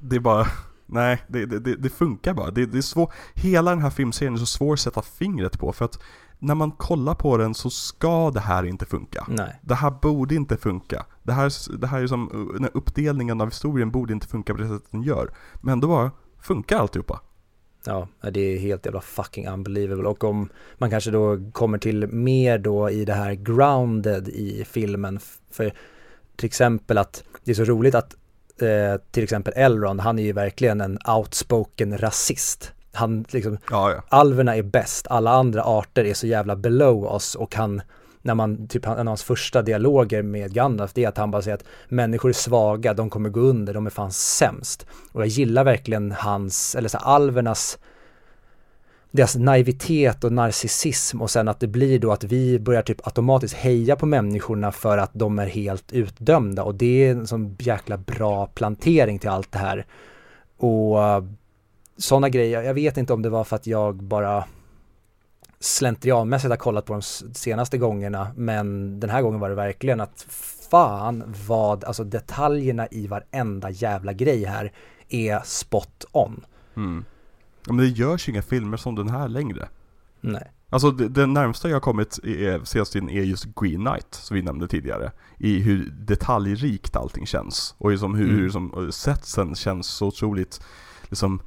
det 0.00 0.16
är 0.16 0.20
bara, 0.20 0.46
nej, 0.86 1.22
det, 1.28 1.46
det, 1.46 1.76
det, 1.76 1.90
funkar 1.90 2.34
bara. 2.34 2.50
Det, 2.50 2.66
det 2.66 2.78
är 2.78 2.82
svårt, 2.82 3.12
hela 3.34 3.70
den 3.70 3.82
här 3.82 3.90
filmserien 3.90 4.34
är 4.34 4.38
så 4.38 4.46
svår 4.46 4.72
att 4.72 4.80
sätta 4.80 5.02
fingret 5.02 5.58
på 5.58 5.72
för 5.72 5.84
att 5.84 6.00
när 6.38 6.54
man 6.54 6.70
kollar 6.70 7.14
på 7.14 7.36
den 7.36 7.54
så 7.54 7.70
ska 7.70 8.30
det 8.30 8.40
här 8.40 8.64
inte 8.64 8.86
funka. 8.86 9.26
Nej. 9.28 9.60
Det 9.62 9.74
här 9.74 9.90
borde 9.90 10.34
inte 10.34 10.56
funka. 10.56 11.06
Det 11.22 11.32
här, 11.32 11.78
det 11.78 11.86
här 11.86 12.02
är 12.02 12.06
som, 12.06 12.50
den 12.52 12.62
här 12.62 12.70
uppdelningen 12.74 13.40
av 13.40 13.48
historien 13.48 13.90
borde 13.90 14.12
inte 14.12 14.26
funka 14.26 14.54
på 14.54 14.60
det 14.60 14.68
sättet 14.68 14.90
den 14.90 15.02
gör. 15.02 15.30
Men 15.60 15.72
ändå 15.72 15.88
bara 15.88 16.10
funkar 16.40 16.78
alltihopa. 16.78 17.20
Ja, 17.84 18.08
det 18.32 18.40
är 18.40 18.58
helt 18.58 18.86
jävla 18.86 19.00
fucking 19.00 19.48
unbelievable 19.48 20.08
och 20.08 20.24
om 20.24 20.48
man 20.78 20.90
kanske 20.90 21.10
då 21.10 21.38
kommer 21.52 21.78
till 21.78 22.06
mer 22.06 22.58
då 22.58 22.90
i 22.90 23.04
det 23.04 23.12
här 23.12 23.34
grounded 23.34 24.28
i 24.28 24.64
filmen 24.64 25.20
för 25.50 25.72
till 26.36 26.46
exempel 26.46 26.98
att 26.98 27.24
det 27.44 27.50
är 27.50 27.54
så 27.54 27.64
roligt 27.64 27.94
att 27.94 28.16
eh, 28.62 29.00
till 29.10 29.24
exempel 29.24 29.52
Elrond, 29.56 30.00
han 30.00 30.18
är 30.18 30.22
ju 30.22 30.32
verkligen 30.32 30.80
en 30.80 30.98
outspoken 31.16 31.98
rasist. 31.98 32.72
Han 32.92 33.24
liksom, 33.28 33.58
Ja, 33.70 33.90
ja. 33.92 34.02
alverna 34.08 34.56
är 34.56 34.62
bäst, 34.62 35.06
alla 35.06 35.30
andra 35.30 35.62
arter 35.62 36.04
är 36.04 36.14
så 36.14 36.26
jävla 36.26 36.56
below 36.56 37.04
oss 37.04 37.34
och 37.34 37.54
han 37.54 37.82
när 38.22 38.34
man, 38.34 38.68
typ 38.68 38.86
en 38.86 38.92
av 38.92 39.06
hans 39.06 39.22
första 39.22 39.62
dialoger 39.62 40.22
med 40.22 40.52
Gandalf, 40.52 40.92
det 40.94 41.04
är 41.04 41.08
att 41.08 41.18
han 41.18 41.30
bara 41.30 41.42
säger 41.42 41.56
att 41.56 41.64
människor 41.88 42.28
är 42.28 42.32
svaga, 42.32 42.94
de 42.94 43.10
kommer 43.10 43.28
gå 43.28 43.40
under, 43.40 43.74
de 43.74 43.86
är 43.86 43.90
fan 43.90 44.12
sämst. 44.12 44.86
Och 45.12 45.20
jag 45.20 45.28
gillar 45.28 45.64
verkligen 45.64 46.12
hans, 46.12 46.74
eller 46.74 46.88
så 46.88 46.98
här, 46.98 47.04
alvernas, 47.04 47.78
deras 49.10 49.36
naivitet 49.36 50.24
och 50.24 50.32
narcissism 50.32 51.22
och 51.22 51.30
sen 51.30 51.48
att 51.48 51.60
det 51.60 51.66
blir 51.66 51.98
då 51.98 52.12
att 52.12 52.24
vi 52.24 52.58
börjar 52.58 52.82
typ 52.82 53.06
automatiskt 53.06 53.54
heja 53.54 53.96
på 53.96 54.06
människorna 54.06 54.72
för 54.72 54.98
att 54.98 55.10
de 55.12 55.38
är 55.38 55.46
helt 55.46 55.92
utdömda 55.92 56.62
och 56.62 56.74
det 56.74 57.06
är 57.06 57.10
en 57.10 57.26
sån 57.26 57.56
jäkla 57.58 57.96
bra 57.96 58.46
plantering 58.46 59.18
till 59.18 59.30
allt 59.30 59.52
det 59.52 59.58
här. 59.58 59.86
Och 60.56 61.02
eh, 61.02 61.24
sådana 61.96 62.28
grejer, 62.28 62.62
jag 62.62 62.74
vet 62.74 62.96
inte 62.96 63.12
om 63.12 63.22
det 63.22 63.30
var 63.30 63.44
för 63.44 63.56
att 63.56 63.66
jag 63.66 63.96
bara 63.96 64.44
slentrianmässigt 65.60 66.50
har 66.50 66.56
kollat 66.56 66.84
på 66.84 66.92
de 66.92 67.02
senaste 67.34 67.78
gångerna 67.78 68.28
men 68.36 69.00
den 69.00 69.10
här 69.10 69.22
gången 69.22 69.40
var 69.40 69.48
det 69.48 69.54
verkligen 69.54 70.00
att 70.00 70.26
fan 70.70 71.34
vad, 71.46 71.84
alltså 71.84 72.04
detaljerna 72.04 72.86
i 72.90 73.06
varenda 73.06 73.70
jävla 73.70 74.12
grej 74.12 74.44
här 74.44 74.72
är 75.08 75.40
spot 75.44 76.04
on. 76.12 76.44
Mm. 76.76 77.04
ja 77.66 77.72
men 77.72 77.84
det 77.84 77.90
görs 77.90 78.28
ju 78.28 78.32
inga 78.32 78.42
filmer 78.42 78.76
som 78.76 78.94
den 78.94 79.08
här 79.08 79.28
längre. 79.28 79.68
Nej. 80.20 80.52
Alltså 80.70 80.90
det, 80.90 81.08
det 81.08 81.26
närmsta 81.26 81.68
jag 81.68 81.82
kommit 81.82 82.18
är, 82.24 82.64
senaste 82.64 82.92
tiden 82.92 83.10
är 83.10 83.22
just 83.22 83.44
Green 83.60 83.84
Knight, 83.84 84.06
som 84.14 84.34
vi 84.34 84.42
nämnde 84.42 84.68
tidigare. 84.68 85.12
I 85.38 85.58
hur 85.60 85.90
detaljrikt 86.00 86.96
allting 86.96 87.26
känns. 87.26 87.74
Och 87.78 87.90
liksom 87.90 88.14
hur, 88.14 88.24
Mm. 88.24 88.36
hur 88.36 88.50
som, 88.50 88.92
setsen 88.92 89.54
känns 89.54 89.86
så 89.86 90.06
otroligt, 90.06 90.60
liksom, 91.02 91.42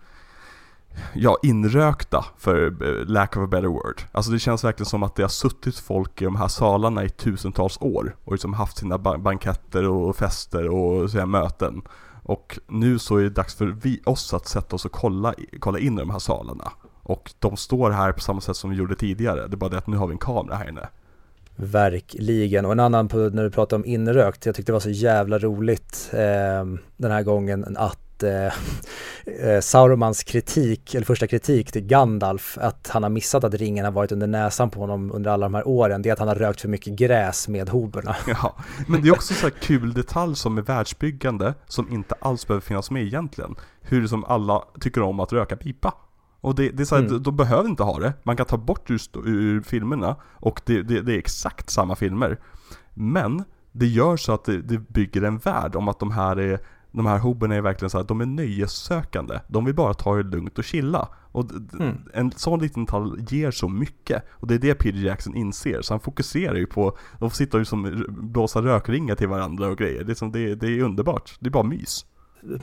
ja, 1.13 1.37
inrökta 1.43 2.25
för 2.37 2.65
eh, 2.65 3.05
lack 3.05 3.37
of 3.37 3.43
a 3.43 3.47
better 3.47 3.67
word. 3.67 4.01
Alltså 4.11 4.31
det 4.31 4.39
känns 4.39 4.63
verkligen 4.63 4.89
som 4.89 5.03
att 5.03 5.15
det 5.15 5.21
har 5.21 5.29
suttit 5.29 5.79
folk 5.79 6.21
i 6.21 6.25
de 6.25 6.35
här 6.35 6.47
salarna 6.47 7.03
i 7.03 7.09
tusentals 7.09 7.77
år 7.81 8.15
och 8.23 8.31
liksom 8.31 8.53
haft 8.53 8.77
sina 8.77 8.97
banketter 8.97 9.87
och 9.87 10.15
fester 10.15 10.69
och 10.69 11.11
sina 11.11 11.25
möten. 11.25 11.81
Och 12.23 12.59
nu 12.67 12.99
så 12.99 13.17
är 13.17 13.23
det 13.23 13.29
dags 13.29 13.55
för 13.55 13.65
vi, 13.65 14.01
oss 14.05 14.33
att 14.33 14.47
sätta 14.47 14.75
oss 14.75 14.85
och 14.85 14.91
kolla, 14.91 15.33
kolla 15.59 15.79
in 15.79 15.97
i 15.97 15.99
de 15.99 16.09
här 16.09 16.19
salarna. 16.19 16.71
Och 17.03 17.33
de 17.39 17.57
står 17.57 17.91
här 17.91 18.11
på 18.11 18.19
samma 18.19 18.41
sätt 18.41 18.55
som 18.55 18.69
vi 18.69 18.75
gjorde 18.75 18.95
tidigare. 18.95 19.47
Det 19.47 19.55
är 19.55 19.57
bara 19.57 19.69
det 19.69 19.77
att 19.77 19.87
nu 19.87 19.97
har 19.97 20.07
vi 20.07 20.13
en 20.13 20.17
kamera 20.17 20.55
här 20.55 20.69
inne. 20.69 20.89
Verkligen. 21.55 22.65
Och 22.65 22.71
en 22.71 22.79
annan 22.79 23.07
på, 23.07 23.17
när 23.17 23.43
du 23.43 23.51
pratar 23.51 23.77
om 23.77 23.85
inrökt, 23.85 24.45
jag 24.45 24.55
tyckte 24.55 24.71
det 24.71 24.73
var 24.73 24.79
så 24.79 24.89
jävla 24.89 25.39
roligt 25.39 26.09
eh, 26.13 26.65
den 26.97 27.11
här 27.11 27.23
gången 27.23 27.77
att 27.77 27.99
eh, 28.23 28.45
eh, 29.25 29.59
Sauromans 29.61 30.23
kritik, 30.23 30.95
eller 30.95 31.05
första 31.05 31.27
kritik 31.27 31.71
till 31.71 31.81
Gandalf, 31.85 32.57
att 32.61 32.89
han 32.93 33.03
har 33.03 33.09
missat 33.09 33.43
att 33.43 33.53
ringen 33.53 33.85
har 33.85 33.91
varit 33.91 34.11
under 34.11 34.27
näsan 34.27 34.69
på 34.69 34.79
honom 34.79 35.11
under 35.11 35.31
alla 35.31 35.45
de 35.45 35.53
här 35.53 35.67
åren, 35.67 36.01
det 36.01 36.09
är 36.09 36.13
att 36.13 36.19
han 36.19 36.27
har 36.27 36.35
rökt 36.35 36.61
för 36.61 36.67
mycket 36.67 36.93
gräs 36.93 37.47
med 37.47 37.69
hoberna. 37.69 38.15
Ja, 38.27 38.55
men 38.87 39.01
det 39.01 39.07
är 39.07 39.11
också 39.13 39.33
så 39.33 39.41
här 39.45 39.53
kul 39.61 39.93
detalj 39.93 40.35
som 40.35 40.57
är 40.57 40.61
världsbyggande 40.61 41.53
som 41.67 41.91
inte 41.91 42.15
alls 42.19 42.47
behöver 42.47 42.61
finnas 42.65 42.91
med 42.91 43.03
egentligen. 43.03 43.55
Hur 43.81 44.07
som 44.07 44.23
alla 44.25 44.63
tycker 44.79 45.01
om 45.01 45.19
att 45.19 45.33
röka 45.33 45.55
pipa. 45.55 45.93
Och 46.41 46.55
det, 46.55 46.69
det 46.69 46.83
är 46.83 46.85
så 46.85 46.95
här, 46.95 47.03
Mm. 47.05 47.23
de, 47.23 47.35
behöver 47.37 47.69
inte 47.69 47.83
ha 47.83 47.99
det. 47.99 48.13
Man 48.23 48.37
kan 48.37 48.45
ta 48.45 48.57
bort 48.57 48.89
ur, 48.91 48.95
st- 48.95 49.19
ur 49.25 49.61
filmerna 49.61 50.15
och 50.33 50.61
det, 50.65 50.81
det, 50.81 51.01
det 51.01 51.13
är 51.13 51.17
exakt 51.17 51.69
samma 51.69 51.95
filmer. 51.95 52.37
Men 52.93 53.43
det 53.71 53.87
gör 53.87 54.17
så 54.17 54.33
att 54.33 54.43
det, 54.45 54.61
det 54.61 54.77
bygger 54.77 55.21
en 55.21 55.37
värld 55.37 55.75
om 55.75 55.87
att 55.87 55.99
de 55.99 56.11
här 56.11 56.39
är 56.39 56.59
de 56.91 57.05
här 57.05 57.19
hobben 57.19 57.51
är 57.51 57.61
verkligen 57.61 57.89
så 57.89 57.97
här, 57.97 58.05
de 58.05 58.21
är 58.21 58.25
nöjessökande. 58.25 59.39
De 59.47 59.65
vill 59.65 59.75
bara 59.75 59.93
ta 59.93 60.15
det 60.15 60.23
lugnt 60.23 60.57
och 60.57 60.63
chilla. 60.63 61.07
Och 61.31 61.51
mm. 61.79 61.97
en 62.13 62.31
sån 62.31 62.59
liten 62.59 62.85
detalj 62.85 63.25
ger 63.29 63.51
så 63.51 63.69
mycket. 63.69 64.23
Och 64.31 64.47
det 64.47 64.53
är 64.53 64.59
det 64.59 64.73
Peter 64.73 64.99
Jackson 64.99 65.35
inser. 65.35 65.81
Så 65.81 65.93
han 65.93 65.99
fokuserar 65.99 66.55
ju 66.55 66.65
på, 66.65 66.97
de 67.19 67.29
får 67.29 67.35
sitta 67.35 67.57
och 67.57 67.61
liksom 67.61 68.05
blåsa 68.09 68.61
rökringar 68.61 69.15
till 69.15 69.27
varandra 69.27 69.67
och 69.67 69.77
grejer. 69.77 70.03
Det 70.03 70.11
är, 70.11 70.15
som, 70.15 70.31
det, 70.31 70.55
det 70.55 70.67
är 70.67 70.81
underbart. 70.81 71.37
Det 71.39 71.47
är 71.47 71.51
bara 71.51 71.63
mys 71.63 72.05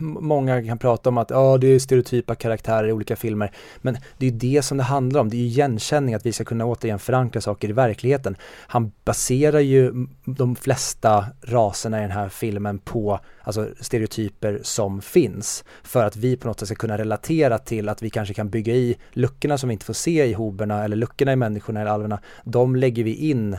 många 0.00 0.64
kan 0.64 0.78
prata 0.78 1.08
om 1.08 1.18
att 1.18 1.30
ja, 1.30 1.58
det 1.58 1.66
är 1.66 1.78
stereotypa 1.78 2.34
karaktärer 2.34 2.88
i 2.88 2.92
olika 2.92 3.16
filmer. 3.16 3.52
Men 3.78 3.96
det 4.18 4.26
är 4.26 4.30
det 4.30 4.62
som 4.62 4.78
det 4.78 4.84
handlar 4.84 5.20
om. 5.20 5.28
Det 5.28 5.36
är 5.36 5.38
igenkänning, 5.38 6.14
att 6.14 6.26
vi 6.26 6.32
ska 6.32 6.44
kunna 6.44 6.64
återigen 6.64 6.98
förankra 6.98 7.40
saker 7.40 7.68
i 7.68 7.72
verkligheten. 7.72 8.36
Han 8.66 8.92
baserar 9.04 9.60
ju 9.60 10.06
de 10.24 10.56
flesta 10.56 11.26
raserna 11.42 11.98
i 11.98 12.02
den 12.02 12.10
här 12.10 12.28
filmen 12.28 12.78
på 12.78 13.20
alltså 13.42 13.68
stereotyper 13.80 14.60
som 14.62 15.02
finns. 15.02 15.64
För 15.82 16.04
att 16.04 16.16
vi 16.16 16.36
på 16.36 16.48
något 16.48 16.60
sätt 16.60 16.68
ska 16.68 16.76
kunna 16.76 16.98
relatera 16.98 17.58
till 17.58 17.88
att 17.88 18.02
vi 18.02 18.10
kanske 18.10 18.34
kan 18.34 18.50
bygga 18.50 18.74
i 18.74 18.96
luckorna 19.12 19.58
som 19.58 19.68
vi 19.68 19.72
inte 19.72 19.86
får 19.86 19.92
se 19.92 20.24
i 20.24 20.32
hoberna 20.32 20.84
eller 20.84 20.96
luckorna 20.96 21.32
i 21.32 21.36
människorna 21.36 21.80
eller 21.80 21.90
alverna. 21.90 22.20
De 22.44 22.76
lägger 22.76 23.04
vi 23.04 23.14
in 23.14 23.56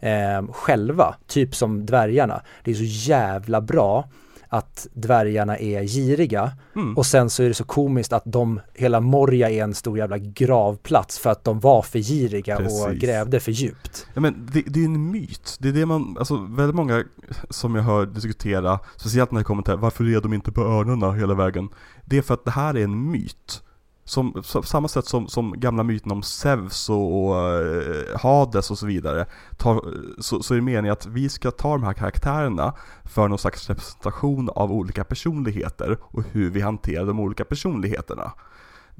eh, 0.00 0.46
själva, 0.52 1.14
typ 1.26 1.54
som 1.54 1.86
dvärgarna. 1.86 2.42
Det 2.64 2.70
är 2.70 2.74
så 2.74 3.10
jävla 3.10 3.60
bra 3.60 4.08
att 4.48 4.86
dvärgarna 4.92 5.58
är 5.58 5.82
giriga 5.82 6.52
mm. 6.76 6.96
och 6.96 7.06
sen 7.06 7.30
så 7.30 7.42
är 7.42 7.48
det 7.48 7.54
så 7.54 7.64
komiskt 7.64 8.12
att 8.12 8.22
de, 8.26 8.60
hela 8.74 9.00
Morja 9.00 9.50
är 9.50 9.62
en 9.62 9.74
stor 9.74 9.98
jävla 9.98 10.18
gravplats 10.18 11.18
för 11.18 11.30
att 11.30 11.44
de 11.44 11.60
var 11.60 11.82
för 11.82 11.98
giriga 11.98 12.56
Precis. 12.56 12.86
och 12.86 12.94
grävde 12.94 13.40
för 13.40 13.52
djupt. 13.52 14.06
Ja 14.14 14.20
men 14.20 14.48
det, 14.52 14.62
det 14.66 14.80
är 14.80 14.84
en 14.84 15.10
myt, 15.10 15.56
det 15.60 15.68
är 15.68 15.72
det 15.72 15.86
man, 15.86 16.16
alltså 16.18 16.36
väldigt 16.36 16.76
många 16.76 17.04
som 17.50 17.74
jag 17.74 17.82
hör 17.82 18.06
diskutera, 18.06 18.80
speciellt 18.96 19.30
när 19.30 19.40
det 19.40 19.44
kommer 19.44 19.62
till 19.62 19.74
varför 19.74 20.16
är 20.16 20.20
de 20.20 20.32
inte 20.32 20.52
på 20.52 20.60
örnarna 20.60 21.12
hela 21.12 21.34
vägen? 21.34 21.68
Det 22.04 22.18
är 22.18 22.22
för 22.22 22.34
att 22.34 22.44
det 22.44 22.50
här 22.50 22.76
är 22.76 22.84
en 22.84 23.10
myt. 23.10 23.62
Som, 24.08 24.42
samma 24.42 24.88
sätt 24.88 25.06
som, 25.06 25.28
som 25.28 25.60
gamla 25.60 25.82
myten 25.82 26.12
om 26.12 26.22
Zeus 26.22 26.88
och, 26.88 27.24
och 27.24 27.36
eh, 27.36 28.20
Hades 28.20 28.70
och 28.70 28.78
så 28.78 28.86
vidare. 28.86 29.26
Tar, 29.56 29.80
så, 30.18 30.42
så 30.42 30.54
är 30.54 30.58
det 30.58 30.64
meningen 30.64 30.92
att 30.92 31.06
vi 31.06 31.28
ska 31.28 31.50
ta 31.50 31.72
de 31.72 31.82
här 31.82 31.92
karaktärerna 31.92 32.74
för 33.04 33.28
någon 33.28 33.38
slags 33.38 33.68
representation 33.68 34.50
av 34.54 34.72
olika 34.72 35.04
personligheter 35.04 35.98
och 36.00 36.22
hur 36.32 36.50
vi 36.50 36.60
hanterar 36.60 37.06
de 37.06 37.20
olika 37.20 37.44
personligheterna 37.44 38.32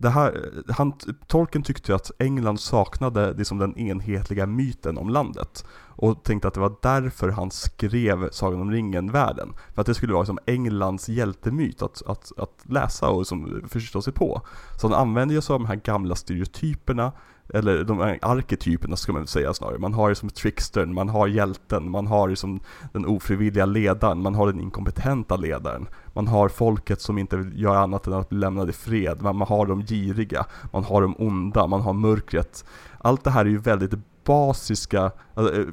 det 0.01 0.11
här, 0.11 0.51
han, 0.69 0.93
Tolkien 1.27 1.63
tyckte 1.63 1.95
att 1.95 2.11
England 2.19 2.61
saknade 2.61 3.33
liksom 3.33 3.59
den 3.59 3.79
enhetliga 3.79 4.47
myten 4.47 4.99
om 4.99 5.09
landet. 5.09 5.65
Och 6.01 6.22
tänkte 6.24 6.49
att 6.49 6.55
det 6.55 6.61
var 6.61 6.74
därför 6.82 7.28
han 7.28 7.51
skrev 7.51 8.30
Sagan 8.30 8.61
om 8.61 8.70
ringen-världen. 8.70 9.53
För 9.74 9.80
att 9.80 9.86
det 9.86 9.94
skulle 9.94 10.12
vara 10.12 10.26
som 10.26 10.38
Englands 10.46 11.09
hjältemyt 11.09 11.82
att, 11.82 12.03
att, 12.07 12.32
att 12.38 12.62
läsa 12.62 13.09
och 13.09 13.18
liksom 13.18 13.62
förstå 13.68 14.03
sig 14.03 14.12
på. 14.12 14.42
Så 14.80 14.88
han 14.88 15.01
använde 15.01 15.42
sig 15.42 15.55
av 15.55 15.61
de 15.61 15.66
här 15.66 15.76
gamla 15.76 16.14
stereotyperna 16.14 17.12
eller 17.55 17.84
de 17.84 17.99
här 17.99 18.18
arketyperna 18.22 18.96
ska 18.96 19.12
man 19.12 19.26
säga 19.26 19.55
snarare. 19.55 19.78
Man 19.78 19.94
har 19.94 20.09
ju 20.09 20.14
som 20.14 20.30
trickstern, 20.30 20.94
man 20.94 21.09
har 21.09 21.26
hjälten, 21.26 21.90
man 21.90 22.07
har 22.07 22.28
ju 22.28 22.36
som 22.36 22.61
den 22.92 23.07
ofrivilliga 23.07 23.66
ledaren, 23.66 24.22
man 24.22 24.34
har 24.34 24.46
den 24.46 24.61
inkompetenta 24.61 25.36
ledaren. 25.36 25.88
Man 26.14 26.28
har 26.28 26.49
folket 26.49 27.01
som 27.01 27.18
inte 27.18 27.36
vill 27.36 27.62
göra 27.62 27.78
annat 27.78 28.07
än 28.07 28.12
att 28.12 28.28
bli 28.28 28.38
lämnade 28.38 28.70
i 28.70 28.72
fred, 28.72 29.22
man 29.22 29.40
har 29.40 29.66
de 29.66 29.82
giriga, 29.82 30.46
man 30.72 30.84
har 30.84 31.03
de 31.03 31.14
onda, 31.18 31.66
man 31.66 31.80
har 31.80 31.92
mörkret. 31.92 32.64
Allt 32.99 33.24
det 33.24 33.30
här 33.30 33.44
är 33.44 33.51
ju 33.51 33.59
väldigt 33.59 33.94
basiska 34.29 35.12
alltså, 35.35 35.64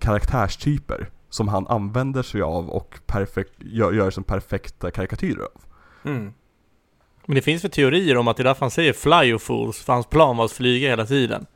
karaktärstyper 0.00 1.10
som 1.30 1.48
han 1.48 1.66
använder 1.66 2.22
sig 2.22 2.42
av 2.42 2.70
och 2.70 2.98
perfekt, 3.06 3.52
gör, 3.58 3.92
gör 3.92 4.10
som 4.10 4.24
perfekta 4.24 4.90
karikatyrer 4.90 5.42
av. 5.42 5.62
Mm. 6.04 6.32
Men 7.26 7.34
det 7.34 7.42
finns 7.42 7.64
väl 7.64 7.70
teorier 7.70 8.16
om 8.16 8.28
att 8.28 8.36
det 8.36 8.42
är 8.42 8.44
därför 8.44 8.60
han 8.60 8.70
säger 8.70 8.92
fly 8.92 9.28
you 9.28 9.38
fools, 9.38 9.78
för 9.78 9.92
hans 9.92 10.06
plan 10.06 10.36
var 10.36 10.44
att 10.44 10.52
flyga 10.52 10.88
hela 10.88 11.06
tiden. 11.06 11.46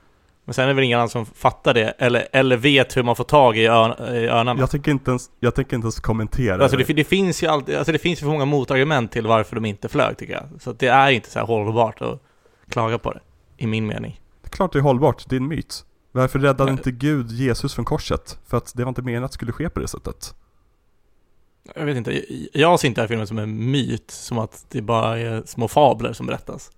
Men 0.45 0.55
sen 0.55 0.65
är 0.65 0.69
det 0.69 0.75
väl 0.75 0.85
ingen 0.85 0.99
annan 0.99 1.09
som 1.09 1.27
fattar 1.27 1.75
det, 1.75 1.95
eller, 1.99 2.29
eller 2.33 2.57
vet 2.57 2.97
hur 2.97 3.03
man 3.03 3.17
får 3.17 3.25
tag 3.25 3.59
i, 3.59 3.67
ön, 3.67 3.91
i 4.15 4.27
örnarna. 4.27 4.61
Jag 4.61 4.71
tänker 4.71 4.91
inte 4.91 5.11
ens, 5.11 5.31
jag 5.41 5.55
tänker 5.55 5.77
inte 5.77 5.85
ens 5.85 6.01
kommentera 6.01 6.63
alltså 6.63 6.77
det. 6.77 6.93
Det 6.93 7.05
finns 7.05 7.43
ju 7.43 7.47
alltid, 7.47 7.77
alltså 7.77 7.93
det 7.93 7.99
finns 7.99 8.19
ju 8.19 8.25
för 8.25 8.31
många 8.31 8.45
motargument 8.45 9.13
till 9.13 9.27
varför 9.27 9.55
de 9.55 9.65
inte 9.65 9.89
flög 9.89 10.17
tycker 10.17 10.33
jag. 10.33 10.61
Så 10.61 10.73
det 10.73 10.87
är 10.87 11.11
inte 11.11 11.31
så 11.31 11.41
hållbart 11.41 12.01
att 12.03 12.23
klaga 12.69 12.99
på 12.99 13.13
det, 13.13 13.21
i 13.57 13.67
min 13.67 13.87
mening. 13.87 14.21
Det 14.43 14.49
är 14.49 14.51
klart 14.51 14.73
det 14.73 14.79
är 14.79 14.83
hållbart, 14.83 15.25
det 15.29 15.37
är 15.37 15.41
en 15.41 15.49
myt. 15.49 15.85
Varför 16.13 16.39
räddade 16.39 16.73
inte 16.73 16.91
Gud 16.91 17.31
Jesus 17.31 17.75
från 17.75 17.85
korset? 17.85 18.39
För 18.47 18.57
att 18.57 18.73
det 18.75 18.85
var 18.85 18.89
inte 18.89 19.03
meningen 19.03 19.25
att 19.25 19.31
det 19.31 19.35
skulle 19.35 19.53
ske 19.53 19.69
på 19.69 19.81
det 19.81 19.89
sättet 19.89 20.35
jag 21.75 21.85
vet 21.85 21.97
inte, 21.97 22.25
jag 22.59 22.81
ser 22.81 22.89
inte 22.89 23.01
den 23.01 23.03
här 23.03 23.09
filmen 23.09 23.27
som 23.27 23.39
en 23.39 23.71
myt, 23.71 24.11
som 24.11 24.39
att 24.39 24.67
det 24.69 24.83
bara 24.83 25.19
är 25.19 25.43
små 25.47 25.69
fabler 25.69 26.13
som 26.13 26.27
berättas. 26.27 26.71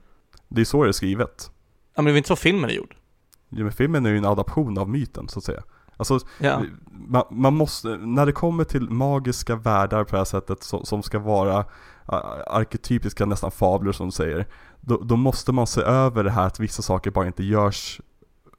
Det 0.48 0.60
är 0.60 0.64
så 0.64 0.82
det 0.82 0.90
är 0.90 0.92
skrivet. 0.92 1.50
Ja 1.94 2.02
men 2.02 2.12
det 2.12 2.16
är 2.16 2.16
inte 2.16 2.28
så 2.28 2.36
filmen 2.36 2.70
är 2.70 2.74
gjord. 2.74 2.96
Ja 3.48 3.62
men 3.62 3.72
filmen 3.72 4.06
är 4.06 4.10
ju 4.10 4.18
en 4.18 4.24
adaption 4.24 4.78
av 4.78 4.88
myten 4.88 5.28
så 5.28 5.38
att 5.38 5.44
säga. 5.44 5.62
Alltså, 5.96 6.18
ja. 6.38 6.62
man, 6.90 7.24
man, 7.30 7.54
måste, 7.54 7.88
när 7.88 8.26
det 8.26 8.32
kommer 8.32 8.64
till 8.64 8.90
magiska 8.90 9.56
världar 9.56 10.04
på 10.04 10.10
det 10.10 10.16
här 10.16 10.24
sättet 10.24 10.62
som, 10.62 10.84
som 10.84 11.02
ska 11.02 11.18
vara 11.18 11.64
arketypiska 12.46 13.26
nästan 13.26 13.50
fabler 13.50 13.92
som 13.92 14.06
du 14.06 14.12
säger, 14.12 14.46
då, 14.80 14.96
då, 14.96 15.16
måste 15.16 15.52
man 15.52 15.66
se 15.66 15.80
över 15.80 16.24
det 16.24 16.30
här 16.30 16.46
att 16.46 16.60
vissa 16.60 16.82
saker 16.82 17.10
bara 17.10 17.26
inte 17.26 17.44
görs 17.44 18.00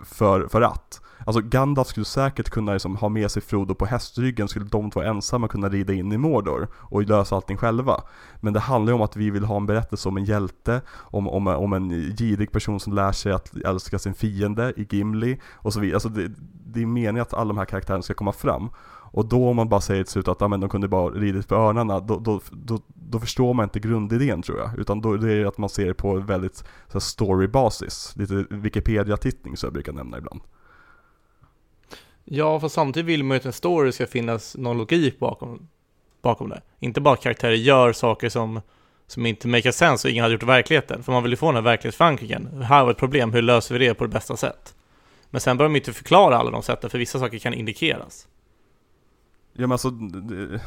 för, 0.03 0.47
för 0.47 0.61
att. 0.61 1.01
Alltså 1.25 1.41
Gandalf 1.41 1.87
skulle 1.87 2.05
säkert 2.05 2.49
kunna 2.49 2.73
liksom 2.73 2.95
ha 2.95 3.09
med 3.09 3.31
sig 3.31 3.41
Frodo 3.41 3.75
på 3.75 3.85
hästryggen, 3.85 4.47
skulle 4.47 4.65
de 4.65 4.91
två 4.91 5.01
ensamma 5.01 5.47
kunna 5.47 5.69
rida 5.69 5.93
in 5.93 6.11
i 6.11 6.17
Mordor 6.17 6.67
och 6.73 7.03
lösa 7.03 7.35
allting 7.35 7.57
själva. 7.57 8.01
Men 8.39 8.53
det 8.53 8.59
handlar 8.59 8.91
ju 8.91 8.95
om 8.95 9.01
att 9.01 9.15
vi 9.15 9.29
vill 9.29 9.45
ha 9.45 9.57
en 9.57 9.65
berättelse 9.65 10.09
om 10.09 10.17
en 10.17 10.25
hjälte, 10.25 10.81
om, 10.91 11.27
om, 11.27 11.47
om 11.47 11.73
en 11.73 11.89
girig 11.89 12.51
person 12.51 12.79
som 12.79 12.93
lär 12.93 13.11
sig 13.11 13.31
att 13.31 13.55
älska 13.55 13.99
sin 13.99 14.13
fiende 14.13 14.73
i 14.77 14.87
Gimli 14.89 15.39
och 15.53 15.73
så 15.73 15.79
vidare. 15.79 15.95
Alltså 15.95 16.09
det, 16.09 16.31
det 16.65 16.81
är 16.81 16.85
meningen 16.85 17.21
att 17.21 17.33
alla 17.33 17.47
de 17.47 17.57
här 17.57 17.65
karaktärerna 17.65 18.03
ska 18.03 18.13
komma 18.13 18.31
fram. 18.31 18.69
Och 19.15 19.25
då 19.25 19.49
om 19.49 19.55
man 19.55 19.69
bara 19.69 19.81
säger 19.81 20.03
till 20.03 20.11
slut 20.11 20.27
att 20.27 20.41
ja, 20.41 20.47
men 20.47 20.59
de 20.59 20.69
kunde 20.69 20.87
bara 20.87 21.09
ridit 21.09 21.47
på 21.47 21.55
örnarna, 21.55 21.99
då, 21.99 22.19
då, 22.19 22.41
då, 22.51 22.79
då, 22.87 23.19
förstår 23.19 23.53
man 23.53 23.63
inte 23.63 23.79
grundidén 23.79 24.41
tror 24.41 24.59
jag. 24.59 24.79
Utan 24.79 25.01
då 25.01 25.17
det 25.17 25.33
är 25.33 25.45
att 25.45 25.57
man 25.57 25.69
ser 25.69 25.85
det 25.85 25.93
på 25.93 26.13
väldigt 26.15 26.63
så 26.91 26.99
storybasis, 26.99 28.13
lite 28.15 28.45
Wikipedia-tittning 28.49 29.57
som 29.57 29.67
jag 29.67 29.73
brukar 29.73 29.93
nämna 29.93 30.17
ibland. 30.17 30.41
Ja, 32.23 32.59
för 32.59 32.67
samtidigt 32.67 33.07
vill 33.07 33.23
man 33.23 33.35
ju 33.35 33.39
att 33.39 33.45
en 33.45 33.53
story 33.53 33.91
ska 33.91 34.07
finnas 34.07 34.57
någon 34.57 34.77
logik 34.77 35.19
bakom, 35.19 35.67
bakom 36.21 36.49
det. 36.49 36.61
Inte 36.79 37.01
bara 37.01 37.15
karaktärer 37.15 37.53
gör 37.53 37.93
saker 37.93 38.29
som, 38.29 38.61
som 39.07 39.25
inte 39.25 39.47
make 39.47 39.71
sense 39.71 40.07
och 40.07 40.11
ingen 40.11 40.21
hade 40.21 40.33
gjort 40.33 40.43
i 40.43 40.45
verkligheten. 40.45 41.03
För 41.03 41.11
man 41.11 41.23
vill 41.23 41.31
ju 41.31 41.35
få 41.35 41.45
den 41.45 41.55
här 41.55 41.61
verklighetsförankringen. 41.61 42.61
Här 42.61 42.83
har 42.83 42.91
ett 42.91 42.97
problem, 42.97 43.33
hur 43.33 43.41
löser 43.41 43.79
vi 43.79 43.85
det 43.85 43.93
på 43.93 44.03
det 44.03 44.13
bästa 44.13 44.37
sätt? 44.37 44.75
Men 45.29 45.41
sen 45.41 45.57
behöver 45.57 45.69
man 45.69 45.75
ju 45.75 45.79
inte 45.79 45.93
förklara 45.93 46.37
alla 46.37 46.51
de 46.51 46.63
sätten, 46.63 46.89
för 46.89 46.97
vissa 46.97 47.19
saker 47.19 47.37
kan 47.39 47.53
indikeras. 47.53 48.27
Ja 49.57 49.61
men 49.61 49.71
alltså, 49.71 49.89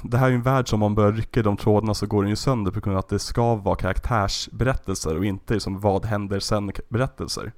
det 0.03 0.19
här 0.19 0.27
är 0.27 0.31
ju 0.31 0.35
en 0.35 0.43
värld 0.43 0.69
som 0.69 0.77
om 0.77 0.81
man 0.81 0.95
börjar 0.95 1.13
rycka 1.13 1.41
i 1.41 1.43
de 1.43 1.57
trådarna 1.57 1.95
så 1.95 2.07
går 2.07 2.23
den 2.23 2.31
ju 2.31 2.37
sönder 2.37 2.73
på 2.73 2.81
grund 2.81 2.97
av 2.97 2.99
att 2.99 3.09
det 3.09 3.19
ska 3.19 3.55
vara 3.55 3.77
karaktärsberättelser 3.77 5.17
och 5.17 5.25
inte 5.25 5.55
liksom 5.55 5.81
vad 5.81 6.05
händer 6.05 6.41
sen 6.41 6.73
berättelser. 6.89 7.53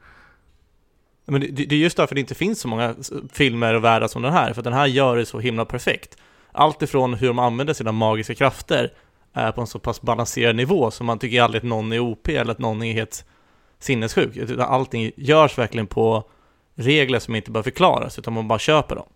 Men 1.27 1.41
det, 1.41 1.47
det 1.47 1.75
är 1.75 1.79
just 1.79 1.97
därför 1.97 2.15
det 2.15 2.21
inte 2.21 2.35
finns 2.35 2.61
så 2.61 2.69
många 2.69 2.95
filmer 3.33 3.75
och 3.75 3.85
världar 3.85 4.09
som 4.09 4.23
den 4.23 4.33
här, 4.33 4.53
för 4.53 4.63
den 4.63 4.73
här 4.73 4.87
gör 4.87 5.17
det 5.17 5.27
så 5.27 5.41
himla 5.41 5.65
perfekt. 5.65 6.17
Allt 6.53 6.83
ifrån 6.83 7.15
hur 7.15 7.27
de 7.27 7.39
använder 7.39 7.75
sina 7.75 7.93
magiska 7.93 8.35
krafter 8.35 8.93
är 9.33 9.53
på 9.53 9.61
en 9.61 9.67
så 9.67 9.79
pass 9.79 10.03
balanserad 10.03 10.57
nivå 10.57 10.91
så 10.91 11.05
man 11.05 11.19
tycker 11.19 11.43
aldrig 11.43 11.61
att 11.61 11.69
någon 11.69 11.93
är 11.93 11.99
OP 11.99 12.29
eller 12.29 12.53
att 12.53 12.59
någon 12.59 12.83
är 12.83 12.93
helt 12.93 13.25
sinnessjuk. 13.79 14.37
Utan 14.37 14.61
allting 14.61 15.11
görs 15.17 15.59
verkligen 15.59 15.87
på 15.87 16.25
regler 16.75 17.19
som 17.19 17.35
inte 17.35 17.51
behöver 17.51 17.71
förklaras, 17.71 18.19
utan 18.19 18.33
man 18.33 18.49
bara 18.49 18.59
köper 18.59 18.97
dem 18.97 19.07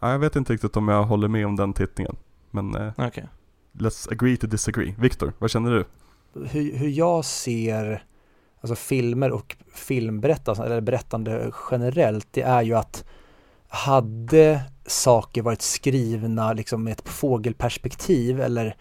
jag 0.00 0.18
vet 0.18 0.36
inte 0.36 0.52
riktigt 0.52 0.76
om 0.76 0.88
jag 0.88 1.04
håller 1.04 1.28
med 1.28 1.46
om 1.46 1.56
den 1.56 1.72
tittningen. 1.72 2.16
Men 2.50 2.74
eh, 2.74 3.06
okay. 3.06 3.24
let's 3.72 4.12
agree 4.12 4.36
to 4.36 4.46
disagree. 4.46 4.94
Viktor, 4.98 5.32
vad 5.38 5.50
känner 5.50 5.70
du? 5.70 5.84
Hur, 6.46 6.76
hur 6.76 6.88
jag 6.88 7.24
ser 7.24 8.04
alltså 8.60 8.74
filmer 8.74 9.30
och 9.30 9.56
filmberättande, 9.74 10.64
eller 10.64 10.80
berättande 10.80 11.50
generellt, 11.70 12.28
det 12.30 12.42
är 12.42 12.62
ju 12.62 12.74
att 12.74 13.04
hade 13.68 14.60
saker 14.86 15.42
varit 15.42 15.62
skrivna 15.62 16.52
liksom 16.52 16.84
med 16.84 16.92
ett 16.92 17.08
fågelperspektiv 17.08 18.40
eller 18.40 18.76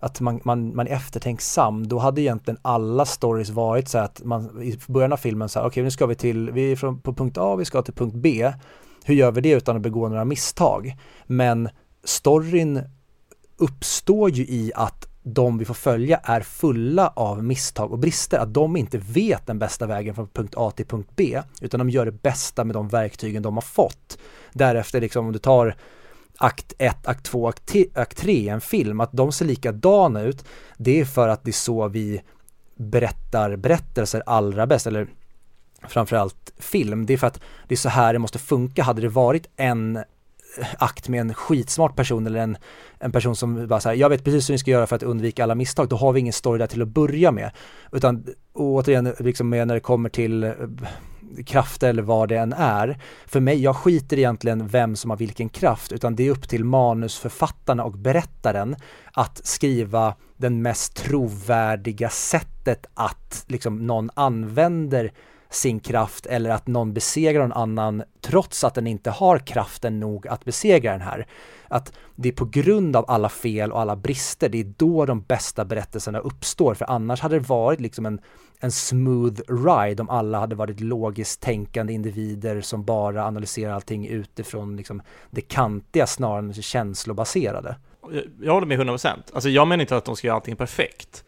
att 0.00 0.20
man, 0.20 0.40
man, 0.44 0.76
man 0.76 0.86
är 0.86 0.92
eftertänksam, 0.92 1.88
då 1.88 1.98
hade 1.98 2.20
egentligen 2.20 2.60
alla 2.62 3.04
stories 3.04 3.50
varit 3.50 3.88
så 3.88 3.98
att 3.98 4.24
man 4.24 4.62
i 4.62 4.78
början 4.86 5.12
av 5.12 5.16
filmen 5.16 5.48
så 5.48 5.58
här, 5.58 5.66
okej 5.66 5.70
okay, 5.70 5.82
nu 5.82 5.90
ska 5.90 6.06
vi 6.06 6.14
till, 6.14 6.50
vi 6.50 6.72
är 6.72 6.76
från, 6.76 7.00
på 7.00 7.14
punkt 7.14 7.38
A, 7.38 7.56
vi 7.56 7.64
ska 7.64 7.82
till 7.82 7.94
punkt 7.94 8.14
B. 8.14 8.52
Hur 9.08 9.14
gör 9.14 9.32
vi 9.32 9.40
det 9.40 9.50
utan 9.50 9.76
att 9.76 9.82
begå 9.82 10.08
några 10.08 10.24
misstag? 10.24 10.96
Men 11.26 11.68
storyn 12.04 12.82
uppstår 13.56 14.30
ju 14.30 14.42
i 14.42 14.72
att 14.74 15.06
de 15.22 15.58
vi 15.58 15.64
får 15.64 15.74
följa 15.74 16.16
är 16.16 16.40
fulla 16.40 17.12
av 17.16 17.44
misstag 17.44 17.92
och 17.92 17.98
brister, 17.98 18.38
att 18.38 18.54
de 18.54 18.76
inte 18.76 18.98
vet 18.98 19.46
den 19.46 19.58
bästa 19.58 19.86
vägen 19.86 20.14
från 20.14 20.28
punkt 20.28 20.54
A 20.56 20.70
till 20.70 20.86
punkt 20.86 21.10
B, 21.16 21.42
utan 21.60 21.78
de 21.78 21.90
gör 21.90 22.04
det 22.04 22.22
bästa 22.22 22.64
med 22.64 22.76
de 22.76 22.88
verktygen 22.88 23.42
de 23.42 23.54
har 23.54 23.62
fått. 23.62 24.18
Därefter, 24.52 25.00
liksom 25.00 25.26
om 25.26 25.32
du 25.32 25.38
tar 25.38 25.76
akt 26.38 26.72
1, 26.78 27.06
akt 27.06 27.24
2, 27.24 27.48
akt, 27.48 27.74
akt 27.94 28.16
3 28.16 28.32
i 28.32 28.48
en 28.48 28.60
film, 28.60 29.00
att 29.00 29.12
de 29.12 29.32
ser 29.32 29.44
likadana 29.44 30.22
ut, 30.22 30.44
det 30.76 31.00
är 31.00 31.04
för 31.04 31.28
att 31.28 31.44
det 31.44 31.50
är 31.50 31.52
så 31.52 31.88
vi 31.88 32.22
berättar 32.76 33.56
berättelser 33.56 34.22
allra 34.26 34.66
bäst, 34.66 34.86
eller 34.86 35.08
framförallt 35.88 36.52
film. 36.58 37.06
Det 37.06 37.12
är 37.12 37.18
för 37.18 37.26
att 37.26 37.40
det 37.68 37.74
är 37.74 37.76
så 37.76 37.88
här 37.88 38.12
det 38.12 38.18
måste 38.18 38.38
funka. 38.38 38.82
Hade 38.82 39.00
det 39.00 39.08
varit 39.08 39.48
en 39.56 39.96
eh, 39.96 40.02
akt 40.78 41.08
med 41.08 41.20
en 41.20 41.34
skitsmart 41.34 41.96
person 41.96 42.26
eller 42.26 42.40
en, 42.40 42.56
en 42.98 43.12
person 43.12 43.36
som 43.36 43.66
bara 43.66 43.80
säger 43.80 44.00
jag 44.00 44.08
vet 44.08 44.24
precis 44.24 44.48
hur 44.48 44.54
ni 44.54 44.58
ska 44.58 44.70
göra 44.70 44.86
för 44.86 44.96
att 44.96 45.02
undvika 45.02 45.42
alla 45.42 45.54
misstag, 45.54 45.88
då 45.88 45.96
har 45.96 46.12
vi 46.12 46.20
ingen 46.20 46.32
story 46.32 46.58
där 46.58 46.66
till 46.66 46.82
att 46.82 46.88
börja 46.88 47.32
med. 47.32 47.50
Utan 47.92 48.26
återigen, 48.52 49.14
liksom 49.18 49.50
när 49.50 49.66
det 49.66 49.80
kommer 49.80 50.08
till 50.08 50.44
eh, 50.44 50.52
krafter 51.46 51.88
eller 51.88 52.02
vad 52.02 52.28
det 52.28 52.36
än 52.36 52.52
är. 52.52 52.98
För 53.26 53.40
mig, 53.40 53.62
jag 53.62 53.76
skiter 53.76 54.18
egentligen 54.18 54.68
vem 54.68 54.96
som 54.96 55.10
har 55.10 55.16
vilken 55.16 55.48
kraft, 55.48 55.92
utan 55.92 56.16
det 56.16 56.26
är 56.26 56.30
upp 56.30 56.48
till 56.48 56.64
manusförfattarna 56.64 57.84
och 57.84 57.92
berättaren 57.92 58.76
att 59.12 59.40
skriva 59.46 60.14
den 60.36 60.62
mest 60.62 60.96
trovärdiga 60.96 62.08
sättet 62.08 62.86
att 62.94 63.44
liksom 63.46 63.86
någon 63.86 64.10
använder 64.14 65.12
sin 65.50 65.80
kraft 65.80 66.26
eller 66.26 66.50
att 66.50 66.66
någon 66.66 66.92
besegrar 66.92 67.42
någon 67.42 67.52
annan 67.52 68.02
trots 68.20 68.64
att 68.64 68.74
den 68.74 68.86
inte 68.86 69.10
har 69.10 69.38
kraften 69.38 70.00
nog 70.00 70.28
att 70.28 70.44
besegra 70.44 70.92
den 70.92 71.00
här. 71.00 71.26
Att 71.68 71.92
det 72.16 72.28
är 72.28 72.32
på 72.32 72.44
grund 72.44 72.96
av 72.96 73.04
alla 73.08 73.28
fel 73.28 73.72
och 73.72 73.80
alla 73.80 73.96
brister, 73.96 74.48
det 74.48 74.60
är 74.60 74.72
då 74.76 75.06
de 75.06 75.20
bästa 75.20 75.64
berättelserna 75.64 76.18
uppstår, 76.18 76.74
för 76.74 76.90
annars 76.90 77.20
hade 77.20 77.38
det 77.38 77.48
varit 77.48 77.80
liksom 77.80 78.06
en, 78.06 78.20
en 78.60 78.72
smooth 78.72 79.40
ride 79.48 80.02
om 80.02 80.10
alla 80.10 80.38
hade 80.38 80.56
varit 80.56 80.80
logiskt 80.80 81.40
tänkande 81.40 81.92
individer 81.92 82.60
som 82.60 82.84
bara 82.84 83.24
analyserar 83.24 83.72
allting 83.72 84.06
utifrån 84.06 84.76
liksom 84.76 85.02
det 85.30 85.40
kantiga 85.40 86.06
snarare 86.06 86.38
än 86.38 86.48
det 86.48 86.62
känslobaserade. 86.62 87.76
Jag 88.40 88.52
håller 88.52 88.66
med 88.66 88.80
100%. 88.80 89.08
Alltså 89.32 89.48
jag 89.48 89.68
menar 89.68 89.80
inte 89.80 89.96
att 89.96 90.04
de 90.04 90.16
ska 90.16 90.26
göra 90.26 90.36
allting 90.36 90.56
perfekt. 90.56 91.24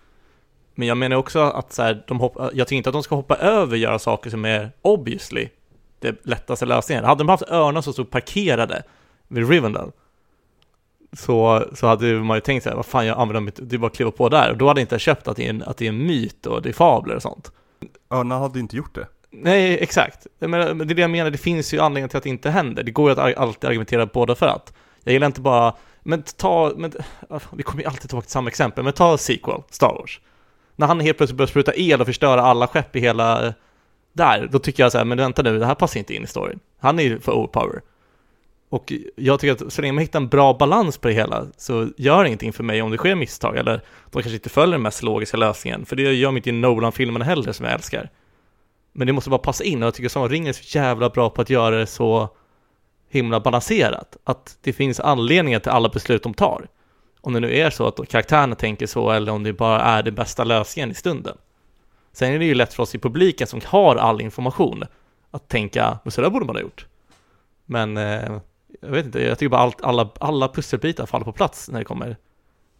Men 0.80 0.88
jag 0.88 0.98
menar 0.98 1.16
också 1.16 1.40
att 1.40 1.72
så 1.72 1.82
här, 1.82 2.04
de 2.06 2.20
hoppa, 2.20 2.50
jag 2.54 2.66
tycker 2.66 2.76
inte 2.76 2.88
att 2.88 2.94
de 2.94 3.02
ska 3.02 3.14
hoppa 3.14 3.36
över 3.36 3.72
och 3.72 3.78
göra 3.78 3.98
saker 3.98 4.30
som 4.30 4.44
är 4.44 4.72
obviously 4.82 5.48
det 5.98 6.26
lättaste 6.26 6.66
lösningen. 6.66 7.04
Hade 7.04 7.20
de 7.20 7.28
haft 7.28 7.50
örnar 7.50 7.80
som 7.80 7.92
stod 7.92 8.10
parkerade 8.10 8.82
vid 9.28 9.48
Rivendell 9.48 9.90
så, 11.12 11.64
så 11.74 11.86
hade 11.86 12.14
man 12.14 12.36
ju 12.36 12.40
tänkt 12.40 12.62
så 12.62 12.68
här, 12.68 12.76
vad 12.76 12.86
fan 12.86 13.06
jag 13.06 13.18
använder 13.18 13.40
mitt, 13.40 13.58
det 13.62 13.76
är 13.76 13.78
bara 13.78 13.86
att 13.86 13.96
kliva 13.96 14.10
på 14.10 14.28
där. 14.28 14.50
Och 14.50 14.56
då 14.56 14.68
hade 14.68 14.80
jag 14.80 14.84
inte 14.84 14.98
köpt 14.98 15.28
att 15.28 15.36
det, 15.36 15.46
är 15.46 15.50
en, 15.50 15.62
att 15.62 15.76
det 15.76 15.84
är 15.84 15.88
en 15.88 16.06
myt 16.06 16.46
och 16.46 16.62
det 16.62 16.68
är 16.68 16.72
fabler 16.72 17.16
och 17.16 17.22
sånt. 17.22 17.52
Örnar 18.10 18.38
hade 18.38 18.60
inte 18.60 18.76
gjort 18.76 18.94
det. 18.94 19.06
Nej, 19.30 19.78
exakt. 19.82 20.26
Men, 20.38 20.78
det 20.78 20.84
är 20.84 20.94
det 20.94 21.00
jag 21.00 21.10
menar, 21.10 21.30
det 21.30 21.38
finns 21.38 21.74
ju 21.74 21.80
anledningar 21.80 22.08
till 22.08 22.18
att 22.18 22.22
det 22.22 22.28
inte 22.28 22.50
händer. 22.50 22.82
Det 22.82 22.90
går 22.90 23.10
ju 23.10 23.20
att 23.20 23.36
alltid 23.36 23.68
argumentera 23.68 24.06
båda 24.06 24.34
för 24.34 24.46
att. 24.46 24.72
Jag 25.04 25.12
gillar 25.12 25.26
inte 25.26 25.40
bara, 25.40 25.74
men 26.02 26.22
ta, 26.22 26.72
men, 26.76 26.92
vi 27.52 27.62
kommer 27.62 27.82
ju 27.82 27.88
alltid 27.88 28.08
tillbaka 28.08 28.24
till 28.24 28.32
samma 28.32 28.48
exempel, 28.48 28.84
men 28.84 28.92
ta 28.92 29.18
sequel, 29.18 29.62
Star 29.70 29.94
Wars 29.94 30.20
när 30.76 30.86
han 30.86 31.00
helt 31.00 31.16
plötsligt 31.16 31.36
börjar 31.36 31.48
spruta 31.48 31.74
el 31.74 32.00
och 32.00 32.06
förstöra 32.06 32.42
alla 32.42 32.66
skepp 32.66 32.96
i 32.96 33.00
hela 33.00 33.46
eh, 33.46 33.52
där, 34.12 34.48
då 34.52 34.58
tycker 34.58 34.82
jag 34.82 34.92
så 34.92 34.98
här, 34.98 35.04
men 35.04 35.18
vänta 35.18 35.42
nu, 35.42 35.58
det 35.58 35.66
här 35.66 35.74
passar 35.74 35.98
inte 35.98 36.14
in 36.14 36.24
i 36.24 36.26
storyn. 36.26 36.60
Han 36.80 36.98
är 36.98 37.02
ju 37.02 37.20
för 37.20 37.32
overpower. 37.32 37.82
Och 38.68 38.92
jag 39.16 39.40
tycker 39.40 39.52
att 39.52 39.72
så 39.72 39.80
länge 39.82 39.92
man 39.92 40.02
hittar 40.02 40.20
en 40.20 40.28
bra 40.28 40.54
balans 40.54 40.98
på 40.98 41.08
det 41.08 41.14
hela 41.14 41.46
så 41.56 41.88
gör 41.96 42.22
det 42.22 42.28
ingenting 42.28 42.52
för 42.52 42.64
mig 42.64 42.82
om 42.82 42.90
det 42.90 42.98
sker 42.98 43.14
misstag 43.14 43.56
eller 43.56 43.80
de 44.10 44.22
kanske 44.22 44.32
inte 44.32 44.48
följer 44.48 44.72
den 44.72 44.82
mest 44.82 45.02
logiska 45.02 45.36
lösningen, 45.36 45.86
för 45.86 45.96
det 45.96 46.02
gör 46.02 46.28
de 46.28 46.36
inte 46.36 46.48
i 46.48 46.52
Nolan-filmerna 46.52 47.24
heller 47.24 47.52
som 47.52 47.66
jag 47.66 47.74
älskar. 47.74 48.10
Men 48.92 49.06
det 49.06 49.12
måste 49.12 49.30
bara 49.30 49.38
passa 49.38 49.64
in 49.64 49.82
och 49.82 49.86
jag 49.86 49.94
tycker 49.94 50.06
att 50.06 50.12
Sagan 50.12 50.28
Ring 50.28 50.48
är 50.48 50.52
så 50.52 50.78
jävla 50.78 51.10
bra 51.10 51.30
på 51.30 51.42
att 51.42 51.50
göra 51.50 51.78
det 51.78 51.86
så 51.86 52.28
himla 53.08 53.40
balanserat, 53.40 54.16
att 54.24 54.58
det 54.60 54.72
finns 54.72 55.00
anledningar 55.00 55.60
till 55.60 55.70
alla 55.70 55.88
beslut 55.88 56.22
de 56.22 56.34
tar 56.34 56.66
om 57.20 57.32
det 57.32 57.40
nu 57.40 57.56
är 57.56 57.70
så 57.70 57.86
att 57.86 58.08
karaktärerna 58.08 58.54
tänker 58.54 58.86
så 58.86 59.10
eller 59.10 59.32
om 59.32 59.42
det 59.42 59.52
bara 59.52 59.80
är 59.80 60.02
den 60.02 60.14
bästa 60.14 60.44
lösningen 60.44 60.90
i 60.90 60.94
stunden. 60.94 61.36
Sen 62.12 62.32
är 62.32 62.38
det 62.38 62.44
ju 62.44 62.54
lätt 62.54 62.74
för 62.74 62.82
oss 62.82 62.94
i 62.94 62.98
publiken 62.98 63.46
som 63.46 63.60
har 63.64 63.96
all 63.96 64.20
information 64.20 64.84
att 65.30 65.48
tänka, 65.48 65.98
men 66.02 66.10
så 66.12 66.20
där 66.20 66.30
borde 66.30 66.46
man 66.46 66.56
ha 66.56 66.62
gjort. 66.62 66.86
Men 67.66 67.96
eh, 67.96 68.40
jag 68.80 68.90
vet 68.90 69.06
inte, 69.06 69.22
jag 69.22 69.38
tycker 69.38 69.50
bara 69.50 69.60
allt, 69.60 69.80
alla, 69.82 70.10
alla 70.20 70.48
pusselbitar 70.48 71.06
faller 71.06 71.24
på 71.24 71.32
plats 71.32 71.68
när 71.68 71.78
det 71.78 71.84
kommer 71.84 72.06
till 72.06 72.16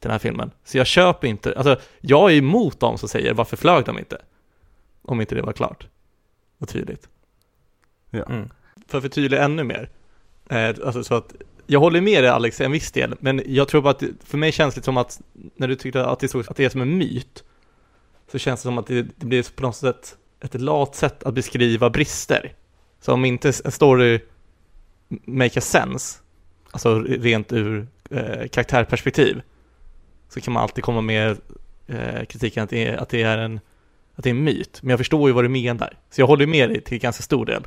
den 0.09 0.11
här 0.11 0.19
filmen. 0.19 0.51
Så 0.65 0.79
jag 0.79 0.87
köper 0.87 1.29
inte, 1.29 1.55
alltså 1.57 1.77
jag 2.01 2.33
är 2.33 2.37
emot 2.37 2.81
dem 2.81 2.99
som 2.99 3.09
säger 3.09 3.35
varför 3.35 3.57
flög 3.57 3.85
de 3.85 3.99
inte? 3.99 4.23
Om 5.03 5.21
inte 5.21 5.35
det 5.35 5.43
var 5.43 5.53
klart 5.53 5.87
och 6.59 6.69
tydligt. 6.69 7.09
Ja. 8.11 8.23
Mm. 8.23 8.51
För 8.87 8.99
att 8.99 9.05
förtydliga 9.05 9.45
ännu 9.45 9.65
mer, 9.65 9.91
eh, 10.49 10.69
alltså 10.69 11.05
så 11.05 11.15
att 11.15 11.35
jag 11.71 11.81
håller 11.81 12.01
med 12.01 12.25
dig 12.25 12.31
Alex, 12.31 12.61
en 12.61 12.73
viss 12.73 12.93
del, 12.93 13.15
men 13.21 13.43
jag 13.47 13.69
tror 13.69 13.83
bara 13.83 13.91
att 13.91 14.03
för 14.25 14.39
mig 14.39 14.53
känns 14.53 14.75
det 14.75 14.83
som 14.83 14.97
att 14.97 15.21
när 15.57 15.69
du 15.69 15.77
tyckte 15.77 16.05
att 16.05 16.21
det, 16.21 16.29
såg, 16.29 16.45
att 16.49 16.57
det 16.57 16.65
är 16.65 16.69
som 16.69 16.81
en 16.81 16.99
myt, 16.99 17.45
så 18.33 18.39
känns 18.39 18.61
det 18.61 18.63
som 18.63 18.79
att 18.79 18.87
det, 18.87 19.03
det 19.03 19.27
blir 19.27 19.57
på 19.57 19.63
något 19.63 19.77
sätt 19.77 20.17
ett 20.41 20.61
lat 20.61 20.95
sätt 20.95 21.23
att 21.23 21.35
beskriva 21.35 21.91
brister. 21.91 22.53
Så 23.01 23.13
om 23.13 23.25
inte 23.25 23.53
en 23.65 23.73
story 23.73 24.21
make 25.25 25.59
a 25.59 25.63
sense, 25.63 26.19
alltså 26.71 26.99
rent 27.01 27.53
ur 27.53 27.87
eh, 28.11 28.49
karaktärperspektiv, 28.49 29.43
så 30.29 30.41
kan 30.41 30.53
man 30.53 30.63
alltid 30.63 30.85
komma 30.85 31.01
med 31.01 31.39
eh, 31.87 32.25
kritiken 32.29 32.65
att 32.65 32.71
det, 32.71 32.87
är, 32.87 32.97
att, 32.97 33.09
det 33.09 33.23
är 33.23 33.39
en, 33.39 33.61
att 34.15 34.25
det 34.25 34.31
är 34.31 34.35
en 34.35 34.45
myt. 34.45 34.83
Men 34.83 34.91
jag 34.91 34.99
förstår 34.99 35.29
ju 35.29 35.35
vad 35.35 35.45
du 35.45 35.49
menar, 35.49 35.97
så 36.11 36.21
jag 36.21 36.27
håller 36.27 36.47
med 36.47 36.69
dig 36.69 36.81
till 36.81 36.99
ganska 36.99 37.23
stor 37.23 37.47
del. 37.47 37.63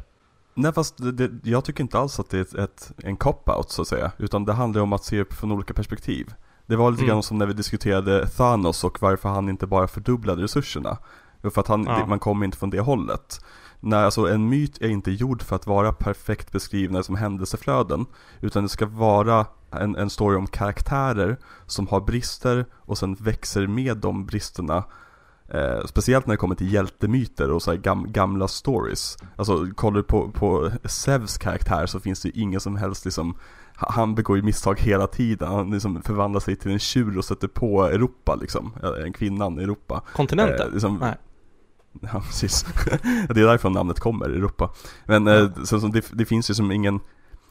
Nej 0.53 0.73
fast 0.73 0.97
det, 0.97 1.11
det, 1.11 1.49
jag 1.49 1.65
tycker 1.65 1.84
inte 1.84 1.99
alls 1.99 2.19
att 2.19 2.30
det 2.30 2.38
är 2.38 2.41
ett, 2.41 2.53
ett 2.53 2.91
en 3.03 3.17
cop-out 3.17 3.69
så 3.69 3.81
att 3.81 3.88
säga, 3.88 4.11
utan 4.17 4.45
det 4.45 4.53
handlar 4.53 4.81
om 4.81 4.93
att 4.93 5.03
se 5.03 5.25
från 5.25 5.51
olika 5.51 5.73
perspektiv. 5.73 6.34
Det 6.65 6.75
var 6.75 6.91
lite 6.91 7.03
mm. 7.03 7.13
grann 7.13 7.23
som 7.23 7.38
när 7.38 7.45
vi 7.45 7.53
diskuterade 7.53 8.27
Thanos 8.27 8.84
och 8.84 9.01
varför 9.01 9.30
han 9.30 9.49
inte 9.49 9.67
bara 9.67 9.88
fördubblade 9.88 10.43
resurserna. 10.43 10.97
För 11.41 11.59
att 11.61 11.67
han, 11.67 11.84
ja. 11.84 12.05
man 12.05 12.19
kommer 12.19 12.45
inte 12.45 12.57
från 12.57 12.69
det 12.69 12.80
hållet. 12.80 13.45
Nej, 13.80 14.03
alltså 14.03 14.30
en 14.30 14.49
myt 14.49 14.81
är 14.81 14.89
inte 14.89 15.11
gjord 15.11 15.41
för 15.41 15.55
att 15.55 15.67
vara 15.67 15.93
perfekt 15.93 16.51
beskrivna 16.51 17.03
som 17.03 17.15
händelseflöden. 17.15 18.05
Utan 18.41 18.63
det 18.63 18.69
ska 18.69 18.85
vara 18.85 19.45
en, 19.71 19.95
en 19.95 20.09
story 20.09 20.38
om 20.38 20.47
karaktärer 20.47 21.38
som 21.67 21.88
har 21.88 22.01
brister 22.01 22.65
och 22.73 22.97
sen 22.97 23.13
växer 23.13 23.67
med 23.67 23.97
de 23.97 24.25
bristerna 24.25 24.84
Eh, 25.53 25.85
speciellt 25.85 26.27
när 26.27 26.34
det 26.34 26.38
kommer 26.38 26.55
till 26.55 26.73
hjältemyter 26.73 27.51
och 27.51 27.61
så 27.61 27.75
gam, 27.75 28.11
gamla 28.11 28.47
stories. 28.47 29.17
Alltså 29.35 29.67
kollar 29.75 29.97
du 29.97 30.03
på, 30.03 30.31
på 30.31 30.71
Zevs 30.85 31.38
karaktär 31.38 31.85
så 31.85 31.99
finns 31.99 32.21
det 32.21 32.30
ju 32.30 32.41
ingen 32.41 32.59
som 32.59 32.75
helst 32.75 33.05
liksom 33.05 33.35
han 33.75 34.15
begår 34.15 34.38
ju 34.38 34.43
misstag 34.43 34.80
hela 34.80 35.07
tiden, 35.07 35.47
han 35.47 35.71
liksom 35.71 36.01
förvandlar 36.01 36.39
sig 36.39 36.55
till 36.55 36.71
en 36.71 36.80
tjur 36.80 37.17
och 37.17 37.25
sätter 37.25 37.47
på 37.47 37.85
Europa 37.85 38.35
liksom, 38.35 38.73
en 39.05 39.13
kvinnan 39.13 39.59
i 39.59 39.63
Europa. 39.63 40.03
Kontinenten? 40.13 40.67
Eh, 40.67 40.73
liksom, 40.73 40.97
Nej. 41.01 41.15
Ja 42.01 42.19
precis, 42.19 42.65
det 43.30 43.41
är 43.41 43.45
därifrån 43.45 43.73
namnet 43.73 43.99
kommer, 43.99 44.25
Europa. 44.25 44.71
Men 45.05 45.27
eh, 45.27 45.49
så, 45.63 45.80
så 45.80 45.88
det, 45.88 46.05
det, 46.13 46.25
finns 46.25 46.49
ju 46.49 46.53
som 46.53 46.71
ingen 46.71 46.99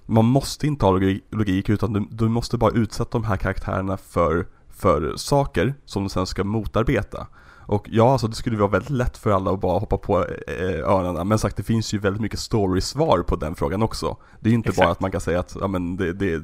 Man 0.07 0.25
måste 0.25 0.67
inte 0.67 0.87
ha 0.87 0.93
logik, 1.31 1.69
utan 1.69 1.93
du, 1.93 2.07
du 2.11 2.29
måste 2.29 2.59
bara 2.59 2.71
utsätta 2.71 3.11
de 3.11 3.25
här 3.25 3.37
karaktärerna 3.37 3.97
för, 3.97 4.47
för 4.69 5.17
saker 5.17 5.75
som 5.85 6.03
de 6.03 6.09
sen 6.09 6.27
ska 6.27 6.45
motarbeta 6.45 7.27
och 7.67 7.89
ja, 7.91 8.13
alltså 8.13 8.29
det 8.29 8.35
skulle 8.35 8.57
vara 8.57 8.71
väldigt 8.71 8.91
lätt 8.91 9.17
för 9.17 9.31
alla 9.31 9.51
att 9.51 9.61
bara 9.61 9.79
hoppa 9.79 9.99
på 9.99 10.19
eh, 10.25 10.91
örnarna, 10.91 11.25
men 11.25 11.39
sagt 11.39 11.57
det 11.57 11.63
finns 11.63 11.95
ju 11.95 11.99
väldigt 11.99 12.23
mycket 12.23 12.39
story-svar 12.39 13.23
på 13.23 13.37
den 13.37 13.55
frågan 13.55 13.83
också. 13.83 14.17
Det 14.41 14.49
är 14.49 14.51
ju 14.51 14.57
inte 14.57 14.69
Exakt. 14.69 14.85
bara 14.85 14.93
att 14.93 15.01
man 15.01 15.11
kan 15.11 15.21
säga 15.21 15.41
att, 15.41 15.57
ja 15.61 15.67
men 15.67 15.97
det, 15.97 16.13
det, 16.13 16.35
eh, 16.35 16.41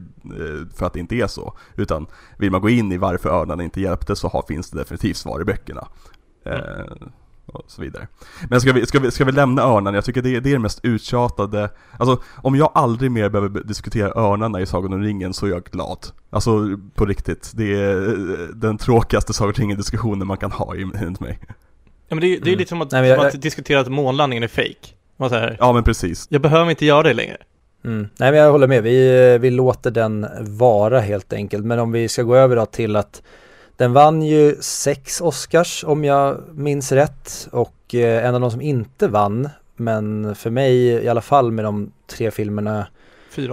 för 0.75 0.87
att 0.87 0.93
det 0.93 1.01
inte 1.01 1.15
är 1.15 1.27
så, 1.27 1.57
utan 1.77 2.07
vill 2.39 2.51
man 2.51 2.61
gå 2.61 2.69
in 2.69 2.93
i 2.93 2.99
varför 2.99 3.29
örnarna 3.29 3.63
inte 3.63 3.81
hjälpte 3.81 4.17
så 4.17 4.29
har, 4.29 4.45
finns 4.49 4.71
det 4.71 4.79
definitivt 4.79 5.17
svar 5.17 5.41
i 5.41 5.45
böckerna. 5.45 5.89
Mm. 6.45 7.11
Eh, 7.49 7.55
och 7.55 7.65
så 7.71 7.83
vidare. 7.83 8.09
Men 8.51 8.61
ska 8.61 8.73
vi, 8.73 8.87
ska 8.87 8.99
vi, 8.99 9.11
ska 9.11 9.25
vi 9.25 9.33
lämna 9.33 9.63
örnarna? 9.63 9.97
Jag 9.97 10.05
tycker 10.05 10.23
det, 10.23 10.41
det 10.41 10.51
är 10.51 10.53
det 10.53 10.59
mest 10.59 10.81
uttjatade, 10.83 11.71
alltså 11.99 12.23
om 12.37 12.57
jag 12.57 12.71
aldrig 12.75 13.11
mer 13.11 13.29
behöver 13.29 13.61
diskutera 13.61 14.13
örnarna 14.21 14.61
i 14.61 14.67
Sagan 14.67 14.93
om 14.93 15.03
ringen 15.03 15.35
så 15.35 15.47
är 15.47 15.51
jag 15.51 15.65
glad. 15.65 16.07
Alltså 16.31 16.79
på 16.95 17.07
riktigt, 17.07 17.53
det 17.55 17.81
är 17.81 18.09
eh, 18.09 18.47
den 18.55 18.79
tråkigaste 18.79 19.33
Sagan 19.33 19.55
om 19.57 19.61
ringen-diskussionen 19.61 20.27
man 20.27 20.37
kan 20.37 20.53
ha 20.53 20.75
enligt 20.75 21.21
mig. 21.21 21.39
Ja 22.09 22.15
men 22.15 22.21
det, 22.21 22.27
är, 22.27 22.31
det 22.31 22.37
är 22.37 22.49
mm. 22.49 22.59
lite 22.59 22.69
som 22.69 22.83
att, 22.83 22.91
Nej, 22.91 23.09
jag, 23.09 23.19
som 23.19 23.27
att 23.27 23.43
diskutera 23.43 23.81
att 23.81 23.89
månlandningen 23.89 24.43
är 24.43 24.49
fake. 24.49 24.95
Här, 25.21 25.57
ja 25.61 25.73
men 25.73 25.85
precis. 25.85 26.27
Jag 26.31 26.43
behöver 26.43 26.71
inte 26.71 26.87
göra 26.87 27.03
det 27.03 27.15
längre. 27.15 27.37
Mm. 27.85 28.09
Nej 28.19 28.31
men 28.31 28.41
jag 28.41 28.53
håller 28.53 28.67
med, 28.67 28.83
vi, 28.83 29.39
vi 29.41 29.51
låter 29.51 29.91
den 29.91 30.27
vara 30.41 31.01
helt 31.01 31.33
enkelt. 31.33 31.65
Men 31.65 31.79
om 31.79 31.93
vi 31.93 32.09
ska 32.09 32.23
gå 32.23 32.37
över 32.37 32.57
då 32.57 32.67
till 32.67 32.97
att 32.97 33.23
den 33.79 33.93
vann 33.93 34.23
ju 34.23 34.57
sex 34.61 35.21
Oscars 35.21 35.85
om 35.85 36.05
jag 36.05 36.41
minns 36.55 36.93
rätt 36.93 37.49
och 37.53 37.95
eh, 37.95 38.27
en 38.27 38.35
av 38.35 38.41
de 38.41 38.51
som 38.51 38.61
inte 38.61 39.09
vann 39.09 39.49
men 39.77 40.35
för 40.35 40.51
mig 40.51 40.77
i 40.77 41.09
alla 41.09 41.21
fall 41.21 41.53
med 41.53 41.65
de 41.65 41.93
tre 42.07 42.31
filmerna 42.31 42.87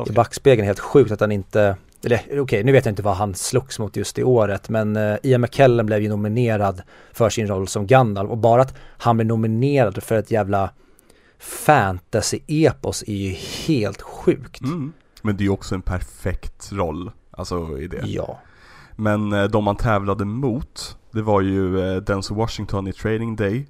i 0.08 0.12
backspegeln 0.12 0.66
helt 0.66 0.80
sjukt 0.80 1.12
att 1.12 1.20
han 1.20 1.32
inte 1.32 1.76
eller 2.06 2.18
okej, 2.18 2.40
okay, 2.42 2.64
nu 2.64 2.72
vet 2.72 2.86
jag 2.86 2.92
inte 2.92 3.04
vad 3.04 3.16
han 3.16 3.36
slogs 3.36 3.80
mot 3.80 3.96
just 3.96 4.20
i 4.20 4.24
året, 4.24 4.70
men 4.70 4.98
uh, 4.98 5.18
Ian 5.24 5.42
McKellen 5.42 5.86
blev 5.86 6.02
ju 6.02 6.10
nominerad 6.10 6.82
för 7.14 7.30
sin 7.30 7.48
roll 7.48 7.68
som 7.68 7.88
Gandalf 7.88 8.30
och 8.30 8.38
bara 8.38 8.62
att 8.62 8.76
han 8.98 9.18
blev 9.18 9.28
nominerad 9.28 10.04
för 10.04 10.16
ett 10.16 10.32
jävla 10.32 10.70
fantasy-epos 11.40 13.04
är 13.08 13.16
ju 13.16 13.30
helt 13.68 14.02
sjukt. 14.02 14.62
Mm. 14.62 14.94
Men 15.22 15.38
det 15.38 15.42
är 15.42 15.46
ju 15.46 15.52
också 15.52 15.76
en 15.76 15.82
perfekt 15.82 16.72
roll, 16.72 17.12
alltså 17.32 17.80
i 17.80 17.88
det. 17.88 18.04
Ja. 18.06 18.40
Men 18.96 19.34
eh, 19.34 19.44
de 19.44 19.64
man 19.64 19.76
tävlade 19.76 20.26
mot, 20.26 20.98
det 21.12 21.22
var 21.22 21.42
ju 21.42 21.80
eh, 21.80 22.02
Denzel 22.02 22.38
Washington 22.38 22.88
i 22.88 22.94
Training 22.94 23.36
Day. 23.36 23.68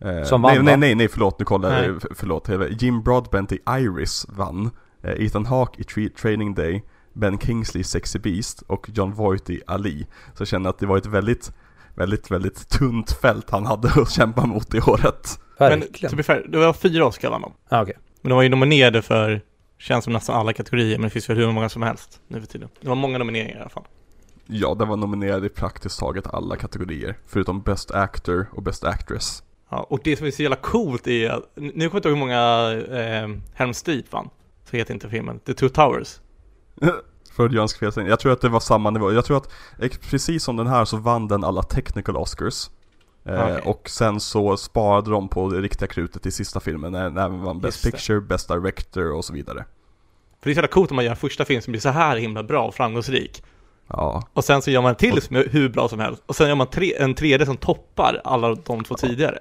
Eh, 0.00 0.22
Som 0.24 0.42
vann, 0.42 0.54
nej, 0.54 0.62
nej, 0.64 0.76
nej, 0.76 0.94
nej, 0.94 1.08
förlåt, 1.08 1.38
nu 1.38 1.44
kollar 1.44 1.70
Nej. 1.70 1.86
jag, 1.86 2.02
förlåt. 2.16 2.48
Jim 2.82 3.02
Broadbent 3.02 3.52
i 3.52 3.58
Iris 3.68 4.26
vann. 4.28 4.70
Ethan 5.04 5.46
Hawke 5.46 6.00
i 6.00 6.08
Training 6.08 6.54
Day. 6.54 6.82
Ben 7.12 7.38
Kingsley 7.38 7.80
i 7.80 7.84
Sexy 7.84 8.18
Beast 8.18 8.62
och 8.62 8.90
John 8.94 9.12
Voight 9.14 9.50
i 9.50 9.62
Ali. 9.66 10.06
Så 10.34 10.40
jag 10.40 10.48
känner 10.48 10.70
att 10.70 10.78
det 10.78 10.86
var 10.86 10.96
ett 10.98 11.06
väldigt, 11.06 11.52
väldigt, 11.94 12.30
väldigt 12.30 12.68
tunt 12.68 13.12
fält 13.12 13.50
han 13.50 13.66
hade 13.66 13.88
att 14.02 14.10
kämpa 14.10 14.46
mot 14.46 14.74
i 14.74 14.80
året. 14.80 15.40
Men 15.58 15.80
Verkligen. 15.80 16.10
to 16.10 16.16
be 16.16 16.22
fair, 16.22 16.46
det 16.48 16.58
var 16.58 16.72
fyra 16.72 17.06
Oscar 17.06 17.30
vann 17.30 17.42
de. 17.42 17.52
ah, 17.68 17.82
okej. 17.82 17.96
Men 18.22 18.28
de 18.30 18.34
var 18.34 18.42
ju 18.42 18.48
nominerade 18.48 19.02
för, 19.02 19.40
känns 19.82 20.04
som 20.04 20.12
nästan 20.12 20.36
alla 20.36 20.52
kategorier, 20.52 20.98
men 20.98 21.02
det 21.04 21.10
finns 21.10 21.30
väl 21.30 21.36
hur 21.36 21.52
många 21.52 21.68
som 21.68 21.82
helst 21.82 22.20
nu 22.28 22.40
för 22.40 22.46
tiden. 22.46 22.68
Det 22.80 22.88
var 22.88 22.94
många 22.94 23.18
nomineringar 23.18 23.56
i 23.56 23.60
alla 23.60 23.68
fall. 23.70 23.84
Ja, 24.46 24.74
den 24.74 24.88
var 24.88 24.96
nominerad 24.96 25.44
i 25.44 25.48
praktiskt 25.48 25.98
taget 26.00 26.26
alla 26.26 26.56
kategorier. 26.56 27.18
Förutom 27.26 27.62
Best 27.62 27.90
Actor 27.90 28.46
och 28.52 28.62
Best 28.62 28.84
Actress. 28.84 29.42
Ja, 29.68 29.86
och 29.90 30.00
det 30.04 30.16
som 30.16 30.26
är 30.26 30.30
så 30.30 30.42
jävla 30.42 30.56
coolt 30.56 31.06
är 31.06 31.30
att, 31.30 31.50
nu 31.54 31.70
kommer 31.70 31.82
jag 31.82 31.96
inte 31.96 32.08
ihåg 32.08 32.18
hur 32.18 32.24
många 32.26 32.72
eh, 33.00 33.28
Helms 33.54 33.82
Deep 33.82 34.12
vann. 34.12 34.28
Så 34.70 34.76
heter 34.76 34.94
inte 34.94 35.08
filmen, 35.08 35.38
The 35.38 35.54
Two 35.54 35.68
Towers. 35.68 36.20
Freudiansk 37.36 37.78
felsägning. 37.78 38.10
Jag 38.10 38.20
tror 38.20 38.32
att 38.32 38.40
det 38.40 38.48
var 38.48 38.60
samma 38.60 38.90
nivå. 38.90 39.12
Jag 39.12 39.24
tror 39.24 39.36
att 39.36 39.52
ex- 39.80 39.98
precis 39.98 40.44
som 40.44 40.56
den 40.56 40.66
här 40.66 40.84
så 40.84 40.96
vann 40.96 41.28
den 41.28 41.44
alla 41.44 41.62
technical 41.62 42.16
Oscars. 42.16 42.70
Eh, 43.24 43.42
Okej. 43.44 43.60
Och 43.64 43.88
sen 43.90 44.20
så 44.20 44.56
sparade 44.56 45.10
de 45.10 45.28
på 45.28 45.48
det 45.48 45.60
riktiga 45.60 45.88
krutet 45.88 46.26
i 46.26 46.30
sista 46.30 46.60
filmen 46.60 46.92
när 46.92 47.10
den 47.10 47.40
vann 47.42 47.60
Best. 47.60 47.84
Picture, 47.84 48.20
Best 48.20 48.48
Director 48.48 49.12
och 49.16 49.24
så 49.24 49.32
vidare. 49.32 49.64
För 50.40 50.50
det 50.50 50.50
är 50.50 50.54
så 50.54 50.58
jävla 50.58 50.68
coolt 50.68 50.90
om 50.90 50.96
man 50.96 51.04
gör 51.04 51.10
en 51.12 51.16
första 51.16 51.44
film 51.44 51.62
som 51.62 51.70
blir 51.72 51.80
så 51.80 51.88
här 51.88 52.16
himla 52.16 52.42
bra 52.42 52.66
och 52.66 52.74
framgångsrik. 52.74 53.42
Ja, 53.88 54.28
Och 54.32 54.44
sen 54.44 54.62
så 54.62 54.70
gör 54.70 54.82
man 54.82 54.88
en 54.90 54.94
till 54.96 55.12
Och- 55.16 55.22
som 55.22 55.36
är 55.36 55.48
hur 55.50 55.68
bra 55.68 55.88
som 55.88 56.00
helst. 56.00 56.22
Och 56.26 56.36
sen 56.36 56.48
gör 56.48 56.54
man 56.54 56.66
tre, 56.66 56.94
en 56.98 57.14
tredje 57.14 57.46
som 57.46 57.56
toppar 57.56 58.20
alla 58.24 58.54
de 58.54 58.84
två 58.84 58.94
tidigare. 58.94 59.38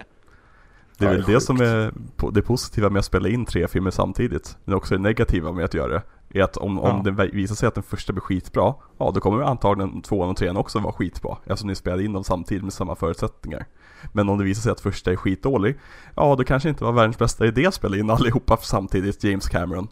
Det 1.02 1.08
är 1.08 1.18
väl 1.18 1.24
det 1.34 1.42
som 1.42 1.62
är 1.62 1.94
det 2.32 2.42
positiva 2.42 2.90
med 2.90 3.00
att 3.00 3.06
spela 3.06 3.30
in 3.30 3.46
tre 3.46 3.68
filmer 3.68 3.92
samtidigt. 3.92 4.58
Men 4.66 4.76
också 4.76 4.96
det 4.96 5.02
negativa 5.02 5.52
med 5.52 5.66
att 5.66 5.74
göra 5.74 5.88
det. 5.94 6.02
Är 6.40 6.44
att 6.44 6.58
om, 6.58 6.80
om 6.80 7.02
Ja. 7.06 7.12
det 7.12 7.28
visar 7.28 7.56
sig 7.56 7.68
att 7.68 7.74
den 7.76 7.84
första 7.84 8.14
blir 8.14 8.22
skitbra, 8.22 8.74
ja 8.98 9.12
då 9.14 9.20
kommer 9.20 9.44
antagligen 9.44 10.02
tvåan 10.02 10.30
och 10.30 10.38
trean 10.38 10.58
också 10.58 10.80
vara 10.80 10.94
skitbra. 10.94 11.38
Eftersom 11.46 11.68
ni 11.68 11.76
spelade 11.76 12.04
in 12.04 12.14
dem 12.14 12.24
samtidigt 12.24 12.64
med 12.64 12.74
samma 12.74 12.96
förutsättningar. 12.96 13.66
Men 14.14 14.30
om 14.30 14.38
det 14.38 14.44
visar 14.44 14.62
sig 14.62 14.72
att 14.72 14.80
första 14.82 15.12
är 15.12 15.16
skitdålig, 15.16 15.80
ja 16.16 16.36
då 16.36 16.44
kanske 16.44 16.70
inte 16.70 16.84
var 16.84 16.92
världens 16.92 17.18
bästa 17.18 17.46
idé 17.46 17.66
att 17.66 17.74
spela 17.74 17.98
in 17.98 18.10
allihopa 18.10 18.58
samtidigt, 18.58 19.24
James 19.24 19.50
Cameron. 19.50 19.88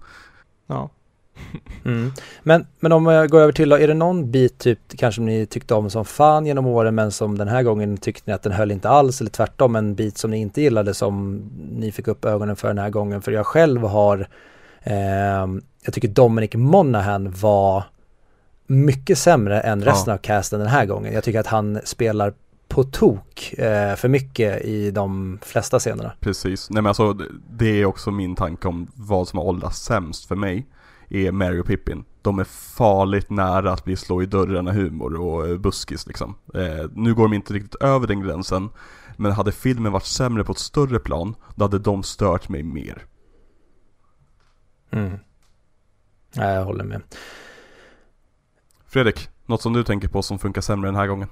Ja. 0.68 0.90
Mm. 1.86 2.11
Men, 2.44 2.68
men 2.80 2.91
om 2.91 3.06
jag 3.06 3.30
går 3.30 3.40
över 3.40 3.53
till 3.53 3.70
då, 3.70 3.76
är 3.78 3.88
det 3.88 3.94
någon 3.94 4.32
bit 4.32 4.57
typ 4.57 4.80
kanske 4.98 5.22
ni 5.22 5.45
tyckte 5.45 5.74
om 5.74 5.90
som 5.90 6.06
fan 6.06 6.45
genom 6.45 6.66
åren 6.66 6.95
men 6.95 7.11
som 7.11 7.38
den 7.38 7.48
här 7.48 7.64
gången 7.64 7.98
tyckte 7.98 8.24
ni 8.26 8.34
att 8.34 8.44
den 8.44 8.52
höll 8.53 8.72
inte 8.72 8.90
alls 8.90 9.22
eller 9.22 9.32
tvärtom 9.32 9.76
en 9.76 9.95
bit 9.95 10.18
som 10.18 10.32
ni 10.32 10.38
inte 10.38 10.61
gillade 10.61 10.94
som 10.94 11.38
ni 11.72 11.91
fick 11.91 12.07
upp 12.07 12.26
ögonen 12.26 12.56
för 12.56 12.68
den 12.68 12.78
här 12.78 12.90
gången? 12.90 13.22
För 13.22 13.32
jag 13.32 13.45
själv 13.45 13.82
har, 13.82 14.28
ehm, 14.84 15.61
jag 15.84 15.94
tycker 15.94 16.07
Dominic 16.07 16.53
Monaghan 16.53 17.32
var 17.32 17.84
mycket 18.68 19.18
sämre 19.18 19.61
än 19.61 19.84
resten 19.84 20.11
Ja. 20.11 20.14
av 20.14 20.18
casten 20.18 20.60
den 20.60 20.70
här 20.70 20.86
gången. 20.86 21.14
Jag 21.14 21.24
tycker 21.24 21.40
att 21.40 21.48
han 21.48 21.80
spelar 21.84 22.34
på 22.68 22.84
tok 22.84 23.53
eh, 23.57 23.95
för 23.95 24.07
mycket 24.07 24.61
i 24.66 24.91
de 24.91 25.40
flesta 25.41 25.80
scenerna. 25.80 26.11
Precis, 26.20 26.70
nej 26.70 26.82
men 26.84 26.88
alltså 26.90 27.18
det 27.49 27.82
är 27.82 27.86
också 27.86 28.11
min 28.11 28.36
tanke 28.36 28.68
om 28.68 28.88
vad 28.95 29.28
som 29.28 29.40
har 29.40 29.45
åldrats 29.45 29.80
sämst 29.86 30.26
för 30.26 30.36
mig 30.36 30.66
är 31.10 31.31
Mary 31.31 31.60
och 31.60 31.65
Pippin. 31.65 32.06
De 32.22 32.40
är 32.40 32.44
farligt 32.44 33.30
nära 33.30 33.72
att 33.72 33.84
bli 33.84 33.95
slå 33.95 34.23
i 34.23 34.26
dörrarna 34.26 34.72
humor 34.72 35.15
och 35.15 35.48
eh, 35.48 35.57
buskis 35.57 36.07
liksom. 36.07 36.36
Eh, 36.53 36.90
nu 36.94 37.14
går 37.14 37.23
de 37.23 37.34
inte 37.34 37.53
riktigt 37.53 37.76
över 37.76 38.07
den 38.07 38.22
gränsen, 38.22 38.69
men 39.18 39.31
hade 39.31 39.52
filmen 39.52 39.91
varit 39.91 40.06
sämre 40.06 40.44
på 40.44 40.52
ett 40.52 40.57
större 40.57 40.99
plan, 40.99 41.36
då 41.56 41.64
hade 41.64 41.80
de 41.80 42.03
stört 42.03 42.49
mig 42.49 42.64
mer. 42.64 43.06
Mm. 44.91 45.19
Nej, 46.36 46.56
jag 46.56 46.65
håller 46.65 46.84
med. 46.84 47.02
Fredrik, 48.86 49.30
något 49.45 49.61
som 49.61 49.73
du 49.73 49.84
tänker 49.84 50.07
på 50.07 50.22
som 50.22 50.40
funkar 50.40 50.61
sämre 50.61 50.88
den 50.88 50.95
här 50.95 51.07
gången? 51.07 51.27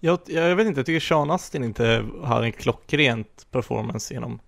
Jag, 0.00 0.18
jag 0.26 0.56
vet 0.56 0.66
inte, 0.66 0.78
jag 0.78 0.86
tycker 0.86 1.00
Sean 1.00 1.30
Astin 1.30 1.64
inte 1.64 2.04
har 2.22 2.42
en 2.42 2.52
klockrent 2.52 3.46
performance 3.50 4.14
genom 4.14 4.40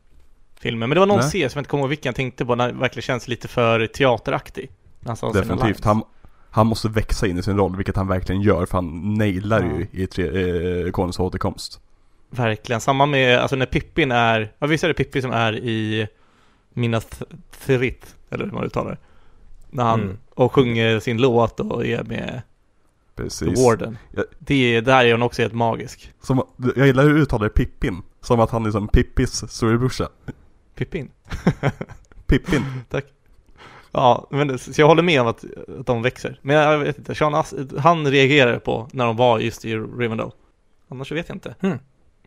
filmen. 0.60 0.88
Men 0.88 0.96
det 0.96 1.00
var 1.00 1.06
någon 1.06 1.18
Nej. 1.20 1.28
scen 1.28 1.50
som 1.50 1.58
jag 1.58 1.60
inte 1.60 1.70
kommer 1.70 1.82
ihåg 1.82 1.88
vilken 1.88 2.08
jag 2.10 2.16
tänkte 2.16 2.44
på, 2.44 2.54
när 2.54 2.68
det 2.72 2.78
verkligen 2.78 3.02
känns 3.02 3.28
lite 3.28 3.48
för 3.48 3.86
teateraktig. 3.86 4.70
Definitivt. 5.32 5.84
Han, 5.84 6.02
han 6.50 6.66
måste 6.66 6.88
växa 6.88 7.26
in 7.26 7.38
i 7.38 7.42
sin 7.42 7.56
roll, 7.56 7.76
vilket 7.76 7.96
han 7.96 8.08
verkligen 8.08 8.42
gör, 8.42 8.66
för 8.66 8.78
han 8.78 9.14
nailar 9.14 9.62
Ja. 9.62 9.78
ju 9.78 10.02
i 10.02 10.06
tre, 10.06 10.24
eh, 10.86 10.90
Konungens 10.90 11.18
återkomst. 11.20 11.80
Verkligen, 12.30 12.80
samma 12.80 13.06
med, 13.06 13.38
alltså 13.38 13.56
när 13.56 13.66
Pippin 13.66 14.12
är, 14.12 14.52
ja 14.58 14.66
visst 14.66 14.84
är 14.84 14.88
det 14.88 14.94
Pippi 14.94 15.22
som 15.22 15.30
är 15.30 15.56
i 15.56 16.08
Minas 16.72 17.06
Tirith, 17.66 18.06
eller 18.30 18.44
hur 18.44 18.52
man 18.52 18.64
uttalar 18.64 18.90
det? 18.90 18.98
När 19.70 19.84
han, 19.84 20.00
Mm. 20.00 20.16
och 20.34 20.52
sjunger 20.52 21.00
sin 21.00 21.18
låt 21.20 21.60
och 21.60 21.86
är 21.86 22.02
med 22.02 22.42
The 23.16 23.22
Precis. 23.22 23.64
Warden. 23.64 23.98
Ja. 24.16 24.22
Det, 24.38 24.80
där 24.80 25.04
är 25.04 25.12
hon 25.12 25.22
också 25.22 25.42
helt 25.42 25.54
magisk. 25.54 26.12
Som, 26.22 26.42
jag 26.76 26.86
gillar 26.86 27.02
hur 27.04 27.14
du 27.14 27.20
uttalar 27.22 27.44
det, 27.44 27.50
Pippin. 27.54 28.02
Som 28.20 28.40
att 28.40 28.50
han 28.50 28.66
är 28.66 28.70
som 28.70 28.88
Pippis 28.88 29.44
storebrorsa. 29.52 30.08
Pippin. 30.74 31.10
Pippin. 32.26 32.62
Tack. 32.90 33.04
Ja, 33.92 34.26
men 34.30 34.58
så 34.58 34.80
jag 34.80 34.86
håller 34.86 35.02
med 35.02 35.20
om 35.20 35.26
att, 35.26 35.44
att 35.80 35.86
de 35.86 36.02
växer. 36.02 36.38
Men 36.42 36.56
jag 36.56 36.78
vet 36.78 36.98
inte, 36.98 37.14
Sean 37.14 37.34
As 37.34 37.54
han 37.78 38.06
reagerade 38.10 38.58
på 38.60 38.88
när 38.92 39.06
de 39.06 39.16
var 39.16 39.38
just 39.38 39.64
i 39.64 39.76
Rivendell. 39.76 40.30
Annars 40.88 41.12
vet 41.12 41.28
jag 41.28 41.36
inte. 41.36 41.54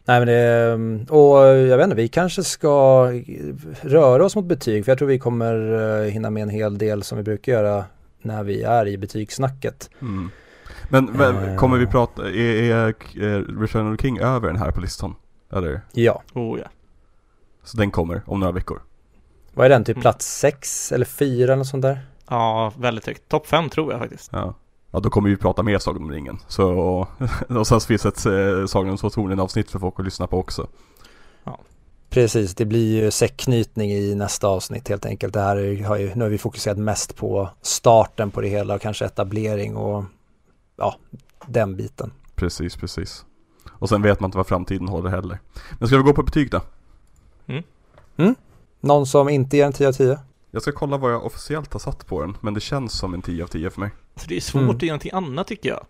Nej 0.05 0.19
men 0.19 0.27
det, 0.27 1.11
och 1.13 1.37
jag 1.47 1.77
vet 1.77 1.83
inte, 1.83 1.95
vi 1.95 2.07
kanske 2.07 2.43
ska 2.43 3.07
röra 3.81 4.25
oss 4.25 4.35
mot 4.35 4.45
betyg 4.45 4.85
för 4.85 4.91
jag 4.91 4.97
tror 4.97 5.07
vi 5.07 5.19
kommer 5.19 5.73
eh, 6.03 6.11
hinna 6.11 6.29
med 6.29 6.43
en 6.43 6.49
hel 6.49 6.77
del 6.77 7.03
som 7.03 7.17
vi 7.17 7.23
brukar 7.23 7.51
göra 7.51 7.85
när 8.21 8.43
vi 8.43 8.63
är 8.63 8.87
i 8.87 8.97
betygssnacket. 8.97 9.89
Mm. 10.01 10.29
Men 10.89 11.05
men 11.05 11.35
Eh. 11.35 11.55
kommer 11.55 11.77
vi 11.77 11.85
prata, 11.87 12.23
är, 12.29 12.61
är, 12.71 12.87
är 13.23 13.59
Return 13.61 13.91
of 13.93 13.97
the 13.97 14.01
King 14.01 14.19
över 14.19 14.47
den 14.47 14.57
här 14.57 14.71
på 14.71 14.81
listan? 14.81 15.15
Eller? 15.53 15.81
Ja, 15.93 16.23
Oh 16.33 16.59
ja. 16.59 16.65
Så 17.67 17.77
den 17.77 17.91
kommer 17.91 18.21
om 18.25 18.39
några 18.39 18.51
veckor. 18.53 18.81
vad 19.53 19.65
är 19.65 19.69
den? 19.69 19.83
Typ 19.83 19.95
Mm. 19.95 20.01
plats 20.01 20.39
sex 20.39 20.91
eller 20.91 21.05
fyra 21.05 21.43
eller 21.43 21.55
något 21.55 21.67
sånt 21.67 21.81
där? 21.81 21.99
Ja, 22.29 22.73
väldigt 22.77 23.05
högt. 23.07 23.29
Topp 23.29 23.47
fem 23.47 23.69
tror 23.69 23.91
jag 23.91 24.01
faktiskt. 24.01 24.29
Ja. 24.33 24.53
Ja 24.91 24.99
då 24.99 25.09
kommer 25.09 25.29
vi 25.29 25.37
prata 25.37 25.63
mer 25.63 25.79
Sagan 25.79 26.03
om 26.03 26.11
ringen. 26.11 26.39
Så, 26.47 26.67
och 27.49 27.67
sen 27.67 27.79
så 27.79 27.87
finns 27.87 28.05
ett 28.05 28.25
eh, 28.25 28.65
Sagan 28.67 28.91
om 28.91 28.97
två 28.97 29.09
tornen 29.09 29.39
avsnitt 29.39 29.71
för 29.71 29.79
folk 29.79 29.95
att 29.99 30.05
lyssna 30.05 30.27
på 30.27 30.39
också. 30.39 30.67
Precis, 32.09 32.55
det 32.55 32.65
blir 32.65 33.03
ju 33.03 33.11
säckknytning 33.11 33.91
i 33.91 34.15
nästa 34.15 34.47
avsnitt 34.47 34.87
helt 34.89 35.05
enkelt. 35.05 35.33
Det 35.33 35.39
här 35.41 35.57
är- 35.57 35.83
har 35.83 35.97
ju, 35.97 36.15
nu 36.15 36.23
har 36.25 36.29
vi 36.29 36.37
fokuserat 36.37 36.77
mest 36.77 37.15
på 37.15 37.49
starten 37.61 38.31
på 38.31 38.41
det 38.41 38.47
hela 38.47 38.75
och 38.75 38.81
kanske 38.81 39.05
etablering 39.05 39.75
och 39.75 40.03
ja, 40.77 40.95
den 41.47 41.75
biten. 41.75 42.11
Precis, 42.35 42.75
precis. 42.75 43.25
Och 43.71 43.89
sen 43.89 44.01
vet 44.01 44.19
man 44.19 44.27
inte 44.27 44.37
vad 44.37 44.47
framtiden 44.47 44.87
håller 44.87 45.09
heller. 45.09 45.39
Men 45.79 45.87
ska 45.87 45.97
vi 45.97 46.03
gå 46.03 46.13
på 46.13 46.23
betyg 46.23 46.51
då? 46.51 46.61
Någon 48.79 49.05
som 49.05 49.29
inte 49.29 49.57
ger 49.57 49.65
en 49.65 49.73
10 49.73 49.87
av 49.87 49.91
10? 49.91 50.19
Jag 50.51 50.61
ska 50.61 50.71
kolla 50.71 50.97
vad 50.97 51.11
jag 51.11 51.25
officiellt 51.25 51.73
har 51.73 51.79
satt 51.79 52.07
på 52.07 52.21
den, 52.21 52.37
men 52.41 52.53
det 52.53 52.59
känns 52.59 52.93
som 52.97 53.13
en 53.13 53.21
10 53.21 53.43
av 53.43 53.47
10 53.47 53.69
för 53.69 53.79
mig. 53.79 53.89
Så 54.15 54.27
det 54.27 54.35
är 54.37 54.41
svårt 54.41 54.61
Mm. 54.61 54.75
att 54.75 54.81
göra 54.83 54.91
någonting 54.91 55.11
annat 55.13 55.47
tycker 55.47 55.69
jag. 55.69 55.85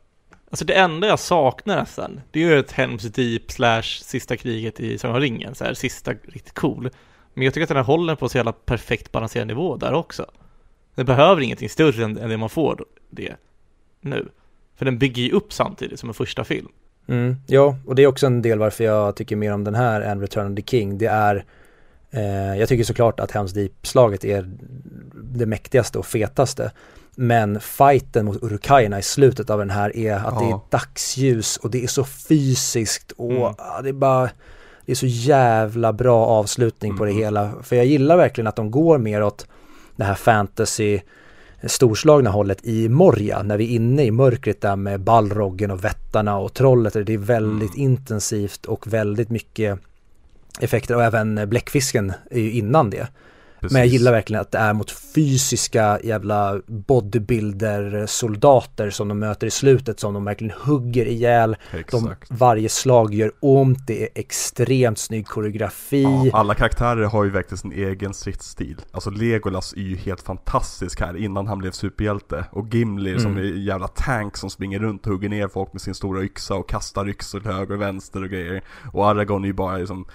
Alltså 0.49 0.65
det 0.65 0.73
enda 0.73 1.07
jag 1.07 1.19
saknar 1.19 1.75
nästan, 1.75 2.21
det 2.31 2.43
är 2.43 2.47
ju 2.47 2.59
ett 2.59 2.71
Helms 2.71 3.03
Deep 3.03 3.51
slash 3.51 3.81
sista 3.83 4.37
kriget 4.37 4.79
i 4.79 4.97
Sagan 4.97 5.15
om 5.15 5.21
ringen, 5.21 5.55
så 5.55 5.63
här 5.63 5.73
sista 5.73 6.11
riktigt 6.11 6.53
cool. 6.53 6.89
Men 7.33 7.43
jag 7.45 7.53
tycker 7.53 7.63
att 7.63 7.67
den 7.67 7.77
här 7.77 7.83
håller 7.83 8.15
på 8.15 8.29
så 8.29 8.37
jävla 8.37 8.51
perfekt 8.51 9.11
balanserad 9.11 9.47
nivå 9.47 9.77
där 9.77 9.93
också. 9.93 10.25
Den 10.95 11.05
behöver 11.05 11.41
ingenting 11.41 11.69
större 11.69 12.03
än, 12.03 12.17
än 12.17 12.29
det 12.29 12.37
man 12.37 12.49
får 12.49 12.85
det 13.09 13.35
nu. 14.01 14.29
För 14.75 14.85
den 14.85 14.97
bygger 14.97 15.23
ju 15.23 15.31
upp 15.31 15.53
samtidigt 15.53 15.99
som 15.99 16.09
en 16.09 16.13
första 16.15 16.43
film. 16.43 16.67
Mm, 17.07 17.35
ja, 17.47 17.75
och 17.85 17.95
det 17.95 18.03
är 18.03 18.07
också 18.07 18.25
en 18.25 18.41
del 18.41 18.59
varför 18.59 18.83
jag 18.83 19.15
tycker 19.15 19.35
mer 19.35 19.53
om 19.53 19.63
den 19.63 19.75
här 19.75 20.01
än 20.01 20.21
Return 20.21 20.51
of 20.51 20.55
the 20.55 20.61
King. 20.61 20.97
Det 20.97 21.05
är, 21.05 21.45
eh, 22.11 22.55
jag 22.59 22.69
tycker 22.69 22.83
såklart 22.83 23.19
att 23.19 23.31
Helms 23.31 23.53
Deep-slaget 23.53 24.25
är 24.25 24.49
det 25.13 25.45
mäktigaste 25.45 25.97
och 25.99 26.05
fetaste. 26.05 26.71
Men 27.15 27.59
fighten 27.59 28.25
mot 28.25 28.43
Urukajerna 28.43 28.99
i 28.99 29.01
slutet 29.01 29.49
av 29.49 29.59
den 29.59 29.69
här 29.69 29.97
är 29.97 30.13
att 30.15 30.39
det 30.39 30.45
är 30.45 30.49
Ja. 30.49 30.65
dagsljus 30.69 31.57
och 31.57 31.71
det 31.71 31.83
är 31.83 31.87
så 31.87 32.03
fysiskt 32.03 33.11
och 33.11 33.31
Mm. 33.31 33.41
ja, 33.57 33.79
det 33.83 33.89
är 33.89 33.93
bara 33.93 34.29
det 34.85 34.91
är 34.91 34.95
så 34.95 35.05
jävla 35.07 35.93
bra 35.93 36.25
avslutning 36.25 36.97
på 36.97 37.05
det 37.05 37.11
Mm. 37.11 37.23
hela. 37.23 37.51
För 37.63 37.75
jag 37.75 37.85
gillar 37.85 38.17
verkligen 38.17 38.47
att 38.47 38.55
de 38.55 38.71
går 38.71 38.97
mer 38.97 39.23
åt 39.23 39.47
det 39.95 40.03
här 40.03 40.15
fantasy 40.15 40.99
storslagna 41.63 42.29
hållet 42.29 42.65
i 42.65 42.89
Morja 42.89 43.43
när 43.43 43.57
vi 43.57 43.63
är 43.63 43.75
inne 43.75 44.03
i 44.03 44.11
mörkret 44.11 44.61
där 44.61 44.75
med 44.75 44.99
Balroggen 44.99 45.71
och 45.71 45.83
vättarna 45.83 46.37
och 46.37 46.53
trollet. 46.53 46.93
Det 46.93 47.13
är 47.13 47.17
väldigt 47.17 47.75
Mm. 47.75 47.91
intensivt 47.91 48.65
och 48.65 48.93
väldigt 48.93 49.29
mycket 49.29 49.79
effekter 50.59 50.95
och 50.95 51.03
även 51.03 51.49
bläckfisken 51.49 52.13
är 52.31 52.39
ju 52.39 52.51
innan 52.51 52.89
det. 52.89 53.07
Precis. 53.59 53.73
Men 53.73 53.79
jag 53.81 53.87
gillar 53.87 54.11
verkligen 54.11 54.41
att 54.41 54.51
det 54.51 54.57
är 54.57 54.73
mot 54.73 54.91
fysiska 54.91 55.99
jävla 56.03 56.61
bodybuilder-soldater 56.67 58.89
som 58.89 59.07
de 59.07 59.19
möter 59.19 59.47
i 59.47 59.51
slutet 59.51 59.99
som 59.99 60.13
de 60.13 60.25
verkligen 60.25 60.53
hugger 60.65 61.05
ihjäl. 61.05 61.55
De, 61.91 62.15
varje 62.29 62.69
slag 62.69 63.13
gör 63.13 63.31
ont, 63.39 63.87
det 63.87 64.03
är 64.03 64.09
extremt 64.15 64.99
snygg 64.99 65.27
koreografi. 65.27 66.03
Ja, 66.03 66.29
alla 66.33 66.53
karaktärer 66.55 67.03
har 67.05 67.23
ju 67.23 67.29
verkligen 67.29 67.57
sin 67.57 67.71
egen 67.71 68.13
stridsstil. 68.13 68.77
Alltså 68.91 69.09
Legolas 69.09 69.73
är 69.73 69.77
ju 69.81 69.95
helt 69.95 70.21
fantastisk 70.21 70.99
här 70.99 71.17
innan 71.17 71.47
han 71.47 71.57
blev 71.57 71.71
superhjälte. 71.71 72.45
Och 72.51 72.73
Gimli 72.73 73.19
som 73.19 73.31
Mm. 73.31 73.43
är 73.43 73.47
en 73.51 73.63
jävla 73.63 73.87
tank 73.87 74.37
som 74.37 74.49
springer 74.49 74.79
runt 74.79 75.05
och 75.07 75.11
hugger 75.13 75.29
ner 75.29 75.47
folk 75.47 75.73
med 75.73 75.81
sin 75.81 75.95
stora 75.95 76.23
yxa 76.23 76.55
och 76.55 76.69
kastar 76.69 77.09
yxor 77.09 77.39
till 77.39 77.51
höger 77.51 77.75
och 77.75 77.81
vänster 77.81 78.23
och 78.23 78.29
grejer. 78.29 78.61
Och 78.93 79.07
Aragorn 79.09 79.43
är 79.43 79.47
ju 79.47 79.53
bara 79.53 79.77
liksom 79.77 80.05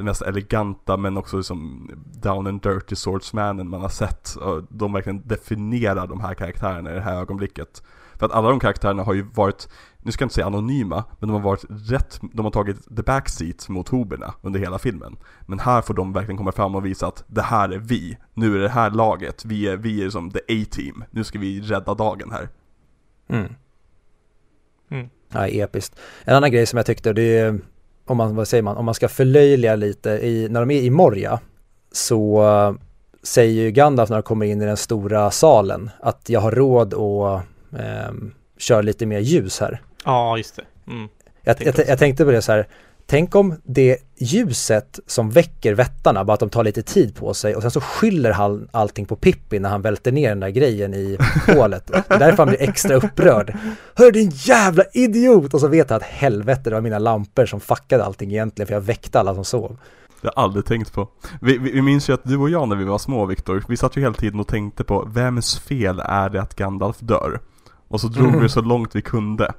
den 0.00 0.06
mest 0.06 0.22
eleganta 0.22 0.96
men 0.96 1.16
också 1.16 1.36
liksom 1.36 1.90
down 2.22 2.46
and 2.46 2.62
dirty 2.62 2.96
swordsmanen 2.96 3.68
man 3.68 3.80
har 3.80 3.88
sett. 3.88 4.36
Och 4.36 4.62
de 4.68 4.92
verkligen 4.92 5.28
definierar 5.28 6.06
de 6.06 6.20
här 6.20 6.34
karaktärerna 6.34 6.90
i 6.90 6.94
det 6.94 7.00
här 7.00 7.20
ögonblicket. 7.20 7.82
För 8.14 8.26
att 8.26 8.32
alla 8.32 8.50
de 8.50 8.60
karaktärerna 8.60 9.02
har 9.02 9.14
ju 9.14 9.22
varit, 9.22 9.68
nu 9.98 10.12
ska 10.12 10.22
jag 10.22 10.26
inte 10.26 10.34
säga 10.34 10.46
anonyma, 10.46 11.04
men 11.18 11.28
de 11.28 11.30
har 11.30 11.40
varit 11.40 11.64
rätt, 11.68 12.20
de 12.32 12.44
har 12.44 12.52
tagit 12.52 12.96
the 12.96 13.02
backseat 13.02 13.68
mot 13.68 13.88
hoberna 13.88 14.34
under 14.42 14.60
hela 14.60 14.78
filmen. 14.78 15.16
Men 15.46 15.58
här 15.58 15.82
får 15.82 15.94
de 15.94 16.12
verkligen 16.12 16.36
komma 16.36 16.52
fram 16.52 16.74
och 16.74 16.86
visa 16.86 17.06
att 17.06 17.24
det 17.26 17.42
här 17.42 17.68
är 17.68 17.78
vi, 17.78 18.18
nu 18.34 18.56
är 18.56 18.60
det 18.60 18.68
här 18.68 18.90
laget, 18.90 19.44
vi 19.44 19.68
är, 19.68 19.76
vi 19.76 20.04
är 20.04 20.10
som 20.10 20.30
the 20.30 20.38
A-team, 20.38 21.04
nu 21.10 21.24
ska 21.24 21.38
vi 21.38 21.60
rädda 21.60 21.94
dagen 21.94 22.30
här. 22.30 22.48
Mm. 23.28 23.54
Mm. 24.90 25.08
Ja, 25.32 25.46
episkt. 25.46 25.98
En 26.24 26.36
annan 26.36 26.50
grej 26.50 26.66
som 26.66 26.76
jag 26.76 26.86
tyckte, 26.86 27.12
det 27.12 27.38
är, 27.38 27.60
om 28.10 28.16
man, 28.16 28.36
vad 28.36 28.48
säger 28.48 28.62
man, 28.62 28.76
om 28.76 28.84
man 28.84 28.94
ska 28.94 29.08
förlöjliga 29.08 29.76
lite, 29.76 30.10
i, 30.10 30.48
när 30.50 30.60
de 30.60 30.70
är 30.70 30.82
i 30.82 30.90
Moria 30.90 31.40
så 31.92 32.42
eh, 32.42 32.72
säger 33.22 33.62
ju 33.62 33.70
Gandalf 33.70 34.10
när 34.10 34.16
de 34.16 34.22
kommer 34.22 34.46
in 34.46 34.62
i 34.62 34.64
den 34.64 34.76
stora 34.76 35.30
salen 35.30 35.90
att 36.00 36.28
jag 36.28 36.40
har 36.40 36.50
råd 36.50 36.94
att 36.94 37.42
ehm, 37.80 38.34
köra 38.58 38.82
lite 38.82 39.06
mer 39.06 39.18
ljus 39.18 39.60
här. 39.60 39.82
Ja, 40.04 40.36
just 40.36 40.56
det. 40.56 40.62
Mm. 40.92 41.08
Jag, 41.42 41.56
Tänkte 41.56 41.82
jag, 41.82 41.90
jag 41.90 41.98
tänkte 41.98 42.24
på 42.24 42.30
det 42.30 42.42
så 42.42 42.52
här, 42.52 42.66
tänk 43.10 43.34
om 43.34 43.54
det 43.64 43.96
ljuset 44.18 45.00
som 45.06 45.30
väcker 45.30 45.74
vättarna, 45.74 46.24
bara 46.24 46.32
att 46.34 46.40
de 46.40 46.50
tar 46.50 46.64
lite 46.64 46.82
tid 46.82 47.14
på 47.14 47.34
sig 47.34 47.56
och 47.56 47.62
sen 47.62 47.70
så 47.70 47.80
skyller 47.80 48.32
han 48.32 48.68
allting 48.72 49.06
på 49.06 49.16
Pippi 49.16 49.58
när 49.58 49.68
han 49.68 49.82
välter 49.82 50.12
ner 50.12 50.28
den 50.28 50.40
där 50.40 50.48
grejen 50.48 50.94
i 50.94 51.18
hålet. 51.46 51.86
Det 51.86 52.04
är 52.08 52.18
därför 52.18 52.36
han 52.36 52.48
blir 52.48 52.62
extra 52.62 52.94
upprörd. 52.94 53.56
Hör 53.94 54.12
din 54.12 54.30
jävla 54.34 54.84
idiot! 54.92 55.54
Och 55.54 55.60
så 55.60 55.68
vet 55.68 55.90
jag 55.90 55.96
att 55.96 56.02
helvete, 56.02 56.62
det 56.64 56.74
var 56.74 56.80
mina 56.80 56.98
lampor 56.98 57.46
som 57.46 57.60
fuckade 57.60 58.04
allting 58.04 58.30
egentligen 58.30 58.66
för 58.66 58.74
jag 58.74 58.80
väckte 58.80 59.20
alla 59.20 59.34
som 59.34 59.44
sov. 59.44 59.76
Det 60.20 60.26
har 60.28 60.32
jag 60.36 60.44
aldrig 60.44 60.64
tänkt 60.64 60.92
på. 60.92 61.08
Vi, 61.40 61.58
vi, 61.58 61.72
vi 61.72 61.82
minns 61.82 62.08
ju 62.10 62.12
att 62.14 62.24
du 62.24 62.36
och 62.36 62.50
jag 62.50 62.68
när 62.68 62.76
vi 62.76 62.84
var 62.84 62.98
små 62.98 63.26
Viktor, 63.26 63.64
vi 63.68 63.76
satt 63.76 63.96
ju 63.96 64.00
hela 64.00 64.14
tiden 64.14 64.40
och 64.40 64.48
tänkte 64.48 64.84
på 64.84 65.04
vems 65.04 65.58
fel 65.58 66.02
är 66.04 66.28
det 66.28 66.42
att 66.42 66.54
Gandalf 66.56 66.96
dör? 67.00 67.40
Och 67.88 68.00
så 68.00 68.08
drog 68.08 68.28
Mm. 68.28 68.42
vi 68.42 68.48
så 68.48 68.60
långt 68.60 68.96
vi 68.96 69.02
kunde. 69.02 69.52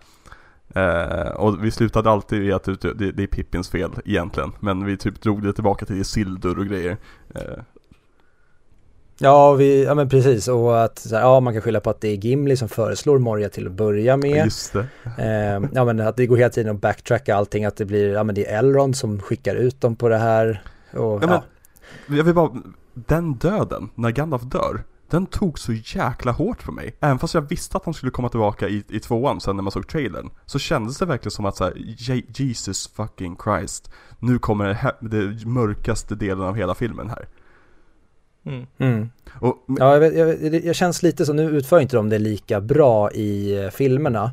Eh, 0.76 1.32
och 1.32 1.66
vi 1.66 1.72
slutade 1.72 2.10
alltid 2.10 2.44
i 2.44 2.52
att 2.54 2.64
det, 2.64 3.12
det, 3.12 3.24
är 3.24 3.28
Pippins 3.28 3.70
fel 3.70 3.92
egentligen. 4.06 4.52
Men 4.60 4.86
vi 4.86 4.98
typ 4.98 5.22
drog 5.22 5.44
det 5.44 5.54
tillbaka 5.54 5.86
till 5.86 6.02
Isildur 6.02 6.60
och 6.60 6.66
grejer. 6.66 6.98
Eh, 7.36 7.42
Ja, 9.24 9.54
vi, 9.54 9.84
ja 9.84 9.96
men 9.96 10.10
precis 10.10 10.48
och 10.48 10.84
att 10.84 11.08
här, 11.12 11.20
ja, 11.20 11.40
man 11.40 11.54
kan 11.54 11.62
skylla 11.62 11.80
på 11.80 11.90
att 11.90 12.02
det 12.02 12.08
är 12.08 12.16
Gimli 12.16 12.58
som 12.58 12.70
föreslår 12.70 13.20
Moria 13.20 13.50
till 13.50 13.68
att 13.68 13.74
börja 13.74 14.18
med. 14.18 14.46
just 14.46 14.74
det. 14.74 14.86
Eh, 15.18 15.70
ja 15.74 15.86
men 15.86 16.00
att 16.00 16.18
det 16.18 16.28
går 16.28 16.38
hela 16.38 16.50
tiden 16.50 16.76
att 16.76 16.82
backtracka 16.82 17.36
allting, 17.36 17.66
att 17.66 17.76
det 17.76 17.86
blir, 17.86 18.10
ja 18.14 18.24
men 18.24 18.36
det 18.36 18.48
är 18.52 18.60
Elrond 18.60 18.96
som 18.98 19.20
skickar 19.22 19.56
ut 19.56 19.82
dem 19.82 19.96
på 19.96 20.10
det 20.10 20.18
här. 20.18 20.62
Och, 20.94 20.98
Ja, 21.00 21.20
ja, 21.22 21.44
men- 22.08 22.18
Jag 22.18 22.24
vill 22.24 22.36
bara, 22.36 22.52
den 22.94 23.34
döden, 23.34 23.90
när 23.96 24.10
Gandalf 24.12 24.44
dör, 24.44 24.84
den 25.12 25.26
tog 25.26 25.60
så 25.60 25.74
jäkla 25.74 26.32
hårt 26.32 26.64
på 26.64 26.72
mig. 26.72 26.96
Även 27.00 27.20
fast 27.20 27.34
jag 27.34 27.42
visste 27.50 27.78
att 27.78 27.86
han 27.86 27.94
skulle 27.94 28.12
komma 28.12 28.30
tillbaka 28.30 28.68
i, 28.70 28.84
i 28.90 29.00
tvåan 29.00 29.42
sen 29.42 29.56
när 29.56 29.64
man 29.64 29.72
såg 29.72 29.88
trailern. 29.88 30.30
Så 30.46 30.60
kändes 30.60 30.98
det 30.98 31.06
verkligen 31.06 31.32
som 31.32 31.46
att 31.46 31.56
så 31.58 31.64
här, 31.64 31.74
Je- 31.98 32.24
Jesus 32.28 32.88
fucking 32.88 33.38
Christ. 33.44 33.92
Nu 34.20 34.40
kommer 34.40 34.68
det, 34.68 34.74
här, 34.74 34.94
det 35.00 35.46
mörkaste 35.46 36.16
delen 36.16 36.42
av 36.44 36.56
hela 36.56 36.76
filmen 36.76 37.10
här. 37.10 37.28
Mm. 38.46 38.66
Mm. 38.78 39.10
Och, 39.40 39.56
Ja, 39.80 39.94
jag, 39.94 40.00
vet, 40.00 40.44
jag, 40.44 40.66
jag 40.66 40.76
känns 40.76 41.04
lite 41.04 41.26
så, 41.26 41.34
nu 41.34 41.44
utför 41.44 41.80
inte 41.80 41.96
de 41.96 42.10
det 42.10 42.20
lika 42.20 42.62
bra 42.62 43.12
i 43.12 43.64
eh, 43.64 43.70
filmerna. 43.70 44.32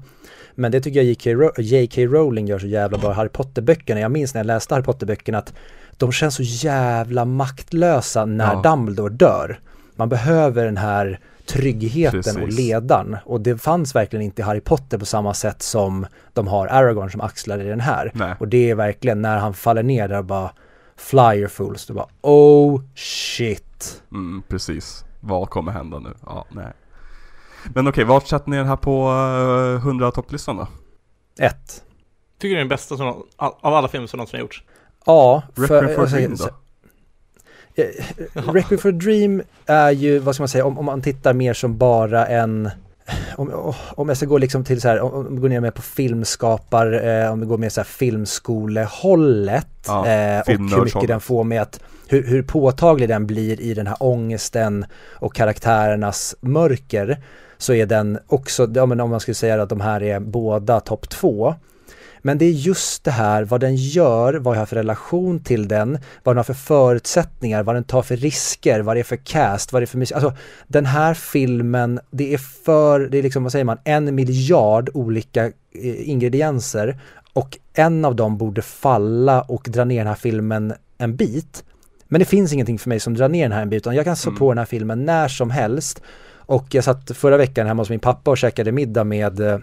Men 0.55 0.73
det 0.73 0.81
tycker 0.81 0.99
jag 1.03 1.07
J.K. 1.07 1.31
Ro- 1.31 1.53
J.K. 1.63 2.03
Rowling 2.03 2.47
gör 2.47 2.59
så 2.59 2.67
jävla 2.67 2.99
bra 2.99 3.11
i 3.11 3.15
Harry 3.15 3.29
Potter-böckerna. 3.29 4.01
Jag 4.01 4.11
minns 4.11 4.35
när 4.35 4.39
jag 4.39 4.47
läste 4.47 4.75
Harry 4.75 4.85
Potter-böckerna 4.85 5.39
att 5.39 5.55
de 5.97 6.13
känns 6.13 6.35
så 6.35 6.43
jävla 6.43 7.25
maktlösa 7.25 8.25
när 8.25 8.53
Ja. 8.53 8.61
Dumbledore 8.63 9.13
dör. 9.15 9.61
Man 9.99 10.09
behöver 10.09 10.65
den 10.65 10.77
här 10.77 11.21
tryggheten 11.47 12.19
och 12.19 12.25
Precis. 12.25 12.59
ledaren. 12.59 13.17
Och 13.25 13.41
det 13.41 13.59
fanns 13.59 13.95
verkligen 13.95 14.25
inte 14.25 14.43
i 14.43 14.45
Harry 14.45 14.61
Potter 14.61 14.99
på 14.99 15.07
samma 15.07 15.35
sätt 15.35 15.63
som 15.63 16.07
de 16.33 16.47
har 16.47 16.67
Aragorn 16.67 17.11
som 17.11 17.21
axlar 17.21 17.59
i 17.61 17.69
den 17.69 17.81
här. 17.81 18.11
nej. 18.15 18.35
Och 18.41 18.49
det 18.49 18.71
är 18.71 18.75
verkligen 18.75 19.23
när 19.23 19.39
han 19.39 19.55
faller 19.55 19.83
ner 19.83 20.09
där 20.09 20.23
bara 20.23 20.51
Flyer 20.97 21.49
fools, 21.49 21.87
det 21.87 21.93
bara 21.93 22.07
oh 22.21 22.83
shit. 22.95 24.03
Mm, 24.13 24.43
precis. 24.49 25.05
Vad 25.21 25.51
kommer 25.51 25.73
hända 25.73 25.99
nu? 25.99 26.15
Ja, 26.27 26.47
nej. 26.51 26.73
Men 27.75 27.89
okej, 27.89 28.05
vart 28.05 28.27
sätter 28.27 28.51
ni 28.51 28.57
den 28.57 28.67
här 28.67 28.77
på 28.77 29.11
uh, 29.11 29.77
100 29.77 30.11
topplistan 30.11 30.57
då? 30.57 30.69
Ett. 31.41 31.85
Tycker 32.39 32.55
det 32.55 32.59
är 32.59 32.59
den 32.59 32.69
bästa 32.69 32.97
som, 32.97 33.07
av 33.37 33.75
alla 33.75 33.89
filmer 33.89 34.07
som 34.07 34.19
någonsin 34.19 34.37
har 34.37 34.43
gjorts. 34.43 34.63
Ja, 35.07 35.43
Requiem 35.55 35.95
for 35.95 36.03
a 36.03 36.07
Dream 36.07 36.35
då? 36.37 36.49
Eh, 37.79 38.53
Requiem 38.53 38.79
for 38.79 38.89
a 38.89 38.93
Dream 38.93 39.43
är 39.67 39.91
ju, 39.91 40.19
vad 40.19 40.35
ska 40.35 40.43
man 40.43 40.49
säga, 40.49 40.65
om, 40.65 40.79
om 40.79 40.85
man 40.85 41.03
tittar 41.03 41.33
mer 41.33 41.55
som 41.55 41.79
bara 41.79 42.27
en 42.27 42.71
om, 43.37 43.75
om 43.91 44.09
jag 44.09 44.17
ska 44.17 44.27
gå 44.27 44.39
liksom 44.39 44.65
till 44.65 44.81
så 44.81 44.89
här, 44.89 45.01
om, 45.01 45.35
vi 45.35 45.41
går 45.41 45.49
ner 45.49 45.61
mer 45.61 45.71
på 45.71 45.83
filmskapar, 45.83 47.07
eh, 47.07 47.33
om 47.33 47.41
vi 47.41 47.47
går 47.47 47.59
mer 47.59 47.69
så 47.69 47.81
här 47.81 47.87
filmskolehållet 47.87 49.67
Ja, 49.87 50.07
eh, 50.07 50.41
och 50.41 50.47
hur 50.47 50.85
mycket 50.85 51.09
den 51.09 51.21
får 51.21 51.45
med 51.45 51.63
att, 51.63 51.81
hur, 52.09 52.27
hur 52.27 52.43
påtaglig 52.43 53.09
den 53.09 53.27
blir 53.27 53.61
i 53.61 53.75
den 53.75 53.87
här 53.87 53.97
ångesten 54.01 54.87
och 55.13 55.35
karaktärernas 55.35 56.37
mörker 56.41 57.19
så 57.59 57.73
är 57.73 57.87
den 57.87 58.19
också, 58.27 58.69
ja, 58.75 58.87
men 58.87 59.01
om 59.01 59.11
man 59.11 59.21
skulle 59.21 59.35
säga 59.35 59.63
att 59.63 59.69
de 59.69 59.81
här 59.81 60.03
är 60.03 60.21
båda 60.21 60.81
topp 60.81 61.09
två 61.09 61.55
men 62.23 62.39
det 62.39 62.45
är 62.45 62.51
just 62.51 63.05
det 63.05 63.11
här, 63.11 63.45
vad 63.45 63.61
den 63.61 63.77
gör, 63.77 64.35
vad 64.35 64.55
jag 64.55 64.61
har 64.61 64.67
för 64.67 64.77
relation 64.77 65.41
till 65.41 65.69
den, 65.69 65.99
vad 66.23 66.33
den 66.35 66.37
har 66.37 66.45
för 66.45 66.55
förutsättningar, 66.55 67.63
vad 67.63 67.75
den 67.75 67.85
tar 67.85 68.03
för 68.03 68.17
risker, 68.17 68.81
vad 68.81 68.97
det 68.97 69.01
är 69.01 69.05
för 69.05 69.17
cast, 69.17 69.73
vad 69.73 69.83
det 69.83 69.85
är 69.85 69.87
för 69.87 69.99
musik. 69.99 70.15
Alltså 70.17 70.33
den 70.67 70.87
här 70.87 71.15
filmen, 71.15 72.01
det 72.11 72.35
är 72.35 72.39
för, 72.39 73.01
det 73.01 73.19
är 73.19 73.23
liksom, 73.23 73.43
vad 73.43 73.53
säger 73.53 73.65
man, 73.65 73.79
en 73.85 74.15
miljard 74.15 74.91
olika 74.95 75.45
eh, 75.45 76.09
ingredienser 76.09 76.99
och 77.33 77.59
en 77.75 78.05
av 78.05 78.17
dem 78.17 78.39
borde 78.39 78.63
falla 78.63 79.43
och 79.43 79.67
dra 79.69 79.85
ner 79.85 79.99
den 79.99 80.07
här 80.07 80.15
filmen 80.15 80.75
en 80.99 81.17
bit. 81.17 81.65
Men 82.09 82.19
det 82.19 82.25
finns 82.25 82.53
ingenting 82.53 82.79
för 82.79 82.89
mig 82.89 83.01
som 83.01 83.15
drar 83.15 83.29
ner 83.29 83.43
den 83.43 83.53
här 83.53 83.63
en 83.63 83.69
bit, 83.71 83.83
utan 83.83 83.95
jag 83.95 84.05
kan 84.05 84.17
slå 84.17 84.31
Mm. 84.31 84.39
på 84.39 84.51
den 84.51 84.59
här 84.59 84.65
filmen 84.65 85.05
när 85.05 85.29
som 85.29 85.51
helst. 85.51 86.03
Och 86.37 86.67
jag 86.71 86.85
satt 86.85 87.11
förra 87.17 87.37
veckan 87.37 87.67
hemma 87.67 87.83
hos 87.83 87.91
min 87.91 88.01
pappa 88.01 88.31
och 88.31 88.39
käkade 88.39 88.73
middag 88.73 89.05
med 89.05 89.41
eh, 89.41 89.59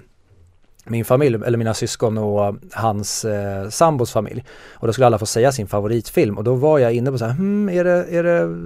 min 0.85 1.05
familj, 1.05 1.39
eller 1.45 1.57
mina 1.57 1.73
syskon 1.73 2.17
och 2.17 2.55
hans 2.73 3.25
eh, 3.25 3.69
sambos 3.69 4.11
familj. 4.11 4.45
Och 4.73 4.87
då 4.87 4.93
skulle 4.93 5.05
alla 5.05 5.19
få 5.19 5.25
säga 5.25 5.51
sin 5.51 5.67
favoritfilm 5.67 6.37
och 6.37 6.43
då 6.43 6.55
var 6.55 6.79
jag 6.79 6.93
inne 6.93 7.11
på 7.11 7.17
så 7.17 7.25
här, 7.25 7.33
hmm, 7.33 7.69
är 7.69 7.83
det, 7.83 8.05
är 8.09 8.23
det 8.23 8.57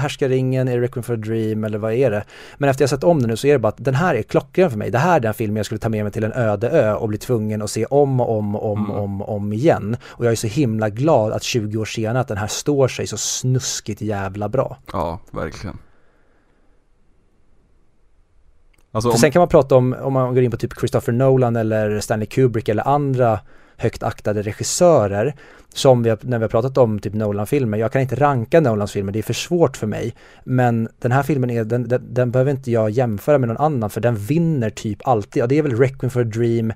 Härskaringen, 0.00 0.68
är 0.68 0.76
det 0.76 0.82
Requiem 0.82 1.02
for 1.02 1.14
a 1.14 1.16
Dream 1.16 1.64
eller 1.64 1.78
vad 1.78 1.92
är 1.92 2.10
det? 2.10 2.24
Men 2.56 2.70
efter 2.70 2.82
jag 2.82 2.90
sett 2.90 3.04
om 3.04 3.20
den 3.20 3.30
nu 3.30 3.36
så 3.36 3.46
är 3.46 3.52
det 3.52 3.58
bara 3.58 3.68
att 3.68 3.84
den 3.84 3.94
här 3.94 4.14
är 4.14 4.22
klockren 4.22 4.70
för 4.70 4.78
mig. 4.78 4.90
Det 4.90 4.98
här 4.98 5.16
är 5.16 5.20
den 5.20 5.34
filmen 5.34 5.56
jag 5.56 5.66
skulle 5.66 5.78
ta 5.78 5.88
med 5.88 6.04
mig 6.04 6.12
till 6.12 6.24
en 6.24 6.32
öde 6.32 6.70
ö 6.70 6.94
och 6.94 7.08
bli 7.08 7.18
tvungen 7.18 7.62
att 7.62 7.70
se 7.70 7.86
om 7.86 8.20
och 8.20 8.38
om 8.38 8.56
och 8.56 8.72
om 8.72 8.82
Mm. 8.82 8.90
om, 8.90 9.22
om 9.22 9.52
igen. 9.52 9.96
Och 10.04 10.24
jag 10.24 10.32
är 10.32 10.36
så 10.36 10.46
himla 10.46 10.88
glad 10.90 11.32
att 11.32 11.42
20 11.42 11.78
år 11.78 11.84
senare 11.84 12.20
att 12.20 12.28
den 12.28 12.36
här 12.36 12.46
står 12.46 12.88
sig 12.88 13.06
så 13.06 13.16
snuskigt 13.16 14.00
jävla 14.02 14.48
bra. 14.48 14.76
Ja, 14.92 15.20
verkligen. 15.30 15.78
Alltså 18.92 19.08
För 19.08 19.14
om, 19.14 19.18
sen 19.18 19.30
kan 19.30 19.40
man 19.40 19.48
prata 19.48 19.76
om, 19.76 19.96
om 20.00 20.12
man 20.12 20.34
går 20.34 20.42
in 20.42 20.50
på 20.50 20.56
typ 20.56 20.78
Christopher 20.78 21.12
Nolan 21.12 21.56
eller 21.56 22.00
Stanley 22.00 22.26
Kubrick 22.26 22.68
eller 22.68 22.88
andra 22.88 23.40
högt 23.76 24.02
aktade 24.02 24.42
regissörer 24.42 25.34
som 25.74 26.02
vi 26.02 26.10
har, 26.10 26.18
när 26.22 26.38
vi 26.38 26.44
har 26.44 26.48
pratat 26.48 26.78
om 26.78 26.98
typ 26.98 27.14
Nolan-filmer, 27.14 27.78
jag 27.78 27.92
kan 27.92 28.02
inte 28.02 28.14
ranka 28.14 28.60
Nolans 28.60 28.92
filmer, 28.92 29.12
det 29.12 29.18
är 29.18 29.22
för 29.22 29.32
svårt 29.32 29.76
för 29.76 29.86
mig. 29.86 30.14
Men 30.44 30.88
den 30.98 31.12
här 31.12 31.22
filmen 31.22 31.50
är, 31.50 31.64
den, 31.64 31.88
den, 31.88 32.14
den 32.14 32.30
behöver 32.30 32.50
inte 32.50 32.70
jag 32.70 32.90
jämföra 32.90 33.38
med 33.38 33.48
någon 33.48 33.56
annan 33.56 33.90
för 33.90 34.00
den 34.00 34.16
vinner 34.16 34.70
typ 34.70 34.98
alltid, 35.04 35.42
ja 35.42 35.46
det 35.46 35.58
är 35.58 35.62
väl 35.62 35.76
Requiem 35.76 36.10
for 36.10 36.20
a 36.20 36.24
Dream, 36.24 36.72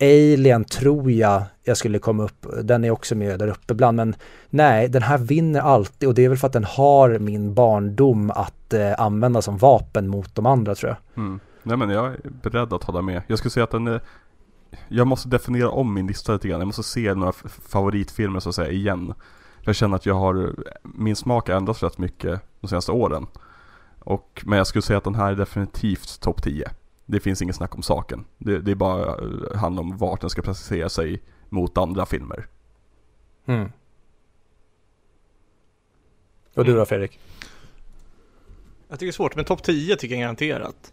Alien 0.00 0.64
tror 0.64 1.10
jag 1.10 1.42
jag 1.64 1.76
skulle 1.76 1.98
komma 1.98 2.22
upp, 2.22 2.46
den 2.62 2.84
är 2.84 2.90
också 2.90 3.14
med 3.14 3.38
där 3.38 3.48
uppe 3.48 3.72
ibland 3.72 3.96
men 3.96 4.14
nej, 4.50 4.88
den 4.88 5.02
här 5.02 5.18
vinner 5.18 5.60
alltid 5.60 6.08
och 6.08 6.14
det 6.14 6.24
är 6.24 6.28
väl 6.28 6.38
för 6.38 6.46
att 6.46 6.52
den 6.52 6.64
har 6.64 7.18
min 7.18 7.54
barndom 7.54 8.30
att 8.30 8.74
eh, 8.74 9.00
använda 9.00 9.42
som 9.42 9.56
vapen 9.58 10.08
mot 10.08 10.34
de 10.34 10.46
andra 10.46 10.74
tror 10.74 10.90
jag. 10.90 11.24
mm, 11.24 11.40
nej 11.62 11.76
men 11.76 11.90
jag 11.90 12.06
är 12.06 12.18
beredd 12.42 12.72
att 12.72 12.84
hålla 12.84 13.02
med. 13.02 13.22
Jag 13.26 13.38
skulle 13.38 13.50
säga 13.50 13.64
att 13.64 13.70
den 13.70 13.86
är 13.86 14.00
Jag 14.88 15.06
måste 15.06 15.28
definiera 15.28 15.70
om 15.70 15.94
min 15.94 16.06
lista 16.06 16.32
lite 16.32 16.48
grann. 16.48 16.60
Jag 16.60 16.66
måste 16.66 16.82
se 16.82 17.14
några 17.14 17.32
favoritfilmer 17.68 18.40
så 18.40 18.48
att 18.48 18.54
säga 18.54 18.70
igen. 18.70 19.14
Jag 19.60 19.74
känner 19.74 19.96
att 19.96 20.06
jag 20.06 20.14
har, 20.14 20.44
eh, 20.44 20.50
min 20.82 21.16
smak 21.16 21.48
har 21.48 21.56
ändrats 21.56 21.82
rätt 21.82 21.98
mycket 21.98 22.40
de 22.60 22.68
senaste 22.68 22.92
åren. 22.92 23.26
Och, 23.98 24.42
men 24.46 24.58
jag 24.58 24.66
skulle 24.66 24.82
säga 24.82 24.98
att 24.98 25.04
den 25.04 25.14
här 25.14 25.32
är 25.32 25.36
definitivt 25.36 26.20
topp 26.20 26.42
10. 26.42 26.70
Det 27.10 27.20
finns 27.20 27.42
ingen 27.42 27.54
snack 27.54 27.74
om 27.74 27.82
saken. 27.82 28.24
Det, 28.38 28.58
det 28.58 28.70
är 28.70 28.74
bara 28.74 29.06
eh, 29.06 29.58
handlar 29.58 29.82
om 29.82 29.96
vart 29.96 30.20
den 30.20 30.30
ska 30.30 30.42
placera 30.42 30.88
sig 30.88 31.22
mot 31.48 31.78
andra 31.78 32.06
filmer. 32.06 32.46
Mm. 33.46 33.72
Och 36.54 36.64
du 36.64 36.74
då 36.74 36.84
Fredrik? 36.84 37.18
Jag 38.88 38.98
tycker 38.98 39.06
det 39.06 39.10
är 39.10 39.12
svårt, 39.12 39.36
men 39.36 39.44
topp 39.44 39.62
10 39.62 39.96
tycker 39.96 40.14
jag 40.14 40.22
garanterat. 40.22 40.92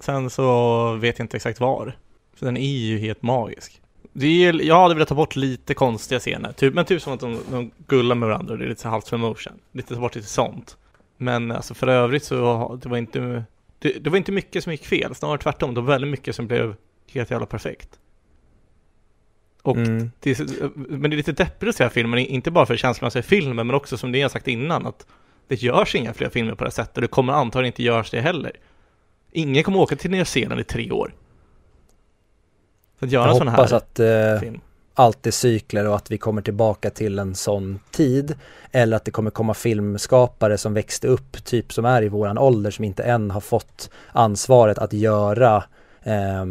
Sen 0.00 0.30
så 0.30 0.94
vet 0.94 1.18
jag 1.18 1.24
inte 1.24 1.36
exakt 1.36 1.60
var. 1.60 1.98
För 2.34 2.46
den 2.46 2.56
är 2.56 2.76
ju 2.76 2.98
helt 2.98 3.22
magisk. 3.22 3.80
Det 4.12 4.26
är, 4.26 4.62
jag 4.62 4.82
hade 4.82 4.94
velat 4.94 5.08
ta 5.08 5.14
bort 5.14 5.36
lite 5.36 5.74
konstiga 5.74 6.20
scener, 6.20 6.52
typ, 6.52 6.74
men 6.74 6.84
typ 6.84 7.02
som 7.02 7.12
att 7.12 7.20
de, 7.20 7.38
de 7.50 7.70
gullar 7.86 8.14
med 8.14 8.28
varandra 8.28 8.52
och 8.52 8.58
det 8.58 8.64
är 8.64 8.68
lite 8.68 8.80
så 8.80 8.88
halvt 8.88 9.06
slow 9.06 9.20
motion. 9.20 9.52
Lite 9.72 9.94
ta 9.94 10.00
bort 10.00 10.14
lite 10.14 10.28
sånt. 10.28 10.76
Men 11.16 11.50
alltså 11.50 11.74
för 11.74 11.86
övrigt 11.86 12.24
så 12.24 12.78
det 12.82 12.88
var 12.88 12.96
inte 12.96 13.44
det, 13.84 13.98
det, 13.98 14.10
var 14.10 14.16
inte 14.16 14.32
mycket 14.32 14.64
som 14.64 14.72
gick 14.72 14.86
fel, 14.86 15.14
snarare 15.14 15.38
tvärtom. 15.38 15.74
Det 15.74 15.80
var 15.80 15.88
väldigt 15.88 16.10
mycket 16.10 16.36
som 16.36 16.46
blev 16.46 16.74
helt 17.12 17.30
jävla 17.30 17.46
perfekt. 17.46 17.98
Och 19.62 19.76
mm. 19.76 20.10
det 20.20 20.40
men 20.74 21.10
det 21.10 21.14
är 21.14 21.16
lite 21.16 21.32
deppigt 21.32 21.80
att 21.80 21.92
filmen, 21.92 22.18
inte 22.18 22.50
bara 22.50 22.66
för 22.66 22.76
känslomässiga 22.76 23.22
filmen, 23.22 23.66
men 23.66 23.76
också 23.76 23.96
som 23.96 24.12
det 24.12 24.18
jag 24.18 24.30
sagt 24.30 24.48
innan, 24.48 24.86
att 24.86 25.06
det 25.48 25.62
görs 25.62 25.94
inga 25.94 26.14
fler 26.14 26.28
filmer 26.28 26.54
på 26.54 26.64
det 26.64 26.68
här 26.68 26.72
sättet 26.72 26.96
och 26.96 27.02
det 27.02 27.08
kommer 27.08 27.32
antagligen 27.32 27.66
inte 27.72 27.82
görs 27.82 28.10
det 28.10 28.20
heller. 28.20 28.52
Ingen 29.32 29.64
kommer 29.64 29.78
åka 29.78 29.96
till 29.96 30.10
Nya 30.10 30.24
Zeeland 30.24 30.60
i 30.60 30.64
tre 30.64 30.90
år. 30.90 31.14
Så 32.98 33.04
att 33.04 33.10
göra 33.10 33.24
jag 33.24 33.30
en 33.30 33.38
sån 33.38 33.48
här 33.48 33.74
att 33.74 34.00
eh, 34.00 34.40
film 34.40 34.60
allt 34.94 35.26
är 35.26 35.30
cykler 35.30 35.86
och 35.86 35.96
att 35.96 36.10
vi 36.10 36.18
kommer 36.18 36.42
tillbaka 36.42 36.90
till 36.90 37.18
en 37.18 37.34
sån 37.34 37.80
tid. 37.90 38.34
Eller 38.72 38.96
att 38.96 39.04
det 39.04 39.10
kommer 39.10 39.30
komma 39.30 39.54
filmskapare 39.54 40.58
som 40.58 40.74
växte 40.74 41.08
upp, 41.08 41.44
typ 41.44 41.72
som 41.72 41.84
är 41.84 42.02
i 42.02 42.08
våran 42.08 42.38
ålder, 42.38 42.70
som 42.70 42.84
inte 42.84 43.02
än 43.02 43.30
har 43.30 43.40
fått 43.40 43.90
ansvaret 44.12 44.78
att 44.78 44.92
göra 44.92 45.64
eh, 46.04 46.44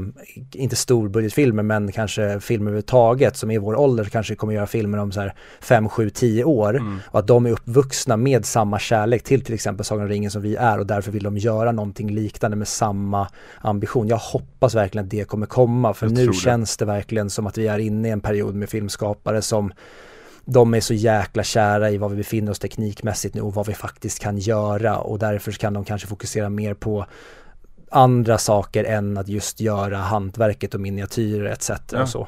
inte 0.51 0.75
storbudgetfilmer 0.75 1.63
men 1.63 1.91
kanske 1.91 2.39
filmer 2.39 2.65
överhuvudtaget 2.65 3.37
som 3.37 3.51
i 3.51 3.57
vår 3.57 3.75
ålder 3.75 4.05
kanske 4.05 4.35
kommer 4.35 4.53
göra 4.53 4.67
filmer 4.67 4.97
om 4.97 5.11
så 5.11 5.21
här 5.21 5.33
5, 5.61 5.89
7, 5.89 6.09
10 6.09 6.43
år 6.43 6.75
mm. 6.75 6.99
och 7.05 7.19
att 7.19 7.27
de 7.27 7.45
är 7.45 7.51
uppvuxna 7.51 8.17
med 8.17 8.45
samma 8.45 8.79
kärlek 8.79 9.23
till 9.23 9.43
till 9.43 9.53
exempel 9.53 9.85
Sagan 9.85 10.03
om 10.03 10.09
ringen 10.09 10.31
som 10.31 10.41
vi 10.41 10.55
är 10.55 10.79
och 10.79 10.87
därför 10.87 11.11
vill 11.11 11.23
de 11.23 11.37
göra 11.37 11.71
någonting 11.71 12.11
liknande 12.11 12.57
med 12.57 12.67
samma 12.67 13.27
ambition. 13.61 14.07
Jag 14.07 14.17
hoppas 14.17 14.75
verkligen 14.75 15.05
att 15.05 15.11
det 15.11 15.27
kommer 15.27 15.45
komma 15.45 15.93
för 15.93 16.05
Jag 16.05 16.13
nu 16.13 16.33
känns 16.33 16.77
det 16.77 16.85
verkligen 16.85 17.29
som 17.29 17.47
att 17.47 17.57
vi 17.57 17.67
är 17.67 17.79
inne 17.79 18.07
i 18.07 18.11
en 18.11 18.21
period 18.21 18.55
med 18.55 18.69
filmskapare 18.69 19.41
som 19.41 19.73
de 20.45 20.73
är 20.73 20.79
så 20.79 20.93
jäkla 20.93 21.43
kära 21.43 21.89
i 21.89 21.97
var 21.97 22.09
vi 22.09 22.15
befinner 22.15 22.51
oss 22.51 22.59
teknikmässigt 22.59 23.35
nu 23.35 23.41
och 23.41 23.53
vad 23.53 23.67
vi 23.67 23.73
faktiskt 23.73 24.19
kan 24.19 24.37
göra 24.37 24.97
och 24.97 25.19
därför 25.19 25.51
kan 25.51 25.73
de 25.73 25.85
kanske 25.85 26.07
fokusera 26.07 26.49
mer 26.49 26.73
på 26.73 27.05
andra 27.93 28.37
saker 28.37 28.83
än 28.83 29.17
att 29.17 29.27
just 29.27 29.59
göra 29.59 29.97
hantverket 29.97 30.73
och 30.73 30.81
miniatyrer 30.81 31.45
etc. 31.45 31.71
Ja. 31.91 32.01
och 32.01 32.09
så. 32.09 32.27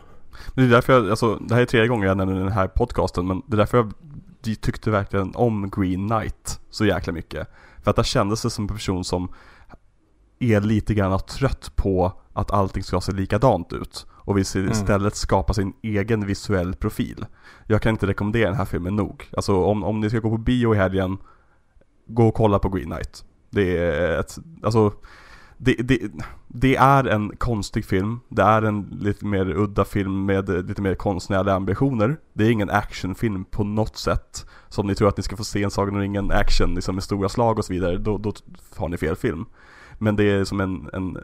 Det 0.56 0.62
är 0.62 0.68
därför 0.68 0.94
jag, 0.94 1.10
alltså 1.10 1.36
det 1.36 1.56
här 1.56 1.62
är 1.62 1.66
tredje 1.66 1.88
gången 1.88 2.08
jag 2.08 2.18
nämner 2.18 2.40
den 2.40 2.52
här 2.52 2.68
podcasten 2.68 3.28
men 3.28 3.42
det 3.48 3.56
är 3.56 3.58
därför 3.58 3.78
jag 3.78 3.94
tyckte 4.62 4.92
verkligen 4.92 5.36
om 5.36 5.72
Green 5.76 6.10
Knight 6.10 6.60
så 6.70 6.86
jäkla 6.86 7.14
mycket. 7.14 7.48
För 7.84 7.90
att 7.90 7.96
där 7.96 8.04
kändes 8.04 8.42
det 8.42 8.50
som 8.50 8.64
en 8.64 8.76
person 8.76 9.04
som 9.04 9.30
är 10.40 10.62
lite 10.62 10.94
grann 10.94 11.20
trött 11.20 11.72
på 11.76 12.22
att 12.34 12.52
allting 12.52 12.84
ska 12.84 13.02
se 13.02 13.12
likadant 13.12 13.74
ut 13.74 14.06
och 14.12 14.38
vill 14.38 14.46
mm. 14.56 14.72
istället 14.72 15.02
mm. 15.02 15.12
skapa 15.12 15.54
sin 15.54 15.74
egen 15.82 16.26
visuell 16.26 16.76
profil. 16.76 17.26
Jag 17.68 17.82
kan 17.82 17.92
inte 17.92 18.08
rekommendera 18.08 18.50
den 18.50 18.58
här 18.58 18.66
filmen 18.66 18.96
nog. 18.96 19.30
Alltså 19.38 19.64
om, 19.64 19.84
om 19.84 20.00
ni 20.00 20.10
ska 20.10 20.20
gå 20.20 20.30
på 20.30 20.38
bio 20.38 20.76
i 20.76 20.78
helgen, 20.78 21.18
gå 22.08 22.28
och 22.28 22.34
kolla 22.34 22.60
på 22.60 22.70
Green 22.70 22.92
Knight. 22.92 23.26
Det 23.50 23.78
är 23.78 24.20
ett, 24.20 24.38
alltså 24.64 24.94
det, 25.66 25.74
det, 25.74 26.12
det, 26.48 26.76
är 26.76 27.04
en 27.04 27.38
konstig 27.38 27.86
film, 27.86 28.20
det 28.30 28.42
är 28.42 28.62
en 28.62 28.98
lite 29.02 29.26
mer 29.26 29.50
udda 29.58 29.86
film 29.86 30.26
med 30.26 30.50
eh, 30.50 30.64
lite 30.64 30.82
mer 30.82 30.96
konstnärliga 30.96 31.56
ambitioner. 31.56 32.18
Det 32.34 32.44
är 32.44 32.52
ingen 32.52 32.70
actionfilm 32.70 33.46
på 33.46 33.64
något 33.64 33.98
sätt. 33.98 34.46
Så 34.70 34.82
om 34.82 34.88
ni 34.88 34.96
tror 34.96 35.08
att 35.08 35.18
ni 35.18 35.24
ska 35.24 35.38
få 35.38 35.44
se 35.44 35.64
en 35.64 35.72
Sagan 35.72 35.96
om 35.96 36.02
ringen 36.02 36.32
action 36.32 36.76
liksom 36.76 36.96
med 36.96 37.04
stora 37.04 37.30
slag 37.30 37.58
och 37.58 37.66
så 37.66 37.74
vidare, 37.74 37.98
då, 37.98 38.18
då 38.18 38.34
har 38.76 38.90
ni 38.90 38.98
fel 38.98 39.16
film. 39.16 39.46
Men 39.98 40.16
det 40.16 40.24
är 40.24 40.44
som 40.44 40.62
en, 40.62 40.90
en 40.94 41.18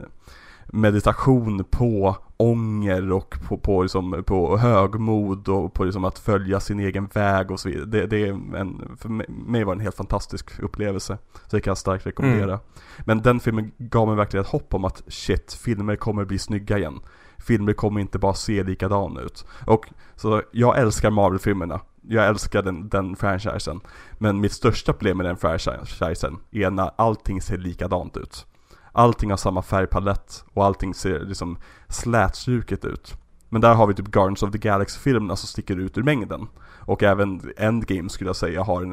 meditation 0.72 1.64
på 1.64 2.18
ånger 2.38 3.12
och 3.12 3.36
på, 3.48 3.58
på, 3.58 3.84
liksom, 3.84 4.24
på 4.28 4.58
högmod 4.58 5.48
och 5.48 5.74
på 5.74 5.84
liksom 5.84 6.06
att 6.06 6.20
följa 6.20 6.60
sin 6.60 6.80
egen 6.80 7.06
väg 7.06 7.52
och 7.52 7.60
så 7.60 7.70
vidare. 7.70 7.86
Det, 7.86 8.08
det 8.08 8.28
är 8.28 8.56
en, 8.58 8.98
för 8.98 9.10
mig 9.32 9.64
var 9.64 9.76
det 9.76 9.78
en 9.78 9.84
helt 9.84 9.96
fantastisk 9.96 10.60
upplevelse. 10.60 11.18
Så 11.48 11.56
det 11.56 11.62
kan 11.62 11.72
jag 11.72 11.78
starkt 11.78 12.06
rekommendera. 12.06 12.54
Mm. 12.54 12.60
Men 13.00 13.22
den 13.22 13.40
filmen 13.40 13.72
gav 13.78 14.08
mig 14.08 14.16
verkligen 14.16 14.46
ett 14.46 14.52
hopp 14.52 14.74
om 14.74 14.86
att 14.86 15.04
shit, 15.08 15.54
filmer 15.54 15.96
kommer 15.96 16.26
bli 16.26 16.40
snygga 16.40 16.78
igen. 16.78 17.00
Filmer 17.38 17.74
kommer 17.74 18.02
inte 18.02 18.20
bara 18.20 18.34
se 18.34 18.64
likadana 18.64 19.22
ut. 19.22 19.46
Och 19.66 19.86
så 20.16 20.42
jag 20.52 20.80
älskar 20.80 21.10
Marvel-filmerna. 21.12 21.80
Jag 22.02 22.28
älskar 22.28 22.62
den, 22.62 22.90
den 22.90 23.16
franchisen. 23.16 23.82
Men 24.18 24.40
mitt 24.40 24.54
största 24.54 24.94
problem 24.94 25.18
med 25.18 25.26
den 25.26 25.38
franchisen 25.38 26.40
är 26.52 26.70
när 26.70 26.92
allting 26.96 27.42
ser 27.42 27.58
likadant 27.58 28.18
ut. 28.18 28.46
Allting 28.92 29.30
har 29.30 29.38
samma 29.38 29.62
färgpalett 29.62 30.46
och 30.54 30.66
allting 30.66 30.94
ser 30.94 31.20
liksom 31.20 31.58
slätstruket 31.88 32.86
ut. 32.86 33.16
Men 33.50 33.62
där 33.62 33.74
har 33.74 33.88
vi 33.88 33.94
typ 33.94 34.08
Guardians 34.08 34.44
of 34.44 34.52
the 34.52 34.58
Galaxy-filmerna 34.58 35.36
som 35.36 35.48
sticker 35.48 35.76
ut 35.80 35.98
ur 35.98 36.04
mängden. 36.04 36.48
Och 36.80 37.04
även 37.04 37.54
Endgame 37.58 38.10
skulle 38.10 38.30
jag 38.30 38.36
säga 38.36 38.64
har 38.64 38.82
en, 38.82 38.92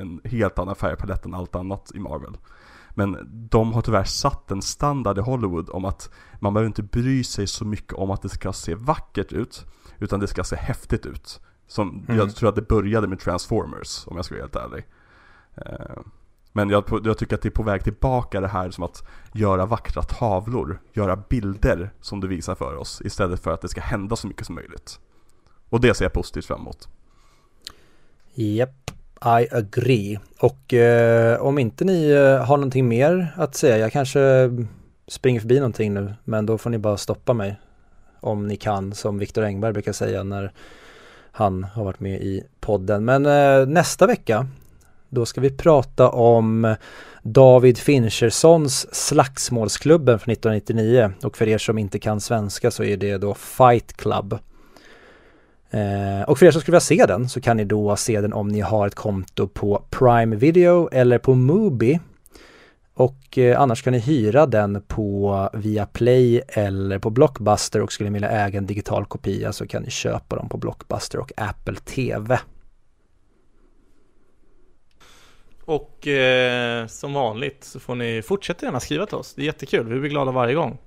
en 0.00 0.30
helt 0.30 0.58
annan 0.58 0.74
färgpalett 0.74 1.24
än 1.24 1.34
allt 1.34 1.54
annat 1.54 1.90
i 1.94 1.98
Marvel. 1.98 2.36
Men 2.90 3.16
de 3.50 3.72
har 3.72 3.82
tyvärr 3.82 4.04
satt 4.04 4.50
en 4.50 4.62
standard 4.62 5.18
i 5.18 5.20
Hollywood 5.20 5.70
om 5.70 5.84
att 5.84 6.10
man 6.40 6.54
behöver 6.54 6.66
inte 6.66 6.82
bry 6.82 7.24
sig 7.24 7.46
så 7.46 7.64
mycket 7.64 7.92
om 7.92 8.10
att 8.10 8.22
det 8.22 8.28
ska 8.28 8.52
se 8.52 8.74
vackert 8.74 9.32
ut, 9.32 9.66
utan 9.98 10.20
det 10.20 10.26
ska 10.26 10.44
se 10.44 10.56
häftigt 10.56 11.06
ut. 11.06 11.40
Som, 11.66 12.04
mm. 12.08 12.18
Jag 12.18 12.36
tror 12.36 12.48
att 12.48 12.54
det 12.54 12.68
började 12.68 13.08
med 13.08 13.20
Transformers, 13.20 14.06
om 14.06 14.16
jag 14.16 14.24
ska 14.24 14.34
vara 14.34 14.42
helt 14.42 14.56
ärlig. 14.56 14.86
Men 16.52 16.70
jag, 16.70 16.84
jag, 17.04 17.18
tycker 17.18 17.34
att 17.34 17.42
det 17.42 17.48
är 17.48 17.50
på 17.50 17.62
väg 17.62 17.84
tillbaka 17.84 18.40
det 18.40 18.48
här 18.48 18.70
som 18.70 18.84
att 18.84 19.02
göra 19.32 19.66
vackra 19.66 20.02
tavlor, 20.02 20.80
göra 20.92 21.16
bilder 21.16 21.90
som 22.00 22.20
du 22.20 22.28
visar 22.28 22.54
för 22.54 22.76
oss 22.76 23.02
istället 23.04 23.40
för 23.40 23.50
att 23.50 23.60
det 23.60 23.68
ska 23.68 23.80
hända 23.80 24.16
så 24.16 24.26
mycket 24.26 24.46
som 24.46 24.54
möjligt. 24.54 25.00
Och 25.68 25.80
det 25.80 25.94
ser 25.94 26.04
jag 26.04 26.12
positivt 26.12 26.44
fram 26.44 26.60
emot. 26.60 26.88
Japp, 28.34 28.68
yep, 28.68 28.90
I 29.24 29.54
agree. 29.54 30.18
Och 30.38 30.74
eh, 30.74 31.40
om 31.40 31.58
inte 31.58 31.84
ni 31.84 32.10
eh, 32.10 32.44
har 32.44 32.56
någonting 32.56 32.88
mer 32.88 33.34
att 33.36 33.54
säga, 33.54 33.78
jag 33.78 33.92
kanske 33.92 34.20
springer 35.08 35.40
förbi 35.40 35.56
någonting 35.56 35.94
nu, 35.94 36.14
men 36.24 36.46
då 36.46 36.58
får 36.58 36.70
ni 36.70 36.78
bara 36.78 36.96
stoppa 36.96 37.32
mig 37.32 37.60
om 38.20 38.46
ni 38.46 38.56
kan, 38.56 38.92
som 38.92 39.18
Viktor 39.18 39.44
Engberg 39.44 39.72
brukar 39.72 39.92
säga 39.92 40.22
när 40.22 40.52
han 41.32 41.64
har 41.64 41.84
varit 41.84 42.00
med 42.00 42.22
i 42.22 42.42
podden. 42.60 43.04
Men 43.04 43.26
eh, 43.26 43.66
nästa 43.66 44.06
vecka 44.06 44.46
då 45.10 45.26
ska 45.26 45.40
vi 45.40 45.50
prata 45.50 46.08
om 46.08 46.74
David 47.22 47.78
Finchersons 47.78 48.94
Slagsmålsklubben 48.94 50.18
från 50.18 50.32
1999 50.32 51.12
och 51.22 51.36
för 51.36 51.48
er 51.48 51.58
som 51.58 51.78
inte 51.78 51.98
kan 51.98 52.20
svenska 52.20 52.70
så 52.70 52.84
är 52.84 52.96
det 52.96 53.18
då 53.18 53.34
Fight 53.34 53.96
Club. 53.96 54.38
Eh, 55.70 56.22
och 56.26 56.38
för 56.38 56.46
er 56.46 56.50
som 56.50 56.60
skulle 56.60 56.72
vilja 56.72 56.80
se 56.80 57.06
den 57.06 57.28
så 57.28 57.40
kan 57.40 57.56
ni 57.56 57.64
då 57.64 57.96
se 57.96 58.20
den 58.20 58.32
om 58.32 58.48
ni 58.48 58.60
har 58.60 58.86
ett 58.86 58.94
konto 58.94 59.48
på 59.48 59.84
Prime 59.90 60.36
Video 60.36 60.88
eller 60.92 61.18
på 61.18 61.34
Mubi. 61.34 62.00
Och 62.94 63.38
eh, 63.38 63.60
annars 63.60 63.82
kan 63.82 63.92
ni 63.92 63.98
hyra 63.98 64.46
den 64.46 64.82
på 64.88 65.48
Viaplay 65.52 66.42
eller 66.48 66.98
på 66.98 67.10
Blockbuster 67.10 67.80
och 67.80 67.92
skulle 67.92 68.10
ni 68.10 68.14
vilja 68.14 68.30
äga 68.30 68.58
en 68.58 68.66
digital 68.66 69.04
kopia 69.04 69.52
så 69.52 69.66
kan 69.66 69.82
ni 69.82 69.90
köpa 69.90 70.36
dem 70.36 70.48
på 70.48 70.56
Blockbuster 70.56 71.18
och 71.18 71.32
Apple 71.36 71.76
TV. 71.76 72.38
Och 75.70 76.06
eh, 76.06 76.86
som 76.86 77.12
vanligt 77.12 77.64
så 77.64 77.80
får 77.80 77.94
ni 77.94 78.22
fortsätta 78.22 78.66
gärna 78.66 78.80
skriva 78.80 79.06
till 79.06 79.16
oss. 79.16 79.34
Det 79.34 79.42
är 79.42 79.46
jättekul, 79.46 79.88
vi 79.88 80.00
blir 80.00 80.10
glada 80.10 80.32
varje 80.32 80.54
gång. 80.54 80.78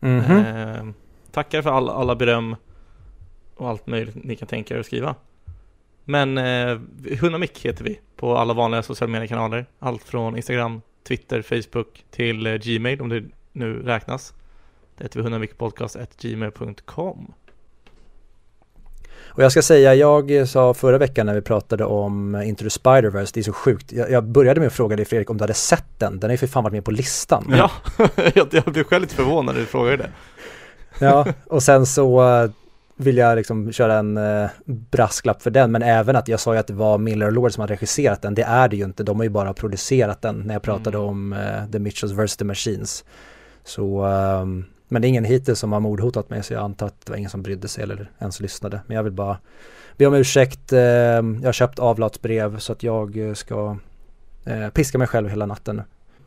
Mm 0.00 0.20
-hmm. 0.20 0.76
eh, 0.76 0.84
tackar 1.30 1.62
för 1.62 1.70
all, 1.70 1.88
alla 1.88 2.16
beröm 2.16 2.56
och 3.56 3.68
allt 3.68 3.86
möjligt 3.86 4.24
ni 4.24 4.36
kan 4.36 4.48
tänka 4.48 4.74
er 4.74 4.80
att 4.80 4.86
skriva. 4.86 5.14
Men 6.04 6.38
eh, 6.38 6.80
Hunamik 7.20 7.64
heter 7.64 7.84
vi 7.84 8.00
på 8.16 8.36
alla 8.36 8.54
vanliga 8.54 8.82
sociala 8.82 9.12
mediekanaler. 9.12 9.66
Allt 9.78 10.02
från 10.02 10.36
Instagram, 10.36 10.80
Twitter, 11.08 11.42
Facebook 11.42 12.04
till 12.10 12.46
eh, 12.46 12.54
Gmail 12.54 13.00
om 13.00 13.08
det 13.08 13.24
nu 13.52 13.82
räknas. 13.82 14.34
Det 14.96 15.04
heter 15.04 15.18
vi 15.18 15.24
hunamikpodcast.gmail.com. 15.24 17.32
Och 19.34 19.42
jag 19.42 19.52
ska 19.52 19.62
säga, 19.62 19.94
jag 19.94 20.48
sa 20.48 20.74
förra 20.74 20.98
veckan 20.98 21.26
när 21.26 21.34
vi 21.34 21.40
pratade 21.40 21.84
om 21.84 22.42
Into 22.42 22.62
the 22.64 22.68
Spider-Verse, 22.68 23.30
det 23.34 23.40
är 23.40 23.44
så 23.44 23.52
sjukt. 23.52 23.92
Jag, 23.92 24.10
jag, 24.10 24.24
började 24.24 24.60
med 24.60 24.66
att 24.66 24.72
fråga 24.72 24.96
dig 24.96 25.04
Fredrik 25.04 25.30
om 25.30 25.38
du 25.38 25.42
hade 25.42 25.54
sett 25.54 25.98
den, 25.98 26.20
den 26.20 26.30
är 26.30 26.36
för 26.36 26.46
fan 26.46 26.64
varit 26.64 26.72
med 26.72 26.84
på 26.84 26.90
listan. 26.90 27.54
Ja, 27.56 27.70
jag, 28.34 28.48
jag 28.50 28.64
blev 28.64 28.84
själv 28.84 29.02
lite 29.02 29.14
förvånad 29.14 29.54
när 29.54 29.60
du 29.60 29.66
frågade 29.66 29.96
det. 29.96 30.10
Ja, 30.98 31.26
och 31.46 31.62
sen 31.62 31.86
så 31.86 32.22
vill 32.96 33.16
jag 33.16 33.36
liksom 33.36 33.72
köra 33.72 33.94
en 33.94 34.16
eh, 34.16 34.50
brasklapp 34.64 35.42
för 35.42 35.50
den, 35.50 35.72
men 35.72 35.82
även 35.82 36.16
att 36.16 36.28
jag 36.28 36.40
sa 36.40 36.52
ju 36.54 36.60
att 36.60 36.66
det 36.66 36.72
var 36.72 36.98
Miller 36.98 37.26
och 37.26 37.32
Lord 37.32 37.52
som 37.52 37.60
hade 37.60 37.72
regisserat 37.72 38.22
den, 38.22 38.34
det 38.34 38.42
är 38.42 38.68
det 38.68 38.76
ju 38.76 38.84
inte, 38.84 39.02
de 39.02 39.16
har 39.16 39.24
ju 39.24 39.30
bara 39.30 39.52
producerat 39.52 40.22
den 40.22 40.40
när 40.40 40.54
jag 40.54 40.62
pratade 40.62 40.98
Mm. 40.98 41.08
om 41.08 41.32
eh, 41.32 41.70
The 41.72 41.78
Mitchells 41.78 42.12
vs. 42.12 42.36
The 42.36 42.44
Machines. 42.44 43.04
Så, 43.64 44.04
ehm, 44.04 44.64
men 44.92 45.02
det 45.02 45.06
är 45.06 45.08
ingen 45.08 45.24
hittills 45.24 45.58
som 45.58 45.72
har 45.72 45.80
mordhotat 45.80 46.30
mig, 46.30 46.42
så 46.42 46.52
jag 46.52 46.62
antar 46.62 46.86
att 46.86 47.06
det 47.06 47.12
var 47.12 47.16
ingen 47.16 47.30
som 47.30 47.42
brydde 47.42 47.68
sig 47.68 47.82
eller 47.84 48.10
ens 48.18 48.40
lyssnade. 48.40 48.80
Men 48.86 48.96
jag 48.96 49.04
vill 49.04 49.12
bara 49.12 49.38
be 49.96 50.06
om 50.06 50.14
ursäkt, 50.14 50.72
ehm, 50.72 51.38
jag 51.40 51.48
har 51.48 51.52
köpt 51.52 51.78
avlatsbrev 51.78 52.58
så 52.58 52.72
att 52.72 52.82
jag 52.82 53.28
eh, 53.28 53.34
ska 53.34 53.76
eh, 54.44 54.68
piska 54.68 54.98
mig 54.98 55.06
själv 55.06 55.28
hela 55.28 55.46
natten. 55.46 55.82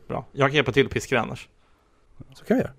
Bra. 0.08 0.24
Jag 0.32 0.48
kan 0.48 0.56
hjälpa 0.56 0.72
till 0.72 0.86
att 0.86 0.92
piska 0.92 1.20
annars. 1.20 1.48
Så 2.34 2.44
kan 2.44 2.56
vi 2.56 2.62
göra. 2.62 2.72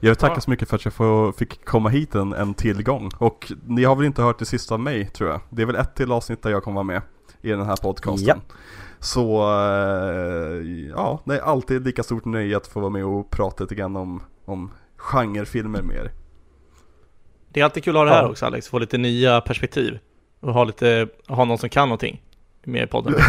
Jag 0.00 0.10
vill 0.10 0.16
tacka 0.16 0.34
Ja. 0.34 0.40
så 0.40 0.50
mycket 0.50 0.68
för 0.68 0.76
att 0.76 0.84
jag 0.84 0.94
får, 0.94 1.32
fick 1.32 1.64
komma 1.64 1.88
hit 1.88 2.14
en, 2.14 2.32
en 2.32 2.54
till 2.54 2.82
gång. 2.82 3.10
Och 3.18 3.52
ni 3.66 3.84
har 3.84 3.96
väl 3.96 4.06
inte 4.06 4.22
hört 4.22 4.38
det 4.38 4.44
sista 4.44 4.74
av 4.74 4.80
mig 4.80 5.06
tror 5.06 5.30
jag. 5.30 5.40
Det 5.50 5.62
är 5.62 5.66
väl 5.66 5.76
ett 5.76 5.94
till 5.94 6.12
avsnitt 6.12 6.42
där 6.42 6.50
jag 6.50 6.62
kommer 6.62 6.74
vara 6.74 6.84
med 6.84 7.02
i 7.42 7.50
den 7.50 7.66
här 7.66 7.76
podcasten. 7.76 8.40
Ja. 8.48 8.54
Så 9.00 9.42
eh, 9.42 10.88
ja, 10.96 11.20
det 11.24 11.34
är 11.36 11.40
alltid 11.40 11.84
lika 11.84 12.02
stort 12.02 12.24
nöje 12.24 12.56
att 12.56 12.66
få 12.66 12.80
vara 12.80 12.90
med 12.90 13.04
och 13.04 13.30
prata 13.30 13.64
lite 13.64 13.74
grann 13.74 13.96
om, 13.96 14.22
om 14.44 14.70
genrefilmer 15.06 15.82
mer. 15.82 16.12
Det 17.48 17.60
är 17.60 17.64
alltid 17.64 17.84
kul 17.84 17.96
att 17.96 18.00
ha 18.00 18.04
det 18.04 18.10
här 18.10 18.22
Ja. 18.22 18.28
också 18.28 18.46
Alex, 18.46 18.68
få 18.68 18.78
lite 18.78 18.98
nya 18.98 19.40
perspektiv. 19.40 19.98
Och 20.40 20.54
ha 20.54 20.64
lite, 20.64 21.08
ha 21.28 21.44
någon 21.44 21.58
som 21.58 21.68
kan 21.68 21.88
någonting 21.88 22.22
med 22.64 22.82
i 22.82 22.86
podden. 22.86 23.14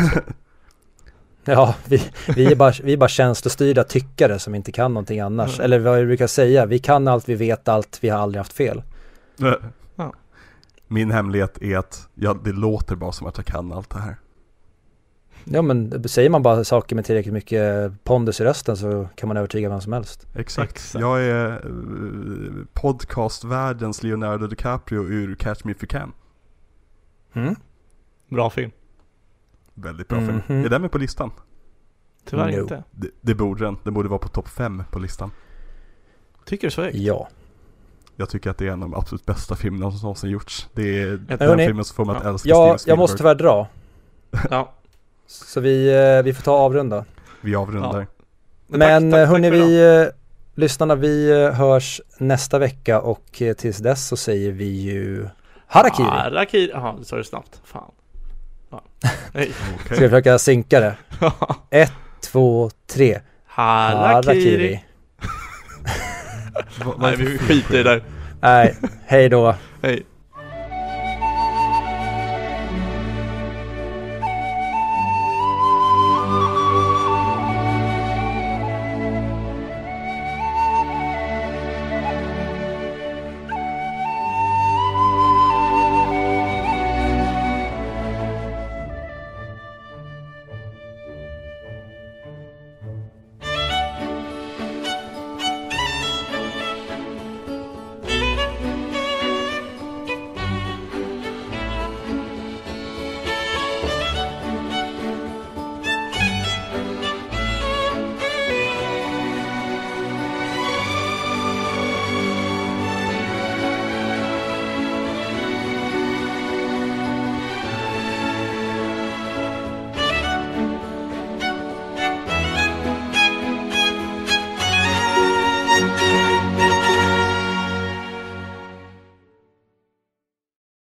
Ja, 1.50 1.76
vi, 1.86 2.04
vi, 2.36 2.52
är 2.52 2.56
bara, 2.56 2.74
vi 2.84 2.94
är 2.94 2.98
bara 2.98 3.10
tjänstestyrda 3.10 3.84
tyckare 3.84 4.40
som 4.40 4.56
inte 4.56 4.72
kan 4.72 4.94
någonting 4.94 5.20
annars. 5.20 5.60
Mm. 5.60 5.66
Eller 5.66 5.80
vad 5.80 6.00
jag 6.00 6.08
brukar 6.08 6.28
säga, 6.28 6.66
vi 6.66 6.80
kan 6.80 7.08
allt, 7.08 7.30
vi 7.30 7.36
vet 7.36 7.68
allt, 7.68 7.98
vi 8.02 8.10
har 8.10 8.20
aldrig 8.20 8.40
haft 8.40 8.54
fel. 8.54 8.84
Ja. 9.96 10.14
Min 10.88 11.12
hemlighet 11.12 11.62
är 11.62 11.78
att 11.78 12.08
jag, 12.16 12.44
det 12.44 12.52
låter 12.52 12.96
bara 12.96 13.12
som 13.12 13.28
att 13.28 13.38
jag 13.38 13.46
kan 13.46 13.72
allt 13.74 13.90
det 13.90 14.00
här. 14.00 14.16
Ja 15.52 15.62
men 15.62 16.10
säger 16.10 16.30
man 16.30 16.42
bara 16.44 16.64
saker 16.64 16.96
med 16.96 17.06
tillräckligt 17.06 17.34
mycket 17.34 17.92
pondus 18.04 18.42
i 18.42 18.44
rösten 18.44 18.78
så 18.78 19.08
kan 19.16 19.28
man 19.28 19.38
övertyga 19.38 19.70
vem 19.70 19.82
som 19.82 19.94
helst. 19.94 20.28
Exakt. 20.36 20.72
Exakt. 20.72 21.02
Jag 21.02 21.24
är 21.24 21.68
uh, 21.68 22.66
podcastvärldens 22.74 24.04
Leonardo 24.04 24.48
DiCaprio 24.48 25.04
ur 25.04 25.36
Catch 25.36 25.64
Me 25.64 25.72
If 25.72 25.84
You 25.84 25.88
Can. 25.88 26.12
Mm. 27.34 27.56
Bra 28.30 28.50
film. 28.50 28.72
Väldigt 29.74 30.08
bra 30.08 30.20
film. 30.20 30.42
Mhm. 30.48 30.66
Är 30.66 30.70
den 30.70 30.82
med 30.82 30.92
på 30.92 30.98
listan? 30.98 31.32
Tyvärr 32.26 32.52
No. 32.52 32.62
inte. 32.62 32.84
Det, 32.92 33.10
det 33.22 33.36
borde 33.36 33.66
den. 33.66 33.78
Den 33.84 33.94
borde 33.94 34.10
vara 34.10 34.20
på 34.20 34.28
topp 34.28 34.48
5 34.50 34.84
på 34.92 35.00
listan. 35.00 35.32
Tycker 36.46 36.68
du 36.68 36.72
så? 36.72 36.82
Erik? 36.82 36.96
Ja. 36.96 37.28
Jag 38.16 38.30
tycker 38.30 38.50
att 38.50 38.58
det 38.58 38.68
är 38.68 38.72
en 38.72 38.84
av 38.84 38.90
de 38.90 38.98
absolut 38.98 39.26
bästa 39.26 39.56
filmerna 39.56 39.92
som 39.92 40.02
någonsin 40.02 40.30
gjorts. 40.30 40.68
Det 40.74 41.02
är 41.02 41.18
den 41.18 41.40
hörni. 41.40 41.66
filmen 41.66 41.86
som 41.86 41.96
får 41.96 42.06
mig 42.06 42.16
att 42.16 42.24
Ja. 42.24 42.30
älska 42.30 42.50
ja 42.50 42.56
Steven 42.56 42.70
jag 42.72 42.80
Spielberg. 42.80 42.98
måste 43.00 43.18
tyvärr 43.18 43.36
dra. 43.36 43.68
Ja. 44.50 44.74
Så 45.28 45.60
vi, 45.60 45.90
eh, 46.18 46.24
vi 46.24 46.34
får 46.34 46.44
ta 46.44 46.52
avrunda. 46.52 47.06
Vi 47.42 47.56
avrundar. 47.56 48.00
Ja. 48.00 48.78
Men 48.78 49.14
hörni, 49.14 49.50
vi, 49.50 50.02
eh, 50.02 50.08
lyssnarna, 50.56 50.96
vi 50.96 51.44
eh, 51.44 51.52
hörs 51.52 52.02
nästa 52.18 52.60
vecka 52.60 53.02
och 53.02 53.42
tills 53.58 53.78
dess 53.78 54.08
så 54.08 54.18
säger 54.18 54.52
vi 54.52 54.82
ju 54.82 55.28
Harakiri. 55.68 56.08
Harakiri. 56.08 56.70
Jaha, 56.74 56.96
du 57.00 57.06
sa 57.06 57.16
det 57.16 57.24
snabbt. 57.24 57.62
Fan. 57.64 57.92
Ja. 58.70 58.82
Ska 59.86 59.96
vi 59.96 59.96
försöka 59.96 60.40
synka 60.40 60.80
det? 60.80 60.98
Ett, 61.70 61.94
två, 62.22 62.70
tre. 62.88 63.20
Harakiri. 63.46 64.74
Är 66.80 67.00
Nej, 67.00 67.16
vi 67.16 67.38
skiter 67.38 67.74
i 67.74 67.84
det 67.84 67.90
där. 67.90 68.04
Nej, 68.42 68.78
hej 69.06 69.30
då. 69.30 69.56
Hej. 69.82 70.06